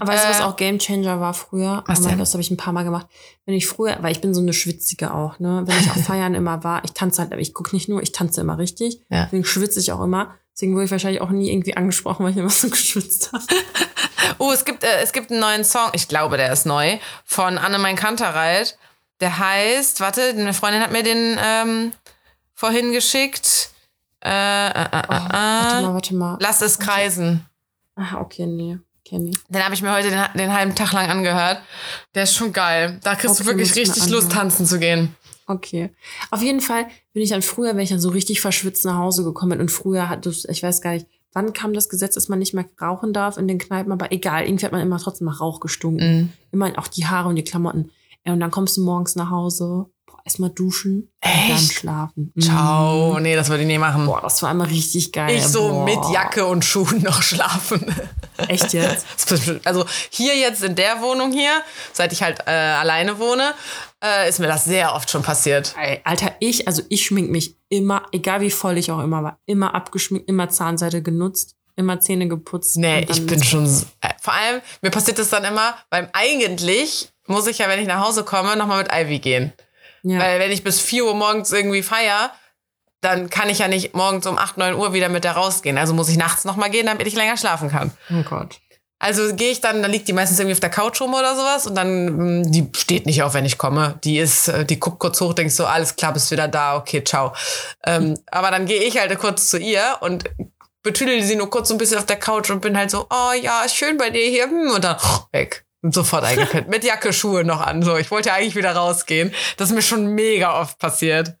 Aber 0.00 0.12
weißt 0.12 0.24
du, 0.24 0.28
was 0.30 0.40
Äh, 0.40 0.42
auch 0.44 0.56
Game 0.56 0.78
Changer 0.78 1.20
war 1.20 1.34
früher? 1.34 1.82
was 1.86 2.00
oh 2.00 2.04
mein 2.04 2.18
Das 2.18 2.32
habe 2.32 2.40
ich 2.40 2.50
ein 2.50 2.56
paar 2.56 2.72
Mal 2.72 2.84
gemacht. 2.84 3.06
Wenn 3.46 3.54
ich 3.54 3.66
früher, 3.66 3.96
weil 4.00 4.12
ich 4.12 4.20
bin 4.20 4.34
so 4.34 4.40
eine 4.40 4.52
Schwitzige 4.52 5.12
auch, 5.14 5.38
ne? 5.38 5.62
Wenn 5.66 5.78
ich 5.78 5.90
auf 5.90 6.02
Feiern 6.04 6.34
immer 6.34 6.64
war, 6.64 6.84
ich 6.84 6.92
tanze 6.92 7.22
halt, 7.22 7.32
aber 7.32 7.40
ich 7.40 7.54
gucke 7.54 7.74
nicht 7.74 7.88
nur, 7.88 8.02
ich 8.02 8.12
tanze 8.12 8.40
immer 8.40 8.58
richtig. 8.58 9.00
Ja. 9.10 9.24
Deswegen 9.24 9.44
schwitze 9.44 9.80
ich 9.80 9.92
auch 9.92 10.02
immer. 10.02 10.34
Deswegen 10.54 10.74
wurde 10.74 10.84
ich 10.86 10.90
wahrscheinlich 10.90 11.20
auch 11.20 11.30
nie 11.30 11.50
irgendwie 11.50 11.76
angesprochen, 11.76 12.24
weil 12.24 12.32
ich 12.32 12.36
immer 12.38 12.50
so 12.50 12.68
geschwitzt 12.70 13.32
habe. 13.32 13.44
Oh, 14.40 14.52
es 14.52 14.64
gibt, 14.64 14.84
äh, 14.84 15.00
es 15.02 15.12
gibt 15.12 15.30
einen 15.32 15.40
neuen 15.40 15.64
Song, 15.64 15.88
ich 15.94 16.06
glaube, 16.06 16.36
der 16.36 16.52
ist 16.52 16.64
neu, 16.66 16.98
von 17.24 17.58
Annemein 17.58 17.96
Kantereit. 17.96 18.78
Der 19.20 19.38
heißt, 19.38 20.00
warte, 20.00 20.22
eine 20.28 20.52
Freundin 20.54 20.80
hat 20.80 20.92
mir 20.92 21.02
den 21.02 21.36
ähm, 21.42 21.92
vorhin 22.54 22.92
geschickt. 22.92 23.70
Äh, 24.22 24.28
äh, 24.68 24.70
äh, 24.70 24.86
Oh, 25.08 25.12
äh, 25.12 25.22
warte 25.22 25.82
mal, 25.82 25.94
warte 25.94 26.14
mal. 26.14 26.36
Lass 26.40 26.60
es 26.62 26.78
kreisen. 26.78 27.46
Ah, 27.96 28.20
okay, 28.20 28.46
nee. 28.46 28.78
Kenn 29.08 29.28
ich. 29.28 29.36
Den 29.48 29.64
habe 29.64 29.74
ich 29.74 29.80
mir 29.80 29.92
heute 29.92 30.10
den, 30.10 30.20
den 30.36 30.52
halben 30.52 30.74
Tag 30.74 30.92
lang 30.92 31.08
angehört. 31.08 31.62
Der 32.14 32.24
ist 32.24 32.34
schon 32.34 32.52
geil. 32.52 33.00
Da 33.02 33.14
kriegst 33.14 33.36
Okay, 33.40 33.44
du 33.44 33.46
wirklich 33.46 33.74
richtig 33.74 34.08
Lust, 34.10 34.32
tanzen 34.32 34.66
zu 34.66 34.78
gehen. 34.78 35.14
Okay. 35.46 35.90
Auf 36.30 36.42
jeden 36.42 36.60
Fall 36.60 36.86
bin 37.14 37.22
ich 37.22 37.30
dann 37.30 37.40
früher, 37.40 37.70
wenn 37.74 37.82
ich 37.82 37.88
dann 37.88 38.00
so 38.00 38.10
richtig 38.10 38.42
verschwitzt 38.42 38.84
nach 38.84 38.98
Hause 38.98 39.24
gekommen 39.24 39.52
bin 39.52 39.60
und 39.60 39.70
früher 39.70 40.10
hat 40.10 40.26
das, 40.26 40.44
ich 40.44 40.62
weiß 40.62 40.82
gar 40.82 40.92
nicht, 40.92 41.06
wann 41.32 41.54
kam 41.54 41.72
das 41.72 41.88
Gesetz, 41.88 42.16
dass 42.16 42.28
man 42.28 42.38
nicht 42.38 42.52
mehr 42.52 42.66
rauchen 42.80 43.14
darf 43.14 43.38
in 43.38 43.48
den 43.48 43.58
Kneipen, 43.58 43.92
aber 43.92 44.12
egal, 44.12 44.44
irgendwie 44.44 44.66
hat 44.66 44.72
man 44.72 44.82
immer 44.82 44.98
trotzdem 44.98 45.26
nach 45.26 45.40
Rauch 45.40 45.60
gestunken. 45.60 46.16
Mhm. 46.16 46.32
Immer 46.52 46.72
auch 46.76 46.88
die 46.88 47.06
Haare 47.06 47.30
und 47.30 47.36
die 47.36 47.44
Klamotten. 47.44 47.90
Und 48.24 48.40
dann 48.40 48.50
kommst 48.50 48.76
du 48.76 48.82
morgens 48.82 49.16
nach 49.16 49.30
Hause, 49.30 49.86
erstmal 50.28 50.50
duschen 50.50 51.10
und 51.24 51.48
dann 51.48 51.56
Echt? 51.56 51.72
schlafen. 51.72 52.32
Ciao. 52.38 53.14
Mhm. 53.14 53.22
Nee, 53.22 53.34
das 53.36 53.48
würde 53.48 53.62
ich 53.62 53.66
nie 53.66 53.78
machen. 53.78 54.04
Boah, 54.04 54.20
das 54.20 54.42
war 54.42 54.50
immer 54.50 54.68
richtig 54.68 55.12
geil. 55.12 55.34
ich 55.34 55.44
so 55.46 55.70
boah. 55.70 55.84
mit 55.84 55.98
Jacke 56.12 56.44
und 56.44 56.64
Schuhen 56.64 57.02
noch 57.02 57.22
schlafen. 57.22 57.86
Echt 58.48 58.72
jetzt? 58.72 59.06
Also 59.64 59.84
hier 60.10 60.36
jetzt 60.36 60.62
in 60.62 60.74
der 60.74 61.00
Wohnung 61.00 61.32
hier, 61.32 61.62
seit 61.92 62.12
ich 62.12 62.22
halt 62.22 62.40
äh, 62.46 62.50
alleine 62.50 63.18
wohne, 63.18 63.54
äh, 64.02 64.28
ist 64.28 64.38
mir 64.38 64.46
das 64.46 64.64
sehr 64.64 64.94
oft 64.94 65.10
schon 65.10 65.22
passiert. 65.22 65.74
Alter, 66.04 66.34
ich, 66.38 66.66
also 66.66 66.82
ich 66.88 67.04
schmink 67.04 67.30
mich 67.30 67.56
immer, 67.68 68.06
egal 68.12 68.40
wie 68.40 68.50
voll 68.50 68.78
ich 68.78 68.90
auch 68.90 69.00
immer 69.00 69.22
war, 69.22 69.38
immer 69.46 69.74
abgeschminkt, 69.74 70.28
immer 70.28 70.48
Zahnseide 70.48 71.02
genutzt, 71.02 71.56
immer 71.76 72.00
Zähne 72.00 72.28
geputzt. 72.28 72.76
Nee, 72.76 73.06
ich 73.08 73.26
bin 73.26 73.42
schon. 73.42 73.66
Äh, 74.00 74.10
vor 74.20 74.34
allem, 74.34 74.60
mir 74.82 74.90
passiert 74.90 75.18
das 75.18 75.30
dann 75.30 75.44
immer, 75.44 75.74
weil 75.90 76.08
eigentlich 76.12 77.10
muss 77.26 77.46
ich 77.46 77.58
ja, 77.58 77.68
wenn 77.68 77.80
ich 77.80 77.86
nach 77.86 78.04
Hause 78.06 78.24
komme, 78.24 78.56
nochmal 78.56 78.82
mit 78.82 78.92
Ivy 78.92 79.18
gehen. 79.18 79.52
Ja. 80.02 80.20
Weil 80.20 80.40
wenn 80.40 80.50
ich 80.50 80.64
bis 80.64 80.80
4 80.80 81.04
Uhr 81.04 81.14
morgens 81.14 81.52
irgendwie 81.52 81.82
feier, 81.82 82.32
dann 83.00 83.30
kann 83.30 83.48
ich 83.48 83.58
ja 83.58 83.68
nicht 83.68 83.94
morgens 83.94 84.26
um 84.26 84.38
8, 84.38 84.58
9 84.58 84.74
Uhr 84.74 84.92
wieder 84.92 85.08
mit 85.08 85.24
der 85.24 85.32
rausgehen. 85.32 85.78
Also 85.78 85.94
muss 85.94 86.08
ich 86.08 86.16
nachts 86.16 86.44
nochmal 86.44 86.70
gehen, 86.70 86.86
damit 86.86 87.06
ich 87.06 87.14
länger 87.14 87.36
schlafen 87.36 87.70
kann. 87.70 87.92
oh 88.10 88.22
Gott. 88.28 88.60
Also 89.00 89.32
gehe 89.34 89.52
ich 89.52 89.60
dann, 89.60 89.80
dann 89.80 89.92
liegt 89.92 90.08
die 90.08 90.12
meistens 90.12 90.40
irgendwie 90.40 90.54
auf 90.54 90.60
der 90.60 90.70
Couch 90.70 91.00
rum 91.00 91.14
oder 91.14 91.36
sowas 91.36 91.68
und 91.68 91.76
dann, 91.76 92.40
mm, 92.40 92.50
die 92.50 92.68
steht 92.74 93.06
nicht 93.06 93.22
auf, 93.22 93.34
wenn 93.34 93.44
ich 93.44 93.56
komme. 93.56 93.96
Die 94.02 94.18
ist, 94.18 94.48
äh, 94.48 94.64
die 94.64 94.80
guckt 94.80 94.98
kurz 94.98 95.20
hoch, 95.20 95.34
denkt 95.34 95.52
so, 95.52 95.66
alles 95.66 95.94
klar, 95.94 96.12
bist 96.12 96.32
wieder 96.32 96.48
da, 96.48 96.76
okay, 96.76 97.04
ciao. 97.04 97.32
Ähm, 97.86 98.18
aber 98.26 98.50
dann 98.50 98.66
gehe 98.66 98.82
ich 98.82 98.98
halt 98.98 99.16
kurz 99.18 99.48
zu 99.50 99.58
ihr 99.58 99.98
und 100.00 100.24
betüdel 100.82 101.22
sie 101.22 101.36
nur 101.36 101.48
kurz 101.48 101.68
so 101.68 101.74
ein 101.74 101.78
bisschen 101.78 101.98
auf 101.98 102.06
der 102.06 102.18
Couch 102.18 102.50
und 102.50 102.60
bin 102.60 102.76
halt 102.76 102.90
so, 102.90 103.06
oh 103.08 103.32
ja, 103.40 103.68
schön 103.68 103.98
bei 103.98 104.10
dir 104.10 104.26
hier, 104.26 104.44
hm, 104.44 104.72
und 104.74 104.82
dann 104.82 104.96
weg. 105.30 105.64
Und 105.80 105.94
sofort 105.94 106.24
eingepennt. 106.24 106.68
Mit 106.68 106.82
Jacke, 106.82 107.12
Schuhe 107.12 107.44
noch 107.44 107.60
an. 107.60 107.84
So, 107.84 107.96
ich 107.96 108.10
wollte 108.10 108.30
ja 108.30 108.34
eigentlich 108.34 108.56
wieder 108.56 108.72
rausgehen. 108.74 109.32
Das 109.56 109.68
ist 109.68 109.74
mir 109.76 109.82
schon 109.82 110.06
mega 110.08 110.60
oft 110.60 110.76
passiert. 110.80 111.36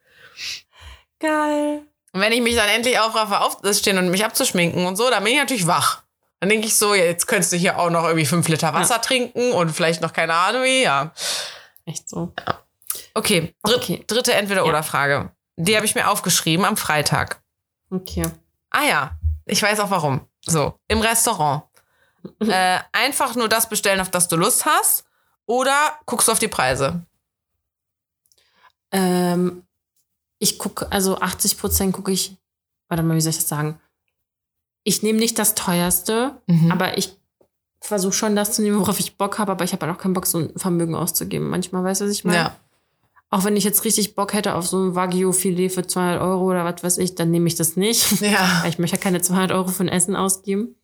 Geil. 1.20 1.82
Und 2.12 2.20
wenn 2.20 2.32
ich 2.32 2.40
mich 2.40 2.54
dann 2.54 2.68
endlich 2.68 2.98
aufraffe, 2.98 3.40
aufzustehen 3.40 3.98
und 3.98 4.10
mich 4.10 4.24
abzuschminken 4.24 4.86
und 4.86 4.96
so, 4.96 5.10
dann 5.10 5.22
bin 5.24 5.34
ich 5.34 5.38
natürlich 5.38 5.66
wach. 5.66 6.02
Dann 6.40 6.48
denke 6.48 6.66
ich 6.66 6.76
so, 6.76 6.94
jetzt 6.94 7.26
könntest 7.26 7.52
du 7.52 7.56
hier 7.56 7.78
auch 7.78 7.90
noch 7.90 8.04
irgendwie 8.04 8.26
fünf 8.26 8.48
Liter 8.48 8.72
Wasser 8.72 8.94
ja. 8.94 9.00
trinken 9.00 9.52
und 9.52 9.70
vielleicht 9.70 10.00
noch 10.00 10.12
keine 10.12 10.34
Ahnung 10.34 10.62
wie, 10.62 10.82
ja. 10.82 11.12
Echt 11.84 12.08
so. 12.08 12.32
Ja. 12.38 12.62
Okay, 13.14 13.54
Dr 13.64 13.76
okay. 13.76 14.04
dritte 14.06 14.34
Entweder-Oder-Frage. 14.34 15.30
Die 15.56 15.74
habe 15.74 15.84
ich 15.84 15.94
mir 15.94 16.08
aufgeschrieben 16.08 16.64
am 16.64 16.76
Freitag. 16.76 17.42
Okay. 17.90 18.30
Ah 18.70 18.84
ja, 18.84 19.10
ich 19.46 19.62
weiß 19.62 19.80
auch 19.80 19.90
warum. 19.90 20.20
So, 20.46 20.74
im 20.86 21.00
Restaurant. 21.00 21.64
äh, 22.40 22.78
einfach 22.92 23.34
nur 23.34 23.48
das 23.48 23.68
bestellen, 23.68 24.00
auf 24.00 24.10
das 24.10 24.28
du 24.28 24.36
Lust 24.36 24.64
hast, 24.64 25.04
oder 25.46 25.98
guckst 26.06 26.28
du 26.28 26.32
auf 26.32 26.38
die 26.38 26.48
Preise? 26.48 27.02
Ähm, 28.92 29.66
ich 30.38 30.58
gucke, 30.58 30.90
also 30.92 31.18
80 31.18 31.58
Prozent 31.58 31.92
gucke 31.92 32.12
ich, 32.12 32.36
warte 32.88 33.02
mal, 33.02 33.16
wie 33.16 33.20
soll 33.20 33.30
ich 33.30 33.36
das 33.36 33.48
sagen? 33.48 33.80
Ich 34.84 35.02
nehme 35.02 35.18
nicht 35.18 35.38
das 35.38 35.54
teuerste, 35.54 36.40
mhm. 36.46 36.70
aber 36.70 36.96
ich 36.96 37.16
versuche 37.80 38.12
schon 38.12 38.36
das 38.36 38.52
zu 38.52 38.62
nehmen, 38.62 38.80
worauf 38.80 39.00
ich 39.00 39.16
Bock 39.16 39.38
habe, 39.38 39.52
aber 39.52 39.64
ich 39.64 39.72
habe 39.72 39.86
halt 39.86 39.96
auch 39.96 40.00
keinen 40.00 40.14
Bock, 40.14 40.26
so 40.26 40.38
ein 40.38 40.52
Vermögen 40.56 40.94
auszugeben. 40.94 41.48
Manchmal, 41.48 41.84
weißt 41.84 42.00
du, 42.00 42.04
was 42.06 42.12
ich 42.12 42.24
meine? 42.24 42.38
Ja. 42.38 42.56
Auch 43.30 43.44
wenn 43.44 43.56
ich 43.56 43.64
jetzt 43.64 43.84
richtig 43.84 44.14
Bock 44.14 44.32
hätte 44.32 44.54
auf 44.54 44.66
so 44.66 44.78
ein 44.78 44.94
Wagyu-Filet 44.94 45.68
für 45.68 45.86
200 45.86 46.20
Euro 46.20 46.44
oder 46.44 46.64
was 46.64 46.82
weiß 46.82 46.98
ich, 46.98 47.14
dann 47.14 47.30
nehme 47.30 47.46
ich 47.46 47.56
das 47.56 47.76
nicht. 47.76 48.20
Ja. 48.22 48.64
ich 48.68 48.78
möchte 48.78 48.96
ja 48.96 49.02
keine 49.02 49.20
200 49.20 49.52
Euro 49.52 49.68
für 49.68 49.84
ein 49.84 49.88
Essen 49.88 50.16
ausgeben. 50.16 50.76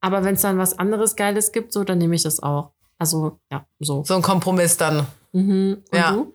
Aber 0.00 0.24
wenn 0.24 0.34
es 0.34 0.42
dann 0.42 0.58
was 0.58 0.78
anderes 0.78 1.16
Geiles 1.16 1.52
gibt, 1.52 1.72
so, 1.72 1.84
dann 1.84 1.98
nehme 1.98 2.14
ich 2.14 2.22
das 2.22 2.42
auch. 2.42 2.70
Also, 2.98 3.38
ja, 3.50 3.66
so. 3.80 4.02
So 4.04 4.14
ein 4.14 4.22
Kompromiss 4.22 4.76
dann. 4.76 5.06
Mhm. 5.32 5.82
Und 5.90 5.98
ja. 5.98 6.12
Du? 6.12 6.32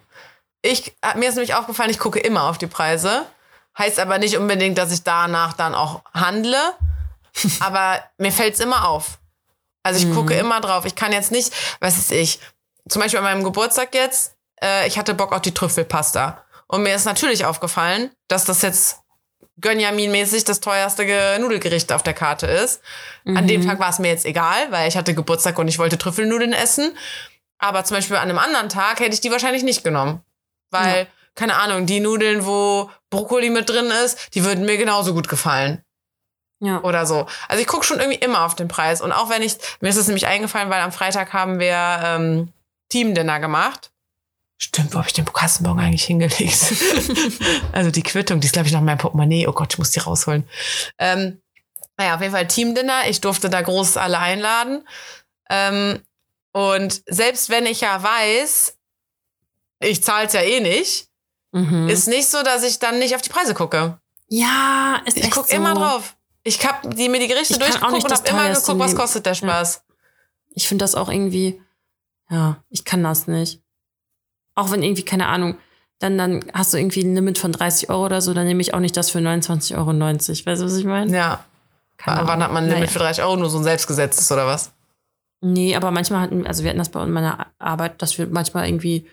Ich, 0.61 0.95
äh, 1.01 1.17
mir 1.17 1.29
ist 1.29 1.35
nämlich 1.35 1.55
aufgefallen, 1.55 1.89
ich 1.89 1.99
gucke 1.99 2.19
immer 2.19 2.43
auf 2.43 2.57
die 2.57 2.67
Preise. 2.67 3.25
Heißt 3.77 3.99
aber 3.99 4.17
nicht 4.17 4.37
unbedingt, 4.37 4.77
dass 4.77 4.91
ich 4.91 5.03
danach 5.03 5.53
dann 5.53 5.73
auch 5.73 6.01
handle. 6.13 6.57
aber 7.59 8.03
mir 8.17 8.31
fällt 8.31 8.55
es 8.55 8.59
immer 8.59 8.87
auf. 8.87 9.19
Also 9.83 9.99
ich 9.99 10.07
mhm. 10.07 10.15
gucke 10.15 10.33
immer 10.33 10.59
drauf. 10.61 10.85
Ich 10.85 10.95
kann 10.95 11.11
jetzt 11.11 11.31
nicht, 11.31 11.53
was 11.79 11.97
ist 11.97 12.11
ich, 12.11 12.39
zum 12.87 13.01
Beispiel 13.01 13.19
an 13.19 13.25
meinem 13.25 13.43
Geburtstag 13.43 13.93
jetzt, 13.93 14.35
äh, 14.61 14.87
ich 14.87 14.97
hatte 14.97 15.13
Bock 15.13 15.31
auf 15.31 15.41
die 15.41 15.53
Trüffelpasta. 15.53 16.43
Und 16.67 16.83
mir 16.83 16.93
ist 16.93 17.05
natürlich 17.05 17.45
aufgefallen, 17.45 18.11
dass 18.27 18.45
das 18.45 18.61
jetzt 18.61 18.99
Gönjamin-mäßig 19.61 20.45
das 20.45 20.59
teuerste 20.59 21.37
Nudelgericht 21.39 21.91
auf 21.91 22.03
der 22.03 22.13
Karte 22.13 22.47
ist. 22.47 22.81
Mhm. 23.23 23.37
An 23.37 23.47
dem 23.47 23.61
mhm. 23.61 23.67
Tag 23.67 23.79
war 23.79 23.89
es 23.89 23.99
mir 23.99 24.09
jetzt 24.09 24.25
egal, 24.25 24.71
weil 24.71 24.87
ich 24.87 24.97
hatte 24.97 25.13
Geburtstag 25.13 25.57
und 25.57 25.67
ich 25.67 25.79
wollte 25.79 25.97
Trüffelnudeln 25.97 26.53
essen. 26.53 26.97
Aber 27.57 27.83
zum 27.83 27.97
Beispiel 27.97 28.15
an 28.15 28.29
einem 28.29 28.39
anderen 28.39 28.69
Tag 28.69 28.99
hätte 28.99 29.13
ich 29.13 29.21
die 29.21 29.31
wahrscheinlich 29.31 29.63
nicht 29.63 29.83
genommen. 29.83 30.23
Weil, 30.71 31.03
ja. 31.03 31.07
keine 31.35 31.55
Ahnung, 31.55 31.85
die 31.85 31.99
Nudeln, 31.99 32.45
wo 32.45 32.89
Brokkoli 33.09 33.49
mit 33.49 33.69
drin 33.69 33.91
ist, 34.05 34.35
die 34.35 34.43
würden 34.43 34.65
mir 34.65 34.77
genauso 34.77 35.13
gut 35.13 35.27
gefallen. 35.27 35.83
Ja. 36.61 36.81
Oder 36.81 37.05
so. 37.05 37.25
Also 37.47 37.61
ich 37.61 37.67
gucke 37.67 37.85
schon 37.85 37.99
irgendwie 37.99 38.19
immer 38.19 38.45
auf 38.45 38.55
den 38.55 38.67
Preis. 38.67 39.01
Und 39.01 39.11
auch 39.11 39.29
wenn 39.29 39.41
ich, 39.41 39.57
mir 39.79 39.89
ist 39.89 39.95
es 39.95 40.07
nämlich 40.07 40.27
eingefallen, 40.27 40.69
weil 40.69 40.81
am 40.81 40.91
Freitag 40.91 41.31
haben 41.31 41.59
wir 41.59 42.01
ähm, 42.03 42.51
Team-Dinner 42.89 43.39
gemacht. 43.39 43.91
Stimmt, 44.57 44.93
wo 44.93 44.97
habe 44.97 45.07
ich 45.07 45.13
den 45.13 45.23
Kassenbon 45.25 45.79
eigentlich 45.79 46.03
hingelegt? 46.03 46.73
also 47.71 47.91
die 47.91 48.03
Quittung, 48.03 48.41
die 48.41 48.47
ist, 48.47 48.51
glaube 48.51 48.67
ich, 48.67 48.73
noch 48.73 48.81
in 48.81 48.85
meinem 48.85 48.97
Portemonnaie. 48.97 49.47
Oh 49.47 49.53
Gott, 49.53 49.71
ich 49.71 49.79
muss 49.79 49.91
die 49.91 49.99
rausholen. 49.99 50.43
Ähm, 50.97 51.41
naja, 51.95 52.15
auf 52.15 52.21
jeden 52.21 52.33
Fall 52.33 52.47
Team-Dinner. 52.47 53.07
Ich 53.07 53.21
durfte 53.21 53.49
da 53.49 53.61
groß 53.61 53.95
alle 53.95 54.19
einladen. 54.19 54.85
Ähm, 55.49 56.01
und 56.51 57.01
selbst 57.05 57.49
wenn 57.49 57.65
ich 57.65 57.81
ja 57.81 58.03
weiß, 58.03 58.77
ich 59.79 60.03
zahle 60.03 60.27
es 60.27 60.33
ja 60.33 60.41
eh 60.41 60.59
nicht, 60.59 61.07
mhm. 61.51 61.87
ist 61.87 62.07
nicht 62.07 62.27
so, 62.27 62.43
dass 62.43 62.63
ich 62.63 62.79
dann 62.79 62.99
nicht 62.99 63.15
auf 63.15 63.21
die 63.21 63.29
Preise 63.29 63.53
gucke. 63.53 63.99
Ja, 64.27 65.01
ist 65.05 65.17
Ich 65.17 65.31
gucke 65.31 65.49
so. 65.49 65.55
immer 65.55 65.73
drauf. 65.73 66.15
Ich 66.43 66.65
habe 66.65 66.89
die, 66.89 67.09
mir 67.09 67.19
die 67.19 67.27
Gerichte 67.27 67.53
ich 67.53 67.59
durchgeguckt 67.59 68.03
und 68.03 68.11
habe 68.11 68.29
immer 68.29 68.53
geguckt, 68.53 68.79
was 68.79 68.95
kostet 68.95 69.25
der 69.25 69.33
Spaß. 69.33 69.75
Ja. 69.75 69.95
Ich 70.55 70.67
finde 70.67 70.83
das 70.83 70.95
auch 70.95 71.09
irgendwie, 71.09 71.61
ja, 72.29 72.63
ich 72.69 72.85
kann 72.85 73.03
das 73.03 73.27
nicht. 73.27 73.61
Auch 74.55 74.71
wenn 74.71 74.83
irgendwie, 74.83 75.03
keine 75.03 75.27
Ahnung, 75.27 75.57
dann, 75.99 76.17
dann 76.17 76.45
hast 76.53 76.73
du 76.73 76.77
irgendwie 76.77 77.03
ein 77.03 77.13
Limit 77.13 77.37
von 77.37 77.51
30 77.51 77.89
Euro 77.89 78.05
oder 78.05 78.21
so, 78.21 78.33
dann 78.33 78.45
nehme 78.45 78.61
ich 78.61 78.73
auch 78.73 78.79
nicht 78.79 78.95
das 78.95 79.09
für 79.09 79.19
29,90 79.19 79.77
Euro. 79.77 79.87
Weißt 79.89 80.61
du, 80.61 80.65
was 80.65 80.77
ich 80.77 80.85
meine? 80.85 81.15
Ja. 81.15 81.43
Keine 81.97 82.25
Wann 82.27 82.41
hat 82.41 82.53
man 82.53 82.63
ein 82.63 82.69
Limit 82.69 82.83
naja. 82.83 82.91
für 82.91 82.99
30 82.99 83.23
Euro? 83.23 83.35
Nur 83.35 83.49
so 83.49 83.57
ein 83.57 83.63
selbstgesetztes 83.63 84.31
oder 84.31 84.47
was? 84.47 84.71
Nee, 85.41 85.75
aber 85.75 85.91
manchmal 85.91 86.21
hatten, 86.21 86.47
also 86.47 86.63
wir 86.63 86.69
hatten 86.69 86.79
das 86.79 86.89
bei 86.89 87.05
meiner 87.05 87.47
Arbeit, 87.59 88.01
dass 88.01 88.17
wir 88.17 88.27
manchmal 88.27 88.67
irgendwie 88.67 89.05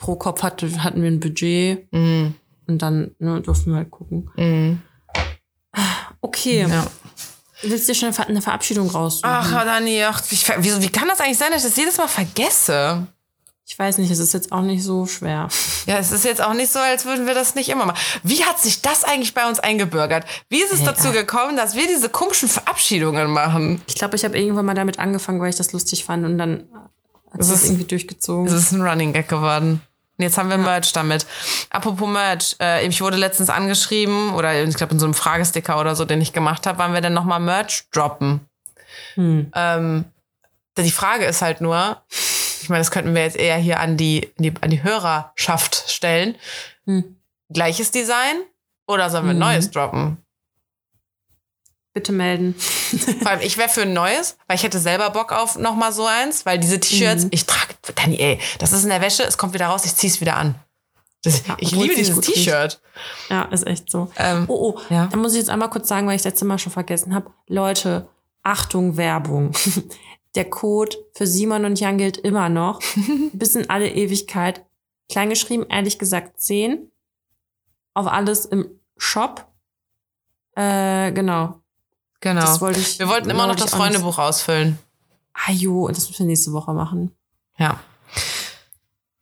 pro 0.00 0.16
Kopf 0.16 0.42
hatte, 0.42 0.82
hatten 0.82 1.02
wir 1.02 1.10
ein 1.10 1.20
Budget 1.20 1.86
mhm. 1.92 2.34
und 2.66 2.82
dann 2.82 3.14
ne, 3.18 3.40
durften 3.40 3.70
wir 3.70 3.76
halt 3.76 3.90
gucken. 3.90 4.30
Mhm. 4.36 4.82
Okay. 6.20 6.66
Ja. 6.68 6.86
Willst 7.62 7.88
du 7.88 7.92
dir 7.92 7.98
schon 7.98 8.26
eine 8.26 8.42
Verabschiedung 8.42 8.88
raus? 8.90 9.20
Ach, 9.22 9.64
Dani, 9.64 10.02
ach, 10.02 10.22
wie, 10.30 10.36
wie, 10.36 10.82
wie 10.82 10.88
kann 10.88 11.08
das 11.08 11.20
eigentlich 11.20 11.38
sein, 11.38 11.50
dass 11.52 11.62
ich 11.62 11.68
das 11.70 11.76
jedes 11.76 11.98
Mal 11.98 12.08
vergesse? 12.08 13.06
Ich 13.66 13.78
weiß 13.78 13.98
nicht, 13.98 14.10
es 14.10 14.18
ist 14.18 14.32
jetzt 14.32 14.50
auch 14.50 14.62
nicht 14.62 14.82
so 14.82 15.06
schwer. 15.06 15.48
Ja, 15.86 15.98
es 15.98 16.10
ist 16.10 16.24
jetzt 16.24 16.40
auch 16.40 16.54
nicht 16.54 16.72
so, 16.72 16.78
als 16.80 17.04
würden 17.04 17.26
wir 17.26 17.34
das 17.34 17.54
nicht 17.54 17.68
immer 17.68 17.86
machen. 17.86 18.00
Wie 18.24 18.42
hat 18.44 18.58
sich 18.58 18.82
das 18.82 19.04
eigentlich 19.04 19.34
bei 19.34 19.48
uns 19.48 19.60
eingebürgert? 19.60 20.24
Wie 20.48 20.60
ist 20.60 20.72
es 20.72 20.80
ja. 20.80 20.86
dazu 20.86 21.12
gekommen, 21.12 21.56
dass 21.56 21.76
wir 21.76 21.86
diese 21.86 22.08
komischen 22.08 22.48
Verabschiedungen 22.48 23.30
machen? 23.30 23.80
Ich 23.86 23.94
glaube, 23.94 24.16
ich 24.16 24.24
habe 24.24 24.36
irgendwann 24.38 24.64
mal 24.64 24.74
damit 24.74 24.98
angefangen, 24.98 25.40
weil 25.40 25.50
ich 25.50 25.56
das 25.56 25.72
lustig 25.72 26.04
fand 26.04 26.24
und 26.24 26.38
dann 26.38 26.64
hat 27.32 27.40
es 27.40 27.50
ist 27.50 27.66
irgendwie 27.66 27.84
durchgezogen. 27.84 28.46
Es 28.46 28.54
ist 28.54 28.72
ein 28.72 28.82
Running 28.82 29.12
Gag 29.12 29.28
geworden. 29.28 29.82
Jetzt 30.22 30.38
haben 30.38 30.48
wir 30.48 30.56
ja. 30.56 30.62
Merch 30.62 30.92
damit. 30.92 31.26
Apropos 31.70 32.08
Merch, 32.08 32.56
äh, 32.60 32.86
ich 32.86 33.00
wurde 33.00 33.16
letztens 33.16 33.50
angeschrieben 33.50 34.34
oder 34.34 34.62
ich 34.62 34.76
glaube 34.76 34.92
in 34.92 34.98
so 34.98 35.06
einem 35.06 35.14
Fragesticker 35.14 35.80
oder 35.80 35.96
so, 35.96 36.04
den 36.04 36.20
ich 36.20 36.32
gemacht 36.32 36.66
habe, 36.66 36.78
wann 36.78 36.92
wir 36.92 37.00
denn 37.00 37.14
nochmal 37.14 37.40
Merch 37.40 37.84
droppen. 37.92 38.40
Hm. 39.14 39.50
Ähm, 39.54 40.04
die 40.76 40.90
Frage 40.90 41.24
ist 41.24 41.42
halt 41.42 41.60
nur, 41.60 42.00
ich 42.62 42.68
meine, 42.68 42.80
das 42.80 42.90
könnten 42.90 43.14
wir 43.14 43.22
jetzt 43.22 43.36
eher 43.36 43.56
hier 43.56 43.80
an 43.80 43.96
die, 43.96 44.32
die 44.38 44.52
an 44.60 44.70
die 44.70 44.82
Hörerschaft 44.82 45.90
stellen. 45.90 46.36
Hm. 46.86 47.16
Gleiches 47.52 47.90
Design 47.90 48.42
oder 48.86 49.10
sollen 49.10 49.26
wir 49.26 49.34
mhm. 49.34 49.40
neues 49.40 49.70
droppen? 49.70 50.18
Bitte 51.92 52.12
melden. 52.12 52.54
Vor 52.54 53.30
allem, 53.30 53.40
ich 53.40 53.58
wäre 53.58 53.68
für 53.68 53.82
ein 53.82 53.92
neues, 53.92 54.36
weil 54.46 54.56
ich 54.56 54.62
hätte 54.62 54.78
selber 54.78 55.10
Bock 55.10 55.32
auf 55.32 55.58
nochmal 55.58 55.92
so 55.92 56.06
eins, 56.06 56.46
weil 56.46 56.58
diese 56.58 56.78
T-Shirts, 56.78 57.24
mhm. 57.24 57.30
ich 57.32 57.46
trage, 57.46 57.74
Dani, 57.96 58.16
ey, 58.16 58.38
das 58.58 58.72
ist 58.72 58.84
in 58.84 58.90
der 58.90 59.00
Wäsche, 59.00 59.24
es 59.24 59.36
kommt 59.36 59.54
wieder 59.54 59.66
raus, 59.66 59.84
ich 59.84 59.96
zieh's 59.96 60.20
wieder 60.20 60.36
an. 60.36 60.54
Das, 61.22 61.46
ja, 61.46 61.56
ich 61.58 61.72
liebe 61.72 61.94
dieses 61.94 62.18
T-Shirt. 62.20 62.80
Ja, 63.28 63.42
ist 63.44 63.66
echt 63.66 63.90
so. 63.90 64.10
Ähm, 64.16 64.44
oh, 64.48 64.74
oh, 64.74 64.80
ja. 64.88 65.08
da 65.08 65.16
muss 65.16 65.32
ich 65.32 65.38
jetzt 65.38 65.50
einmal 65.50 65.68
kurz 65.68 65.88
sagen, 65.88 66.06
weil 66.06 66.16
ich 66.16 66.22
das 66.22 66.32
letzte 66.32 66.44
Mal 66.46 66.58
schon 66.58 66.72
vergessen 66.72 67.14
habe. 67.14 67.30
Leute, 67.46 68.08
Achtung, 68.42 68.96
Werbung. 68.96 69.52
Der 70.36 70.48
Code 70.48 70.96
für 71.12 71.26
Simon 71.26 71.64
und 71.64 71.80
Jan 71.80 71.98
gilt 71.98 72.16
immer 72.16 72.48
noch. 72.48 72.80
bis 73.32 73.56
in 73.56 73.68
alle 73.68 73.90
Ewigkeit. 73.90 74.64
Kleingeschrieben, 75.10 75.66
ehrlich 75.68 75.98
gesagt, 75.98 76.40
10. 76.40 76.90
Auf 77.94 78.06
alles 78.06 78.46
im 78.46 78.80
Shop. 78.96 79.48
Äh, 80.54 81.12
genau. 81.12 81.59
Genau. 82.20 82.60
Wollte 82.60 82.80
ich, 82.80 82.98
wir 82.98 83.08
wollten 83.08 83.30
immer 83.30 83.46
noch 83.46 83.56
das 83.56 83.70
Freundebuch 83.70 84.18
ausfüllen. 84.18 84.78
Ah 85.32 85.52
jo, 85.52 85.88
das 85.88 86.08
müssen 86.08 86.20
wir 86.20 86.26
nächste 86.26 86.52
Woche 86.52 86.74
machen. 86.74 87.12
Ja. 87.56 87.80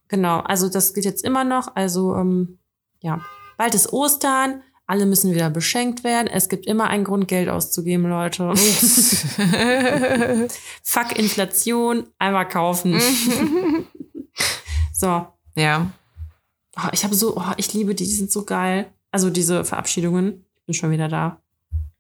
Genau, 0.09 0.41
also 0.41 0.69
das 0.69 0.95
gilt 0.95 1.07
jetzt 1.07 1.23
immer 1.23 1.45
noch. 1.45 1.77
Also, 1.77 2.17
ähm, 2.17 2.59
ja. 3.01 3.21
Bald 3.57 3.75
ist 3.75 3.93
Ostern. 3.93 4.63
Alle 4.87 5.05
müssen 5.05 5.35
wieder 5.35 5.51
beschenkt 5.51 6.03
werden. 6.03 6.29
Es 6.29 6.49
gibt 6.49 6.67
immer 6.67 6.89
einen 6.89 7.05
Grund, 7.05 7.29
Geld 7.29 7.51
auszugeben, 7.51 8.09
Leute. 8.09 8.55
Fuck 10.83 11.19
Inflation, 11.19 12.09
einmal 12.19 12.49
kaufen. 12.49 12.99
so. 14.95 15.27
Ja. 15.55 15.91
Oh, 16.77 16.89
ich 16.93 17.05
habe 17.05 17.15
so, 17.15 17.37
oh, 17.37 17.53
ich 17.59 17.75
liebe 17.75 17.95
die, 17.95 18.05
die 18.05 18.15
sind 18.15 18.33
so 18.33 18.47
geil. 18.47 18.91
Also 19.11 19.29
diese 19.29 19.63
Verabschiedungen. 19.67 20.47
Ich 20.57 20.65
bin 20.65 20.75
schon 20.75 20.91
wieder 20.91 21.09
da. 21.09 21.43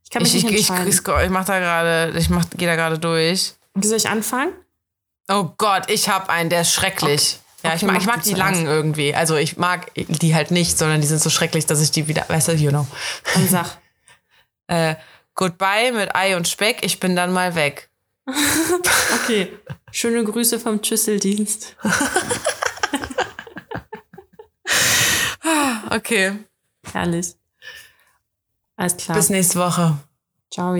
Ich 0.08 0.12
kann 0.12 0.22
mich 0.22 0.34
ich, 0.34 0.42
nicht 0.42 0.56
entscheiden. 0.56 0.88
Ich, 0.88 0.94
ich, 0.94 1.24
ich 1.24 1.28
mach 1.28 1.44
da 1.44 1.58
gerade, 1.58 2.18
ich 2.18 2.30
mach, 2.30 2.46
gehe 2.56 2.66
da 2.66 2.76
gerade 2.76 2.98
durch. 2.98 3.52
Soll 3.78 3.98
ich 3.98 4.08
anfangen? 4.08 4.54
Oh 5.28 5.50
Gott, 5.58 5.90
ich 5.90 6.08
habe 6.08 6.30
einen, 6.30 6.48
der 6.48 6.62
ist 6.62 6.72
schrecklich. 6.72 7.40
Okay. 7.58 7.68
Ja, 7.68 7.74
okay, 7.74 7.76
ich 7.76 7.82
mag, 7.82 8.00
ich 8.00 8.06
mag 8.06 8.22
die 8.22 8.32
langen 8.32 8.66
irgendwie. 8.66 9.14
Also 9.14 9.36
ich 9.36 9.58
mag 9.58 9.92
die 9.94 10.34
halt 10.34 10.50
nicht, 10.50 10.78
sondern 10.78 11.02
die 11.02 11.06
sind 11.06 11.20
so 11.20 11.28
schrecklich, 11.28 11.66
dass 11.66 11.82
ich 11.82 11.90
die 11.90 12.08
wieder, 12.08 12.24
weißt 12.26 12.48
du, 12.48 12.52
you 12.52 12.70
know. 12.70 12.86
Dann 13.34 13.48
sag. 13.48 13.76
äh, 14.68 14.94
goodbye 15.34 15.92
mit 15.92 16.16
Ei 16.16 16.38
und 16.38 16.48
Speck, 16.48 16.78
ich 16.80 17.00
bin 17.00 17.14
dann 17.14 17.30
mal 17.30 17.54
weg. 17.54 17.90
okay. 19.22 19.52
Schöne 19.90 20.24
Grüße 20.24 20.58
vom 20.58 20.82
Schüsseldienst. 20.82 21.76
okay. 25.90 26.32
Herrlich. 26.94 27.37
Alles 28.78 28.96
klar. 28.96 29.18
Bis 29.18 29.28
nächste 29.28 29.58
Woche. 29.58 29.98
Ciao. 30.50 30.74